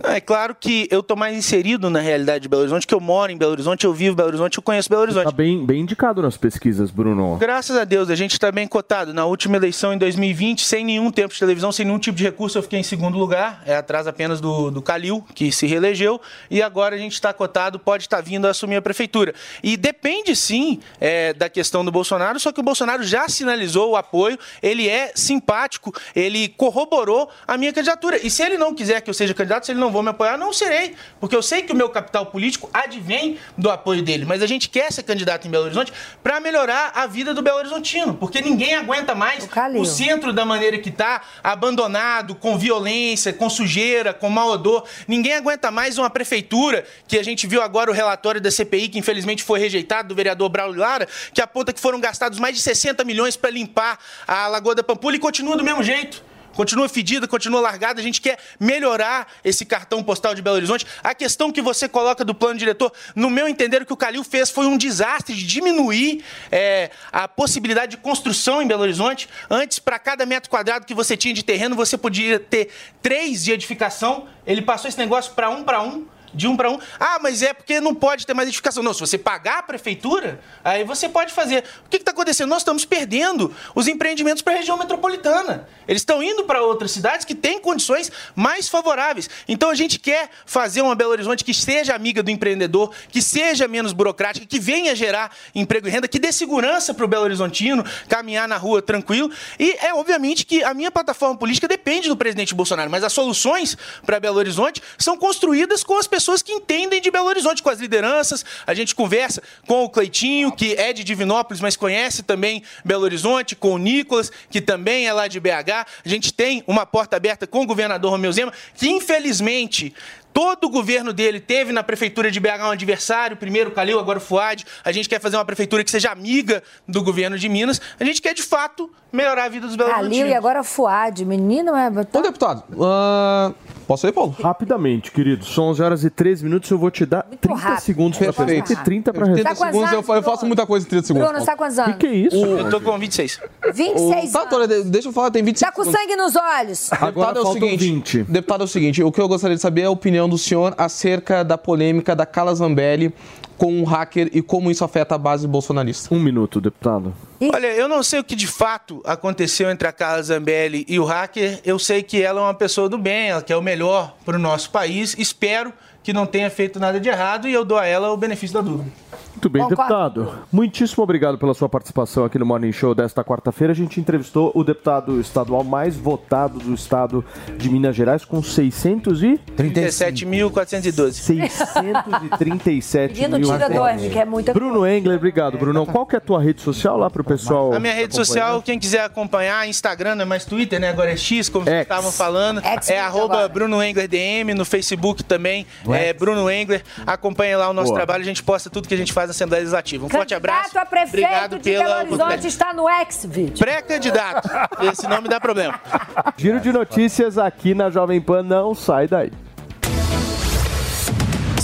É 0.04 0.20
claro 0.20 0.54
que 0.54 0.88
eu 0.91 1.01
tô 1.01 1.16
mais 1.16 1.36
inserido 1.36 1.89
na 1.89 1.99
realidade 1.99 2.41
de 2.41 2.49
Belo 2.49 2.64
Horizonte, 2.64 2.86
que 2.86 2.93
eu 2.93 2.99
moro 2.99 3.32
em 3.32 3.38
Belo 3.38 3.54
Horizonte, 3.54 3.86
eu 3.86 3.93
vivo 3.93 4.14
em 4.14 4.16
Belo 4.16 4.28
Horizonte, 4.28 4.58
eu 4.58 4.64
conheço 4.64 4.89
Belo 4.89 5.01
Horizonte. 5.04 5.26
Tá 5.26 5.32
bem, 5.32 5.66
bem 5.66 5.82
indicado 5.82 6.22
nas 6.22 6.36
pesquisas, 6.36 6.91
Bruno. 6.91 7.38
Graças 7.38 7.78
a 7.78 7.86
Deus, 7.86 8.10
a 8.10 8.16
gente 8.16 8.34
está 8.34 8.51
bem 8.51 8.68
cotado. 8.68 9.14
Na 9.14 9.26
última 9.26 9.56
eleição, 9.56 9.93
em 9.93 9.97
2020, 9.97 10.66
sem 10.66 10.84
nenhum 10.84 11.10
tempo 11.10 11.34
de 11.34 11.39
televisão, 11.39 11.72
sem 11.72 11.86
nenhum 11.86 11.99
tipo 11.99 12.18
de 12.18 12.24
recurso, 12.24 12.58
eu 12.58 12.62
fiquei 12.64 12.80
em 12.80 12.84
segundo 12.84 13.18
lugar, 13.18 13.64
é 13.66 13.76
atrás 13.76 14.06
apenas 14.06 14.41
do, 14.41 14.70
do 14.70 14.82
Calil, 14.82 15.24
que 15.34 15.51
se 15.54 15.66
reelegeu, 15.66 16.20
e 16.51 16.62
agora 16.62 16.95
a 16.95 16.99
gente 16.99 17.14
está 17.14 17.32
cotado, 17.32 17.80
pode 17.80 18.04
estar 18.04 18.22
vindo 18.22 18.45
a 18.45 18.49
assumir 18.49 18.76
a 18.76 18.82
prefeitura. 18.82 19.34
E 19.64 19.78
depende 19.78 20.36
sim 20.36 20.80
é, 20.99 21.34
da 21.34 21.47
questão 21.47 21.86
do 21.86 21.91
Bolsonaro, 21.91 22.38
só 22.41 22.51
que 22.51 22.60
o 22.60 22.64
Bolsonaro 22.64 23.04
já 23.04 23.30
sinalizou 23.30 23.91
o 23.91 23.95
apoio, 23.95 24.38
ele 24.62 24.89
é 24.89 25.14
simpático, 25.16 25.93
ele 26.14 26.49
corroborou 26.49 27.30
a 27.47 27.58
minha 27.58 27.72
candidatura. 27.72 28.20
E 28.22 28.30
se 28.30 28.43
ele 28.43 28.58
não 28.58 28.76
quiser 28.76 28.99
que 28.99 29.10
eu 29.10 29.14
seja 29.14 29.34
candidato, 29.34 29.66
se 29.66 29.72
ele 29.72 29.80
não 29.80 29.93
vou 29.94 30.04
me 30.04 30.10
apoiar, 30.10 30.38
não 30.38 30.52
serei, 30.52 30.96
porque 31.20 31.36
eu 31.36 31.41
sei 31.41 31.62
que 31.62 31.72
o 31.72 31.76
meu 31.76 31.89
capital 31.89 32.26
político 32.26 32.70
advém 32.74 33.38
do 33.58 33.70
apoio 33.70 34.02
dele, 34.02 34.26
mas 34.26 34.41
a 34.41 34.48
gente 34.48 34.68
quer 34.68 34.91
ser 34.91 35.04
candidato 35.04 35.48
em 35.48 35.52
Belo 35.52 35.66
Horizonte 35.66 35.94
para 36.22 36.39
melhorar 36.39 36.91
a 36.96 37.06
vida 37.06 37.34
do 37.34 37.41
Belo 37.41 37.60
Horizontino, 37.60 38.14
porque 38.16 38.41
ninguém 38.41 38.76
aguenta 38.76 39.16
mais 39.16 39.48
o, 39.76 39.86
centro 39.86 40.34
da 40.34 40.44
maneira 40.44 40.78
que 40.78 40.89
está, 40.89 41.22
abandonado, 41.44 42.36
com 42.36 42.58
violência, 42.58 43.32
com 43.32 43.50
sujeira, 43.50 44.14
com 44.14 44.30
mau 44.30 44.50
odor. 44.50 44.86
Ninguém 45.08 45.34
aguenta 45.36 45.70
mais 45.72 45.98
uma 45.98 46.10
prefeitura, 46.10 46.86
que 47.08 47.18
a 47.18 47.24
gente 47.24 47.46
viu 47.48 47.62
agora 47.62 47.91
o 47.91 47.94
relatório 47.94 48.41
da 48.41 48.50
CPI, 48.50 48.89
que 48.89 49.00
infelizmente 49.00 49.44
foi 49.44 49.60
rejeitado, 49.60 50.10
do 50.10 50.16
vereador 50.16 50.50
Braulio 50.50 50.82
Lara, 50.82 51.08
que 51.34 51.41
aponta 51.41 51.72
que 51.72 51.80
foram 51.80 52.00
gastados 52.00 52.39
mais 52.39 52.56
de 52.56 52.62
60 52.62 53.04
milhões 53.04 53.36
para 53.36 53.50
limpar 53.50 54.00
a 54.28 54.48
Lagoa 54.48 54.76
da 54.76 54.84
Pampulha 54.84 55.16
e 55.16 55.20
continua 55.20 55.56
do 55.56 55.64
mesmo 55.64 55.84
jeito. 55.84 56.32
Continua 56.54 56.88
fedida, 56.88 57.28
continua 57.28 57.60
largada. 57.60 57.99
A 57.99 58.04
gente 58.04 58.22
quer 58.22 58.38
melhorar 58.60 59.28
esse 59.43 59.66
cartão 59.66 60.04
postal 60.04 60.36
de 60.36 60.41
Belo 60.41 60.56
Horizonte. 60.56 60.86
A 61.04 61.14
questão 61.14 61.51
que 61.51 61.62
você 61.62 61.89
coloca 61.89 62.24
do 62.24 62.34
plano 62.34 62.58
diretor, 62.58 62.91
no 63.16 63.30
meu 63.30 63.47
entender, 63.47 63.82
o 63.82 63.86
que 63.86 63.93
o 63.93 63.97
Calil 63.97 64.24
fez 64.24 64.49
foi 64.49 64.66
um 64.66 64.78
desastre 64.78 65.34
de 65.36 65.45
diminuir 65.45 66.24
é, 66.51 66.91
a 67.12 67.28
possibilidade 67.28 67.91
de 67.91 67.97
construção 67.97 68.62
em 68.62 68.68
Belo 68.68 68.84
Horizonte. 68.84 69.28
Antes, 69.49 69.80
para 69.80 69.97
cada 69.97 70.26
metro 70.26 70.49
quadrado 70.49 70.86
que 70.86 70.93
você 70.93 71.18
tinha 71.18 71.34
de 71.34 71.43
terreno, 71.43 71.76
você 71.76 71.97
podia 71.97 72.39
ter 72.39 72.70
três 73.01 73.43
de 73.43 73.51
edificação. 73.51 74.28
Ele 74.45 74.62
passou 74.62 74.88
esse 74.88 74.97
negócio 74.97 75.34
para 75.34 75.49
um 75.49 75.64
para 75.64 75.82
um 75.82 76.06
de 76.34 76.47
um 76.47 76.57
para 76.57 76.69
um. 76.69 76.79
Ah, 76.99 77.19
mas 77.21 77.41
é 77.41 77.53
porque 77.53 77.79
não 77.79 77.93
pode 77.93 78.25
ter 78.25 78.34
mais 78.34 78.47
edificação. 78.47 78.84
Não, 78.84 78.93
se 78.93 78.99
você 78.99 79.17
pagar 79.17 79.59
a 79.59 79.63
prefeitura, 79.63 80.39
aí 80.63 80.84
você 80.84 81.07
pode 81.07 81.31
fazer. 81.34 81.63
O 81.86 81.89
que 81.89 81.97
está 81.97 82.11
acontecendo? 82.11 82.49
Nós 82.49 82.59
estamos 82.59 82.86
perdendo 82.86 83.53
os 83.75 83.88
empreendimentos 83.88 84.41
para 84.41 84.53
a 84.53 84.57
região 84.57 84.77
metropolitana. 84.77 85.67
Eles 85.88 86.01
estão 86.01 86.23
indo 86.23 86.43
para 86.45 86.61
outras 86.61 86.91
cidades 86.91 87.25
que 87.25 87.36
têm 87.36 87.59
condições 87.59 88.11
mais 88.36 88.67
favoráveis. 88.67 89.29
Então 89.47 89.69
a 89.69 89.75
gente 89.75 89.99
quer 89.99 90.29
fazer 90.45 90.81
uma 90.81 90.95
Belo 90.95 91.11
Horizonte 91.11 91.43
que 91.43 91.53
seja 91.53 91.95
amiga 91.95 92.23
do 92.23 92.31
empreendedor, 92.31 92.93
que 93.09 93.21
seja 93.21 93.67
menos 93.67 93.93
burocrática, 93.93 94.45
que 94.45 94.59
venha 94.59 94.95
gerar 94.95 95.36
emprego 95.53 95.88
e 95.88 95.91
renda, 95.91 96.07
que 96.07 96.19
dê 96.19 96.31
segurança 96.31 96.93
para 96.93 97.05
o 97.05 97.07
Belo 97.07 97.23
Horizontino 97.23 97.84
caminhar 98.09 98.47
na 98.47 98.57
rua 98.57 98.81
tranquilo. 98.81 99.31
E 99.59 99.77
é 99.81 99.93
obviamente 99.93 100.45
que 100.45 100.63
a 100.63 100.73
minha 100.73 100.91
plataforma 100.91 101.38
política 101.38 101.67
depende 101.67 102.07
do 102.07 102.17
presidente 102.17 102.55
Bolsonaro, 102.55 102.89
mas 102.89 103.03
as 103.03 103.13
soluções 103.13 103.77
para 104.05 104.19
Belo 104.19 104.38
Horizonte 104.38 104.81
são 104.97 105.17
construídas 105.17 105.84
com 105.84 105.97
as 105.97 106.07
pessoas 106.07 106.22
pessoas 106.24 106.41
que 106.41 106.53
entendem 106.53 107.01
de 107.01 107.11
Belo 107.11 107.28
Horizonte, 107.28 107.61
com 107.61 107.69
as 107.69 107.80
lideranças. 107.80 108.45
A 108.65 108.74
gente 108.74 108.95
conversa 108.95 109.43
com 109.67 109.84
o 109.84 109.89
Cleitinho, 109.89 110.53
que 110.53 110.74
é 110.74 110.93
de 110.93 111.03
Divinópolis, 111.03 111.59
mas 111.59 111.76
conhece 111.76 112.24
também 112.24 112.63
Belo 112.86 113.03
Horizonte, 113.03 113.57
com 113.57 113.74
o 113.74 113.78
Nicolas, 113.78 114.32
que 114.49 114.61
também 114.61 115.05
é 115.05 115.11
lá 115.11 115.28
de 115.28 115.38
BH. 115.38 115.86
A 116.05 116.09
gente 116.09 116.34
tem 116.34 116.63
uma 116.65 116.86
porta 116.86 117.17
aberta 117.17 117.45
com 117.45 117.61
o 117.61 117.65
governador 117.65 118.09
Romeu 118.09 118.32
Zema, 118.32 118.53
que 118.74 118.89
infelizmente 118.89 119.93
Todo 120.34 120.65
o 120.65 120.69
governo 120.69 121.13
dele 121.13 121.39
teve 121.39 121.71
na 121.71 121.84
prefeitura 121.84 122.32
de 122.32 122.39
BH 122.39 122.63
um 122.63 122.71
adversário, 122.71 123.38
primeiro 123.38 123.69
o 123.69 123.74
Calil, 123.74 123.99
agora 123.99 124.17
o 124.17 124.21
Fuad. 124.21 124.65
A 124.84 124.91
gente 124.91 125.07
quer 125.07 125.21
fazer 125.21 125.38
uma 125.38 125.45
prefeitura 125.45 125.84
que 125.84 125.91
seja 125.91 126.09
amiga 126.09 126.63
do 126.88 127.03
governo 127.03 127.38
de 127.38 127.47
Minas. 127.47 127.80
A 127.99 128.03
gente 128.03 128.19
quer, 128.19 128.34
de 128.34 128.41
fato, 128.41 128.89
melhorar 129.11 129.43
a 129.43 129.49
vida 129.49 129.67
dos 129.67 129.76
belo 129.76 129.91
Calil 129.91 130.26
e 130.26 130.34
agora 130.34 130.63
Fuad. 130.63 131.24
Menino 131.24 131.76
é... 131.76 131.88
Ô, 131.88 132.21
deputado, 132.21 132.63
uh, 132.71 133.53
posso 133.88 134.07
ir, 134.07 134.11
Paulo? 134.11 134.36
Rapidamente, 134.41 135.11
querido. 135.11 135.45
São 135.45 135.65
11 135.65 135.81
horas 135.84 136.03
e 136.03 136.09
3 136.09 136.41
minutos. 136.41 136.69
Eu 136.69 136.77
vou 136.77 136.89
te 136.91 137.05
dar 137.05 137.23
30 137.23 137.55
rápido. 137.59 137.79
segundos 137.84 138.17
para 138.19 138.34
fazer 138.34 138.57
e 138.57 138.75
30 138.75 139.13
para 139.13 139.25
30 139.25 139.43
Tá 139.43 139.55
segundos, 139.55 139.91
eu, 139.91 140.03
eu 140.15 140.23
faço 140.23 140.45
muita 140.45 140.65
coisa 140.65 140.86
em 140.86 140.89
30 140.89 141.07
segundos. 141.07 141.29
Bruno, 141.29 141.45
tá 141.45 141.51
com 141.53 141.57
quantos 141.63 141.79
anos? 141.79 141.97
que 141.97 142.07
é 142.07 142.13
isso? 142.13 142.36
Eu 142.36 142.69
tô 142.69 142.81
com 142.81 142.97
26. 142.97 143.39
26 143.73 144.31
Tá, 144.31 144.45
Tora, 144.45 144.67
de- 144.67 144.84
deixa 144.84 145.09
eu 145.09 145.13
falar, 145.13 145.31
tem 145.31 145.43
25 145.43 145.71
Tá 145.71 145.75
com 145.75 145.84
segundos. 145.84 146.01
sangue 146.01 146.15
nos 146.15 146.36
olhos. 146.36 146.89
Deputado, 146.89 147.39
é 147.39 147.41
o 147.41 147.53
seguinte, 147.53 148.23
deputado, 148.23 148.61
é 148.61 148.63
o 148.65 148.67
seguinte, 148.67 149.03
o 149.03 149.11
que 149.11 149.21
eu 149.21 149.27
gostaria 149.27 149.55
de 149.55 149.61
saber 149.61 149.81
é 149.81 149.86
a 149.86 149.89
opinião 149.91 150.27
do 150.27 150.38
senhor 150.38 150.73
acerca 150.77 151.43
da 151.43 151.57
polêmica 151.57 152.15
da 152.15 152.25
Carla 152.25 152.53
Zambelli 152.55 153.13
com 153.58 153.74
um 153.74 153.84
hacker 153.84 154.30
e 154.34 154.41
como 154.41 154.72
isso 154.72 154.84
afeta 154.84 155.16
a 155.16 155.18
base 155.18 155.47
bolsonarista. 155.47 156.14
Um 156.14 156.20
minuto, 156.20 156.60
deputado. 156.60 157.14
Olha, 157.41 157.68
eu 157.68 157.88
não 157.88 158.04
sei 158.04 158.20
o 158.20 158.24
que 158.24 158.36
de 158.36 158.47
fato 158.47 159.01
aconteceu 159.06 159.70
entre 159.70 159.88
a 159.88 159.91
Carla 159.91 160.24
Zambelli 160.24 160.86
e 160.88 160.99
o 160.99 161.06
hacker. 161.06 161.60
Eu 161.66 161.78
sei 161.78 162.04
que 162.04 162.22
ela 162.22 162.41
é 162.41 162.43
uma 162.43 162.54
pessoa 162.54 162.89
do 162.89 162.97
bem, 162.97 163.30
ela 163.30 163.41
quer 163.41 163.58
o 163.58 163.62
melhor 163.62 164.16
para 164.26 164.36
o 164.36 164.39
nosso 164.39 164.70
país. 164.70 165.16
Espero 165.18 165.74
que 166.04 166.14
não 166.14 166.26
tenha 166.26 166.49
feito 166.49 166.80
nada 166.80 166.99
de 166.99 167.10
errado 167.10 167.47
e 167.47 167.54
eu 167.54 167.64
dou 167.64 167.78
a 167.78 167.86
ela 167.86 168.12
o 168.12 168.18
benefício 168.18 168.54
da 168.54 168.62
dúvida. 168.62 168.91
Muito 169.34 169.49
bem, 169.49 169.67
deputado. 169.67 170.34
Muitíssimo 170.51 171.03
obrigado 171.03 171.38
pela 171.38 171.53
sua 171.53 171.67
participação 171.67 172.25
aqui 172.25 172.39
no 172.39 172.45
Morning 172.45 172.71
Show 172.71 172.95
desta 172.95 173.23
quarta-feira. 173.23 173.73
A 173.73 173.75
gente 173.75 173.99
entrevistou 173.99 174.51
o 174.53 174.63
deputado 174.63 175.19
estadual 175.19 175.63
mais 175.63 175.95
votado 175.95 176.59
do 176.59 176.73
estado 176.73 177.25
de 177.57 177.69
Minas 177.69 177.95
Gerais 177.95 178.23
com 178.23 178.41
600 178.41 179.23
e... 179.23 179.39
37.412. 179.57 181.13
637 181.13 183.13
Menino, 183.13 183.39
mil 183.39 183.51
tira 183.51 183.69
que 184.09 184.19
é 184.19 184.25
muita 184.25 184.53
Bruno 184.53 184.86
Engler, 184.86 185.17
obrigado, 185.17 185.57
Brunão. 185.57 185.86
Qual 185.86 186.05
que 186.05 186.15
é 186.15 186.17
a 186.17 186.21
tua 186.21 186.41
rede 186.41 186.61
social 186.61 186.97
lá 186.97 187.09
pro 187.09 187.23
pessoal? 187.23 187.73
A 187.73 187.79
minha 187.79 187.93
rede 187.93 188.15
social, 188.15 188.61
quem 188.61 188.79
quiser 188.79 189.03
acompanhar, 189.03 189.67
Instagram, 189.67 190.15
não 190.15 190.23
é 190.23 190.25
mais 190.25 190.45
Twitter, 190.45 190.79
né? 190.79 190.89
Agora 190.89 191.11
é 191.11 191.17
X, 191.17 191.49
como 191.49 191.65
vocês 191.65 191.81
estavam 191.81 192.11
falando. 192.11 192.61
é 192.88 192.99
arroba 192.99 193.47
Bruno 193.47 193.81
Engler 193.81 194.07
DM, 194.07 194.53
no 194.53 194.65
Facebook 194.65 195.23
também, 195.23 195.65
é 195.89 196.13
Bruno 196.13 196.49
Engler. 196.49 196.84
Acompanhe 197.05 197.55
lá 197.55 197.69
o 197.69 197.73
nosso 197.73 197.88
Boa. 197.88 197.99
trabalho, 197.99 198.21
a 198.21 198.25
gente 198.25 198.43
posta 198.43 198.69
tudo 198.69 198.88
que 198.88 198.93
a 198.93 198.97
gente 198.97 199.13
faz 199.13 199.22
na 199.28 199.32
Assembleia 199.32 199.61
Legislativa. 199.61 200.05
Um 200.05 200.09
forte 200.09 200.34
abraço. 200.34 200.63
Candidato 200.63 200.84
a 200.84 200.86
prefeito 200.86 201.26
Obrigado 201.26 201.57
de 201.57 201.71
pela 201.71 202.03
Belo 202.03 202.24
Horizonte 202.24 202.47
está 202.47 202.74
no 202.74 202.89
X-Video. 202.89 203.57
Pré-candidato. 203.57 204.49
Esse 204.91 205.07
nome 205.07 205.28
dá 205.28 205.39
problema. 205.39 205.80
Giro 206.38 206.59
de 206.59 206.71
notícias 206.71 207.38
aqui 207.38 207.74
na 207.74 207.89
Jovem 207.89 208.21
Pan, 208.21 208.43
não 208.43 208.74
sai 208.74 209.07
daí. 209.07 209.32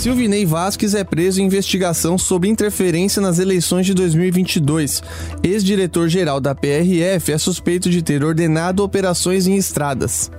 Silvinei 0.00 0.46
Vasquez 0.46 0.94
é 0.94 1.04
preso 1.04 1.42
em 1.42 1.44
investigação 1.44 2.16
sobre 2.16 2.48
interferência 2.48 3.20
nas 3.20 3.38
eleições 3.38 3.84
de 3.84 3.92
2022. 3.92 5.02
Ex-diretor-geral 5.42 6.40
da 6.40 6.54
PRF 6.54 7.30
é 7.30 7.36
suspeito 7.36 7.90
de 7.90 8.00
ter 8.00 8.24
ordenado 8.24 8.82
operações 8.82 9.46
em 9.46 9.56
estradas. 9.56 10.30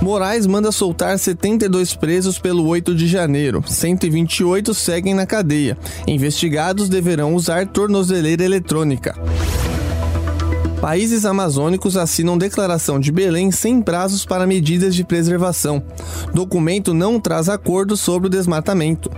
Moraes 0.00 0.46
manda 0.46 0.72
soltar 0.72 1.18
72 1.18 1.94
presos 1.94 2.38
pelo 2.38 2.66
8 2.66 2.94
de 2.94 3.06
janeiro. 3.06 3.62
128 3.66 4.72
seguem 4.72 5.14
na 5.14 5.26
cadeia. 5.26 5.76
Investigados 6.06 6.88
deverão 6.88 7.34
usar 7.34 7.66
tornozeleira 7.66 8.44
eletrônica. 8.44 9.14
Países 10.80 11.24
amazônicos 11.24 11.96
assinam 11.96 12.38
declaração 12.38 13.00
de 13.00 13.10
Belém 13.10 13.50
sem 13.50 13.82
prazos 13.82 14.24
para 14.24 14.46
medidas 14.46 14.94
de 14.94 15.02
preservação. 15.02 15.82
Documento 16.32 16.94
não 16.94 17.18
traz 17.18 17.48
acordo 17.48 17.96
sobre 17.96 18.28
o 18.28 18.30
desmatamento. 18.30 19.10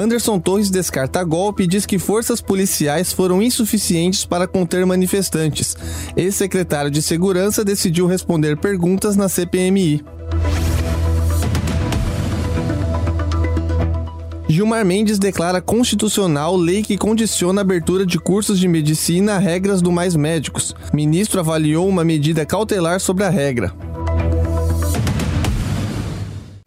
Anderson 0.00 0.40
Torres 0.40 0.70
descarta 0.70 1.22
golpe 1.22 1.64
e 1.64 1.66
diz 1.66 1.84
que 1.84 1.98
forças 1.98 2.40
policiais 2.40 3.12
foram 3.12 3.42
insuficientes 3.42 4.24
para 4.24 4.48
conter 4.48 4.86
manifestantes. 4.86 5.76
Ex-secretário 6.16 6.90
de 6.90 7.02
Segurança 7.02 7.62
decidiu 7.62 8.06
responder 8.06 8.56
perguntas 8.56 9.14
na 9.14 9.28
CPMI. 9.28 10.02
Gilmar 14.48 14.86
Mendes 14.86 15.18
declara 15.18 15.60
constitucional 15.60 16.56
lei 16.56 16.82
que 16.82 16.96
condiciona 16.96 17.60
a 17.60 17.62
abertura 17.62 18.06
de 18.06 18.18
cursos 18.18 18.58
de 18.58 18.66
medicina 18.66 19.34
a 19.34 19.38
regras 19.38 19.82
do 19.82 19.92
Mais 19.92 20.16
Médicos. 20.16 20.74
Ministro 20.94 21.40
avaliou 21.40 21.86
uma 21.86 22.04
medida 22.04 22.46
cautelar 22.46 23.00
sobre 23.00 23.24
a 23.24 23.28
regra. 23.28 23.89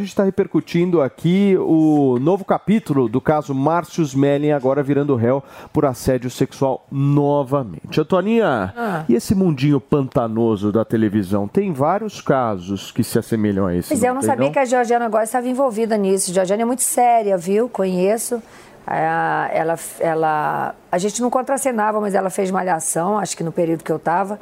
Gente 0.04 0.10
está 0.12 0.26
repercutindo 0.26 1.02
aqui 1.02 1.56
o 1.58 2.20
novo 2.20 2.44
capítulo 2.44 3.08
do 3.08 3.22
caso 3.22 3.56
Márcio 3.56 4.04
Smelling, 4.04 4.52
agora 4.52 4.84
virando 4.84 5.16
réu 5.16 5.42
por 5.72 5.86
assédio 5.86 6.30
sexual 6.30 6.86
novamente. 6.92 8.02
Antoninha, 8.02 8.74
Ah. 8.76 9.06
e 9.08 9.16
esse 9.16 9.34
mundinho 9.34 9.80
pantanoso 9.80 10.74
da 10.74 10.84
televisão? 10.84 11.48
Tem 11.48 11.72
vários 11.72 12.20
casos 12.20 12.92
que 12.92 13.02
se 13.02 13.18
assemelham 13.18 13.66
a 13.66 13.74
esse. 13.74 13.88
Pois 13.88 14.04
é, 14.04 14.10
eu 14.10 14.14
não 14.14 14.20
tem, 14.20 14.30
sabia 14.30 14.52
que 14.52 14.60
a 14.60 14.66
Georgiana 14.66 15.06
agora 15.06 15.24
estava 15.24 15.48
envolvida 15.48 15.96
nisso. 15.96 16.32
A 16.32 16.34
Georgiana 16.34 16.64
é 16.64 16.66
muito 16.66 16.84
séria, 16.84 17.38
viu? 17.38 17.70
Conheço. 17.70 18.44
Ah, 18.86 19.50
Ela, 19.54 19.80
ela, 20.02 20.76
a 20.92 20.98
gente 20.98 21.22
não 21.22 21.30
contracenava, 21.30 22.02
mas 22.02 22.14
ela 22.14 22.30
fez 22.30 22.52
malhação, 22.52 23.18
acho 23.18 23.38
que 23.38 23.44
no 23.44 23.54
período 23.54 23.86
que 23.86 23.92
eu 23.92 23.96
estava. 23.96 24.38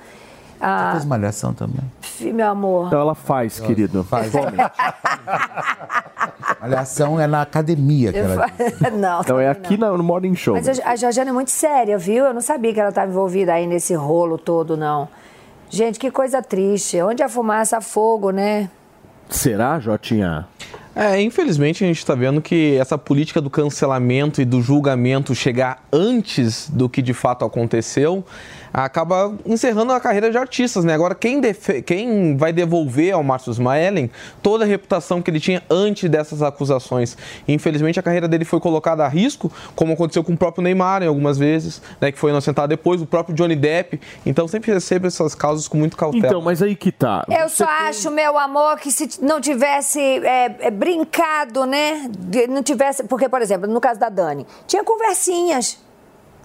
Ah, 0.62 0.92
Fez 0.94 1.06
malhação 1.06 1.54
também. 1.54 1.82
fi- 2.02 2.32
meu 2.32 2.48
amor. 2.48 2.88
Então 2.88 3.00
ela 3.02 3.16
faz, 3.16 3.60
querido. 3.60 4.04
Faz. 4.04 4.32
Malhação 6.62 7.20
é 7.20 7.28
na 7.28 7.42
academia 7.42 8.12
que 8.12 8.20
Eu 8.20 8.26
ela 8.26 8.48
fa- 8.48 8.90
não. 8.92 9.22
Então 9.22 9.40
é 9.40 9.50
aqui 9.50 9.78
na- 9.78 9.92
no 9.92 10.04
Morning 10.04 10.36
Show. 10.36 10.54
Mas 10.56 10.80
a, 10.80 10.92
a 10.92 10.96
Georgiana 10.96 11.30
é 11.32 11.34
muito 11.34 11.52
séria, 11.52 11.98
viu? 11.98 12.26
Eu 12.26 12.34
não 12.34 12.42
sabia 12.42 12.74
que 12.74 12.80
ela 12.80 12.90
estava 12.90 13.10
envolvida 13.10 13.54
aí 13.54 13.66
nesse 13.66 13.94
rolo 13.96 14.38
todo, 14.38 14.78
não. 14.78 15.08
Gente, 15.70 15.98
que 16.00 16.12
coisa 16.12 16.42
triste. 16.42 17.02
Onde 17.02 17.24
a 17.24 17.30
fumaça, 17.30 17.78
há 17.78 17.82
fogo, 17.82 18.30
né? 18.32 18.70
Será, 19.30 19.80
Jotinha? 19.80 20.46
É, 20.94 21.22
infelizmente 21.22 21.84
a 21.86 21.88
gente 21.88 22.00
está 22.00 22.14
vendo 22.14 22.42
que 22.42 22.76
essa 22.78 22.98
política 22.98 23.40
do 23.40 23.50
cancelamento 23.50 24.42
e 24.42 24.46
do 24.46 24.62
julgamento 24.62 25.34
chegar 25.34 25.86
antes 25.92 26.70
do 26.70 26.90
que 26.90 27.02
de 27.02 27.14
fato 27.14 27.46
aconteceu 27.46 28.26
acaba 28.74 29.36
encerrando 29.46 29.92
a 29.94 30.00
carreira 30.00 30.30
de 30.32 30.38
artistas, 30.38 30.84
né? 30.86 30.94
Agora, 30.94 31.14
quem, 31.16 31.42
quem 31.86 32.38
vai 32.38 32.54
devolver 32.54 33.14
ao 33.14 33.24
Márcio 33.24 33.52
Smaelen 33.52 34.10
toda 34.42 34.64
a 34.64 34.68
reputação 34.68 35.22
que 35.22 35.30
ele 35.30 35.40
tinha 35.40 35.62
antes 35.70 36.10
dessas 36.10 36.42
acusações? 36.42 37.18
Infelizmente, 37.48 38.00
a 38.00 38.04
carreira 38.04 38.28
dele 38.28 38.46
foi 38.46 38.60
colocada 38.60 39.04
a 39.06 39.08
risco, 39.08 39.52
como 39.76 39.94
aconteceu 39.94 40.24
com 40.24 40.34
o 40.34 40.38
próprio 40.38 40.64
Neymar 40.64 41.04
em 41.04 41.08
algumas 41.08 41.38
vezes, 41.38 41.82
né? 42.00 42.12
Que 42.12 42.18
foi 42.20 42.32
inocentado 42.32 42.68
depois, 42.70 43.02
o 43.02 43.06
próprio 43.06 43.36
Johnny 43.36 43.56
Depp. 43.56 44.00
Então, 44.26 44.48
sempre 44.48 44.72
recebe 44.74 45.08
essas 45.08 45.36
causas 45.36 45.68
com 45.68 45.78
muito 45.78 45.98
cautela. 45.98 46.28
Então, 46.28 46.42
mas 46.42 46.62
aí 46.62 46.76
que 46.76 46.92
tá. 46.92 47.26
Eu 47.30 47.50
só 47.50 47.66
acho, 47.66 48.10
meu 48.10 48.38
amor, 48.38 48.78
que 48.80 48.92
se 48.92 49.10
não 49.22 49.42
tivesse 49.42 50.00
é, 50.00 50.56
é, 50.68 50.72
brincado, 50.72 51.66
né? 51.66 52.10
De- 52.18 52.48
Não 52.48 52.64
tivesse. 52.64 53.04
Porque, 53.04 53.28
por 53.28 53.42
exemplo, 53.42 53.68
no 53.68 53.82
caso 53.82 54.00
da 54.00 54.10
Dani, 54.10 54.46
tinha 54.68 54.84
conversinhas. 54.84 55.78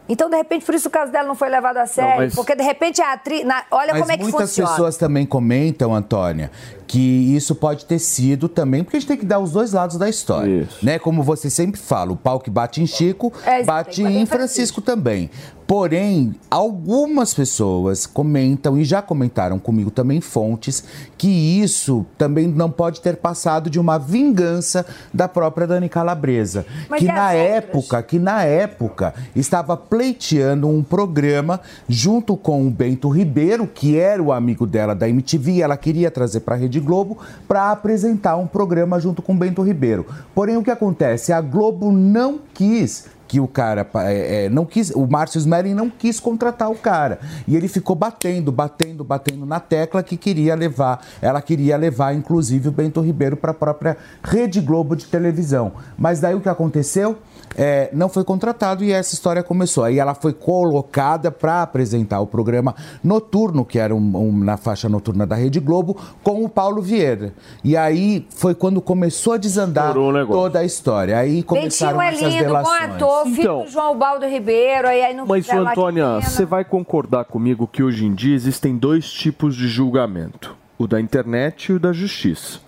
Então, 0.09 0.31
de 0.31 0.37
repente, 0.37 0.65
por 0.65 0.75
isso 0.75 0.89
o 0.89 0.91
caso 0.91 1.11
dela 1.11 1.27
não 1.27 1.35
foi 1.35 1.49
levado 1.49 1.79
a 1.79 1.87
sério. 1.87 2.17
mas- 2.17 2.35
Porque, 2.35 2.55
de 2.55 2.63
repente, 2.63 3.03
a 3.03 3.13
atriz. 3.13 3.45
na- 3.45 3.65
olha 3.71 3.93
Mas 3.93 4.01
como 4.03 4.13
é 4.13 4.17
que 4.17 4.23
muitas 4.23 4.41
funciona. 4.51 4.71
pessoas 4.71 4.97
também 4.97 5.27
comentam, 5.27 5.95
Antônia, 5.95 6.51
que 6.87 7.34
isso 7.34 7.55
pode 7.55 7.84
ter 7.84 7.99
sido 7.99 8.49
também, 8.49 8.85
porque 8.85 8.97
a 8.97 9.01
gente 9.01 9.09
tem 9.09 9.16
que 9.16 9.24
dar 9.27 9.39
os 9.39 9.52
dois 9.52 9.73
lados 9.73 9.97
da 9.97 10.09
história. 10.09 10.69
Né? 10.82 10.98
Como 10.98 11.23
você 11.23 11.48
sempre 11.51 11.81
fala, 11.81 12.12
o 12.12 12.16
pau 12.16 12.40
que 12.40 12.51
bate 12.51 12.82
em 12.82 12.86
Chico, 12.86 13.32
É, 13.44 13.62
bate 13.62 14.02
em 14.02 14.16
em 14.16 14.27
Francisco 14.27 14.81
também. 14.81 15.31
Porém, 15.66 16.32
algumas 16.48 17.35
pessoas 17.35 18.06
comentam, 18.06 18.78
e 18.78 18.85
já 18.85 19.02
comentaram 19.02 19.59
comigo 19.59 19.90
também 19.90 20.20
fontes, 20.20 20.85
que 21.19 21.27
isso 21.27 22.06
também 22.16 22.47
não 22.47 22.70
pode 22.70 23.01
ter 23.01 23.16
passado 23.16 23.69
de 23.69 23.81
uma 23.81 23.98
vingança 23.98 24.86
da 25.12 25.27
própria 25.27 25.66
Dani 25.66 25.89
Calabresa. 25.89 26.65
Mas 26.89 27.01
que 27.01 27.06
na 27.06 27.32
outras? 27.32 27.51
época, 27.51 28.02
que 28.05 28.19
na 28.19 28.44
época 28.44 29.12
estava 29.35 29.77
pleiteando 29.77 30.69
um 30.69 30.85
programa 30.85 31.61
junto 31.89 32.36
com 32.36 32.65
o 32.65 32.70
Bento 32.70 33.09
Ribeiro, 33.09 33.66
que 33.66 33.98
era 33.98 34.23
o 34.23 34.32
amigo 34.32 34.69
dela 34.69 34.94
da 34.94 35.09
MTV, 35.09 35.62
ela 35.62 35.77
queria 35.77 36.12
trazer 36.12 36.40
para 36.40 36.55
a 36.55 36.59
Rede 36.59 36.76
Globo 36.81 37.19
para 37.47 37.70
apresentar 37.70 38.36
um 38.36 38.47
programa 38.47 39.01
junto 39.01 39.23
com 39.23 39.36
Bento 39.36 39.62
Ribeiro. 39.62 40.07
Porém, 40.35 40.57
o 40.57 40.62
que 40.62 40.70
acontece? 40.70 41.32
A 41.32 41.40
Globo 41.40 41.93
não 41.93 42.39
quis 42.55 43.07
que 43.27 43.40
o 43.40 43.48
cara 43.48 43.86
é, 43.97 44.44
é, 44.44 44.48
não 44.48 44.65
quis, 44.65 44.90
o 44.90 45.07
Márcio 45.07 45.39
Smelling 45.39 45.74
não 45.74 45.90
quis 45.90 46.20
contratar 46.20 46.70
o 46.70 46.77
cara. 46.77 47.19
E 47.47 47.57
ele 47.57 47.69
ficou 47.69 47.97
batendo, 47.97 48.53
batendo, 48.53 49.03
batendo 49.03 49.44
na 49.44 49.61
tecla 49.61 50.03
que 50.03 50.16
queria 50.16 50.55
levar, 50.55 51.05
ela 51.20 51.43
queria 51.43 51.77
levar, 51.77 52.15
inclusive, 52.15 52.69
o 52.69 52.73
Bento 52.73 53.01
Ribeiro 53.01 53.36
para 53.36 53.51
a 53.51 53.55
própria 53.55 53.97
Rede 54.23 54.61
Globo 54.61 54.94
de 54.94 55.07
televisão. 55.07 55.73
Mas 55.98 56.20
daí 56.20 56.35
o 56.35 56.40
que 56.40 56.48
aconteceu? 56.48 57.19
É, 57.57 57.89
não 57.93 58.09
foi 58.09 58.23
contratado 58.23 58.85
e 58.85 58.93
essa 58.93 59.15
história 59.15 59.43
começou. 59.43 59.85
Aí 59.85 59.99
ela 59.99 60.15
foi 60.15 60.33
colocada 60.33 61.31
para 61.31 61.62
apresentar 61.62 62.20
o 62.20 62.27
programa 62.27 62.74
noturno, 63.03 63.65
que 63.65 63.78
era 63.78 63.95
um, 63.95 64.16
um, 64.16 64.33
na 64.37 64.57
faixa 64.57 64.89
noturna 64.89 65.27
da 65.27 65.35
Rede 65.37 65.59
Globo, 65.59 65.97
com 66.23 66.45
o 66.45 66.49
Paulo 66.49 66.83
Vieira. 66.83 67.33
E 67.65 67.77
aí 67.77 68.27
foi 68.31 68.55
quando 68.55 68.81
começou 68.81 69.33
a 69.33 69.37
desandar 69.37 69.95
toda 70.27 70.59
a 70.59 70.65
história. 70.65 71.19
Aí 71.19 71.43
começaram 71.43 72.01
é 72.03 72.09
essas 72.09 72.20
lindo, 72.20 72.45
bom 72.45 72.47
delações. 72.47 72.83
ator, 72.83 73.24
filho 73.24 73.41
Então. 73.41 73.65
do 73.65 73.70
João 73.70 73.97
Baldo 73.99 74.27
Ribeiro, 74.27 74.89
aí, 74.89 75.03
aí 75.03 75.15
não 75.15 75.27
Mas, 75.27 75.49
Antônia, 75.49 76.20
você 76.20 76.45
vai 76.45 76.65
concordar 76.65 77.24
comigo 77.24 77.66
que 77.66 77.83
hoje 77.83 78.05
em 78.05 78.15
dia 78.15 78.35
existem 78.35 78.77
dois 78.77 79.11
tipos 79.11 79.57
de 79.57 79.66
julgamento: 79.69 80.55
o 80.78 80.86
da 80.86 81.01
internet 81.01 81.66
e 81.66 81.73
o 81.74 81.81
da 81.81 81.93
justiça. 81.93 82.61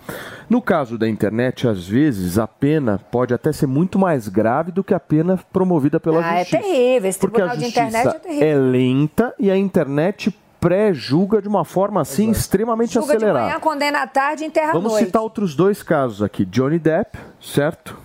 No 0.48 0.62
caso 0.62 0.96
da 0.96 1.06
internet, 1.08 1.68
às 1.68 1.86
vezes, 1.86 2.38
a 2.38 2.46
pena 2.46 2.98
pode 3.10 3.34
até 3.34 3.52
ser 3.52 3.66
muito 3.66 3.98
mais 3.98 4.28
grave 4.28 4.72
do 4.72 4.82
que 4.82 4.94
a 4.94 5.00
pena 5.00 5.38
promovida 5.52 6.00
pela 6.00 6.24
Ah, 6.24 6.36
é 6.36 6.38
justiça. 6.44 6.62
terrível. 6.62 7.08
Esse 7.10 7.18
Porque 7.18 7.40
a 7.42 7.48
tribunal 7.50 7.56
de 7.58 7.64
justiça 7.64 7.86
internet 7.88 8.16
é 8.16 8.18
terrível. 8.18 8.48
é 8.48 8.54
lenta 8.56 9.34
e 9.38 9.50
a 9.50 9.56
internet 9.58 10.34
pré-julga 10.58 11.40
de 11.42 11.48
uma 11.48 11.64
forma 11.64 12.00
assim 12.00 12.30
extremamente 12.30 12.94
Julga 12.94 13.08
de 13.12 13.16
acelerada. 13.18 13.46
manhã, 13.46 13.60
condena 13.60 14.02
à 14.02 14.06
tarde 14.06 14.44
enterra 14.44 14.72
Vamos 14.72 14.92
noite. 14.92 15.06
citar 15.06 15.22
outros 15.22 15.54
dois 15.54 15.82
casos 15.82 16.22
aqui: 16.22 16.44
Johnny 16.44 16.78
Depp, 16.78 17.18
certo? 17.40 17.96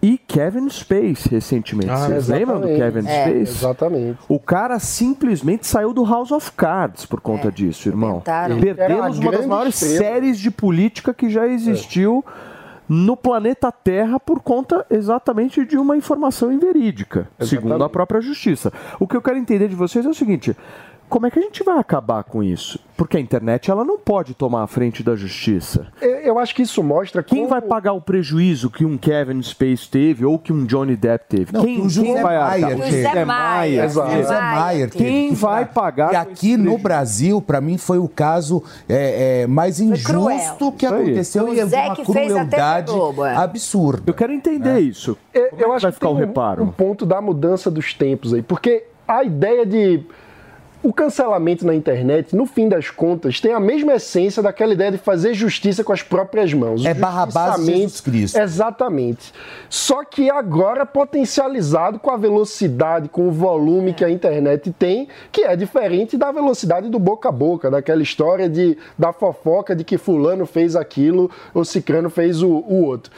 E 0.00 0.16
Kevin 0.16 0.68
Space, 0.68 1.28
recentemente. 1.28 1.90
Ah, 1.90 2.06
Vocês 2.06 2.28
lembram 2.28 2.60
do 2.60 2.68
exatamente. 2.68 2.94
Kevin 2.94 3.08
É. 3.08 3.24
Space? 3.24 3.58
Exatamente. 3.58 4.18
O 4.28 4.38
cara 4.38 4.78
simplesmente 4.78 5.66
saiu 5.66 5.92
do 5.92 6.04
House 6.04 6.30
of 6.30 6.52
Cards 6.52 7.04
por 7.04 7.20
conta 7.20 7.50
disso, 7.50 7.88
irmão. 7.88 8.18
tentaram. 8.20 8.60
Perdemos 8.60 9.18
uma 9.18 9.24
uma 9.28 9.32
das 9.32 9.46
maiores 9.46 9.82
estrela. 9.82 9.98
séries 10.14 10.38
de 10.38 10.50
política 10.50 11.12
que 11.12 11.28
já 11.28 11.46
existiu 11.48 12.24
no 12.88 13.16
planeta 13.16 13.70
Terra 13.70 14.18
por 14.18 14.40
conta 14.40 14.86
exatamente 14.88 15.64
de 15.64 15.76
uma 15.76 15.96
informação 15.96 16.50
inverídica, 16.50 17.28
segundo 17.40 17.82
a 17.84 17.88
própria 17.88 18.20
justiça. 18.20 18.72
O 18.98 19.06
que 19.06 19.16
eu 19.16 19.20
quero 19.20 19.36
entender 19.36 19.68
de 19.68 19.74
vocês 19.74 20.06
é 20.06 20.08
o 20.08 20.14
seguinte: 20.14 20.56
como 21.08 21.26
é 21.26 21.30
que 21.30 21.38
a 21.38 21.42
gente 21.42 21.62
vai 21.64 21.78
acabar 21.78 22.22
com 22.24 22.42
isso? 22.42 22.78
Porque 22.96 23.16
a 23.16 23.20
internet 23.20 23.70
ela 23.70 23.84
não 23.84 23.98
pode 23.98 24.34
tomar 24.34 24.62
a 24.62 24.66
frente 24.66 25.02
da 25.02 25.14
justiça. 25.16 25.86
Eu 26.00 26.18
eu 26.28 26.38
acho 26.38 26.54
que 26.54 26.62
isso 26.62 26.82
mostra 26.82 27.22
Quem 27.22 27.46
vai 27.46 27.60
pagar 27.60 27.92
o 27.92 28.00
prejuízo 28.00 28.70
que 28.70 28.84
um 28.84 28.96
Kevin 28.98 29.42
Space 29.42 29.88
teve 29.88 30.24
ou 30.24 30.38
que 30.38 30.52
um 30.52 30.64
Johnny 30.64 30.94
Depp 30.94 31.24
teve? 31.28 31.52
Não, 31.52 31.64
quem, 31.64 31.76
que 31.76 31.80
o 31.80 31.88
José 31.88 32.12
quem 32.12 32.22
vai? 32.22 32.38
Maier 32.38 32.78
O. 32.78 32.82
José 32.82 33.24
Maier. 33.24 33.84
Exato. 33.84 34.08
teve. 34.08 34.22
José 34.22 34.40
Maier. 34.40 34.90
Quem 34.90 35.34
vai 35.34 35.64
pagar? 35.64 36.12
E 36.12 36.16
aqui 36.16 36.56
no 36.56 36.78
Brasil, 36.78 37.40
para 37.40 37.60
mim, 37.60 37.78
foi 37.78 37.98
o 37.98 38.08
caso 38.08 38.62
é, 38.88 39.42
é, 39.42 39.46
mais 39.46 39.80
injusto 39.80 40.72
que 40.72 40.86
aconteceu 40.86 41.52
e 41.52 41.60
é 41.60 41.64
uma 41.64 41.94
que 41.94 42.04
fez 42.04 42.36
até 42.36 42.56
crueldade 42.56 42.92
Globo, 42.92 43.24
é. 43.24 43.34
absurda. 43.34 44.02
Eu 44.06 44.14
quero 44.14 44.32
entender 44.32 44.78
isso. 44.80 45.16
Eu, 45.32 45.48
Como 45.50 45.62
é 45.62 45.64
que 45.64 45.72
acho 45.72 45.82
vai 45.82 45.92
que 45.92 45.94
ficar 45.94 46.06
tem 46.08 46.14
o 46.14 46.16
um- 46.16 46.20
reparo? 46.20 46.62
Um, 46.64 46.70
ponto 46.70 47.06
da 47.06 47.20
mudança 47.20 47.70
dos 47.70 47.94
tempos 47.94 48.34
aí, 48.34 48.42
porque 48.42 48.84
a 49.06 49.24
ideia 49.24 49.64
de 49.64 50.02
o 50.82 50.92
cancelamento 50.92 51.66
na 51.66 51.74
internet, 51.74 52.36
no 52.36 52.46
fim 52.46 52.68
das 52.68 52.88
contas, 52.88 53.40
tem 53.40 53.52
a 53.52 53.58
mesma 53.58 53.94
essência 53.94 54.42
daquela 54.42 54.72
ideia 54.72 54.92
de 54.92 54.98
fazer 54.98 55.34
justiça 55.34 55.82
com 55.82 55.92
as 55.92 56.02
próprias 56.02 56.54
mãos. 56.54 56.84
É 56.84 56.94
Barrabás 56.94 57.64
Jesus 57.64 58.00
Cristo. 58.00 58.38
Exatamente. 58.38 59.32
Só 59.68 60.04
que 60.04 60.30
agora 60.30 60.86
potencializado 60.86 61.98
com 61.98 62.10
a 62.10 62.16
velocidade, 62.16 63.08
com 63.08 63.28
o 63.28 63.32
volume 63.32 63.92
que 63.92 64.04
a 64.04 64.10
internet 64.10 64.72
tem, 64.78 65.08
que 65.32 65.42
é 65.42 65.56
diferente 65.56 66.16
da 66.16 66.30
velocidade 66.30 66.88
do 66.88 66.98
boca 66.98 67.28
a 67.28 67.32
boca, 67.32 67.70
daquela 67.70 68.02
história 68.02 68.48
de, 68.48 68.78
da 68.96 69.12
fofoca 69.12 69.74
de 69.74 69.82
que 69.82 69.98
fulano 69.98 70.46
fez 70.46 70.76
aquilo 70.76 71.30
ou 71.52 71.64
cicrano 71.64 72.08
fez 72.08 72.40
o, 72.40 72.48
o 72.48 72.84
outro. 72.84 73.12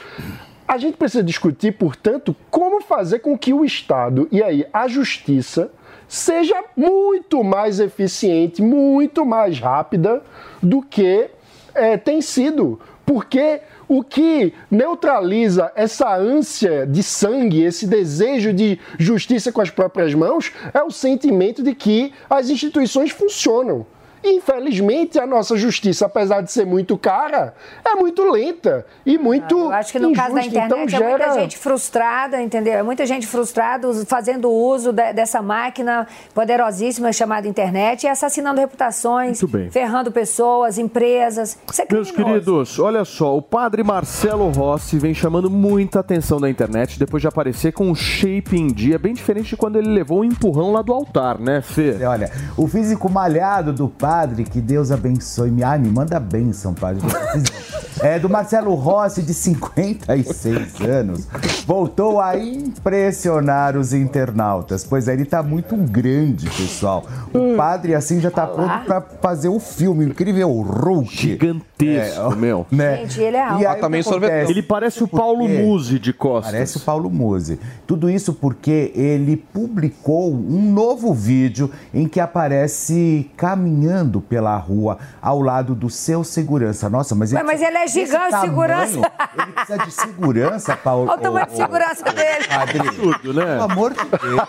A 0.67 0.77
gente 0.77 0.97
precisa 0.97 1.21
discutir, 1.21 1.73
portanto, 1.73 2.35
como 2.49 2.81
fazer 2.81 3.19
com 3.19 3.37
que 3.37 3.53
o 3.53 3.63
Estado 3.63 4.27
e 4.31 4.41
aí 4.41 4.65
a 4.73 4.87
justiça 4.87 5.69
seja 6.11 6.61
muito 6.75 7.41
mais 7.41 7.79
eficiente, 7.79 8.61
muito 8.61 9.25
mais 9.25 9.57
rápida 9.57 10.21
do 10.61 10.81
que 10.81 11.29
eh, 11.73 11.95
tem 11.95 12.21
sido. 12.21 12.81
Porque 13.05 13.61
o 13.87 14.03
que 14.03 14.53
neutraliza 14.69 15.71
essa 15.73 16.13
ânsia 16.13 16.85
de 16.85 17.01
sangue, 17.01 17.63
esse 17.63 17.87
desejo 17.87 18.51
de 18.51 18.77
justiça 18.99 19.53
com 19.53 19.61
as 19.61 19.69
próprias 19.69 20.13
mãos, 20.13 20.51
é 20.73 20.83
o 20.83 20.91
sentimento 20.91 21.63
de 21.63 21.73
que 21.73 22.13
as 22.29 22.49
instituições 22.49 23.11
funcionam. 23.11 23.85
Infelizmente, 24.23 25.19
a 25.19 25.25
nossa 25.25 25.55
justiça, 25.57 26.05
apesar 26.05 26.41
de 26.41 26.51
ser 26.51 26.65
muito 26.65 26.97
cara, 26.97 27.53
é 27.83 27.95
muito 27.95 28.23
lenta 28.29 28.85
e 29.05 29.17
muito. 29.17 29.57
Eu 29.57 29.71
acho 29.71 29.91
que 29.91 29.99
no 29.99 30.13
caso 30.13 30.35
da 30.35 30.41
injusta. 30.41 30.59
internet 30.59 30.93
então, 30.93 31.05
é 31.05 31.09
muita 31.11 31.25
gera... 31.27 31.39
gente 31.41 31.57
frustrada, 31.57 32.41
entendeu? 32.41 32.73
É 32.73 32.83
muita 32.83 33.05
gente 33.05 33.25
frustrada 33.27 33.87
us- 33.87 34.03
fazendo 34.05 34.49
uso 34.49 34.91
de- 34.91 35.13
dessa 35.13 35.41
máquina 35.41 36.07
poderosíssima 36.33 37.11
chamada 37.11 37.47
internet 37.47 38.03
e 38.03 38.07
assassinando 38.07 38.59
reputações, 38.59 39.39
ferrando 39.71 40.11
pessoas, 40.11 40.77
empresas. 40.77 41.57
Isso 41.71 41.81
é 41.81 41.87
Meus 41.91 42.11
queridos, 42.11 42.79
olha 42.79 43.03
só, 43.05 43.35
o 43.35 43.41
padre 43.41 43.83
Marcelo 43.83 44.49
Rossi 44.51 44.97
vem 44.97 45.13
chamando 45.13 45.49
muita 45.49 45.99
atenção 45.99 46.39
da 46.39 46.49
internet 46.49 46.97
depois 46.97 47.21
de 47.21 47.27
aparecer 47.27 47.71
com 47.73 47.89
um 47.89 47.95
shape 47.95 48.57
em 48.57 48.67
dia, 48.67 48.97
bem 48.97 49.13
diferente 49.13 49.49
de 49.49 49.57
quando 49.57 49.77
ele 49.77 49.89
levou 49.89 50.19
um 50.21 50.23
empurrão 50.23 50.71
lá 50.71 50.81
do 50.81 50.93
altar, 50.93 51.39
né, 51.39 51.61
Fê? 51.61 52.03
Olha, 52.05 52.31
o 52.57 52.67
físico 52.67 53.09
malhado 53.09 53.73
do 53.73 53.87
padre, 53.87 54.10
que 54.43 54.59
Deus 54.59 54.91
abençoe. 54.91 55.51
Me, 55.51 55.63
ai, 55.63 55.79
me 55.79 55.89
manda 55.89 56.19
bênção, 56.19 56.73
padre. 56.73 57.01
É 57.99 58.17
do 58.17 58.27
Marcelo 58.27 58.73
Rossi, 58.73 59.21
de 59.21 59.31
56 59.31 60.81
anos, 60.81 61.27
voltou 61.67 62.19
a 62.19 62.35
impressionar 62.35 63.77
os 63.77 63.93
internautas, 63.93 64.83
pois 64.83 65.07
ele 65.07 65.23
tá 65.23 65.43
muito 65.43 65.75
grande, 65.75 66.49
pessoal. 66.49 67.05
O 67.31 67.55
padre, 67.55 67.93
assim, 67.93 68.19
já 68.19 68.31
tá 68.31 68.47
pronto 68.47 68.85
pra 68.85 69.01
fazer 69.01 69.49
o 69.49 69.59
filme, 69.59 70.05
incrível 70.05 70.49
Hulk. 70.49 71.37
Gigantesco, 71.85 72.35
meu. 72.35 72.65
Né? 72.71 72.97
Gente, 72.97 73.21
ele 73.21 73.37
é 73.37 73.41
alto. 73.43 73.61
E 73.61 73.65
aí, 73.65 73.75
o 73.75 73.79
que 73.79 73.85
acontece? 73.99 74.51
Ele 74.51 74.61
parece 74.61 75.03
o 75.03 75.07
Paulo 75.07 75.47
Musi 75.47 75.99
de 75.99 76.13
costas. 76.13 76.51
Parece 76.53 76.77
o 76.77 76.79
Paulo 76.81 77.09
Musi. 77.09 77.59
Tudo 77.85 78.09
isso 78.09 78.33
porque 78.33 78.91
ele 78.95 79.35
publicou 79.37 80.31
um 80.33 80.71
novo 80.71 81.13
vídeo 81.13 81.69
em 81.93 82.07
que 82.07 82.19
aparece 82.19 83.29
caminhando 83.35 84.21
pela 84.21 84.55
rua 84.57 84.97
ao 85.21 85.41
lado 85.41 85.75
do 85.75 85.89
seu 85.89 86.23
segurança. 86.23 86.89
Nossa, 86.89 87.13
mas 87.15 87.33
Ué, 87.33 87.43
mas 87.43 87.61
ele 87.61 87.77
é 87.77 87.87
gigante, 87.87 88.31
tamanho, 88.31 88.49
segurança. 88.49 89.11
Ele 89.37 89.51
precisa 89.53 89.77
de 89.79 89.91
segurança, 89.91 90.77
Paulo. 90.77 91.09
Olha 91.09 91.17
o 91.19 91.21
tamanho 91.21 91.45
de 91.45 91.51
ô, 91.51 91.55
ô, 91.55 91.57
segurança 91.57 92.03
dele. 92.11 92.47
Padre, 92.47 92.79
Absurdo, 92.87 93.33
né? 93.33 93.45
pelo 93.45 93.63
amor 93.63 93.93
de 93.93 94.05
Deus. 94.05 94.41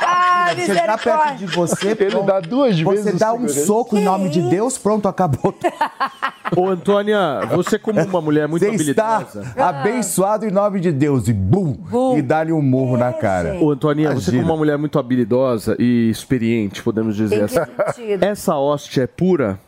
Ah, 0.00 0.48
Chegar 0.54 0.98
perto 0.98 1.06
misericórdia. 1.06 1.36
de 1.46 1.46
você, 1.46 1.88
Ele 1.90 2.10
pronto. 2.10 2.26
dá 2.26 2.40
duas 2.40 2.80
você 2.80 3.02
vezes 3.02 3.20
dá 3.20 3.32
o 3.32 3.36
um 3.36 3.48
segurança. 3.48 3.66
soco 3.66 3.96
em 3.96 4.04
nome 4.04 4.28
de 4.28 4.42
Deus, 4.42 4.78
pronto, 4.78 5.08
acabou. 5.08 5.54
Ô, 6.62 6.68
Antônia, 6.68 7.40
você 7.50 7.78
como 7.78 8.00
uma 8.00 8.20
mulher 8.20 8.46
muito 8.46 8.64
Você 8.64 8.90
está 8.90 9.16
habilidosa... 9.16 9.52
abençoado 9.56 10.46
em 10.46 10.50
nome 10.50 10.78
de 10.80 10.92
Deus 10.92 11.26
e 11.28 11.32
bum, 11.32 11.76
e 12.16 12.22
dá-lhe 12.22 12.52
um 12.52 12.62
murro 12.62 12.96
na 12.96 13.12
cara. 13.12 13.56
Ô, 13.60 13.70
Antoninha, 13.72 14.10
você 14.10 14.30
Imagina. 14.30 14.42
como 14.42 14.52
uma 14.52 14.58
mulher 14.58 14.78
muito 14.78 14.98
habilidosa 14.98 15.74
e 15.78 16.08
experiente, 16.10 16.82
podemos 16.82 17.16
dizer 17.16 17.42
Em 17.44 17.46
que 17.48 17.58
assim. 17.58 17.70
sentido? 17.96 18.22
Essa 18.24 18.56
hóstia 18.56 19.02
é 19.02 19.06
pura? 19.06 19.58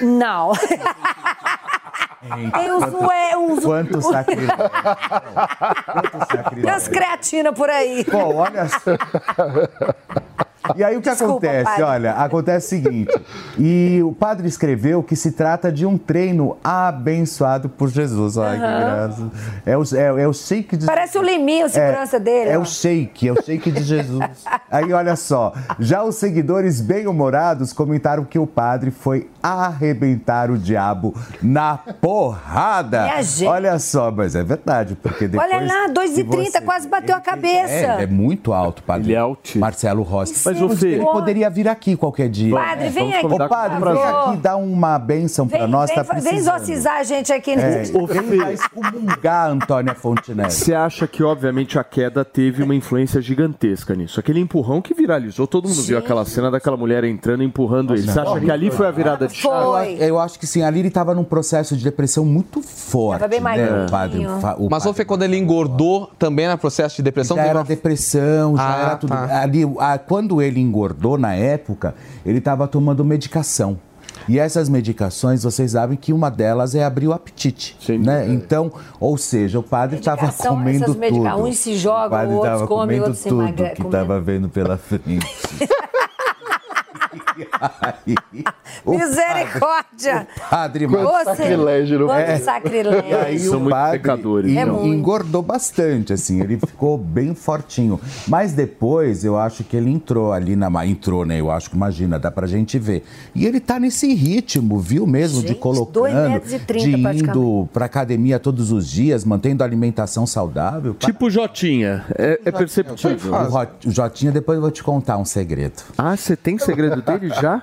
Não. 0.00 0.52
Tem 2.54 2.70
uns, 2.72 2.84
ué, 2.94 3.36
uns, 3.36 3.64
Quanto 3.64 4.00
sacrilégio. 4.00 4.56
Quanto 4.56 6.08
tem 6.08 6.20
umas 6.20 6.28
sacrilégio. 6.28 6.90
creatina 6.92 7.52
por 7.52 7.68
aí. 7.68 8.06
Bom, 8.10 8.36
olha 8.36 8.68
só. 8.68 8.78
E 10.76 10.84
aí 10.84 10.96
o 10.96 11.00
que 11.00 11.10
Desculpa, 11.10 11.32
acontece? 11.46 11.64
padre. 11.64 11.82
Olha, 11.82 12.12
acontece 12.12 12.66
o 12.66 12.68
seguinte. 12.82 13.20
E 13.58 14.00
o 14.04 14.12
padre 14.12 14.46
escreveu 14.46 15.02
que 15.02 15.16
se 15.16 15.32
trata 15.32 15.72
de 15.72 15.84
um 15.84 15.98
treino 15.98 16.56
abençoado 16.62 17.68
por 17.68 17.88
Jesus. 17.88 18.38
Ai, 18.38 18.54
que 18.54 18.60
graça. 18.60 19.30
É 19.66 19.76
o, 19.76 19.82
é, 19.82 20.22
é 20.22 20.28
o 20.28 20.32
shake 20.32 20.76
de 20.76 20.86
Parece 20.86 21.18
o 21.18 21.22
Liminho, 21.22 21.66
a 21.66 21.68
segurança 21.68 22.20
dele. 22.20 22.50
É 22.50 22.58
ó. 22.58 22.62
o 22.62 22.64
shake, 22.64 23.28
é 23.28 23.32
o 23.32 23.42
shake 23.42 23.70
de 23.70 23.82
Jesus. 23.82 24.20
Aí 24.70 24.92
olha 24.92 25.16
só, 25.16 25.52
já 25.78 26.02
os 26.02 26.16
seguidores 26.16 26.80
bem-humorados 26.80 27.72
comentaram 27.72 28.24
que 28.24 28.38
o 28.38 28.46
padre 28.46 28.90
foi 28.90 29.28
arrebentar 29.42 30.50
o 30.50 30.56
diabo 30.56 31.14
na 31.42 31.76
porrada. 31.76 33.02
Minha 33.02 33.22
gente. 33.22 33.48
Olha 33.48 33.78
só, 33.78 34.10
mas 34.10 34.34
é 34.34 34.42
verdade, 34.42 34.94
porque 34.94 35.26
depois 35.28 35.50
Olha 35.50 35.60
lá, 35.66 35.86
que 35.88 35.92
2,30, 35.94 36.50
você- 36.52 36.60
quase 36.60 36.88
bateu 36.88 37.16
a 37.16 37.20
cabeça. 37.20 37.72
É, 37.72 38.02
é 38.02 38.06
muito 38.06 38.52
alto, 38.52 38.82
padre. 38.82 39.08
Ele 39.08 39.14
é 39.14 39.18
altíssimo. 39.18 39.60
Marcelo 39.60 40.02
Rossi. 40.02 40.34
Mas 40.60 40.72
o 40.72 40.76
Fê... 40.76 40.88
Ele 40.92 41.04
poderia 41.04 41.48
vir 41.50 41.68
aqui 41.68 41.96
qualquer 41.96 42.28
dia. 42.28 42.54
Padre, 42.54 42.88
vem 42.90 43.14
aqui, 43.14 43.26
Ô, 43.26 43.48
padre, 43.48 43.78
por 43.78 43.92
vem 43.92 44.02
aqui 44.02 44.36
dar 44.38 44.56
uma 44.56 44.98
bênção 44.98 45.46
pra 45.48 45.60
Vem, 45.60 45.68
nós, 45.68 45.90
vem, 45.90 46.04
tá 46.04 46.14
vem 46.20 46.36
exorcizar 46.36 46.98
a 46.98 47.02
gente 47.02 47.32
aqui 47.32 47.52
É, 47.52 47.56
nesse 47.78 47.92
vem 47.92 48.38
pra 48.38 48.52
excomungar 48.52 49.46
a 49.46 49.48
Antônia 49.48 49.94
Fontenelle. 49.94 50.50
Você 50.50 50.74
acha 50.74 51.06
que, 51.06 51.22
obviamente, 51.22 51.78
a 51.78 51.84
queda 51.84 52.24
teve 52.24 52.62
uma 52.62 52.74
influência 52.74 53.20
gigantesca 53.20 53.94
nisso? 53.94 54.18
Aquele 54.20 54.40
empurrão 54.40 54.80
que 54.82 54.94
viralizou, 54.94 55.46
todo 55.46 55.68
mundo 55.68 55.82
viu 55.82 55.98
aquela 55.98 56.24
cena 56.24 56.50
daquela 56.50 56.76
mulher 56.76 57.04
entrando 57.04 57.42
e 57.42 57.46
empurrando 57.46 57.94
ele. 57.94 58.02
Você 58.10 58.18
acha 58.20 58.40
que 58.40 58.50
ali 58.50 58.70
foi 58.70 58.86
a 58.86 58.90
virada 58.90 59.26
de 59.26 59.34
chave? 59.34 59.54
Eu, 59.64 59.74
acho- 59.74 59.90
eu 59.90 60.18
acho 60.18 60.38
que 60.38 60.46
sim, 60.46 60.62
ali 60.62 60.80
ele 60.80 60.88
estava 60.88 61.14
num 61.14 61.24
processo 61.24 61.76
de 61.76 61.84
depressão 61.84 62.24
muito 62.24 62.60
forte. 62.62 63.20
Tava 63.20 63.30
bem 63.30 63.40
né, 63.40 63.86
o 63.86 63.90
padre, 63.90 64.26
fa- 64.40 64.56
o 64.58 64.68
Mas 64.70 64.84
ou 64.86 64.92
foi 64.92 65.04
quando 65.04 65.22
ele 65.22 65.36
engordou 65.36 66.10
também 66.18 66.48
no 66.48 66.58
processo 66.58 66.96
de 66.96 67.02
depressão? 67.02 67.36
Já 67.36 67.44
era 67.44 67.58
uma- 67.58 67.64
depressão, 67.64 68.56
já 68.56 68.62
Ah, 68.74 68.80
era 68.80 68.96
tudo. 68.96 69.10
tá. 69.10 69.40
Ali, 69.42 69.62
a- 69.78 69.98
quando 69.98 70.41
ele 70.42 70.60
engordou 70.60 71.16
na 71.18 71.34
época, 71.34 71.94
ele 72.26 72.38
estava 72.38 72.66
tomando 72.68 73.04
medicação. 73.04 73.78
E 74.28 74.38
essas 74.38 74.68
medicações, 74.68 75.42
vocês 75.42 75.72
sabem 75.72 75.96
que 75.96 76.12
uma 76.12 76.30
delas 76.30 76.74
é 76.76 76.84
abrir 76.84 77.08
o 77.08 77.12
apetite. 77.12 77.76
né? 77.98 78.28
Então, 78.28 78.70
ou 79.00 79.16
seja, 79.18 79.58
o 79.58 79.62
padre 79.64 79.98
estava 79.98 80.30
comendo 80.32 80.84
essas 80.84 80.96
medica- 80.96 81.30
tudo. 81.32 81.44
uns 81.44 81.58
se 81.58 81.74
jogam, 81.76 82.28
o 82.28 82.36
outros 82.36 82.62
comem, 82.68 82.98
outros 83.00 83.18
se 83.18 83.28
tudo 83.28 83.42
emagre- 83.42 83.70
que 83.70 83.82
estava 83.82 84.20
vendo 84.20 84.48
pela 84.48 84.76
frente. 84.78 85.18
Aí, 87.80 88.14
o 88.84 88.92
Misericórdia! 88.98 90.26
Padre 90.50 90.86
Quanto 90.86 91.04
Marcelo. 91.04 91.36
sacrilégio, 91.36 91.98
não 92.00 92.14
É. 92.14 92.38
Sacrilégio. 92.38 93.04
E 93.08 93.14
aí 93.14 93.38
São 93.38 93.58
o 93.58 93.60
muito 93.60 93.70
padre 93.74 93.98
pecadores. 93.98 94.56
É 94.56 94.64
muito. 94.64 94.86
engordou 94.86 95.42
bastante, 95.42 96.12
assim, 96.12 96.40
ele 96.40 96.58
ficou 96.58 96.96
bem 96.98 97.34
fortinho. 97.34 98.00
Mas 98.28 98.52
depois 98.52 99.24
eu 99.24 99.38
acho 99.38 99.64
que 99.64 99.76
ele 99.76 99.90
entrou 99.90 100.32
ali 100.32 100.56
na. 100.56 100.68
ma- 100.70 100.82
Entrou, 100.86 101.24
né? 101.24 101.40
Eu 101.40 101.50
acho 101.50 101.70
que 101.70 101.76
imagina, 101.76 102.18
dá 102.18 102.30
pra 102.30 102.46
gente 102.46 102.78
ver. 102.78 103.04
E 103.34 103.46
ele 103.46 103.60
tá 103.60 103.78
nesse 103.78 104.12
ritmo, 104.14 104.78
viu 104.80 105.06
mesmo? 105.06 105.40
de 105.40 105.48
Gente, 105.48 105.58
colocando, 105.58 105.92
dois 105.92 106.14
metros 106.14 106.52
e 106.52 106.58
trinta, 106.58 107.12
de 107.14 107.20
indo 107.22 107.68
pra 107.72 107.86
academia 107.86 108.38
todos 108.38 108.70
os 108.72 108.88
dias, 108.88 109.24
mantendo 109.24 109.62
a 109.62 109.66
alimentação 109.66 110.26
saudável. 110.26 110.94
Tipo 110.94 111.30
Jotinha, 111.30 112.04
é, 112.18 112.40
é 112.44 112.50
perceptível. 112.52 113.32
O, 113.32 113.88
o 113.88 113.90
Jotinha, 113.90 114.32
depois 114.32 114.56
eu 114.56 114.62
vou 114.62 114.70
te 114.70 114.82
contar 114.82 115.16
um 115.18 115.24
segredo. 115.24 115.82
Ah, 115.96 116.16
você 116.16 116.36
tem 116.36 116.58
segredo 116.58 117.00
dele 117.00 117.28
já? 117.32 117.62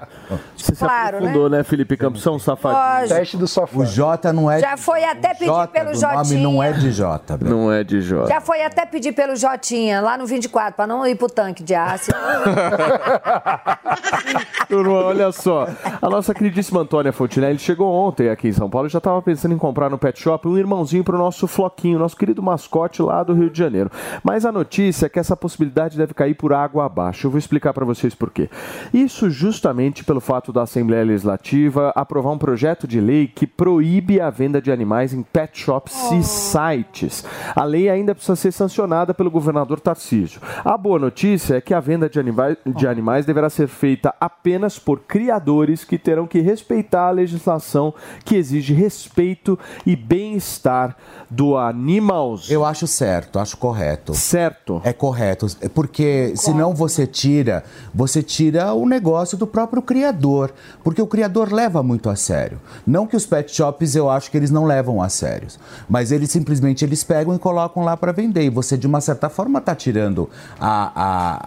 Você 0.57 0.75
Claro, 0.75 1.09
se 1.09 1.15
aprofundou, 1.17 1.49
né, 1.49 1.63
Felipe 1.63 1.95
Campos? 1.97 2.21
São 2.21 2.39
safadinho. 2.39 3.15
Teste 3.17 3.37
do 3.37 3.47
sofá. 3.47 3.77
O 3.79 3.85
Jota 3.85 4.31
não 4.33 4.49
é. 4.49 4.59
Já 4.59 4.77
foi 4.77 5.03
até 5.03 5.33
pedir 5.33 5.45
Jota 5.45 5.67
pelo 5.67 5.91
do 5.91 6.01
nome 6.01 6.15
Jotinha. 6.15 6.43
não 6.43 6.63
é 6.63 6.71
de 6.73 6.91
Jota. 6.91 7.37
velho. 7.37 7.51
Não 7.51 7.71
é 7.71 7.83
de 7.83 8.01
Jota. 8.01 8.29
Já 8.29 8.41
foi 8.41 8.61
até 8.63 8.85
pedir 8.85 9.11
pelo 9.13 9.35
Jotinha, 9.35 10.01
lá 10.01 10.17
no 10.17 10.25
24, 10.25 10.75
pra 10.75 10.87
não 10.87 11.05
ir 11.07 11.15
pro 11.15 11.27
tanque 11.27 11.63
de 11.63 11.75
ácido. 11.75 12.17
Turma, 14.67 14.93
olha 15.05 15.31
só. 15.31 15.67
A 16.01 16.09
nossa 16.09 16.33
queridíssima 16.33 16.81
Antônia 16.81 17.11
Fontinelli 17.11 17.57
chegou 17.57 17.91
ontem 17.91 18.29
aqui 18.29 18.47
em 18.49 18.53
São 18.53 18.69
Paulo 18.69 18.87
e 18.87 18.91
já 18.91 18.99
estava 18.99 19.19
pensando 19.21 19.53
em 19.53 19.57
comprar 19.57 19.89
no 19.89 19.97
pet 19.97 20.19
shop 20.19 20.47
um 20.47 20.57
irmãozinho 20.57 21.03
para 21.03 21.15
o 21.15 21.17
nosso 21.17 21.47
Floquinho, 21.47 21.97
nosso 21.99 22.15
querido 22.15 22.41
mascote 22.43 23.01
lá 23.01 23.23
do 23.23 23.33
Rio 23.33 23.49
de 23.49 23.57
Janeiro. 23.57 23.89
Mas 24.23 24.45
a 24.45 24.51
notícia 24.51 25.07
é 25.07 25.09
que 25.09 25.19
essa 25.19 25.35
possibilidade 25.35 25.97
deve 25.97 26.13
cair 26.13 26.35
por 26.35 26.53
água 26.53 26.85
abaixo. 26.85 27.25
Eu 27.27 27.31
vou 27.31 27.39
explicar 27.39 27.73
para 27.73 27.85
vocês 27.85 28.13
por 28.13 28.29
quê. 28.31 28.49
Isso 28.93 29.29
justamente 29.49 30.03
pelo 30.03 30.19
fato 30.19 30.53
da 30.53 30.61
Assembleia 30.61 31.03
Legislativa 31.03 31.91
aprovar 31.95 32.31
um 32.31 32.37
projeto 32.37 32.87
de 32.87 33.01
lei 33.01 33.27
que 33.27 33.47
proíbe 33.47 34.21
a 34.21 34.29
venda 34.29 34.61
de 34.61 34.71
animais 34.71 35.11
em 35.11 35.23
pet 35.23 35.57
shops 35.57 36.11
e 36.11 36.23
sites. 36.23 37.25
A 37.55 37.63
lei 37.63 37.89
ainda 37.89 38.13
precisa 38.13 38.35
ser 38.35 38.51
sancionada 38.51 39.11
pelo 39.11 39.31
governador 39.31 39.79
Tarcísio. 39.79 40.39
A 40.63 40.77
boa 40.77 40.99
notícia 40.99 41.55
é 41.55 41.61
que 41.61 41.73
a 41.73 41.79
venda 41.79 42.07
de 42.07 42.19
animais, 42.19 42.57
de 42.63 42.87
animais 42.87 43.25
deverá 43.25 43.49
ser 43.49 43.67
feita 43.67 44.13
apenas 44.19 44.77
por 44.77 44.99
criadores 44.99 45.83
que 45.83 45.97
terão 45.97 46.27
que 46.27 46.39
respeitar 46.39 47.07
a 47.07 47.11
legislação 47.11 47.93
que 48.23 48.35
exige 48.35 48.73
respeito 48.73 49.57
e 49.83 49.95
bem-estar 49.95 50.95
do 51.29 51.57
animalzinho. 51.57 52.53
Eu 52.53 52.65
acho 52.65 52.85
certo, 52.85 53.39
acho 53.39 53.57
correto. 53.57 54.13
Certo. 54.13 54.79
É 54.83 54.93
correto, 54.93 55.47
porque 55.73 56.33
senão 56.35 56.75
você 56.75 57.07
tira, 57.07 57.63
você 57.93 58.21
tira 58.21 58.73
o 58.73 58.87
negócio 58.87 59.38
do 59.39 59.47
próprio 59.47 59.81
criador, 59.81 60.51
porque 60.83 61.01
o 61.01 61.07
criador 61.07 61.51
leva 61.51 61.81
muito 61.81 62.09
a 62.09 62.15
sério. 62.15 62.59
Não 62.85 63.07
que 63.07 63.15
os 63.15 63.25
pet 63.25 63.51
shops 63.55 63.95
eu 63.95 64.09
acho 64.09 64.29
que 64.29 64.37
eles 64.37 64.51
não 64.51 64.65
levam 64.65 65.01
a 65.01 65.09
sério, 65.09 65.47
mas 65.89 66.11
eles 66.11 66.29
simplesmente 66.29 66.85
eles 66.85 67.03
pegam 67.03 67.33
e 67.33 67.39
colocam 67.39 67.83
lá 67.83 67.97
para 67.97 68.11
vender 68.11 68.43
e 68.43 68.49
você 68.49 68.77
de 68.77 68.85
uma 68.85 69.01
certa 69.01 69.29
forma 69.29 69.59
está 69.59 69.73
tirando 69.73 70.29
a, 70.59 70.91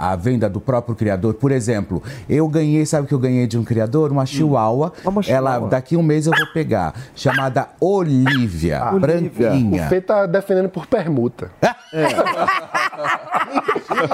a, 0.09 0.12
a 0.12 0.16
venda 0.16 0.48
do 0.48 0.60
próprio 0.60 0.97
criador. 0.97 1.35
Por 1.35 1.52
exemplo, 1.52 2.02
eu 2.28 2.48
ganhei, 2.48 2.85
sabe 2.86 3.05
o 3.05 3.09
que 3.09 3.14
eu 3.14 3.19
ganhei 3.19 3.47
de 3.47 3.59
um 3.59 3.64
criador? 3.64 4.10
Uma 4.10 4.27
chihuahua. 4.27 4.93
Ela 5.28 5.59
daqui 5.60 5.97
um 5.97 6.02
mês 6.02 6.27
eu 6.27 6.32
vou 6.36 6.47
pegar, 6.52 6.94
chamada 7.14 7.69
Olivia, 7.78 8.78
Ah, 8.82 8.93
branquinha. 8.93 9.85
O 9.86 9.89
Fê 9.89 10.01
tá 10.01 10.27
defendendo 10.27 10.69
por 10.70 10.86
permuta. 10.86 11.51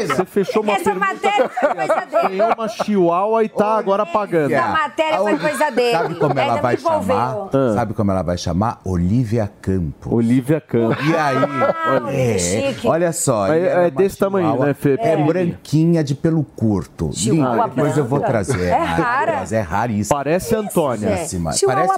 Você 0.07 0.25
fechou 0.25 0.63
uma 0.63 0.73
Essa 0.75 0.95
matéria 0.95 1.49
foi 1.49 1.75
coisa 1.75 1.95
dele. 2.07 2.37
Ganhou 2.39 2.55
uma 2.55 2.69
chihuahua 2.69 3.45
e 3.45 3.49
tá 3.49 3.68
agora 3.77 4.07
pagando. 4.07 4.53
Essa 4.53 4.69
matéria 4.69 5.19
foi 5.19 5.39
coisa 5.39 5.71
dele. 5.71 5.93
Sabe 5.93 6.15
como 6.17 6.39
ela 6.39 6.61
vai 6.61 6.77
chamar? 6.77 7.35
Sabe 7.75 7.95
como 7.95 8.11
ela 8.11 8.23
vai 8.23 8.39
chamar? 8.39 8.81
Olivia 8.85 9.51
Campos. 9.61 10.13
Olivia 10.13 10.61
Campos. 10.61 11.05
E 11.07 11.15
aí? 11.17 11.37
Ah, 11.37 12.03
é, 12.13 12.75
olha 12.85 13.13
só. 13.13 13.53
É 13.53 13.59
era 13.61 13.81
uma 13.83 13.91
desse 13.91 14.17
tamanho, 14.19 14.59
né, 14.59 14.75
Fê? 14.75 14.97
É 15.01 15.13
É. 15.13 15.17
branquinha 15.25 16.03
de 16.05 16.15
pelo 16.15 16.43
curto. 16.45 17.11
Chihuahua 17.13 17.65
Linda, 17.65 17.69
depois 17.69 17.97
eu 17.97 18.05
vou 18.05 18.21
trazer. 18.21 18.69
É 18.69 18.77
rara. 18.79 19.45
É 19.51 19.61
raríssima. 19.61 20.17
Parece 20.17 20.55
Antônia. 20.55 21.09
Parece 21.09 21.39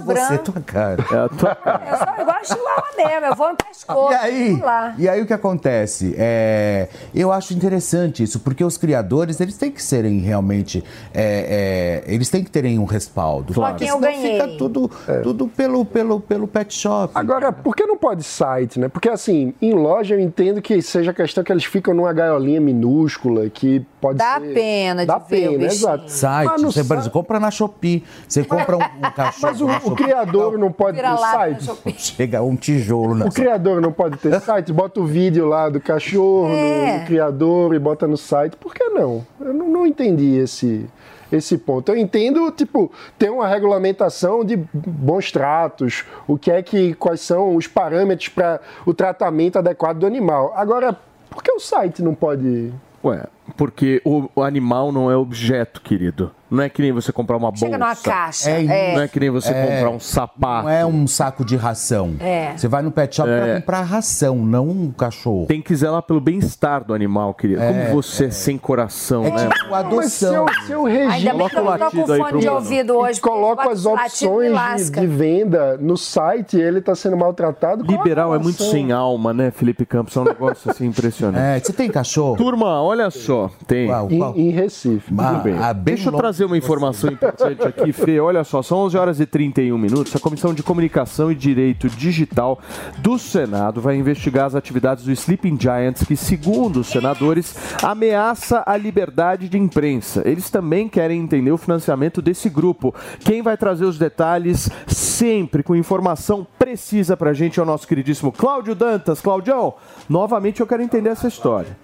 você, 0.04 0.38
tua 0.38 0.60
cara. 0.60 1.04
É 1.10 1.16
a 1.16 1.28
tua 1.28 1.54
cara. 1.54 1.82
Eu 1.90 1.96
sou 1.98 2.22
igual 2.22 2.36
a 2.36 2.44
chihuahua 2.44 2.84
mesmo, 2.96 3.26
eu 3.26 3.34
vou 3.36 3.48
no 3.50 3.56
pescoço. 3.56 4.12
E 4.12 4.14
aí, 4.16 4.48
vamos 4.50 4.64
lá. 4.64 4.94
e 4.98 5.08
aí 5.08 5.20
o 5.22 5.26
que 5.26 5.32
acontece? 5.32 6.14
É, 6.18 6.88
eu 7.14 7.32
acho 7.32 7.52
interessante 7.54 8.22
isso, 8.22 8.40
porque 8.40 8.64
os 8.64 8.76
criadores, 8.76 9.40
eles 9.40 9.56
têm 9.56 9.70
que 9.70 9.82
serem 9.82 10.18
realmente, 10.20 10.82
é, 11.12 11.46
é, 11.60 12.02
eles 12.06 12.30
têm 12.30 12.42
que 12.42 12.50
terem 12.50 12.78
um 12.78 12.84
respaldo. 12.84 13.52
Claro. 13.52 13.74
Porque 13.76 13.90
senão 13.90 14.12
fica 14.14 14.48
tudo, 14.56 14.90
tudo 15.22 15.46
pelo, 15.48 15.84
pelo, 15.84 16.20
pelo 16.20 16.48
pet 16.48 16.72
shop. 16.74 17.12
Agora, 17.14 17.52
por 17.52 17.76
que 17.76 17.84
não 17.84 17.96
pode 17.96 18.22
site, 18.24 18.78
né? 18.80 18.88
Porque 18.88 19.08
assim, 19.08 19.52
em 19.60 19.72
loja 19.74 20.14
eu 20.14 20.20
entendo 20.20 20.62
que 20.62 20.80
seja 20.80 21.12
questão 21.12 21.44
que 21.44 21.52
eles 21.52 21.64
ficam 21.64 21.92
numa 21.94 22.12
gaiolinha 22.12 22.60
minúscula, 22.60 23.48
que 23.50 23.84
pode 24.00 24.18
Dá 24.18 24.40
ser... 24.40 24.54
pena 24.54 25.02
de 25.02 25.06
Dá 25.06 25.18
ver 25.18 25.24
o 25.24 25.28
pena, 25.28 25.50
bichinho. 25.50 25.66
exato. 25.66 26.10
Site, 26.10 26.62
você, 26.62 26.82
site- 26.84 27.10
compra 27.10 27.38
na 27.38 27.50
Shopee. 27.50 28.02
Você 28.26 28.42
compra 28.44 28.76
um, 28.76 28.80
um 28.80 29.10
cachorro 29.10 29.52
Mas 29.52 29.60
o, 29.60 29.66
na 29.66 29.78
o 29.78 29.90
criador 29.94 30.58
não 30.58 30.72
pode 30.72 30.98
ter 31.00 31.16
site? 31.18 31.70
Chega 31.98 32.42
um 32.42 32.56
tijolo 32.56 33.14
na 33.14 33.26
O 33.26 33.30
criador 33.32 33.80
não 33.80 33.92
pode 33.92 34.16
ter 34.16 34.40
site? 34.40 34.72
Bota 34.72 35.00
o 35.00 35.04
vídeo 35.06 35.46
lá 35.46 35.68
do 35.68 35.80
cachorro, 35.80 36.48
É. 36.50 36.94
do, 36.96 37.00
do 37.00 37.06
criador 37.06 37.74
e 37.74 37.78
bota 37.78 38.06
no 38.06 38.16
site. 38.16 38.56
Por 38.56 38.74
que 38.74 38.84
não? 38.88 39.24
Eu 39.40 39.52
não, 39.52 39.68
não 39.68 39.86
entendi 39.86 40.36
esse, 40.36 40.86
esse 41.32 41.58
ponto. 41.58 41.90
Eu 41.90 41.96
entendo, 41.96 42.50
tipo, 42.50 42.90
ter 43.18 43.30
uma 43.30 43.46
regulamentação 43.46 44.44
de 44.44 44.56
bons 44.74 45.30
tratos, 45.30 46.04
o 46.26 46.36
que 46.36 46.50
é 46.50 46.62
que, 46.62 46.94
quais 46.94 47.20
são 47.20 47.56
os 47.56 47.66
parâmetros 47.66 48.28
para 48.28 48.60
o 48.84 48.94
tratamento 48.94 49.58
adequado 49.58 49.98
do 49.98 50.06
animal. 50.06 50.52
Agora, 50.56 50.96
por 51.28 51.42
que 51.42 51.52
o 51.52 51.60
site 51.60 52.02
não 52.02 52.14
pode... 52.14 52.72
Ué, 53.02 53.24
porque 53.56 54.02
o, 54.04 54.42
animal 54.42 54.92
não 54.92 55.10
é 55.10 55.16
objeto, 55.16 55.80
querido. 55.80 56.30
Não 56.50 56.62
é 56.62 56.68
que 56.68 56.82
nem 56.82 56.92
você 56.92 57.12
comprar 57.12 57.36
uma 57.36 57.54
Chega 57.54 57.78
bolsa. 57.78 57.78
numa 57.78 57.96
caixa. 57.96 58.50
É, 58.50 58.64
É. 58.64 58.94
Não 58.94 59.02
é 59.02 59.08
que 59.08 59.20
nem 59.20 59.30
você 59.30 59.50
É. 59.52 59.66
comprar 59.66 59.90
um 59.90 60.00
sapato. 60.00 60.64
Não 60.64 60.70
é 60.70 60.84
um 60.86 61.06
saco 61.06 61.44
de 61.44 61.56
ração. 61.56 62.14
É. 62.20 62.52
Você 62.56 62.68
vai 62.68 62.82
no 62.82 62.90
pet 62.90 63.14
shop 63.16 63.28
É. 63.30 63.40
pra 63.40 63.54
comprar 63.60 63.82
ração, 63.82 64.36
não 64.36 64.68
um 64.68 64.90
cachorro. 64.90 65.46
Tem 65.46 65.60
que 65.62 65.74
zelar 65.74 66.02
pelo 66.02 66.20
bem-estar 66.20 66.84
do 66.84 66.92
animal, 66.94 67.34
querido. 67.34 67.60
Como 67.62 68.02
você 68.02 68.26
é 68.26 68.30
sem 68.30 68.58
coração, 68.58 69.24
É 69.24 69.30
né? 69.30 69.48
tipo 69.48 69.70
Mas 69.70 69.86
adoção. 69.86 70.46
eu, 70.48 70.64
se 70.66 70.72
eu 70.72 70.84
registro... 70.84 71.12
Ainda 71.12 71.34
bem 71.34 71.48
que 71.48 71.56
eu 71.56 71.64
não 71.64 71.78
tô 71.78 71.90
com 71.90 72.06
fone 72.06 72.40
de 72.40 72.48
ouvido 72.48 72.96
hoje. 72.96 73.20
porque 73.20 73.68
as 73.70 73.86
opções 73.86 74.90
de, 74.90 75.00
de 75.00 75.06
venda 75.06 75.76
no 75.78 75.96
site 75.96 76.56
e 76.56 76.60
ele 76.60 76.78
está 76.78 76.94
sendo 76.94 77.16
maltratado. 77.16 77.84
Liberal 77.84 78.34
é 78.34 78.38
muito 78.38 78.62
sem 78.62 78.92
alma, 78.92 79.32
né, 79.32 79.50
Felipe 79.50 79.84
Campos? 79.86 80.16
É 80.16 80.20
um 80.20 80.24
negócio 80.24 80.70
assim 80.70 80.86
impressionante. 80.86 81.40
É, 81.40 81.60
você 81.60 81.72
tem 81.72 81.88
cachorro? 81.90 82.36
Turma, 82.36 82.82
olha 82.82 83.10
só. 83.10 83.50
Tem. 83.66 83.86
Qual, 83.86 84.08
qual? 84.08 84.34
Em, 84.36 84.48
em 84.48 84.50
Recife. 84.50 85.12
Ah, 85.18 85.28
Tudo 85.30 85.42
bem. 85.42 85.56
ah, 85.58 85.72
bem 85.74 85.94
Deixa 85.94 86.08
eu 86.08 86.12
longe 86.12 86.22
trazer 86.40 86.44
uma 86.44 86.56
informação 86.56 87.10
importante 87.10 87.62
aqui, 87.62 87.92
Fê. 87.92 88.18
Olha 88.18 88.42
só, 88.44 88.62
são 88.62 88.78
11 88.78 88.96
horas 88.96 89.20
e 89.20 89.26
31 89.26 89.76
minutos. 89.76 90.16
A 90.16 90.18
Comissão 90.18 90.54
de 90.54 90.62
Comunicação 90.62 91.30
e 91.30 91.34
Direito 91.34 91.88
Digital 91.90 92.58
do 92.98 93.18
Senado 93.18 93.80
vai 93.80 93.96
investigar 93.96 94.46
as 94.46 94.54
atividades 94.54 95.04
do 95.04 95.12
Sleeping 95.12 95.58
Giants, 95.60 96.04
que, 96.04 96.16
segundo 96.16 96.80
os 96.80 96.86
senadores, 96.86 97.54
ameaça 97.82 98.62
a 98.66 98.76
liberdade 98.76 99.48
de 99.48 99.58
imprensa. 99.58 100.22
Eles 100.24 100.48
também 100.48 100.88
querem 100.88 101.20
entender 101.20 101.52
o 101.52 101.58
financiamento 101.58 102.22
desse 102.22 102.48
grupo. 102.48 102.94
Quem 103.20 103.42
vai 103.42 103.56
trazer 103.56 103.84
os 103.84 103.98
detalhes 103.98 104.70
sempre 104.86 105.62
com 105.62 105.76
informação 105.76 106.46
precisa 106.58 107.16
pra 107.16 107.34
gente 107.34 107.60
é 107.60 107.62
o 107.62 107.66
nosso 107.66 107.86
queridíssimo 107.86 108.32
Cláudio 108.32 108.74
Dantas. 108.74 109.20
Claudião, 109.20 109.74
novamente 110.08 110.60
eu 110.60 110.66
quero 110.66 110.82
entender 110.82 111.10
essa 111.10 111.28
história. 111.28 111.76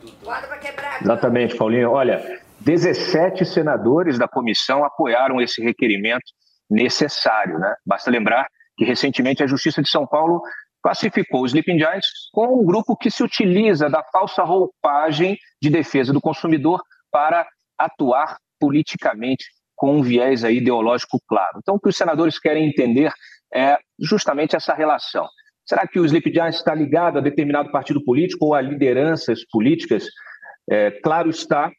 Exatamente, 1.02 1.56
Paulinho. 1.56 1.90
Olha, 1.90 2.45
17 2.66 3.44
senadores 3.44 4.18
da 4.18 4.26
comissão 4.26 4.84
apoiaram 4.84 5.40
esse 5.40 5.62
requerimento 5.62 6.24
necessário. 6.68 7.60
Né? 7.60 7.72
Basta 7.86 8.10
lembrar 8.10 8.48
que 8.76 8.84
recentemente 8.84 9.40
a 9.40 9.46
Justiça 9.46 9.80
de 9.80 9.88
São 9.88 10.04
Paulo 10.04 10.42
classificou 10.82 11.44
os 11.44 11.52
Sleeping 11.52 11.78
Giants 11.78 12.08
como 12.32 12.60
um 12.60 12.66
grupo 12.66 12.96
que 12.96 13.08
se 13.08 13.22
utiliza 13.22 13.88
da 13.88 14.02
falsa 14.12 14.42
roupagem 14.42 15.38
de 15.62 15.70
defesa 15.70 16.12
do 16.12 16.20
consumidor 16.20 16.82
para 17.10 17.46
atuar 17.78 18.36
politicamente 18.58 19.44
com 19.76 19.98
um 19.98 20.02
viés 20.02 20.42
aí 20.42 20.56
ideológico 20.56 21.20
claro. 21.28 21.58
Então, 21.58 21.76
o 21.76 21.80
que 21.80 21.88
os 21.88 21.96
senadores 21.96 22.38
querem 22.38 22.68
entender 22.68 23.12
é 23.54 23.78
justamente 24.00 24.56
essa 24.56 24.74
relação. 24.74 25.28
Será 25.64 25.86
que 25.86 26.00
o 26.00 26.04
Sleep 26.04 26.32
Giants 26.32 26.56
está 26.56 26.74
ligado 26.74 27.18
a 27.18 27.22
determinado 27.22 27.70
partido 27.70 28.02
político 28.04 28.46
ou 28.46 28.54
a 28.54 28.60
lideranças 28.60 29.40
políticas? 29.50 30.04
É, 30.68 30.90
claro 30.90 31.30
está 31.30 31.70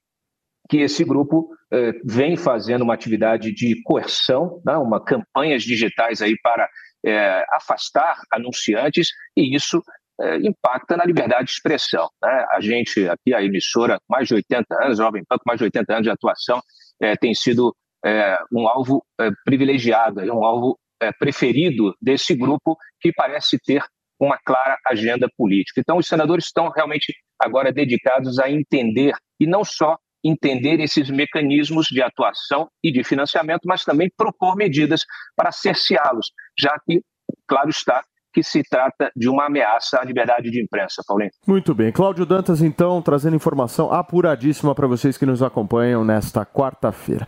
que 0.70 0.78
esse 0.78 1.04
grupo 1.04 1.50
é, 1.72 1.92
vem 2.04 2.36
fazendo 2.36 2.84
uma 2.84 2.94
atividade 2.94 3.54
de 3.54 3.82
coerção, 3.84 4.62
né, 4.66 4.78
uma 4.78 5.04
campanhas 5.04 5.64
digitais 5.64 6.22
aí 6.22 6.36
para 6.42 6.70
é, 7.06 7.46
afastar 7.54 8.22
anunciantes 8.32 9.10
e 9.36 9.56
isso 9.56 9.82
é, 10.20 10.38
impacta 10.38 10.98
na 10.98 11.06
liberdade 11.06 11.46
de 11.46 11.52
expressão. 11.52 12.10
Né? 12.22 12.46
A 12.52 12.60
gente 12.60 13.08
aqui, 13.08 13.34
a 13.34 13.44
emissora, 13.44 14.00
mais 14.10 14.28
de 14.28 14.36
80 14.36 14.66
anos, 14.84 14.98
Jovem 14.98 15.24
Pan, 15.28 15.38
mais 15.46 15.60
de 15.60 15.66
80 15.66 15.94
anos 15.94 16.04
de 16.04 16.10
atuação, 16.10 16.62
é, 17.02 17.16
tem 17.16 17.34
sido 17.34 17.76
é, 18.06 18.38
um 18.52 18.68
alvo 18.68 19.04
é, 19.20 19.30
privilegiado, 19.46 20.22
um 20.22 20.44
alvo 20.44 20.78
preferido 21.20 21.94
desse 22.02 22.34
grupo 22.34 22.76
que 23.00 23.14
parece 23.14 23.60
ter 23.64 23.84
uma 24.20 24.36
clara 24.44 24.76
agenda 24.88 25.30
política. 25.38 25.80
Então, 25.80 25.98
os 25.98 26.08
senadores 26.08 26.46
estão 26.46 26.70
realmente 26.70 27.14
agora 27.40 27.72
dedicados 27.72 28.40
a 28.40 28.50
entender, 28.50 29.14
e 29.40 29.46
não 29.46 29.64
só 29.64 29.96
entender 30.28 30.80
esses 30.80 31.10
mecanismos 31.10 31.88
de 31.88 32.02
atuação 32.02 32.68
e 32.84 32.92
de 32.92 33.04
financiamento, 33.04 33.62
mas 33.66 33.84
também 33.84 34.10
propor 34.16 34.56
medidas 34.56 35.02
para 35.36 35.52
cerceá-los, 35.52 36.32
já 36.58 36.76
que, 36.86 37.02
claro 37.48 37.70
está, 37.70 38.04
que 38.34 38.44
se 38.44 38.62
trata 38.62 39.10
de 39.16 39.28
uma 39.28 39.46
ameaça 39.48 40.00
à 40.00 40.06
liberdade 40.06 40.52
de 40.52 40.62
imprensa, 40.62 41.02
Paulinho. 41.08 41.32
Muito 41.48 41.74
bem. 41.74 41.92
Cláudio 41.92 42.26
Dantas, 42.26 42.62
então, 42.62 43.02
trazendo 43.02 43.36
informação 43.36 43.92
apuradíssima 43.92 44.76
para 44.76 44.86
vocês 44.86 45.18
que 45.18 45.26
nos 45.26 45.42
acompanham 45.42 46.04
nesta 46.04 46.46
quarta-feira. 46.46 47.26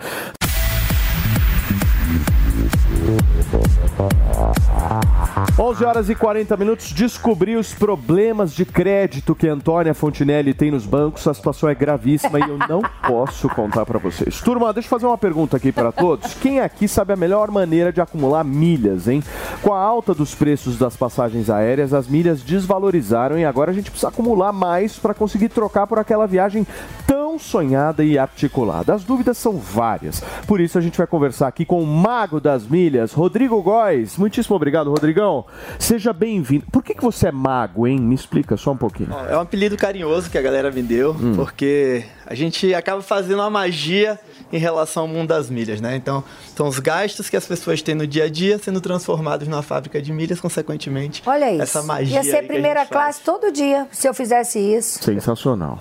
11 5.57 5.85
horas 5.85 6.09
e 6.09 6.15
40 6.15 6.57
minutos. 6.57 6.91
Descobri 6.91 7.55
os 7.55 7.73
problemas 7.73 8.53
de 8.53 8.65
crédito 8.65 9.35
que 9.35 9.47
Antônia 9.47 9.93
Fontinelli 9.93 10.53
tem 10.53 10.71
nos 10.71 10.85
bancos. 10.85 11.27
A 11.27 11.33
situação 11.33 11.69
é 11.69 11.75
gravíssima 11.75 12.39
e 12.39 12.43
eu 12.43 12.57
não 12.57 12.81
posso 13.05 13.47
contar 13.49 13.85
para 13.85 13.99
vocês. 13.99 14.41
Turma, 14.41 14.73
deixa 14.73 14.87
eu 14.87 14.89
fazer 14.89 15.05
uma 15.05 15.17
pergunta 15.17 15.57
aqui 15.57 15.71
para 15.71 15.91
todos. 15.91 16.33
Quem 16.35 16.59
aqui 16.59 16.87
sabe 16.87 17.13
a 17.13 17.15
melhor 17.15 17.51
maneira 17.51 17.91
de 17.91 18.01
acumular 18.01 18.43
milhas, 18.43 19.07
hein? 19.07 19.23
Com 19.61 19.73
a 19.73 19.79
alta 19.79 20.13
dos 20.13 20.35
preços 20.35 20.77
das 20.77 20.95
passagens 20.95 21.49
aéreas, 21.49 21.93
as 21.93 22.07
milhas 22.07 22.41
desvalorizaram 22.41 23.37
e 23.37 23.45
agora 23.45 23.71
a 23.71 23.73
gente 23.73 23.91
precisa 23.91 24.09
acumular 24.09 24.51
mais 24.51 24.97
para 24.97 25.13
conseguir 25.13 25.49
trocar 25.49 25.87
por 25.87 25.99
aquela 25.99 26.25
viagem 26.25 26.65
tão 27.05 27.18
sonhada 27.37 28.03
e 28.03 28.17
articulada. 28.17 28.93
As 28.93 29.03
dúvidas 29.03 29.37
são 29.37 29.57
várias. 29.57 30.21
Por 30.47 30.59
isso 30.59 30.77
a 30.77 30.81
gente 30.81 30.97
vai 30.97 31.05
conversar 31.05 31.47
aqui 31.47 31.65
com 31.65 31.83
o 31.83 31.85
mago 31.85 32.39
das 32.39 32.65
milhas, 32.65 33.11
Rodrigo 33.13 33.61
Góes. 33.61 34.17
Muitíssimo 34.17 34.55
obrigado, 34.55 34.89
Rodrigão. 34.89 35.45
Seja 35.77 36.13
bem-vindo. 36.13 36.65
Por 36.71 36.81
que, 36.83 36.93
que 36.95 37.03
você 37.03 37.27
é 37.27 37.31
mago, 37.31 37.85
hein? 37.85 37.99
Me 37.99 38.15
explica 38.15 38.55
só 38.57 38.71
um 38.71 38.77
pouquinho. 38.77 39.09
É 39.29 39.37
um 39.37 39.41
apelido 39.41 39.75
carinhoso 39.77 40.29
que 40.29 40.37
a 40.37 40.41
galera 40.41 40.71
me 40.71 40.81
deu, 40.81 41.11
Hum. 41.19 41.33
porque 41.35 42.05
a 42.25 42.33
gente 42.33 42.73
acaba 42.73 43.01
fazendo 43.01 43.39
uma 43.39 43.49
magia 43.49 44.17
em 44.51 44.57
relação 44.57 45.03
ao 45.03 45.07
mundo 45.09 45.27
das 45.27 45.49
milhas, 45.49 45.81
né? 45.81 45.95
Então, 45.95 46.23
são 46.55 46.67
os 46.67 46.79
gastos 46.79 47.29
que 47.29 47.35
as 47.37 47.45
pessoas 47.45 47.81
têm 47.81 47.93
no 47.93 48.07
dia 48.07 48.23
a 48.23 48.29
dia 48.29 48.57
sendo 48.57 48.79
transformados 48.81 49.47
numa 49.47 49.61
fábrica 49.61 50.01
de 50.01 50.11
milhas, 50.13 50.39
consequentemente. 50.39 51.21
Olha 51.25 51.51
isso. 51.51 51.61
Essa 51.61 51.83
magia. 51.83 52.15
Ia 52.17 52.23
ser 52.23 52.43
primeira 52.47 52.79
faz. 52.79 52.89
classe 52.89 53.21
todo 53.23 53.51
dia 53.51 53.87
se 53.91 54.07
eu 54.07 54.13
fizesse 54.13 54.59
isso. 54.59 55.03
Sensacional. 55.03 55.79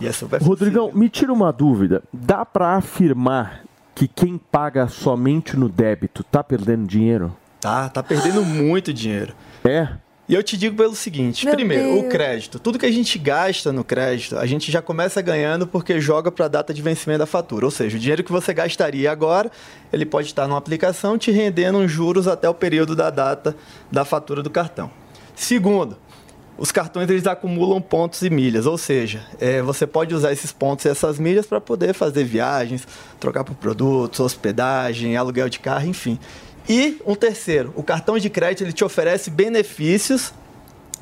E 0.00 0.06
é 0.06 0.12
super 0.12 0.40
Rodrigão, 0.40 0.90
me 0.92 1.08
tira 1.08 1.32
uma 1.32 1.52
dúvida. 1.52 2.02
Dá 2.12 2.44
para 2.44 2.76
afirmar 2.76 3.64
que 3.94 4.08
quem 4.08 4.38
paga 4.38 4.88
somente 4.88 5.56
no 5.56 5.68
débito 5.68 6.24
tá 6.24 6.42
perdendo 6.42 6.86
dinheiro? 6.86 7.36
Tá, 7.60 7.88
tá 7.90 8.02
perdendo 8.02 8.42
muito 8.42 8.94
dinheiro. 8.94 9.34
É? 9.62 9.88
E 10.26 10.34
eu 10.34 10.42
te 10.42 10.56
digo 10.56 10.76
pelo 10.76 10.94
seguinte: 10.94 11.44
Meu 11.44 11.54
primeiro, 11.54 11.98
o 11.98 12.00
Deus. 12.02 12.12
crédito. 12.12 12.58
Tudo 12.58 12.78
que 12.78 12.86
a 12.86 12.90
gente 12.92 13.18
gasta 13.18 13.72
no 13.72 13.82
crédito, 13.84 14.38
a 14.38 14.46
gente 14.46 14.70
já 14.70 14.80
começa 14.80 15.20
ganhando 15.20 15.66
porque 15.66 16.00
joga 16.00 16.30
para 16.30 16.46
a 16.46 16.48
data 16.48 16.72
de 16.72 16.80
vencimento 16.80 17.18
da 17.18 17.26
fatura. 17.26 17.66
Ou 17.66 17.70
seja, 17.70 17.96
o 17.96 18.00
dinheiro 18.00 18.24
que 18.24 18.32
você 18.32 18.54
gastaria 18.54 19.10
agora, 19.10 19.50
ele 19.92 20.06
pode 20.06 20.28
estar 20.28 20.46
numa 20.46 20.56
aplicação 20.56 21.18
te 21.18 21.32
rendendo 21.32 21.78
uns 21.78 21.90
juros 21.90 22.26
até 22.26 22.48
o 22.48 22.54
período 22.54 22.94
da 22.94 23.10
data 23.10 23.56
da 23.90 24.04
fatura 24.04 24.40
do 24.40 24.48
cartão. 24.48 24.90
Segundo, 25.34 25.98
os 26.60 26.70
cartões 26.70 27.08
eles 27.08 27.26
acumulam 27.26 27.80
pontos 27.80 28.20
e 28.20 28.28
milhas, 28.28 28.66
ou 28.66 28.76
seja, 28.76 29.26
é, 29.40 29.62
você 29.62 29.86
pode 29.86 30.14
usar 30.14 30.30
esses 30.30 30.52
pontos 30.52 30.84
e 30.84 30.90
essas 30.90 31.18
milhas 31.18 31.46
para 31.46 31.58
poder 31.58 31.94
fazer 31.94 32.22
viagens, 32.22 32.86
trocar 33.18 33.44
por 33.44 33.54
produtos, 33.54 34.20
hospedagem, 34.20 35.16
aluguel 35.16 35.48
de 35.48 35.58
carro, 35.58 35.86
enfim. 35.86 36.18
E 36.68 37.00
um 37.06 37.14
terceiro, 37.14 37.72
o 37.74 37.82
cartão 37.82 38.18
de 38.18 38.28
crédito 38.28 38.62
ele 38.62 38.74
te 38.74 38.84
oferece 38.84 39.30
benefícios 39.30 40.34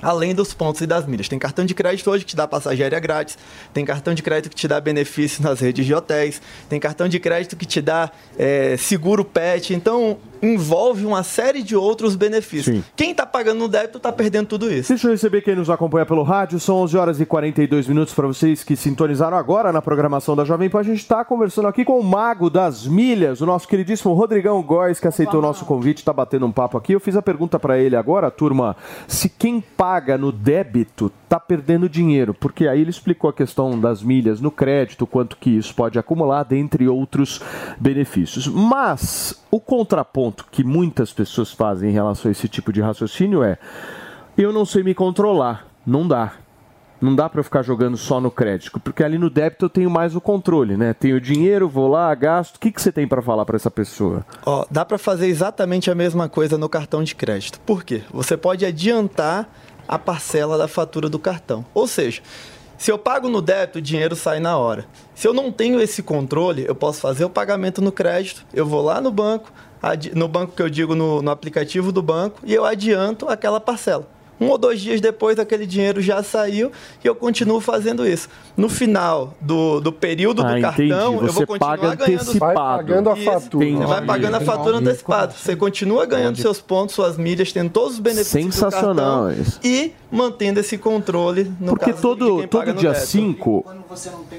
além 0.01 0.33
dos 0.33 0.55
pontos 0.55 0.81
e 0.81 0.87
das 0.87 1.07
milhas. 1.07 1.29
Tem 1.29 1.41
cartão 1.41 1.65
de 1.65 1.75
crédito 1.75 2.09
hoje 2.09 2.25
que 2.25 2.31
te 2.31 2.37
dá 2.37 2.47
passagem 2.47 2.89
grátis, 3.01 3.37
tem 3.75 3.85
cartão 3.85 4.15
de 4.15 4.23
crédito 4.23 4.51
que 4.51 4.57
te 4.57 4.69
dá 4.69 4.81
benefícios 4.81 5.41
nas 5.41 5.59
redes 5.59 5.85
de 5.85 5.93
hotéis, 5.93 6.41
tem 6.69 6.79
cartão 6.79 7.09
de 7.09 7.19
crédito 7.19 7.57
que 7.57 7.67
te 7.67 7.83
dá 7.83 8.13
é, 8.39 8.77
seguro 8.77 9.25
pet, 9.25 9.75
então 9.75 10.19
envolve 10.43 11.05
uma 11.05 11.23
série 11.23 11.63
de 11.63 11.77
outros 11.77 12.17
benefícios. 12.17 12.85
Quem 12.97 13.11
está 13.11 13.27
pagando 13.27 13.59
no 13.59 13.69
débito 13.69 13.99
está 13.99 14.13
perdendo 14.13 14.47
tudo 14.47 14.73
isso. 14.73 14.91
Deixa 14.91 15.07
eu 15.07 15.13
receber 15.13 15.43
quem 15.43 15.55
nos 15.55 15.71
acompanha 15.71 16.07
pelo 16.07 16.23
rádio. 16.23 16.61
São 16.61 16.77
11 16.77 16.97
horas 16.97 17.21
e 17.21 17.27
42 17.27 17.87
minutos 17.87 18.15
para 18.15 18.27
vocês 18.27 18.63
que 18.63 18.77
sintonizaram 18.77 19.37
agora 19.37 19.73
na 19.73 19.83
programação 19.83 20.35
da 20.37 20.45
Jovem 20.45 20.69
Pan. 20.69 20.81
A 20.81 20.83
gente 20.83 20.99
está 20.99 21.25
conversando 21.25 21.69
aqui 21.69 21.85
com 21.85 21.99
o 21.99 22.05
mago 22.05 22.51
das 22.51 22.87
milhas, 22.87 23.41
o 23.41 23.47
nosso 23.47 23.69
queridíssimo 23.69 24.15
Rodrigão 24.15 24.63
Góes, 24.63 25.01
que 25.01 25.09
aceitou 25.09 25.41
o 25.41 25.43
nosso 25.43 25.65
convite, 25.65 25.99
está 25.99 26.13
batendo 26.13 26.47
um 26.47 26.53
papo 26.53 26.77
aqui. 26.77 26.93
Eu 26.93 27.01
fiz 27.01 27.17
a 27.17 27.23
pergunta 27.23 27.59
para 27.59 27.79
ele 27.79 27.97
agora, 27.97 28.31
turma, 28.31 28.77
se 29.07 29.29
quem 29.29 29.61
paga 29.61 30.19
no 30.19 30.33
débito 30.33 31.13
está 31.25 31.39
perdendo 31.39 31.89
dinheiro, 31.89 32.33
porque 32.33 32.67
aí 32.67 32.81
ele 32.81 32.91
explicou 32.91 33.29
a 33.29 33.33
questão 33.33 33.79
das 33.79 34.03
milhas 34.03 34.41
no 34.41 34.51
crédito, 34.51 35.07
quanto 35.07 35.37
que 35.37 35.51
isso 35.51 35.75
pode 35.75 35.99
acumular, 35.99 36.43
dentre 36.43 36.89
outros 36.89 37.41
benefícios. 37.79 38.47
Mas 38.47 39.45
o 39.51 39.61
contraponto 39.61 40.28
que 40.33 40.65
muitas 40.65 41.13
pessoas 41.13 41.53
fazem 41.53 41.91
em 41.91 41.93
relação 41.93 42.29
a 42.29 42.33
esse 42.33 42.49
tipo 42.49 42.73
de 42.73 42.81
raciocínio 42.81 43.43
é: 43.43 43.59
eu 44.37 44.53
não 44.53 44.65
sei 44.65 44.83
me 44.83 44.95
controlar, 44.95 45.67
não 45.87 46.07
dá. 46.07 46.33
Não 47.01 47.15
dá 47.15 47.29
para 47.29 47.45
ficar 47.45 47.63
jogando 47.63 47.97
só 47.97 48.21
no 48.21 48.29
crédito, 48.29 48.81
porque 48.81 49.05
ali 49.05 49.19
no 49.19 49.31
débito 49.31 49.67
eu 49.67 49.71
tenho 49.71 49.89
mais 49.89 50.17
o 50.17 50.21
controle, 50.21 50.77
né? 50.77 50.93
Tenho 50.93 51.21
dinheiro, 51.21 51.69
vou 51.69 51.87
lá, 51.87 52.13
gasto. 52.13 52.57
O 52.57 52.59
que, 52.59 52.73
que 52.73 52.83
você 52.83 52.91
tem 52.91 53.07
para 53.07 53.23
falar 53.23 53.45
para 53.45 53.55
essa 53.55 53.71
pessoa? 53.71 54.27
Ó, 54.45 54.67
dá 54.69 54.85
para 54.85 54.99
fazer 54.99 55.29
exatamente 55.29 55.93
a 55.93 55.95
mesma 55.95 56.29
coisa 56.29 56.59
no 56.59 56.69
cartão 56.69 57.05
de 57.05 57.15
crédito. 57.15 57.61
Por 57.61 57.85
quê? 57.85 58.03
Você 58.13 58.37
pode 58.37 58.67
adiantar 58.67 59.49
a 59.87 59.97
parcela 59.97 60.59
da 60.59 60.67
fatura 60.67 61.09
do 61.09 61.21
cartão. 61.21 61.65
Ou 61.73 61.87
seja, 61.87 62.21
se 62.77 62.93
eu 62.93 62.99
pago 62.99 63.29
no 63.29 63.41
débito, 63.41 63.79
o 63.79 63.83
dinheiro 63.83 64.15
sai 64.15 64.39
na 64.39 64.57
hora. 64.57 64.85
Se 65.13 65.27
eu 65.27 65.33
não 65.33 65.51
tenho 65.51 65.81
esse 65.81 66.03
controle, 66.03 66.65
eu 66.67 66.75
posso 66.75 67.01
fazer 67.01 67.25
o 67.25 67.31
pagamento 67.31 67.81
no 67.81 67.91
crédito, 67.91 68.45
eu 68.53 68.67
vou 68.67 68.83
lá 68.83 69.01
no 69.01 69.11
banco, 69.11 69.53
no 70.15 70.29
banco 70.29 70.53
que 70.55 70.63
eu 70.63 70.69
digo 70.71 70.95
no, 70.95 71.23
no 71.23 71.31
aplicativo 71.31 71.93
do 71.93 72.03
banco, 72.03 72.41
e 72.45 72.53
eu 72.55 72.65
adianto 72.65 73.29
aquela 73.29 73.61
parcela. 73.61 74.07
Um 74.41 74.51
ou 74.51 74.57
dois 74.57 74.81
dias 74.81 75.01
depois, 75.01 75.37
aquele 75.37 75.67
dinheiro 75.67 76.01
já 76.01 76.23
saiu 76.23 76.71
e 77.03 77.09
eu 77.09 77.13
continuo 77.13 77.61
fazendo 77.61 78.07
isso. 78.07 78.29
No 78.57 78.69
final 78.69 79.35
do, 79.41 79.81
do 79.81 79.91
período 79.93 80.43
Ah, 80.43 80.53
do 80.53 80.59
entendi. 80.59 80.91
cartão, 80.91 81.15
eu 81.15 81.21
Você 81.23 81.33
vou 81.39 81.47
continuar 81.49 81.77
paga 81.77 81.95
ganhando. 81.97 82.21
antecipado. 82.23 82.39
Vai 82.39 82.55
pagando 82.55 83.11
a 83.11 83.17
fatura. 83.17 83.67
Você 83.67 83.85
vai 83.87 84.07
pagando 84.07 84.35
a 84.37 84.41
fatura 84.41 84.77
Entendi. 84.77 84.91
antecipada. 84.91 85.33
Você 85.37 85.57
continua 85.57 86.07
ganhando 86.07 86.39
seus 86.39 86.61
pontos, 86.61 86.95
suas 86.95 87.17
milhas, 87.17 87.53
tendo 87.53 87.71
todos 87.71 87.95
os 87.95 87.99
benefícios 87.99 88.55
Sensacional 88.55 89.23
do 89.23 89.27
cartão 89.35 89.43
isso. 89.43 89.59
e 89.65 89.93
mantendo 90.09 90.61
esse 90.61 90.79
controle 90.79 91.53
no 91.59 91.73
Porque 91.73 91.91
caso 91.91 92.01
todo, 92.03 92.25
de 92.37 92.39
quem 92.43 92.49
paga 92.49 92.67
todo 92.67 92.75
no 92.77 92.81
dia 92.81 92.91
débito. 92.93 93.11
5. 93.11 93.65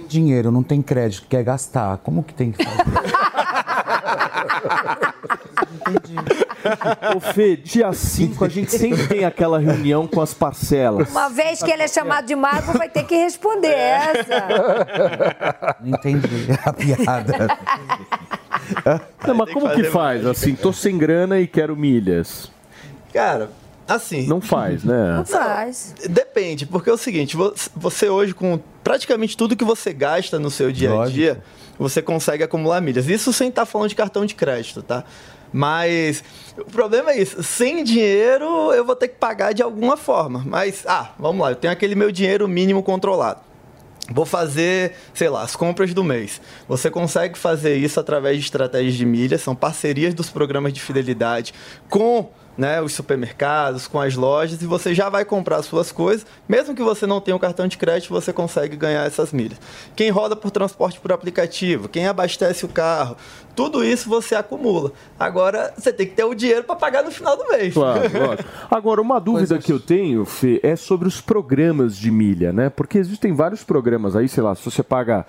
Dinheiro, 0.07 0.49
não 0.49 0.64
tem 0.64 0.82
crédito, 0.82 1.28
quer 1.28 1.44
gastar. 1.44 1.98
Como 1.98 2.24
que 2.24 2.34
tem 2.34 2.53
que 2.53 2.64
fazer? 2.64 2.84
Ô 7.16 7.20
Fê, 7.20 7.56
dia 7.56 7.91
5 7.94 8.44
a 8.45 8.49
gente 8.49 8.72
sempre 8.72 9.07
tem 9.07 9.26
aquela 9.26 9.60
reunião 9.60 10.07
com 10.07 10.22
as 10.22 10.34
parcelas. 10.34 11.10
Uma 11.10 11.30
vez 11.30 11.61
que 11.64 11.72
ele 11.72 11.84
é 11.84 11.88
chamado 11.88 12.26
de 12.26 12.36
mago, 12.36 12.74
vai 12.78 12.90
ter 12.90 13.03
que 13.03 13.16
responder 13.16 13.72
essa. 13.74 15.78
Não 15.82 15.90
entendi 15.98 16.48
a 16.66 16.74
piada. 16.74 17.48
Não, 19.28 19.36
mas 19.36 19.52
como 19.53 19.70
que 19.72 19.84
faz? 19.86 20.26
Assim, 20.26 20.56
tô 20.56 20.72
sem 20.74 20.98
grana 20.98 21.40
e 21.40 21.48
quero 21.48 21.76
milhas. 21.76 22.52
Cara, 23.14 23.49
Assim. 23.88 24.28
Não 24.28 24.40
faz, 24.40 24.84
né? 24.84 25.16
Não 25.18 25.26
faz. 25.26 25.95
Depende, 26.07 26.68
porque 26.68 26.91
é 26.91 26.94
o 26.94 26.98
seguinte, 26.98 27.36
vo- 27.36 27.56
você 27.76 28.07
hoje, 28.07 28.36
com 28.36 28.60
praticamente 28.84 29.36
tudo 29.36 29.56
que 29.56 29.66
você 29.66 29.91
gasta 29.91 30.38
no 30.38 30.52
seu 30.52 30.72
dia 30.72 30.91
a 30.91 30.94
Lógico. 30.94 31.41
Você 31.80 32.01
consegue 32.01 32.43
acumular 32.43 32.81
milhas. 32.81 33.07
Isso 33.07 33.31
sem 33.31 33.49
estar 33.49 33.65
falando 33.65 33.89
de 33.89 33.95
cartão 33.95 34.26
de 34.26 34.35
crédito, 34.35 34.84
tá? 34.84 35.03
Mas 35.51 36.23
o 36.57 36.65
problema 36.65 37.11
é 37.11 37.22
isso. 37.22 37.41
Sem 37.41 37.84
dinheiro, 37.84 38.72
eu 38.73 38.85
vou 38.85 38.95
ter 38.95 39.07
que 39.07 39.15
pagar 39.15 39.53
de 39.53 39.64
alguma 39.64 39.97
forma. 39.97 40.43
Mas, 40.45 40.84
ah, 40.85 41.11
vamos 41.18 41.41
lá, 41.41 41.51
eu 41.51 41.56
tenho 41.56 41.73
aquele 41.73 41.95
meu 41.95 42.11
dinheiro 42.11 42.47
mínimo 42.47 42.84
controlado. 42.84 43.41
Vou 44.11 44.26
fazer, 44.26 44.93
sei 45.14 45.30
lá, 45.30 45.43
as 45.43 45.56
compras 45.56 45.93
do 45.93 46.03
mês. 46.03 46.41
Você 46.68 46.89
consegue 46.89 47.38
fazer 47.38 47.76
isso 47.76 47.99
através 47.99 48.38
de 48.38 48.43
estratégias 48.43 48.95
de 48.95 49.06
milhas, 49.06 49.41
são 49.41 49.56
parcerias 49.56 50.14
dos 50.14 50.30
programas 50.30 50.73
de 50.73 50.81
fidelidade 50.81 51.53
com 51.89 52.30
né, 52.60 52.81
os 52.81 52.91
supermercados, 52.91 53.88
com 53.88 54.02
as 54.02 54.15
lojas, 54.15 54.61
e 54.61 54.65
você 54.65 54.94
já 54.94 55.07
vai 55.07 55.23
comprar 55.23 55.56
as 55.57 55.65
suas 55.65 55.94
coisas. 55.94 56.26
Mesmo 56.48 56.76
que 56.76 56.84
você 56.84 57.07
não 57.07 57.22
tenha 57.22 57.34
um 57.34 57.40
cartão 57.40 57.65
de 57.69 57.77
crédito, 57.77 58.10
você 58.10 58.34
consegue 58.34 58.76
ganhar 58.76 59.07
essas 59.07 59.31
milhas. 59.31 59.57
Quem 59.95 60.10
roda 60.10 60.36
por 60.36 60.52
transporte 60.52 60.99
por 60.99 61.14
aplicativo, 61.14 61.88
quem 61.88 62.06
abastece 62.06 62.65
o 62.65 62.68
carro, 62.68 63.15
tudo 63.56 63.81
isso 63.81 64.10
você 64.10 64.36
acumula. 64.36 64.91
Agora, 65.18 65.73
você 65.77 65.94
tem 65.94 66.06
que 66.06 66.15
ter 66.15 66.26
o 66.26 66.34
dinheiro 66.34 66.65
para 66.65 66.76
pagar 66.76 67.02
no 67.02 67.11
final 67.11 67.38
do 67.38 67.48
mês. 67.48 67.73
Claro, 67.73 68.02
lógico. 68.19 68.49
Agora, 68.69 69.02
uma 69.02 69.22
dúvida 69.22 69.57
que 69.57 69.72
eu 69.72 69.80
tenho, 69.80 70.26
Fê, 70.26 70.60
é 70.61 70.76
sobre 70.76 71.07
os 71.07 71.22
programas 71.22 71.95
de 71.95 72.11
milha, 72.11 72.52
né? 72.52 72.69
Porque 72.69 72.98
existem 72.98 73.34
vários 73.34 73.64
programas 73.64 74.18
aí, 74.18 74.27
sei 74.27 74.44
lá, 74.44 74.53
se 74.53 74.65
você 74.65 74.84
paga 74.84 75.26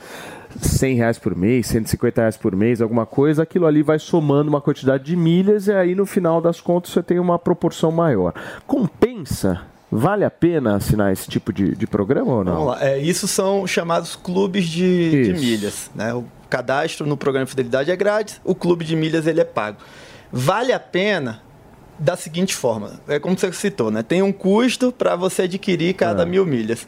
100 0.60 0.96
reais 0.96 1.18
por 1.18 1.36
mês, 1.36 1.66
150 1.66 2.20
reais 2.20 2.36
por 2.36 2.56
mês, 2.56 2.80
alguma 2.80 3.06
coisa, 3.06 3.42
aquilo 3.42 3.66
ali 3.66 3.82
vai 3.82 3.98
somando 3.98 4.48
uma 4.48 4.60
quantidade 4.60 5.04
de 5.04 5.16
milhas 5.16 5.66
e 5.66 5.72
aí 5.72 5.94
no 5.94 6.06
final 6.06 6.40
das 6.40 6.60
contas 6.60 6.92
você 6.92 7.02
tem 7.02 7.18
uma 7.18 7.38
proporção 7.38 7.92
maior. 7.92 8.34
Compensa? 8.66 9.62
Vale 9.92 10.24
a 10.24 10.30
pena 10.30 10.76
assinar 10.76 11.12
esse 11.12 11.28
tipo 11.28 11.52
de, 11.52 11.74
de 11.74 11.86
programa 11.86 12.32
ou 12.32 12.44
não? 12.44 12.52
Vamos 12.52 12.66
lá. 12.68 12.84
É, 12.84 12.98
isso 12.98 13.26
são 13.26 13.66
chamados 13.66 14.14
clubes 14.14 14.66
de, 14.66 15.24
de 15.24 15.32
milhas. 15.32 15.90
Né? 15.94 16.14
O 16.14 16.24
cadastro 16.48 17.06
no 17.06 17.16
programa 17.16 17.44
de 17.44 17.50
fidelidade 17.50 17.90
é 17.90 17.96
grátis, 17.96 18.40
o 18.44 18.54
clube 18.54 18.84
de 18.84 18.94
milhas 18.94 19.26
ele 19.26 19.40
é 19.40 19.44
pago. 19.44 19.78
Vale 20.30 20.72
a 20.72 20.78
pena 20.78 21.42
da 21.98 22.16
seguinte 22.16 22.54
forma: 22.54 23.00
é 23.08 23.18
como 23.18 23.36
você 23.36 23.52
citou, 23.52 23.90
né? 23.90 24.02
tem 24.02 24.22
um 24.22 24.32
custo 24.32 24.92
para 24.92 25.16
você 25.16 25.42
adquirir 25.42 25.94
cada 25.94 26.24
mil 26.24 26.46
milhas. 26.46 26.86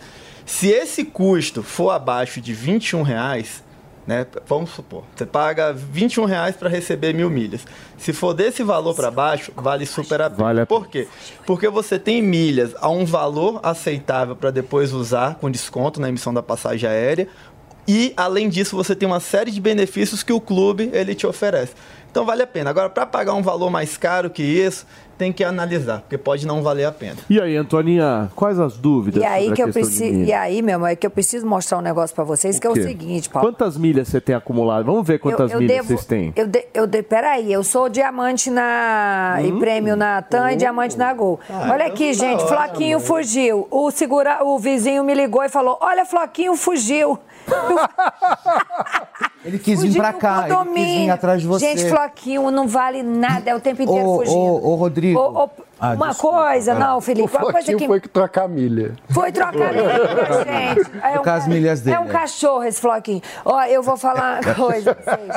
Se 0.52 0.68
esse 0.68 1.02
custo 1.02 1.62
for 1.62 1.90
abaixo 1.90 2.38
de 2.38 2.52
21 2.52 3.02
reais, 3.02 3.64
né? 4.06 4.26
Vamos 4.46 4.70
supor, 4.70 5.02
você 5.16 5.24
paga 5.24 5.72
21 5.72 6.26
reais 6.26 6.54
para 6.54 6.68
receber 6.68 7.14
mil 7.14 7.30
milhas. 7.30 7.64
Se 7.96 8.12
for 8.12 8.34
desse 8.34 8.62
valor 8.62 8.94
para 8.94 9.10
baixo, 9.10 9.50
vale 9.56 9.86
super 9.86 10.20
a 10.20 10.28
pena. 10.28 10.44
Vale 10.44 10.60
a 10.60 10.66
Por 10.66 10.88
quê? 10.88 11.08
Porque 11.46 11.70
você 11.70 11.98
tem 11.98 12.20
milhas 12.20 12.74
a 12.80 12.90
um 12.90 13.06
valor 13.06 13.60
aceitável 13.62 14.36
para 14.36 14.50
depois 14.50 14.92
usar 14.92 15.36
com 15.36 15.50
desconto 15.50 15.98
na 15.98 16.10
emissão 16.10 16.34
da 16.34 16.42
passagem 16.42 16.88
aérea. 16.88 17.26
E, 17.88 18.12
além 18.14 18.48
disso, 18.48 18.76
você 18.76 18.94
tem 18.94 19.08
uma 19.08 19.20
série 19.20 19.50
de 19.50 19.60
benefícios 19.60 20.22
que 20.22 20.34
o 20.34 20.40
clube 20.40 20.90
ele 20.92 21.14
te 21.14 21.26
oferece. 21.26 21.72
Então, 22.10 22.26
vale 22.26 22.42
a 22.42 22.46
pena. 22.46 22.68
Agora, 22.68 22.90
para 22.90 23.06
pagar 23.06 23.32
um 23.32 23.42
valor 23.42 23.70
mais 23.70 23.96
caro 23.96 24.28
que 24.28 24.42
isso, 24.42 24.86
tem 25.22 25.32
que 25.32 25.44
analisar, 25.44 26.00
porque 26.00 26.18
pode 26.18 26.44
não 26.44 26.64
valer 26.64 26.84
a 26.84 26.90
pena. 26.90 27.16
E 27.30 27.40
aí, 27.40 27.56
Antoninha, 27.56 28.28
quais 28.34 28.58
as 28.58 28.76
dúvidas 28.76 29.22
E 29.22 29.24
aí 29.24 29.44
sobre 29.44 29.56
que 29.56 29.62
a 29.62 29.66
eu 29.66 29.72
preciso, 29.72 30.20
e 30.20 30.32
aí, 30.32 30.60
meu 30.60 30.74
amor, 30.76 30.88
é 30.88 30.96
que 30.96 31.06
eu 31.06 31.10
preciso 31.10 31.46
mostrar 31.46 31.78
um 31.78 31.80
negócio 31.80 32.12
pra 32.12 32.24
vocês, 32.24 32.58
que 32.58 32.66
é 32.66 32.70
o 32.70 32.74
seguinte, 32.74 33.30
Paulo. 33.30 33.48
Quantas 33.48 33.76
milhas 33.76 34.08
você 34.08 34.20
tem 34.20 34.34
acumulado? 34.34 34.84
Vamos 34.84 35.06
ver 35.06 35.20
quantas 35.20 35.52
eu, 35.52 35.56
eu 35.56 35.60
milhas 35.60 35.76
devo, 35.76 35.88
vocês 35.88 36.04
têm. 36.04 36.32
Eu, 36.34 36.48
de, 36.48 36.64
eu 36.74 36.88
de, 36.88 37.04
peraí, 37.04 37.52
eu 37.52 37.62
sou 37.62 37.88
diamante 37.88 38.50
na 38.50 39.38
e 39.44 39.52
prêmio 39.52 39.94
na 39.94 40.20
TAM 40.22 40.52
e 40.52 40.56
diamante 40.56 40.98
na 40.98 41.14
Gol. 41.14 41.38
Olha 41.48 41.86
aqui, 41.86 42.10
então 42.10 42.18
tá 42.18 42.26
gente, 42.26 42.42
ótimo. 42.42 42.48
Floquinho 42.48 43.00
fugiu. 43.00 43.68
O 43.70 43.90
segura, 43.92 44.42
o 44.42 44.58
vizinho 44.58 45.04
me 45.04 45.14
ligou 45.14 45.44
e 45.44 45.48
falou: 45.48 45.78
"Olha, 45.80 46.04
Floquinho 46.04 46.56
fugiu". 46.56 47.16
Ele 49.44 49.58
quis 49.58 49.82
vir 49.82 49.96
pra 49.96 50.12
cá, 50.12 50.44
ele 50.46 50.54
quis 50.72 50.84
vir 50.98 51.10
atrás 51.10 51.40
de 51.42 51.48
você. 51.48 51.66
Gente, 51.76 51.88
Floquinho 51.88 52.48
não 52.52 52.68
vale 52.68 53.02
nada, 53.02 53.50
é 53.50 53.54
o 53.56 53.58
tempo 53.60 53.82
inteiro 53.82 54.08
Ô, 54.08 54.18
fugindo. 54.18 54.36
ô, 54.38 54.70
ô, 54.70 54.74
Rodrigo. 54.76 55.18
Ô, 55.18 55.44
ô, 55.46 55.50
Ah, 55.80 55.94
uma 55.94 56.10
desculpa. 56.10 56.36
coisa, 56.44 56.74
não, 56.74 57.00
Felipe, 57.00 57.26
O 57.26 57.30
uma 57.32 57.40
coisa 57.40 57.52
Floquinho 57.58 57.78
que 57.78 57.86
foi 57.88 58.00
que 58.00 58.08
trocar 58.08 58.46
milha. 58.48 58.94
foi 59.10 59.32
trocar 59.32 59.72
milha, 59.72 59.98
gente. 60.76 60.90
É 61.02 61.18
Com 61.18 61.28
as 61.30 61.48
milhas 61.48 61.80
dele. 61.80 61.96
É 61.96 61.98
um 61.98 62.06
cachorro 62.06 62.62
esse 62.62 62.80
floquinho. 62.80 63.20
Ó, 63.44 63.60
eu 63.64 63.82
vou 63.82 63.96
falar 63.96 64.40
uma 64.44 64.54
coisa 64.54 64.94
pra 64.94 65.16
vocês. 65.16 65.34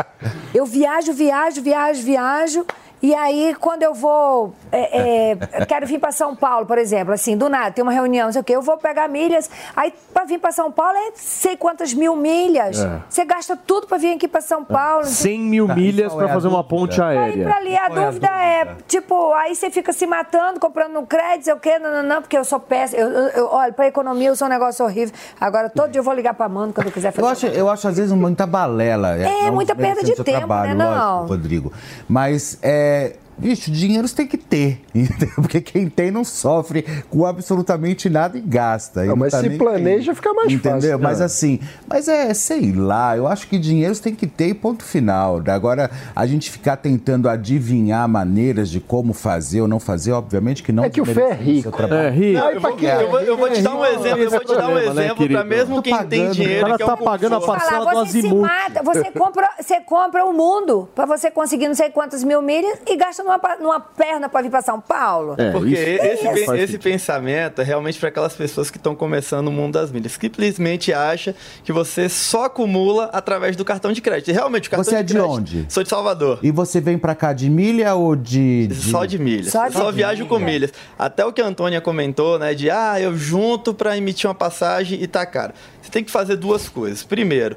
Eu 0.53 0.67
viajo, 0.67 1.11
viajo, 1.11 1.63
viajo, 1.63 2.03
viajo. 2.03 2.65
E 3.05 3.13
aí, 3.13 3.55
quando 3.59 3.83
eu 3.83 3.93
vou. 3.93 4.51
é, 4.71 5.31
é, 5.33 5.65
quero 5.67 5.85
vir 5.85 5.99
para 5.99 6.11
São 6.11 6.35
Paulo, 6.35 6.65
por 6.65 6.79
exemplo, 6.79 7.13
assim, 7.13 7.37
do 7.37 7.47
nada, 7.47 7.69
tem 7.69 7.83
uma 7.83 7.91
reunião, 7.91 8.25
não 8.25 8.31
sei 8.33 8.41
o 8.41 8.43
quê, 8.43 8.55
eu 8.55 8.63
vou 8.63 8.77
pegar 8.77 9.07
milhas. 9.07 9.47
Aí, 9.75 9.93
para 10.11 10.25
vir 10.25 10.39
para 10.39 10.51
São 10.51 10.71
Paulo, 10.71 10.97
é 10.97 11.11
sei 11.13 11.55
quantas 11.55 11.93
mil 11.93 12.15
milhas. 12.15 12.79
É. 12.83 12.99
Você 13.07 13.23
gasta 13.23 13.55
tudo 13.55 13.85
para 13.85 13.99
vir 13.99 14.15
aqui 14.15 14.27
para 14.27 14.41
São 14.41 14.63
Paulo. 14.65 15.03
não 15.03 15.11
sei 15.11 15.33
100 15.35 15.39
mil 15.39 15.67
Tá, 15.67 15.75
milhas 15.75 16.13
para 16.15 16.25
é 16.29 16.33
fazer 16.33 16.47
uma 16.47 16.63
dúvida? 16.63 16.69
ponte 16.81 16.99
Aí 16.99 17.15
aérea. 17.15 17.43
pra 17.45 17.57
ali, 17.57 17.75
a 17.77 17.85
Qual 17.85 17.97
é 17.99 18.01
a 18.01 18.05
dúvida 18.09 18.27
é, 18.27 18.65
dúvida? 18.65 18.83
tipo, 18.87 19.33
aí 19.35 19.53
você 19.55 19.69
fica 19.69 19.93
se 19.93 20.07
matando, 20.07 20.59
comprando 20.59 20.93
no 20.93 21.05
crédito, 21.05 21.43
sei 21.43 21.53
o 21.53 21.59
quê, 21.59 21.77
não, 21.77 21.91
não, 21.93 22.01
não, 22.03 22.21
porque 22.23 22.35
eu 22.37 22.43
sou 22.43 22.59
péssima. 22.59 23.01
Eu, 23.03 23.09
eu, 23.09 23.27
eu- 23.29 23.49
olha, 23.51 23.71
pra 23.71 23.85
economia 23.85 24.29
eu 24.29 24.35
sou 24.35 24.47
um 24.47 24.49
negócio 24.49 24.83
horrível. 24.83 25.13
Agora, 25.39 25.69
todo 25.69 25.91
dia 25.91 25.99
eu 25.99 26.03
vou 26.03 26.13
ligar 26.15 26.33
pra 26.33 26.49
Mano 26.49 26.73
quando 26.73 26.87
eu 26.87 26.91
quiser 26.93 27.11
fazer. 27.11 27.23
Eu 27.27 27.31
acho, 27.31 27.45
eu 27.47 27.69
acho 27.69 27.87
às 27.87 27.97
vezes 27.97 28.11
muita 28.13 28.47
balela. 28.47 29.15
É, 29.15 29.45
não 29.45 29.53
muita 29.53 29.75
perda 29.75 30.01
de 30.03 30.15
tempo, 30.15 30.23
trabalho, 30.39 30.73
né, 30.73 30.83
não? 30.85 31.13
lógico, 31.17 31.27
Rodrigo. 31.27 31.73
Mas, 32.07 32.57
é, 32.63 32.94
fue 32.95 33.24
bicho, 33.37 33.71
dinheiro 33.71 34.07
você 34.07 34.15
tem 34.15 34.27
que 34.27 34.37
ter. 34.37 34.81
entendeu? 34.95 35.29
Porque 35.35 35.61
quem 35.61 35.89
tem 35.89 36.11
não 36.11 36.23
sofre 36.23 36.83
com 37.09 37.25
absolutamente 37.25 38.09
nada 38.09 38.37
e 38.37 38.41
gasta. 38.41 39.03
Não, 39.05 39.15
mas 39.15 39.31
tá 39.31 39.41
se 39.41 39.49
planeja, 39.51 40.11
aí. 40.11 40.15
fica 40.15 40.33
mais 40.33 40.51
Entendeu? 40.51 40.81
fácil, 40.81 40.99
Mas 40.99 41.19
né? 41.19 41.25
assim, 41.25 41.59
mas 41.87 42.07
é, 42.07 42.33
sei 42.33 42.71
lá, 42.71 43.15
eu 43.17 43.27
acho 43.27 43.47
que 43.47 43.57
dinheiro 43.57 43.93
você 43.93 44.01
tem 44.03 44.15
que 44.15 44.27
ter 44.27 44.47
e 44.49 44.53
ponto 44.53 44.83
final. 44.83 45.41
Agora, 45.47 45.89
a 46.15 46.25
gente 46.25 46.49
ficar 46.49 46.77
tentando 46.77 47.27
adivinhar 47.29 48.07
maneiras 48.07 48.69
de 48.69 48.79
como 48.79 49.13
fazer 49.13 49.61
ou 49.61 49.67
não 49.67 49.79
fazer, 49.79 50.11
obviamente 50.11 50.63
que 50.63 50.71
não 50.71 50.83
É 50.83 50.89
que 50.89 51.01
o 51.01 51.05
Fê 51.05 51.21
é 51.21 51.33
rico. 51.33 51.71
trabalho. 51.71 52.01
É, 52.01 52.09
rico. 52.09 52.39
Não, 52.39 52.51
eu, 52.51 52.59
vou, 52.61 52.71
eu 52.79 53.09
vou- 53.09 53.19
eu 53.21 53.37
vou 53.37 53.49
te 53.49 53.61
dar 53.61 53.75
um 53.75 53.85
exemplo, 53.85 54.19
eu 54.23 54.29
vou 54.29 54.39
te 54.39 54.47
dar 54.47 54.53
um 54.53 54.65
problema, 54.65 54.93
né, 54.93 55.05
exemplo 55.05 55.27
para 55.29 55.43
mesmo 55.43 55.75
Tô 55.75 55.81
quem 55.81 55.97
tem 56.07 56.19
pagando, 56.21 56.33
dinheiro. 56.35 56.59
o 56.59 56.65
cara 56.65 56.77
que 56.77 56.83
é 56.83 56.85
um 56.85 56.89
tá 56.89 56.97
pagando 56.97 57.35
a 57.35 57.41
parcela 57.41 57.79
do 57.79 57.85
Falar, 57.85 58.05
você 58.05 58.11
se 58.11 58.17
azimuth. 58.19 58.41
mata, 58.41 58.83
você 58.83 59.11
compra, 59.11 59.49
você 59.59 59.81
compra 59.81 60.25
o 60.25 60.33
mundo 60.33 60.89
pra 60.95 61.05
você 61.05 61.29
conseguir 61.31 61.67
não 61.67 61.75
sei 61.75 61.89
quantas 61.89 62.23
mil 62.23 62.41
milhas 62.41 62.79
e 62.87 62.95
gasta 62.95 63.23
numa, 63.25 63.39
numa 63.59 63.79
perna 63.79 64.29
pra 64.29 64.41
vir 64.41 64.49
pra 64.49 64.61
São 64.61 64.79
Paulo. 64.79 65.35
É, 65.37 65.51
Porque 65.51 65.73
isso- 65.73 66.27
esse, 66.27 66.45
faz 66.45 66.61
esse 66.61 66.77
pensamento 66.77 67.59
é 67.61 67.63
realmente 67.63 67.99
para 67.99 68.09
aquelas 68.09 68.33
pessoas 68.33 68.69
que 68.71 68.77
estão 68.77 68.95
começando 68.95 69.45
no 69.45 69.51
mundo 69.51 69.73
das 69.73 69.91
milhas, 69.91 70.15
que 70.15 70.27
simplesmente 70.27 70.93
acha 70.93 71.35
que 71.63 71.73
você 71.73 72.07
só 72.07 72.45
acumula 72.45 73.09
através 73.11 73.55
do 73.55 73.65
cartão 73.65 73.91
de 73.91 74.01
crédito. 74.01 74.29
E 74.29 74.33
realmente, 74.33 74.67
o 74.67 74.71
cartão 74.71 74.83
Você 74.83 74.95
é 74.97 75.03
de 75.03 75.13
crédito- 75.13 75.31
onde? 75.33 75.65
Sou 75.69 75.83
de 75.83 75.89
Salvador. 75.89 76.39
E 76.43 76.51
você 76.51 76.79
vem 76.79 76.97
pra 76.97 77.15
cá 77.15 77.33
de 77.33 77.49
milha 77.49 77.95
ou 77.95 78.15
de. 78.15 78.67
de- 78.67 78.75
Só 78.91 79.05
de 79.05 79.17
milhas. 79.17 79.51
Só 79.51 79.63
Só, 79.63 79.67
de 79.67 79.73
só 79.73 79.91
viajo 79.91 80.25
com 80.27 80.37
milhas. 80.39 80.71
Até 80.97 81.25
o 81.25 81.33
que 81.33 81.41
a 81.41 81.45
Antônia 81.47 81.81
comentou, 81.81 82.37
né? 82.37 82.53
De 82.53 82.69
ah, 82.69 82.99
eu 83.01 83.15
junto 83.17 83.73
para 83.73 83.97
emitir 83.97 84.27
uma 84.29 84.35
passagem 84.35 85.01
e 85.01 85.07
tá 85.07 85.25
caro. 85.25 85.53
Você 85.81 85.89
tem 85.89 86.03
que 86.03 86.11
fazer 86.11 86.35
duas 86.35 86.69
coisas. 86.69 87.03
Primeiro, 87.03 87.55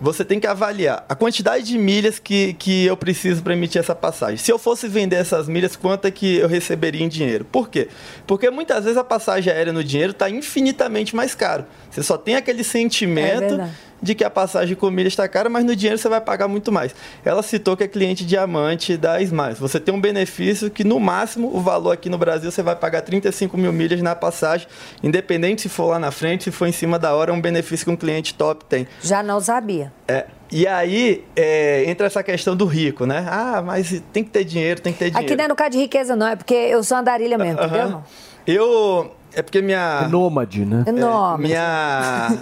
você 0.00 0.24
tem 0.24 0.40
que 0.40 0.46
avaliar 0.46 1.04
a 1.08 1.14
quantidade 1.14 1.64
de 1.64 1.76
milhas 1.76 2.18
que, 2.18 2.54
que 2.54 2.86
eu 2.86 2.96
preciso 2.96 3.42
para 3.42 3.52
emitir 3.52 3.80
essa 3.80 3.94
passagem. 3.94 4.38
Se 4.38 4.50
eu 4.50 4.58
fosse 4.58 4.88
vender 4.88 5.16
essas 5.16 5.46
milhas, 5.46 5.76
quanto 5.76 6.06
é 6.06 6.10
que 6.10 6.36
eu 6.38 6.48
receberia 6.48 7.04
em 7.04 7.08
dinheiro? 7.08 7.44
Por 7.44 7.68
quê? 7.68 7.88
Porque 8.26 8.48
muitas 8.50 8.84
vezes 8.84 8.96
a 8.96 9.04
passagem 9.04 9.52
aérea 9.52 9.72
no 9.72 9.84
dinheiro 9.84 10.12
está 10.12 10.30
infinitamente 10.30 11.14
mais 11.14 11.34
caro. 11.34 11.66
Você 11.90 12.02
só 12.02 12.16
tem 12.16 12.34
aquele 12.36 12.60
É 12.60 12.64
sentimento 12.64 13.40
verdade. 13.40 13.72
De 14.02 14.14
que 14.14 14.24
a 14.24 14.30
passagem 14.30 14.74
com 14.74 14.90
milha 14.90 15.08
está 15.08 15.28
cara, 15.28 15.48
mas 15.48 15.64
no 15.64 15.74
dinheiro 15.76 15.98
você 15.98 16.08
vai 16.08 16.20
pagar 16.20 16.48
muito 16.48 16.72
mais. 16.72 16.94
Ela 17.24 17.42
citou 17.42 17.76
que 17.76 17.84
é 17.84 17.88
cliente 17.88 18.24
diamante 18.24 18.96
da 18.96 19.20
Smiles. 19.20 19.58
Você 19.58 19.78
tem 19.78 19.94
um 19.94 20.00
benefício 20.00 20.70
que, 20.70 20.84
no 20.84 20.98
máximo, 20.98 21.54
o 21.54 21.60
valor 21.60 21.92
aqui 21.92 22.08
no 22.08 22.18
Brasil 22.18 22.50
você 22.50 22.62
vai 22.62 22.76
pagar 22.76 23.02
35 23.02 23.56
mil 23.56 23.72
milhas 23.72 24.00
na 24.02 24.14
passagem, 24.14 24.66
independente 25.02 25.62
se 25.62 25.68
for 25.68 25.86
lá 25.90 25.98
na 25.98 26.10
frente, 26.10 26.44
se 26.44 26.50
for 26.50 26.66
em 26.66 26.72
cima 26.72 26.98
da 26.98 27.14
hora, 27.14 27.30
é 27.30 27.34
um 27.34 27.40
benefício 27.40 27.84
que 27.84 27.90
um 27.90 27.96
cliente 27.96 28.34
top 28.34 28.64
tem. 28.64 28.86
Já 29.02 29.22
não 29.22 29.40
sabia. 29.40 29.92
É, 30.08 30.26
e 30.50 30.66
aí 30.66 31.24
é, 31.36 31.84
entra 31.86 32.06
essa 32.06 32.22
questão 32.22 32.56
do 32.56 32.66
rico, 32.66 33.06
né? 33.06 33.26
Ah, 33.30 33.62
mas 33.64 34.02
tem 34.12 34.24
que 34.24 34.30
ter 34.30 34.44
dinheiro, 34.44 34.80
tem 34.80 34.92
que 34.92 34.98
ter 34.98 35.10
dinheiro. 35.10 35.26
Aqui 35.26 35.36
não 35.36 35.44
é 35.44 35.48
no 35.48 35.54
caso 35.54 35.70
de 35.70 35.78
riqueza, 35.78 36.16
não, 36.16 36.26
é 36.26 36.36
porque 36.36 36.54
eu 36.54 36.82
sou 36.82 36.96
andarilha 36.96 37.38
mesmo, 37.38 37.60
Aham. 37.60 37.66
entendeu? 37.68 38.04
Eu, 38.46 39.12
É 39.34 39.42
porque 39.42 39.60
minha. 39.62 40.02
É 40.04 40.08
nômade, 40.08 40.64
né? 40.64 40.84
É 40.86 40.92
nômade. 40.92 41.42
Minha, 41.42 42.38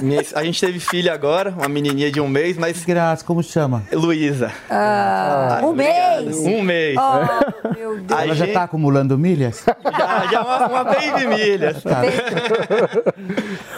minha- 0.00 0.22
A 0.34 0.44
gente 0.44 0.60
teve 0.60 0.78
filha 0.80 1.12
agora, 1.12 1.50
uma 1.56 1.68
menininha 1.68 2.10
de 2.10 2.20
um 2.20 2.28
mês, 2.28 2.56
mas. 2.56 2.84
Graça, 2.84 3.24
como 3.24 3.42
chama? 3.42 3.82
Luísa. 3.92 4.50
Ah, 4.70 5.60
um 5.62 5.72
mês. 5.72 6.36
Um 6.38 6.62
mês. 6.62 6.96
Oh, 6.98 7.74
meu 7.74 7.96
Deus. 8.00 8.20
Ela 8.20 8.34
já 8.34 8.44
gente- 8.46 8.54
tá 8.54 8.62
acumulando 8.64 9.16
milhas? 9.18 9.64
Já, 9.66 10.26
já 10.30 10.42
uma, 10.42 10.66
uma 10.68 10.84
baby 10.84 11.26
milhas. 11.26 11.82
Tá. 11.82 12.02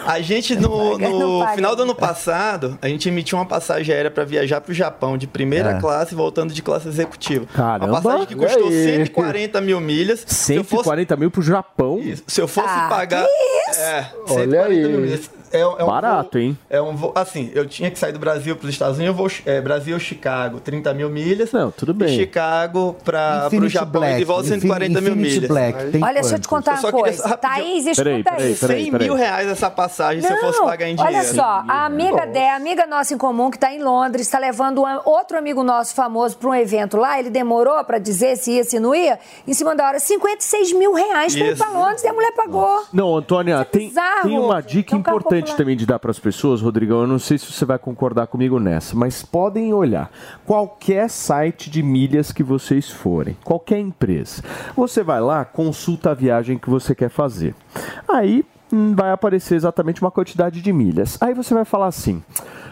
A 0.05 0.19
gente, 0.21 0.55
no, 0.55 0.97
no 0.97 1.47
final 1.55 1.75
do 1.75 1.83
ano 1.83 1.95
passado, 1.95 2.77
a 2.81 2.87
gente 2.87 3.07
emitiu 3.09 3.37
uma 3.37 3.45
passagem 3.45 3.93
aérea 3.93 4.11
para 4.11 4.23
viajar 4.23 4.61
para 4.61 4.71
o 4.71 4.73
Japão, 4.73 5.17
de 5.17 5.27
primeira 5.27 5.71
É. 5.71 5.79
classe, 5.79 6.13
voltando 6.15 6.53
de 6.53 6.61
classe 6.61 6.87
executiva. 6.87 7.45
Caramba! 7.53 7.85
Uma 7.91 8.01
passagem 8.01 8.27
que 8.27 8.35
custou 8.35 8.71
E 8.71 8.73
aí? 8.73 8.95
140 9.05 9.61
mil 9.61 9.79
milhas. 9.79 10.23
Se 10.27 10.55
eu 10.55 10.63
fosse, 10.63 10.83
140 10.83 11.15
mil 11.15 11.31
pro 11.31 11.41
Japão? 11.41 11.99
se 12.27 12.39
eu 12.41 12.47
fosse 12.55 12.67
Ah, 12.69 12.87
pagar... 12.89 13.25
que 13.25 13.71
isso? 13.71 13.81
É, 13.81 14.11
Olha 14.29 14.45
140 14.45 14.69
mil 14.69 14.87
aí. 14.87 14.97
milhas. 14.97 15.29
É, 15.51 15.59
é 15.59 15.65
um 15.83 15.85
Barato, 15.87 16.29
voo- 16.33 16.41
hein? 16.41 16.57
É 16.69 16.81
um 16.81 16.95
voo, 16.95 17.11
assim, 17.15 17.51
eu 17.53 17.65
tinha 17.67 17.89
que 17.91 17.97
sair 17.99 18.11
do 18.11 18.19
Brasil 18.19 18.55
para 18.55 18.65
os 18.67 18.73
Estados 18.73 18.97
Unidos, 18.97 19.13
eu 19.15 19.17
vou 19.17 19.31
é, 19.45 19.61
Brasil-Chicago, 19.61 20.59
30 20.59 20.93
mil 20.93 21.09
milhas. 21.09 21.51
Não, 21.51 21.71
tudo 21.71 21.93
bem. 21.93 22.13
E 22.15 22.19
Chicago 22.19 22.95
para 23.03 23.47
o 23.51 23.69
Japão, 23.69 24.01
Black, 24.01 24.17
de 24.17 24.23
volta 24.25 24.43
140 24.47 25.01
mil 25.01 25.11
Infinity 25.13 25.35
milhas. 25.35 25.47
Black, 25.49 25.91
tem 25.91 26.03
Olha, 26.03 26.21
deixa 26.21 26.35
eu 26.35 26.39
te 26.39 26.47
contar 26.47 26.71
Eu 26.71 26.77
uma 26.79 26.81
queria 26.91 26.99
coisa. 27.03 27.27
rapidinho- 27.27 27.45
Thaís, 27.85 27.95
Peraí, 27.95 28.13
escuta 28.19 28.35
peraí, 28.35 28.51
isso. 28.51 28.67
peraí. 28.67 28.83
100 28.85 28.91
mil 28.99 29.13
reais 29.15 29.47
essa 29.47 29.69
passagem 29.69 30.21
se 30.21 30.31
eu 30.31 30.37
fosse 30.39 30.59
pagar 30.61 30.87
em 30.89 30.95
dinheiro. 30.95 31.17
Olha 31.17 31.23
só, 31.33 31.63
a 31.67 31.85
amiga 31.85 32.25
dela, 32.25 32.55
amiga 32.55 32.85
nossa 32.87 33.13
em 33.13 33.17
comum 33.17 33.49
que 33.49 33.57
está 33.57 33.73
em 33.73 33.81
Londres, 33.81 34.25
está 34.25 34.39
levando 34.39 34.81
um- 34.83 34.99
outro 35.05 35.37
amigo 35.37 35.63
nosso 35.63 35.93
famoso 35.93 36.37
para 36.37 36.49
um 36.49 36.55
evento 36.55 36.97
lá. 36.97 37.19
Ele 37.19 37.29
demorou 37.29 37.83
para 37.83 37.97
dizer 37.97 38.35
se 38.37 38.51
ia, 38.53 38.63
se 38.63 38.79
não 38.79 38.93
ia. 38.95 39.19
Em 39.47 39.53
cima 39.53 39.75
da 39.75 39.87
hora, 39.87 39.99
56 39.99 40.73
mil 40.73 40.93
reais 40.93 41.35
para 41.35 41.47
ir 41.47 41.57
para 41.57 41.69
Londres 41.69 42.03
e 42.03 42.07
a 42.07 42.13
mulher 42.13 42.31
pagou. 42.33 42.83
Não, 42.91 43.15
Antônia, 43.15 43.63
tem, 43.65 43.87
bizarro. 43.87 44.23
tem 44.29 44.39
uma 44.39 44.61
dica 44.61 44.95
É 44.95 44.97
um 44.97 45.03
carro 45.03 45.17
importante 45.39 45.51
popular. 45.51 45.57
também 45.57 45.77
de 45.77 45.85
dar 45.85 45.99
para 45.99 46.11
as 46.11 46.19
pessoas, 46.19 46.61
Rodrigão. 46.61 47.01
Eu 47.01 47.07
não 47.07 47.19
sei 47.19 47.37
se 47.37 47.51
você 47.51 47.65
vai 47.65 47.77
concordar 47.77 48.27
comigo 48.27 48.59
nessa, 48.59 48.95
mas 48.95 49.23
podem 49.23 49.73
olhar 49.73 50.11
qualquer 50.45 51.09
site 51.09 51.69
de 51.69 51.81
milhas 51.83 52.31
que 52.31 52.43
vocês 52.43 52.89
forem, 52.89 53.37
qualquer 53.43 53.79
empresa. 53.79 54.43
Você 54.75 55.03
vai 55.03 55.21
lá, 55.21 55.45
consulta 55.45 56.11
a 56.11 56.13
viagem 56.13 56.57
que 56.57 56.69
você 56.69 56.93
quer 56.95 57.09
fazer. 57.09 57.55
Aí 58.07 58.45
hum, 58.71 58.95
vai 58.95 59.11
aparecer 59.11 59.55
exatamente 59.55 60.01
uma 60.01 60.11
quantidade 60.11 60.61
de 60.61 60.73
milhas. 60.73 61.17
Aí 61.21 61.33
você 61.33 61.53
vai 61.53 61.65
falar 61.65 61.87
assim: 61.87 62.23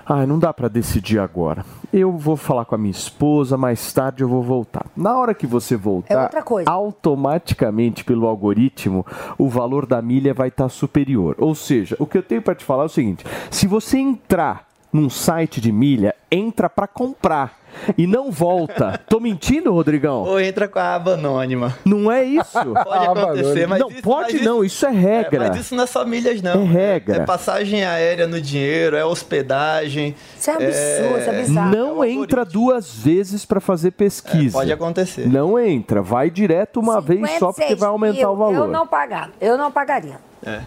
ah, 0.05 0.25
não 0.25 0.38
dá 0.38 0.53
para 0.53 0.67
decidir 0.67 1.19
agora. 1.19 1.65
Eu 1.91 2.11
vou 2.17 2.35
falar 2.35 2.65
com 2.65 2.75
a 2.75 2.77
minha 2.77 2.91
esposa, 2.91 3.55
mais 3.57 3.93
tarde 3.93 4.23
eu 4.23 4.27
vou 4.27 4.41
voltar. 4.41 4.85
Na 4.95 5.17
hora 5.17 5.34
que 5.34 5.45
você 5.47 5.75
voltar, 5.75 6.13
É 6.13 6.27
automaticamente 6.69 8.03
pelo 8.03 8.27
algoritmo, 8.27 9.05
o 9.38 9.47
valor 9.47 9.85
da 9.85 10.01
milha 10.01 10.34
vai 10.34 10.47
estar 10.49 10.69
superior. 10.69 11.35
Ou 11.38 11.55
seja, 11.55 11.95
o 11.99 12.05
que 12.05 12.17
eu 12.17 12.23
tenho 12.23 12.41
para 12.41 12.55
te 12.55 12.65
falar 12.65 12.84
é 12.84 12.85
o 12.88 12.89
seguinte: 12.89 13.23
se 13.49 13.67
você 13.67 13.97
entrar 13.97 14.67
num 14.91 15.09
site 15.09 15.59
de 15.61 15.71
milha, 15.71 16.15
entra 16.31 16.69
para 16.69 16.88
comprar 16.88 17.62
e 17.98 18.06
não 18.08 18.32
volta. 18.32 19.00
Tô 19.08 19.20
mentindo, 19.20 19.72
Rodrigão? 19.74 20.24
Ou 20.24 20.40
entra 20.40 20.68
com 20.68 20.80
a 20.80 20.95
aba 20.95 21.14
anônima. 21.14 21.78
Não 21.86 22.12
é 22.12 22.24
isso? 22.24 22.52
Pode 22.84 23.06
acontecer, 23.06 23.68
mas 23.68 23.80
não 23.80 23.90
isso- 23.90 24.02
pode 24.02 24.34
mas 24.34 24.41
não, 24.44 24.64
isso 24.64 24.86
é 24.86 24.91
regra. 24.91 25.45
É, 25.45 25.50
mas 25.50 25.60
isso 25.60 25.76
não 25.76 25.84
é 25.84 25.88
só 25.88 26.06
milhas, 26.06 26.41
não. 26.41 26.62
É 26.64 26.66
regra. 26.66 27.16
É 27.18 27.26
passagem 27.26 27.84
aérea 27.84 28.28
no 28.28 28.40
dinheiro, 28.41 28.95
é 28.95 29.06
hospedagem. 29.06 30.16
Isso 30.38 30.50
é 30.50 30.54
absurdo, 30.54 31.20
isso 31.20 31.30
é 31.30 31.41
bizarro. 31.41 31.76
Não 31.76 32.06
entra 32.06 32.45
duas 32.45 32.94
vezes 32.94 33.45
para 33.45 33.60
fazer 33.60 33.91
pesquisa. 33.91 34.50
É, 34.58 34.60
pode 34.60 34.72
acontecer. 34.72 35.28
Não 35.28 35.60
entra, 35.60 36.02
vai 36.02 36.30
direto 36.30 36.80
uma 36.80 37.00
vez 37.02 37.22
só 37.40 37.48
porque 37.48 37.64
56 37.64 37.80
vai 37.80 37.90
aumentar 37.90 38.30
o 38.30 38.36
mil, 38.36 38.45
valor. 38.45 38.56
Eu 38.56 38.68
não 38.68 38.88
pagar. 38.88 39.30
Eu 39.40 39.58
não 39.58 39.72
pagaria. 39.72 40.18
É. 40.45 40.62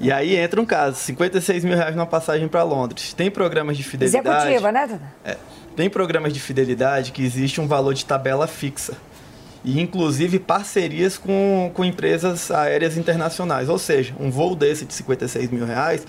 E 0.00 0.10
aí 0.10 0.34
entra 0.36 0.60
um 0.60 0.64
caso, 0.66 0.96
56 0.96 1.64
mil 1.64 1.76
reais 1.76 1.94
numa 1.94 2.06
passagem 2.06 2.48
para 2.48 2.62
Londres. 2.64 3.12
Tem 3.12 3.30
programas 3.30 3.76
de 3.76 3.84
fidelidade. 3.84 4.28
Executiva, 4.48 4.72
né, 4.72 4.80
Tata? 4.88 5.00
É. 5.24 5.36
Tem 5.76 5.90
programas 5.90 6.32
de 6.32 6.38
fidelidade 6.38 7.10
que 7.10 7.24
existe 7.24 7.60
um 7.60 7.66
valor 7.66 7.94
de 7.94 8.04
tabela 8.04 8.46
fixa. 8.46 8.96
E 9.64 9.80
inclusive 9.80 10.38
parcerias 10.38 11.18
com, 11.18 11.70
com 11.74 11.84
empresas 11.84 12.50
aéreas 12.50 12.96
internacionais. 12.96 13.68
Ou 13.68 13.78
seja, 13.78 14.14
um 14.20 14.30
voo 14.30 14.54
desse 14.54 14.84
de 14.84 14.94
56 14.94 15.50
mil 15.50 15.64
reais, 15.66 16.06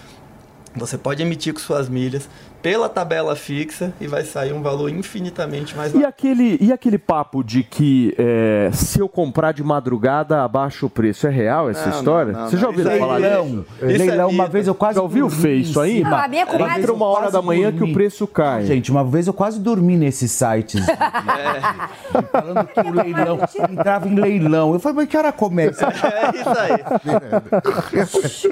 você 0.75 0.97
pode 0.97 1.23
emitir 1.23 1.53
com 1.53 1.59
suas 1.59 1.87
milhas 1.87 2.29
pela 2.65 2.89
tabela 2.89 3.35
fixa 3.35 3.93
e 4.01 4.07
vai 4.07 4.23
sair 4.25 4.51
um 4.51 4.59
valor 4.63 4.89
infinitamente 4.89 5.77
mais 5.77 5.93
E 5.93 6.03
aquele, 6.03 6.57
e 6.59 6.73
aquele 6.73 6.97
papo 6.97 7.43
de 7.43 7.61
que 7.61 8.15
é, 8.17 8.71
se 8.73 8.99
eu 8.99 9.07
comprar 9.07 9.51
de 9.51 9.63
madrugada, 9.63 10.41
abaixa 10.43 10.83
o 10.83 10.89
preço, 10.89 11.27
é 11.27 11.29
real 11.29 11.69
essa 11.69 11.91
Não, 11.91 11.97
história? 11.99 12.33
não, 12.33 12.39
não, 12.41 12.49
Você 12.49 12.57
já 12.57 12.63
não. 12.63 12.69
ouviu 12.69 12.85
falar 12.97 13.17
aí- 13.17 13.21
disso? 13.21 13.65
Leilão. 13.81 14.07
Leilão, 14.07 14.29
uma 14.29 14.47
vez 14.47 14.65
eu 14.65 14.73
quase 14.73 14.95
Já 14.95 15.03
ouviu 15.03 15.27
dormi 15.27 15.41
feio 15.43 15.59
isso 15.61 15.79
aí? 15.79 16.01
Ah, 16.03 16.23
a 16.23 16.27
minha 16.27 16.47
comadre- 16.47 16.79
Entra 16.81 16.91
uma 16.93 17.05
hora 17.05 17.29
da 17.29 17.39
manhã 17.39 17.71
que 17.71 17.83
o 17.83 17.93
preço 17.93 18.25
cai. 18.25 18.65
Gente, 18.65 18.89
uma 18.89 19.03
vez 19.03 19.27
eu 19.27 19.33
quase 19.33 19.59
dormi 19.59 19.95
nesses 19.95 20.31
sites. 20.31 20.83
Falando 22.31 22.65
que 22.67 22.79
o 22.79 22.91
leilão 22.91 23.39
entrava 23.69 24.07
em 24.07 24.15
leilão. 24.15 24.73
Eu 24.73 24.79
falei, 24.79 24.95
mas 24.95 25.07
que 25.07 25.15
hora 25.17 25.31
começa? 25.31 25.85
É 26.01 26.31
isso 26.35 26.49
aí. 26.49 26.71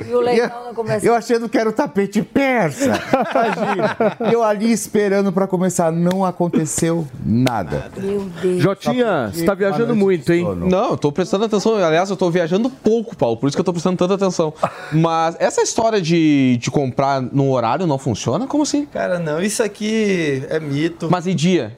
E 0.08 0.14
o 0.14 0.20
leilão 0.20 0.66
não 0.66 0.74
começa. 0.76 1.04
Eu 1.06 1.16
achando 1.16 1.48
que 1.50 1.58
era 1.58 1.68
o 1.70 1.74
tapete 1.74 2.22
persa. 2.22 2.86
Imagina. 2.86 3.98
Eu 4.32 4.44
ali 4.44 4.72
esperando 4.72 5.32
pra 5.32 5.48
começar. 5.48 5.92
Não 5.92 6.24
aconteceu 6.26 7.08
nada. 7.26 7.92
Meu 7.98 8.30
Deus. 8.42 8.62
Jotinha, 8.62 9.32
você 9.34 9.46
tá 9.46 9.54
viajando 9.54 9.96
muito, 9.96 10.32
hein? 10.32 10.46
Não, 10.56 10.92
eu 10.92 10.98
tô 10.98 11.12
prestando 11.12 11.46
atenção. 11.46 11.76
Aliás, 11.76 12.10
eu 12.10 12.18
tô 12.18 12.30
viajando 12.30 12.70
pouco, 12.70 13.16
Paulo, 13.16 13.38
por 13.38 13.48
isso 13.48 13.56
que 13.56 13.62
eu 13.62 13.66
tô 13.66 13.74
prestando 13.74 13.98
tanta 13.98 14.16
atenção. 14.16 14.54
Mas 14.92 15.36
essa 15.40 15.62
história 15.62 16.02
de, 16.02 16.58
de 16.58 16.72
comprar 16.72 17.22
no 17.22 17.52
horário 17.52 17.86
não 17.88 17.98
funciona? 17.98 18.48
Como 18.48 18.64
assim? 18.64 18.86
Cara, 18.86 19.20
não, 19.20 19.42
isso 19.42 19.64
aqui 19.64 20.44
é 20.50 20.60
mito. 20.60 21.10
Mas 21.10 21.28
em 21.28 21.36
dia? 21.36 21.78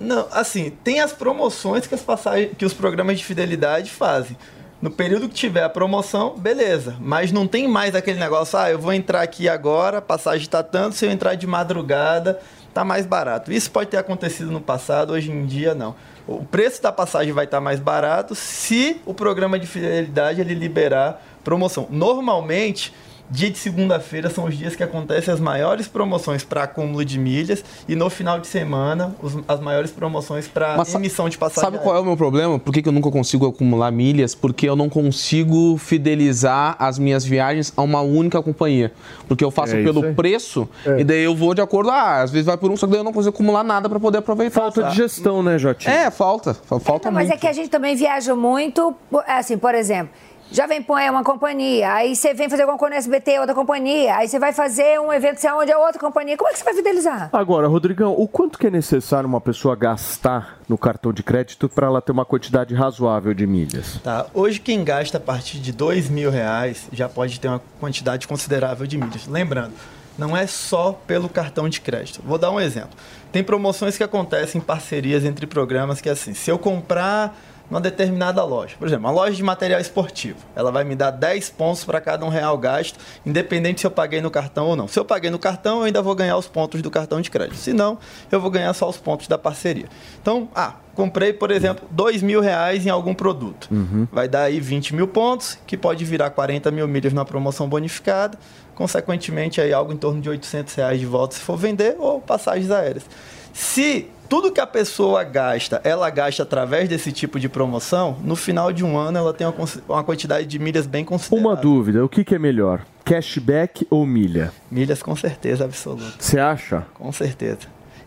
Não, 0.00 0.26
assim, 0.30 0.72
tem 0.84 1.00
as 1.00 1.12
promoções 1.12 1.86
que, 1.86 1.94
as 1.94 2.02
passagens, 2.02 2.50
que 2.56 2.64
os 2.64 2.72
programas 2.72 3.18
de 3.18 3.24
fidelidade 3.24 3.90
fazem. 3.90 4.36
No 4.80 4.90
período 4.90 5.28
que 5.28 5.34
tiver 5.34 5.64
a 5.64 5.68
promoção, 5.68 6.36
beleza. 6.38 6.94
Mas 7.00 7.32
não 7.32 7.48
tem 7.48 7.66
mais 7.66 7.96
aquele 7.96 8.20
negócio, 8.20 8.56
ah, 8.56 8.70
eu 8.70 8.78
vou 8.78 8.92
entrar 8.92 9.22
aqui 9.22 9.48
agora, 9.48 9.98
a 9.98 10.02
passagem 10.02 10.48
tá 10.48 10.62
tanto, 10.62 10.94
se 10.94 11.04
eu 11.04 11.10
entrar 11.10 11.34
de 11.34 11.48
madrugada, 11.48 12.38
tá 12.72 12.84
mais 12.84 13.04
barato. 13.04 13.52
Isso 13.52 13.70
pode 13.72 13.90
ter 13.90 13.96
acontecido 13.96 14.52
no 14.52 14.60
passado, 14.60 15.12
hoje 15.12 15.32
em 15.32 15.44
dia 15.46 15.74
não. 15.74 15.96
O 16.28 16.44
preço 16.44 16.80
da 16.80 16.92
passagem 16.92 17.32
vai 17.32 17.44
estar 17.44 17.60
mais 17.60 17.80
barato 17.80 18.36
se 18.36 19.00
o 19.04 19.12
programa 19.12 19.58
de 19.58 19.66
fidelidade 19.66 20.40
ele 20.40 20.54
liberar 20.54 21.24
promoção. 21.42 21.88
Normalmente, 21.90 22.94
dia 23.30 23.50
de 23.50 23.58
segunda-feira 23.58 24.30
são 24.30 24.44
os 24.46 24.56
dias 24.56 24.74
que 24.74 24.82
acontecem 24.82 25.32
as 25.32 25.40
maiores 25.40 25.86
promoções 25.86 26.42
para 26.44 26.62
acúmulo 26.62 27.04
de 27.04 27.18
milhas 27.18 27.64
e 27.88 27.94
no 27.94 28.08
final 28.08 28.38
de 28.40 28.46
semana 28.46 29.14
os- 29.22 29.36
as 29.46 29.60
maiores 29.60 29.90
promoções 29.90 30.48
para 30.48 30.76
Mas 30.76 30.94
emissão 30.94 31.28
de 31.28 31.36
passagem. 31.38 31.70
Sabe 31.70 31.82
qual 31.82 31.96
é 31.96 32.00
o 32.00 32.04
meu 32.04 32.16
problema? 32.16 32.58
Por 32.58 32.72
que, 32.72 32.82
que 32.82 32.88
eu 32.88 32.92
nunca 32.92 33.10
consigo 33.10 33.46
acumular 33.46 33.90
milhas? 33.90 34.34
Porque 34.34 34.68
eu 34.68 34.74
não 34.76 34.88
consigo 34.88 35.76
fidelizar 35.78 36.74
as 36.78 36.98
minhas 36.98 37.24
viagens 37.24 37.72
a 37.76 37.82
uma 37.82 38.00
única 38.00 38.42
companhia. 38.42 38.92
Porque 39.26 39.44
eu 39.44 39.50
faço 39.50 39.76
É 39.76 39.82
pelo 39.82 40.04
aí. 40.04 40.14
preço 40.14 40.68
É. 40.86 41.00
e 41.00 41.04
daí 41.04 41.22
eu 41.24 41.34
vou 41.36 41.54
de 41.54 41.60
acordo. 41.60 41.90
Ah, 41.90 42.22
às 42.22 42.30
vezes 42.30 42.46
vai 42.46 42.56
por 42.56 42.70
um, 42.70 42.76
só 42.76 42.86
que 42.86 42.92
daí 42.92 43.00
eu 43.00 43.04
não 43.04 43.12
consigo 43.12 43.34
acumular 43.34 43.62
nada 43.62 43.88
para 43.88 44.00
poder 44.00 44.18
aproveitar. 44.18 44.60
Falta 44.60 44.84
de 44.84 44.96
gestão, 44.96 45.42
né, 45.42 45.58
Jotinha? 45.58 45.92
É, 45.94 46.10
falta. 46.10 46.54
Fa- 46.54 46.78
Falta 46.80 47.08
Não, 47.08 47.14
mas 47.14 47.28
muito. 47.28 47.36
é 47.36 47.40
que 47.40 47.46
a 47.46 47.52
gente 47.52 47.68
também 47.68 47.94
viaja 47.96 48.34
muito, 48.34 48.94
assim, 49.26 49.58
por 49.58 49.74
exemplo, 49.74 50.10
Jovem 50.50 50.82
Pan 50.82 50.98
é 50.98 51.10
uma 51.10 51.22
companhia, 51.22 51.92
aí 51.92 52.16
você 52.16 52.32
vem 52.32 52.48
fazer 52.48 52.62
alguma 52.62 52.78
coisa 52.78 52.94
no 52.94 52.98
SBT, 52.98 53.32
é 53.32 53.40
outra 53.40 53.54
companhia, 53.54 54.16
aí 54.16 54.26
você 54.26 54.38
vai 54.38 54.50
fazer 54.50 54.98
um 54.98 55.12
evento 55.12 55.38
sei 55.38 55.50
onde 55.52 55.70
é 55.70 55.76
outra 55.76 56.00
companhia. 56.00 56.38
Como 56.38 56.48
é 56.48 56.52
que 56.52 56.58
você 56.58 56.64
vai 56.64 56.74
fidelizar? 56.74 57.28
Agora, 57.34 57.68
Rodrigão, 57.68 58.14
o 58.16 58.26
quanto 58.26 58.58
que 58.58 58.66
é 58.66 58.70
necessário 58.70 59.28
uma 59.28 59.42
pessoa 59.42 59.76
gastar 59.76 60.58
no 60.66 60.78
cartão 60.78 61.12
de 61.12 61.22
crédito 61.22 61.68
para 61.68 61.86
ela 61.86 62.00
ter 62.00 62.12
uma 62.12 62.24
quantidade 62.24 62.74
razoável 62.74 63.34
de 63.34 63.46
milhas? 63.46 64.00
Tá, 64.02 64.24
hoje 64.32 64.58
quem 64.58 64.82
gasta 64.82 65.18
a 65.18 65.20
partir 65.20 65.58
de 65.58 65.70
dois 65.70 66.08
mil 66.08 66.30
reais 66.30 66.88
já 66.92 67.10
pode 67.10 67.38
ter 67.38 67.48
uma 67.48 67.60
quantidade 67.78 68.26
considerável 68.26 68.86
de 68.86 68.96
milhas. 68.96 69.26
Lembrando, 69.26 69.74
não 70.16 70.34
é 70.34 70.46
só 70.46 70.98
pelo 71.06 71.28
cartão 71.28 71.68
de 71.68 71.80
crédito. 71.82 72.22
Vou 72.24 72.38
dar 72.38 72.50
um 72.50 72.58
exemplo. 72.58 72.96
Tem 73.30 73.44
promoções 73.44 73.98
que 73.98 74.02
acontecem 74.02 74.60
em 74.60 74.64
parcerias 74.64 75.24
entre 75.26 75.46
programas 75.46 76.00
que 76.00 76.08
é 76.08 76.12
assim, 76.12 76.32
se 76.32 76.50
eu 76.50 76.58
comprar 76.58 77.38
numa 77.70 77.80
determinada 77.80 78.42
loja, 78.44 78.76
por 78.78 78.88
exemplo, 78.88 79.06
uma 79.06 79.12
loja 79.12 79.36
de 79.36 79.42
material 79.42 79.80
esportivo, 79.80 80.38
ela 80.54 80.70
vai 80.70 80.84
me 80.84 80.94
dar 80.94 81.10
10 81.10 81.50
pontos 81.50 81.84
para 81.84 82.00
cada 82.00 82.24
um 82.24 82.28
real 82.28 82.56
gasto, 82.56 82.98
independente 83.24 83.80
se 83.80 83.86
eu 83.86 83.90
paguei 83.90 84.20
no 84.20 84.30
cartão 84.30 84.66
ou 84.66 84.76
não. 84.76 84.88
Se 84.88 84.98
eu 84.98 85.04
paguei 85.04 85.30
no 85.30 85.38
cartão, 85.38 85.78
eu 85.78 85.84
ainda 85.84 86.00
vou 86.02 86.14
ganhar 86.14 86.36
os 86.36 86.46
pontos 86.46 86.80
do 86.82 86.90
cartão 86.90 87.20
de 87.20 87.30
crédito. 87.30 87.56
Se 87.56 87.72
não, 87.72 87.98
eu 88.30 88.40
vou 88.40 88.50
ganhar 88.50 88.72
só 88.72 88.88
os 88.88 88.96
pontos 88.96 89.28
da 89.28 89.36
parceria. 89.36 89.86
Então, 90.20 90.48
ah, 90.54 90.74
comprei, 90.94 91.32
por 91.32 91.50
exemplo, 91.50 91.86
dois 91.90 92.22
mil 92.22 92.40
reais 92.40 92.86
em 92.86 92.90
algum 92.90 93.14
produto. 93.14 93.68
Vai 94.10 94.28
dar 94.28 94.42
aí 94.42 94.60
20 94.60 94.94
mil 94.94 95.08
pontos, 95.08 95.58
que 95.66 95.76
pode 95.76 96.04
virar 96.04 96.30
40 96.30 96.70
mil 96.70 96.88
milhas 96.88 97.12
na 97.12 97.24
promoção 97.24 97.68
bonificada. 97.68 98.38
Consequentemente, 98.74 99.60
aí 99.60 99.72
algo 99.72 99.92
em 99.92 99.96
torno 99.96 100.20
de 100.20 100.28
800 100.30 100.74
reais 100.74 101.00
de 101.00 101.06
volta 101.06 101.34
se 101.34 101.40
for 101.40 101.56
vender 101.56 101.96
ou 101.98 102.20
passagens 102.20 102.70
aéreas. 102.70 103.04
Se 103.52 104.08
tudo 104.28 104.52
que 104.52 104.60
a 104.60 104.66
pessoa 104.66 105.24
gasta, 105.24 105.80
ela 105.82 106.08
gasta 106.10 106.42
através 106.42 106.88
desse 106.88 107.10
tipo 107.10 107.40
de 107.40 107.48
promoção, 107.48 108.18
no 108.22 108.36
final 108.36 108.72
de 108.72 108.84
um 108.84 108.96
ano 108.98 109.18
ela 109.18 109.32
tem 109.32 109.46
uma, 109.46 109.68
uma 109.88 110.04
quantidade 110.04 110.46
de 110.46 110.58
milhas 110.58 110.86
bem 110.86 111.04
considerável. 111.04 111.50
Uma 111.50 111.56
dúvida, 111.56 112.04
o 112.04 112.08
que, 112.08 112.22
que 112.22 112.34
é 112.34 112.38
melhor? 112.38 112.84
Cashback 113.04 113.86
ou 113.88 114.04
milha? 114.04 114.52
Milhas 114.70 115.02
com 115.02 115.16
certeza 115.16 115.64
absoluta. 115.64 116.12
Você 116.18 116.38
acha? 116.38 116.86
Com 116.94 117.10
certeza. 117.10 117.60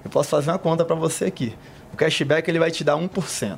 Eu 0.04 0.12
posso 0.12 0.30
fazer 0.30 0.52
uma 0.52 0.60
conta 0.60 0.86
para 0.86 0.96
você 0.96 1.26
aqui. 1.26 1.56
O 1.92 1.98
cashback 1.98 2.48
ele 2.50 2.60
vai 2.60 2.70
te 2.70 2.84
dar 2.84 2.96
1%. 2.96 3.58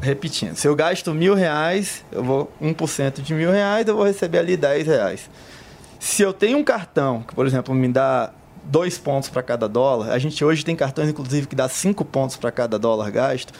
Repetindo, 0.00 0.56
se 0.56 0.66
eu 0.66 0.74
gasto 0.74 1.14
mil 1.14 1.34
reais, 1.34 2.04
eu 2.10 2.22
vou 2.22 2.52
1% 2.60 3.20
de 3.20 3.32
mil 3.32 3.50
reais, 3.50 3.86
eu 3.86 3.94
vou 3.94 4.04
receber 4.04 4.38
ali 4.38 4.56
10 4.56 4.86
reais. 4.86 5.30
Se 5.98 6.22
eu 6.22 6.32
tenho 6.32 6.58
um 6.58 6.64
cartão 6.64 7.22
que, 7.22 7.34
por 7.34 7.46
exemplo, 7.46 7.74
me 7.74 7.88
dá 7.88 8.32
dois 8.64 8.98
pontos 8.98 9.28
para 9.28 9.42
cada 9.42 9.68
dólar, 9.68 10.10
a 10.10 10.18
gente 10.18 10.44
hoje 10.44 10.64
tem 10.64 10.74
cartões, 10.74 11.08
inclusive, 11.08 11.46
que 11.46 11.56
dá 11.56 11.68
cinco 11.68 12.04
pontos 12.04 12.36
para 12.36 12.50
cada 12.50 12.78
dólar 12.78 13.10
gasto, 13.10 13.52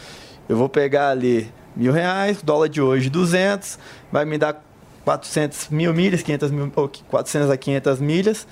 eu 0.48 0.56
vou 0.56 0.68
pegar 0.68 1.10
ali 1.10 1.50
mil 1.76 1.92
reais, 1.92 2.42
dólar 2.42 2.68
de 2.68 2.80
hoje 2.80 3.10
200, 3.10 3.78
vai 4.10 4.24
me 4.24 4.38
dar 4.38 4.62
400 5.04 5.68
mil 5.68 5.92
milhas, 5.92 6.22
500 6.22 6.50
mil, 6.50 6.72
ou 6.74 6.90
400 7.08 7.50
a 7.50 7.56
500 7.56 8.00
milhas, 8.00 8.46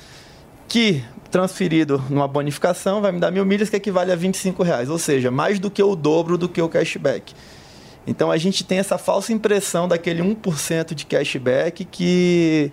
que 0.69 1.03
transferido 1.31 2.03
numa 2.11 2.29
bonificação 2.29 3.01
vai 3.01 3.11
me 3.11 3.19
dar 3.19 3.31
mil 3.31 3.45
milhas, 3.45 3.71
que 3.71 3.77
equivale 3.77 4.13
a 4.13 4.17
25 4.17 4.63
reais, 4.63 4.91
ou 4.91 4.99
seja, 4.99 5.31
mais 5.31 5.59
do 5.59 5.71
que 5.71 5.83
o 5.83 5.97
dobro 5.97 6.37
do 6.37 6.49
que 6.49 6.61
o 6.61 6.69
cashback. 6.69 7.35
Então 8.07 8.31
a 8.31 8.37
gente 8.37 8.65
tem 8.65 8.79
essa 8.79 8.99
falsa 8.99 9.33
impressão 9.33 9.87
daquele 9.87 10.23
1% 10.23 10.95
de 10.95 11.07
cashback 11.07 11.85
que 11.85 12.73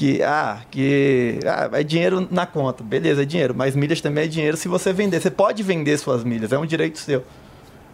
que 0.00 0.22
ah, 0.22 0.60
que 0.70 1.40
ah, 1.44 1.68
é 1.74 1.82
dinheiro 1.82 2.26
na 2.30 2.46
conta. 2.46 2.82
Beleza, 2.82 3.20
é 3.20 3.24
dinheiro, 3.26 3.54
mas 3.54 3.76
milhas 3.76 4.00
também 4.00 4.24
é 4.24 4.26
dinheiro 4.26 4.56
se 4.56 4.66
você 4.66 4.94
vender. 4.94 5.20
Você 5.20 5.30
pode 5.30 5.62
vender 5.62 5.98
suas 5.98 6.24
milhas, 6.24 6.50
é 6.52 6.58
um 6.58 6.64
direito 6.64 6.98
seu. 6.98 7.22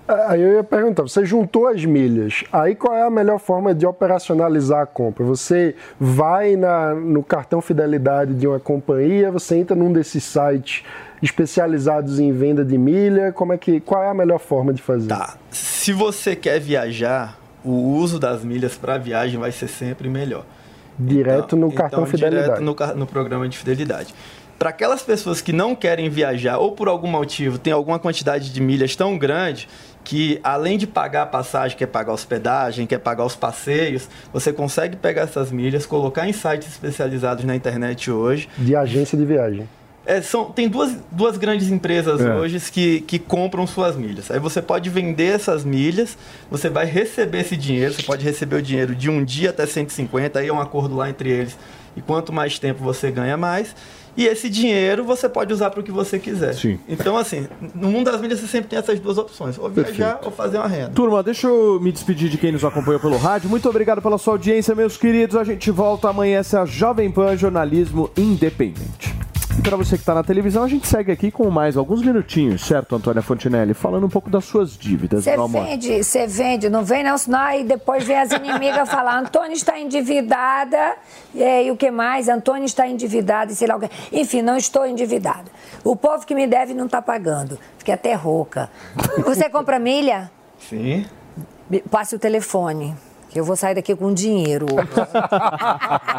Aí 0.06 0.40
eu 0.40 0.52
ia 0.52 0.62
perguntar, 0.62 1.02
você 1.02 1.24
juntou 1.24 1.66
as 1.66 1.84
milhas, 1.84 2.44
aí 2.52 2.76
qual 2.76 2.94
é 2.94 3.02
a 3.02 3.10
melhor 3.10 3.40
forma 3.40 3.74
de 3.74 3.84
operacionalizar 3.84 4.82
a 4.82 4.86
compra? 4.86 5.24
Você 5.24 5.74
vai 5.98 6.54
na, 6.54 6.94
no 6.94 7.24
cartão 7.24 7.60
fidelidade 7.60 8.32
de 8.34 8.46
uma 8.46 8.60
companhia, 8.60 9.32
você 9.32 9.56
entra 9.56 9.74
num 9.74 9.92
desses 9.92 10.22
sites 10.22 10.84
especializados 11.20 12.20
em 12.20 12.30
venda 12.30 12.64
de 12.64 12.78
milha, 12.78 13.32
como 13.32 13.52
é 13.52 13.58
que, 13.58 13.80
qual 13.80 14.00
é 14.00 14.08
a 14.08 14.14
melhor 14.14 14.38
forma 14.38 14.72
de 14.72 14.80
fazer? 14.80 15.08
Tá. 15.08 15.36
Se 15.50 15.92
você 15.92 16.36
quer 16.36 16.60
viajar, 16.60 17.36
o 17.64 17.72
uso 17.72 18.20
das 18.20 18.44
milhas 18.44 18.76
para 18.76 18.98
viagem 18.98 19.40
vai 19.40 19.50
ser 19.50 19.66
sempre 19.66 20.08
melhor. 20.08 20.44
Direto 20.98 21.56
no 21.56 21.72
cartão 21.72 22.00
então, 22.00 22.10
fidelidade. 22.10 22.44
Direto 22.46 22.62
no, 22.62 22.74
car- 22.74 22.94
no 22.96 23.06
programa 23.06 23.48
de 23.48 23.56
fidelidade. 23.56 24.14
Para 24.58 24.70
aquelas 24.70 25.02
pessoas 25.02 25.42
que 25.42 25.52
não 25.52 25.74
querem 25.74 26.08
viajar 26.08 26.56
ou 26.58 26.72
por 26.72 26.88
algum 26.88 27.08
motivo 27.08 27.58
tem 27.58 27.72
alguma 27.72 27.98
quantidade 27.98 28.50
de 28.50 28.60
milhas 28.60 28.96
tão 28.96 29.18
grande 29.18 29.68
que 30.02 30.40
além 30.42 30.78
de 30.78 30.86
pagar 30.86 31.22
a 31.22 31.26
passagem, 31.26 31.76
quer 31.76 31.86
pagar 31.86 32.12
a 32.12 32.14
hospedagem, 32.14 32.86
quer 32.86 32.98
pagar 32.98 33.24
os 33.24 33.36
passeios, 33.36 34.08
você 34.32 34.52
consegue 34.52 34.96
pegar 34.96 35.22
essas 35.22 35.50
milhas, 35.50 35.84
colocar 35.84 36.26
em 36.28 36.32
sites 36.32 36.68
especializados 36.68 37.44
na 37.44 37.54
internet 37.56 38.10
hoje. 38.10 38.48
De 38.56 38.74
agência 38.74 39.18
de 39.18 39.24
viagem. 39.24 39.68
É, 40.06 40.22
são, 40.22 40.44
tem 40.46 40.68
duas, 40.68 40.96
duas 41.10 41.36
grandes 41.36 41.68
empresas 41.68 42.20
É. 42.20 42.32
hoje 42.34 42.60
que, 42.70 43.00
que 43.00 43.18
compram 43.18 43.66
suas 43.66 43.96
milhas. 43.96 44.30
Aí 44.30 44.38
você 44.38 44.62
pode 44.62 44.88
vender 44.88 45.34
essas 45.34 45.64
milhas, 45.64 46.16
você 46.48 46.70
vai 46.70 46.86
receber 46.86 47.40
esse 47.40 47.56
dinheiro, 47.56 47.92
você 47.92 48.04
pode 48.04 48.24
receber 48.24 48.56
o 48.56 48.62
dinheiro 48.62 48.94
de 48.94 49.10
um 49.10 49.24
dia 49.24 49.50
até 49.50 49.66
150, 49.66 50.38
aí 50.38 50.46
é 50.46 50.52
um 50.52 50.60
acordo 50.60 50.94
lá 50.94 51.10
entre 51.10 51.28
eles. 51.28 51.58
E 51.96 52.00
quanto 52.00 52.32
mais 52.32 52.58
tempo 52.58 52.84
você 52.84 53.10
ganha 53.10 53.36
mais. 53.36 53.74
E 54.16 54.26
esse 54.26 54.48
dinheiro 54.48 55.04
você 55.04 55.28
pode 55.28 55.52
usar 55.52 55.70
para 55.70 55.80
o 55.80 55.82
que 55.82 55.90
você 55.90 56.18
quiser. 56.18 56.54
Sim. 56.54 56.78
Então, 56.88 57.16
assim, 57.18 57.46
no 57.74 57.90
mundo 57.90 58.10
das 58.10 58.20
milhas 58.20 58.38
você 58.40 58.46
sempre 58.46 58.68
tem 58.68 58.78
essas 58.78 58.98
duas 59.00 59.18
opções: 59.18 59.58
ou 59.58 59.68
viajar 59.68 59.92
Perfeito. 59.92 60.24
ou 60.24 60.30
fazer 60.30 60.56
uma 60.58 60.68
renda. 60.68 60.90
Turma, 60.90 61.22
deixa 61.22 61.46
eu 61.48 61.78
me 61.80 61.90
despedir 61.92 62.30
de 62.30 62.38
quem 62.38 62.52
nos 62.52 62.64
acompanhou 62.64 63.00
pelo 63.00 63.16
rádio. 63.16 63.50
Muito 63.50 63.68
obrigado 63.68 64.00
pela 64.00 64.16
sua 64.18 64.34
audiência, 64.34 64.74
meus 64.74 64.96
queridos. 64.96 65.36
A 65.36 65.44
gente 65.44 65.70
volta 65.70 66.08
amanhã, 66.08 66.38
essa 66.38 66.58
é 66.58 66.60
a 66.62 66.64
Jovem 66.64 67.10
Pan 67.10 67.36
Jornalismo 67.36 68.10
Independente. 68.16 69.25
E 69.58 69.62
para 69.62 69.76
você 69.76 69.96
que 69.96 70.02
está 70.02 70.14
na 70.14 70.22
televisão, 70.22 70.62
a 70.62 70.68
gente 70.68 70.86
segue 70.86 71.10
aqui 71.10 71.30
com 71.30 71.50
mais 71.50 71.76
alguns 71.76 72.02
minutinhos, 72.02 72.64
certo, 72.64 72.94
Antônia 72.94 73.22
Fontinelli? 73.22 73.72
Falando 73.74 74.04
um 74.06 74.08
pouco 74.08 74.28
das 74.28 74.44
suas 74.44 74.76
dívidas, 74.76 75.24
Você 75.24 75.32
meu 75.32 75.44
amor. 75.44 75.64
vende, 75.64 76.04
você 76.04 76.26
vende, 76.26 76.68
não 76.68 76.84
vem 76.84 77.02
não, 77.02 77.16
senão 77.16 77.38
aí 77.40 77.64
depois 77.64 78.04
vem 78.04 78.16
as 78.18 78.30
inimigas 78.32 78.88
falar, 78.90 79.18
Antônio 79.18 79.52
está 79.54 79.78
endividada, 79.78 80.96
e, 81.34 81.42
aí, 81.42 81.70
o 81.70 81.76
que 81.76 81.90
mais? 81.90 82.28
Antônio 82.28 82.64
está 82.66 82.86
endividada, 82.86 83.50
e 83.52 83.56
sei 83.56 83.66
lá 83.66 83.76
o 83.76 83.80
que. 83.80 83.90
Enfim, 84.12 84.42
não 84.42 84.56
estou 84.56 84.86
endividada. 84.86 85.50
O 85.82 85.96
povo 85.96 86.26
que 86.26 86.34
me 86.34 86.46
deve 86.46 86.74
não 86.74 86.86
está 86.86 87.00
pagando. 87.00 87.58
Fiquei 87.78 87.94
até 87.94 88.14
rouca. 88.14 88.70
Você 89.24 89.48
compra 89.48 89.78
milha? 89.78 90.30
Sim. 90.58 91.06
Me- 91.70 91.80
Passe 91.90 92.14
o 92.14 92.18
telefone, 92.18 92.94
eu 93.34 93.44
vou 93.44 93.56
sair 93.56 93.74
daqui 93.74 93.94
com 93.94 94.12
dinheiro. 94.14 94.66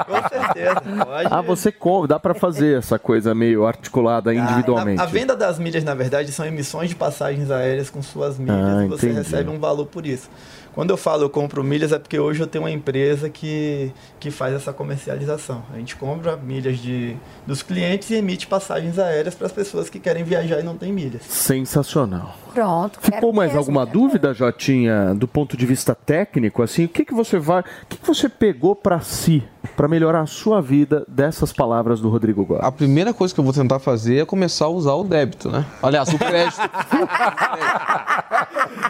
Com 0.05 0.29
certeza. 0.29 0.81
Pode. 1.05 1.27
Ah, 1.31 1.41
você 1.41 1.71
compra, 1.71 2.07
dá 2.09 2.19
para 2.19 2.33
fazer 2.33 2.77
essa 2.77 2.99
coisa 2.99 3.33
meio 3.33 3.65
articulada 3.65 4.33
individualmente. 4.33 4.99
A, 5.01 5.03
a 5.03 5.07
venda 5.07 5.35
das 5.35 5.57
milhas, 5.59 5.83
na 5.83 5.93
verdade, 5.95 6.31
são 6.31 6.45
emissões 6.45 6.89
de 6.89 6.95
passagens 6.95 7.49
aéreas 7.51 7.89
com 7.89 8.01
suas 8.01 8.37
milhas 8.37 8.57
Ah, 8.57 8.85
e 8.85 8.87
você 8.87 9.07
entendi. 9.07 9.21
recebe 9.23 9.49
um 9.49 9.59
valor 9.59 9.85
por 9.85 10.05
isso. 10.05 10.29
Quando 10.75 10.91
eu 10.91 10.97
falo 10.97 11.23
eu 11.23 11.29
compro 11.29 11.63
milhas 11.63 11.91
é 11.91 11.97
porque 11.97 12.19
hoje 12.19 12.39
eu 12.39 12.45
tenho 12.45 12.63
uma 12.63 12.69
empresa 12.69 13.29
que, 13.31 13.91
que 14.19 14.29
faz 14.29 14.53
essa 14.53 14.71
comercialização. 14.71 15.63
A 15.73 15.77
gente 15.77 15.95
compra 15.95 16.37
milhas 16.37 16.77
de, 16.77 17.17
dos 17.47 17.63
clientes 17.63 18.11
e 18.11 18.15
emite 18.15 18.45
passagens 18.45 18.99
aéreas 18.99 19.33
para 19.33 19.47
as 19.47 19.51
pessoas 19.51 19.89
que 19.89 19.99
querem 19.99 20.23
viajar 20.23 20.59
e 20.59 20.63
não 20.63 20.77
têm 20.77 20.93
milhas. 20.93 21.23
Sensacional. 21.23 22.35
Pronto. 22.57 22.99
Ficou 22.99 23.31
mais 23.31 23.55
alguma 23.55 23.85
dúvida, 23.85 24.33
Jotinha, 24.33 25.13
do 25.13 25.27
ponto 25.27 25.55
de 25.55 25.63
vista 25.63 25.93
técnico? 25.93 26.63
Assim, 26.63 26.85
o 26.85 26.89
que, 26.89 27.05
que 27.05 27.13
você 27.13 27.37
vai, 27.37 27.61
o 27.61 27.63
que, 27.87 27.97
que 27.97 28.07
você 28.07 28.27
pegou 28.27 28.75
para 28.75 28.99
si 28.99 29.43
para 29.75 29.87
melhorar 29.87 30.21
a 30.21 30.25
sua 30.25 30.61
vida 30.61 31.03
dessas 31.07 31.51
palavras 31.51 31.99
do 31.99 32.09
Rodrigo 32.09 32.45
Góes? 32.45 32.63
A 32.63 32.71
primeira 32.71 33.13
coisa 33.13 33.33
que 33.33 33.39
eu 33.39 33.43
vou 33.43 33.53
tentar 33.53 33.79
fazer 33.79 34.17
é 34.17 34.25
começar 34.25 34.65
a 34.65 34.69
usar 34.69 34.93
o 34.93 35.03
débito, 35.03 35.49
né? 35.49 35.65
Aliás, 35.81 36.09
o 36.09 36.17
crédito. 36.17 36.61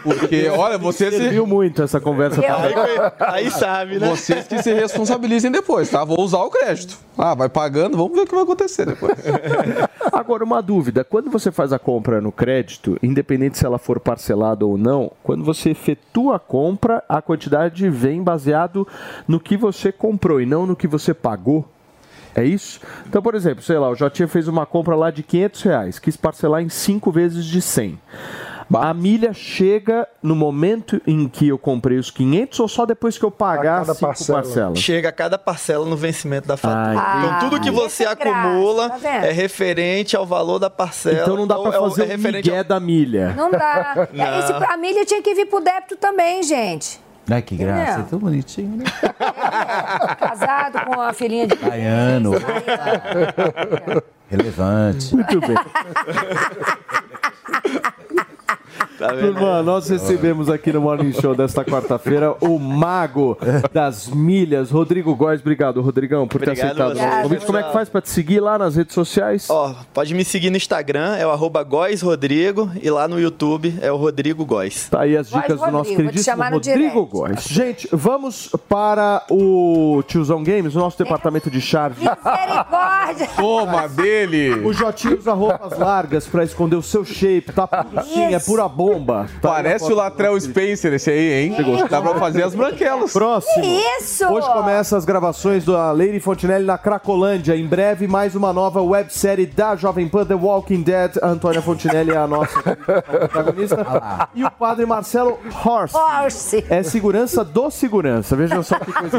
Porque, 0.02 0.48
olha, 0.48 0.78
vocês. 0.78 1.14
Você 1.14 1.28
viu 1.28 1.46
muito 1.46 1.82
essa 1.82 2.00
conversa. 2.00 2.40
Aí, 2.40 2.74
aí 3.18 3.50
sabe, 3.50 3.98
né? 3.98 4.08
Vocês 4.08 4.46
que 4.46 4.62
se 4.62 4.72
responsabilizem 4.72 5.50
depois, 5.50 5.90
tá? 5.90 6.04
Vou 6.04 6.20
usar 6.20 6.38
o 6.38 6.50
crédito. 6.50 6.98
Ah, 7.16 7.34
vai 7.34 7.48
pagando, 7.48 7.96
vamos 7.96 8.14
ver 8.14 8.20
o 8.20 8.26
que 8.26 8.34
vai 8.34 8.44
acontecer 8.44 8.86
depois. 8.86 9.12
Agora, 10.12 10.44
uma 10.44 10.62
dúvida: 10.62 11.04
quando 11.04 11.30
você 11.30 11.50
faz 11.50 11.72
a 11.72 11.78
compra 11.78 12.20
no 12.20 12.30
crédito, 12.30 12.96
independente 13.02 13.58
se 13.58 13.66
ela 13.66 13.78
for 13.78 13.98
parcelada 13.98 14.64
ou 14.64 14.78
não, 14.78 15.10
quando 15.22 15.44
você 15.44 15.70
efetua 15.70 16.36
a 16.36 16.38
compra, 16.38 17.02
a 17.08 17.20
quantidade 17.20 17.88
vem 17.90 18.22
baseado 18.22 18.86
no 19.26 19.40
que 19.40 19.56
você 19.56 19.90
comprou 19.90 20.40
e 20.40 20.46
não 20.46 20.66
no 20.68 20.76
que 20.76 20.86
você 20.86 21.12
pagou. 21.12 21.68
É 22.34 22.44
isso? 22.44 22.80
Então, 23.06 23.20
por 23.20 23.34
exemplo, 23.34 23.64
sei 23.64 23.78
lá, 23.78 23.88
o 23.90 23.94
Jotinha 23.96 24.28
fez 24.28 24.46
uma 24.46 24.64
compra 24.64 24.94
lá 24.94 25.10
de 25.10 25.22
500 25.24 25.62
reais, 25.62 25.98
quis 25.98 26.16
parcelar 26.16 26.62
em 26.62 26.68
5 26.68 27.10
vezes 27.10 27.44
de 27.44 27.60
100. 27.60 27.98
A 28.74 28.92
milha 28.92 29.32
chega 29.32 30.06
no 30.22 30.36
momento 30.36 31.00
em 31.06 31.26
que 31.26 31.48
eu 31.48 31.56
comprei 31.58 31.96
os 31.98 32.10
500 32.10 32.60
ou 32.60 32.68
só 32.68 32.84
depois 32.84 33.16
que 33.16 33.24
eu 33.24 33.30
pagar 33.30 33.78
cada 33.80 33.94
5 33.94 34.06
parcela. 34.06 34.42
parcelas? 34.42 34.78
Chega 34.78 35.08
a 35.08 35.12
cada 35.12 35.38
parcela 35.38 35.86
no 35.86 35.96
vencimento 35.96 36.46
da 36.46 36.54
fatura. 36.54 37.00
Ah, 37.02 37.22
então 37.24 37.38
tudo 37.48 37.60
que 37.62 37.70
entendi. 37.70 37.82
você 37.82 38.04
é 38.04 38.14
graça, 38.14 38.30
acumula 38.30 38.90
tá 38.90 38.96
vendo? 38.98 39.24
é 39.24 39.32
referente 39.32 40.14
ao 40.14 40.26
valor 40.26 40.58
da 40.58 40.68
parcela. 40.68 41.22
Então 41.22 41.34
não 41.34 41.46
dá 41.46 41.58
pra 41.58 41.74
é 41.74 41.78
o- 41.78 41.88
fazer 41.88 42.02
é 42.02 42.04
o 42.04 42.08
referente 42.08 42.50
migué 42.50 42.62
da 42.62 42.78
milha. 42.78 43.32
Não 43.34 43.50
dá. 43.50 44.06
Não. 44.12 44.22
É, 44.24 44.38
esse- 44.40 44.52
a 44.52 44.76
milha 44.76 45.02
tinha 45.06 45.22
que 45.22 45.34
vir 45.34 45.46
pro 45.46 45.60
débito 45.60 45.96
também, 45.96 46.42
gente. 46.42 47.00
Ai, 47.30 47.42
que 47.42 47.56
graça, 47.56 48.00
é 48.00 48.02
tão 48.04 48.18
bonitinho, 48.18 48.78
né? 48.78 48.84
Casado 50.18 50.84
com 50.86 50.98
a 51.00 51.12
filhinha 51.12 51.46
de. 51.46 51.56
Baiano. 51.56 52.32
Relevante. 54.30 55.14
Muito 55.14 55.40
bem. 55.40 55.56
Tá 58.98 59.12
vendo? 59.12 59.34
Turma, 59.34 59.62
nós 59.62 59.88
recebemos 59.88 60.50
aqui 60.50 60.72
no 60.72 60.80
Morning 60.80 61.12
Show 61.12 61.32
desta 61.32 61.64
quarta-feira 61.64 62.34
o 62.40 62.58
mago 62.58 63.38
das 63.72 64.08
milhas, 64.08 64.72
Rodrigo 64.72 65.14
Góes. 65.14 65.40
Obrigado, 65.40 65.80
Rodrigão, 65.80 66.26
por 66.26 66.40
ter 66.40 66.50
Obrigado 66.50 66.80
aceitado 66.80 67.20
o 67.20 67.22
convite. 67.22 67.46
Como 67.46 67.58
é 67.58 67.62
que 67.62 67.72
faz 67.72 67.88
pra 67.88 68.00
te 68.00 68.10
seguir 68.10 68.40
lá 68.40 68.58
nas 68.58 68.74
redes 68.74 68.94
sociais? 68.94 69.48
Ó, 69.48 69.72
pode 69.94 70.12
me 70.14 70.24
seguir 70.24 70.50
no 70.50 70.56
Instagram, 70.56 71.14
é 71.14 71.24
o 71.24 71.30
arroba 71.30 71.62
Góes 71.62 72.02
Rodrigo, 72.02 72.68
e 72.82 72.90
lá 72.90 73.06
no 73.06 73.20
YouTube 73.20 73.78
é 73.80 73.92
o 73.92 73.96
Rodrigo 73.96 74.44
Góes. 74.44 74.88
Tá 74.88 75.02
aí 75.02 75.16
as 75.16 75.30
Góes 75.30 75.42
dicas 75.44 75.60
do 75.60 75.70
nosso 75.70 75.90
Rodrigo, 75.90 75.96
queridíssimo 75.96 76.42
Rodrigo 76.42 77.06
Góes. 77.06 77.44
Gente, 77.44 77.88
vamos 77.92 78.50
para 78.68 79.24
o 79.30 80.02
Tiozão 80.08 80.42
Games, 80.42 80.74
o 80.74 80.78
nosso 80.80 80.98
departamento 80.98 81.48
de 81.48 81.60
charge. 81.60 82.00
Misericórdia! 82.00 83.28
Toma 83.36 83.88
dele! 83.88 84.54
O 84.66 84.72
Jotinho 84.72 85.18
usa 85.18 85.32
roupas 85.32 85.78
largas 85.78 86.26
pra 86.26 86.42
esconder 86.42 86.74
o 86.74 86.82
seu 86.82 87.04
shape, 87.04 87.52
tá 87.52 87.68
sim, 88.02 88.34
é 88.34 88.40
pura 88.40 88.68
bomba. 88.88 89.26
Tá 89.40 89.48
Parece 89.48 89.92
o 89.92 89.94
Latrell 89.94 90.40
Spencer 90.40 90.92
esse 90.92 91.10
aí, 91.10 91.32
hein? 91.32 91.56
Dá 91.88 92.00
pra 92.00 92.14
fazer 92.14 92.42
as 92.42 92.54
branquelas. 92.54 93.12
Próximo. 93.12 93.64
Isso! 93.64 94.26
Hoje 94.26 94.46
começa 94.52 94.96
as 94.96 95.04
gravações 95.04 95.64
da 95.64 95.92
Lady 95.92 96.20
Fontinelli 96.20 96.64
na 96.64 96.78
Cracolândia. 96.78 97.56
Em 97.56 97.66
breve, 97.66 98.06
mais 98.06 98.34
uma 98.34 98.52
nova 98.52 98.82
websérie 98.82 99.46
da 99.46 99.76
Jovem 99.76 100.08
Pan, 100.08 100.24
The 100.24 100.34
Walking 100.34 100.82
Dead. 100.82 101.16
A 101.22 101.28
Antônia 101.28 101.62
Fontinelli 101.62 102.12
é 102.12 102.16
a 102.16 102.26
nossa 102.26 102.60
protagonista. 102.62 104.28
E 104.34 104.44
o 104.44 104.50
padre 104.50 104.86
Marcelo 104.86 105.38
Horst. 105.64 105.94
Horst. 105.94 106.54
É 106.68 106.82
segurança 106.82 107.44
do 107.44 107.70
segurança. 107.70 108.36
Vejam 108.36 108.62
só 108.62 108.78
que 108.78 108.92
coisa. 108.92 109.18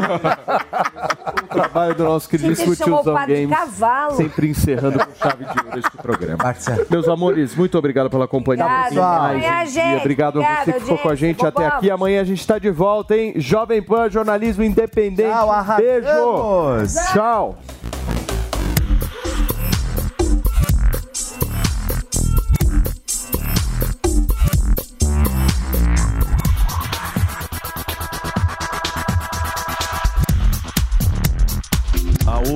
o 1.42 1.48
trabalho 1.48 1.94
do 1.94 2.04
nosso 2.04 2.28
queridíssimo 2.28 2.74
tiozão 2.76 3.14
Games. 3.26 3.50
cavalo. 3.50 4.16
Sempre 4.16 4.48
encerrando 4.48 4.98
com 4.98 5.14
chave 5.14 5.44
de 5.44 5.66
ouro 5.66 5.78
este 5.78 5.96
programa. 5.98 6.54
Meus 6.88 7.08
amores, 7.08 7.54
muito 7.54 7.76
obrigado 7.78 8.10
pela 8.10 8.26
companhia. 8.26 8.64
Obrigado. 8.64 9.20
Mais 9.20 9.44
gente. 9.64 10.00
Obrigado 10.00 10.42
a 10.42 10.64
você 10.64 10.72
que 10.72 10.80
ficou 10.80 10.98
com 10.98 11.08
a 11.08 11.14
gente 11.14 11.44
até 11.44 11.66
aqui. 11.66 11.90
Amanhã 11.90 12.20
a 12.20 12.24
gente 12.24 12.40
está 12.40 12.58
de 12.58 12.70
volta, 12.70 13.16
hein? 13.16 13.34
Jovem 13.36 13.82
Pan, 13.82 14.10
jornalismo 14.10 14.62
independente. 14.62 15.30
Tchau, 15.30 15.76
Beijo. 15.76 17.12
Tchau. 17.12 17.58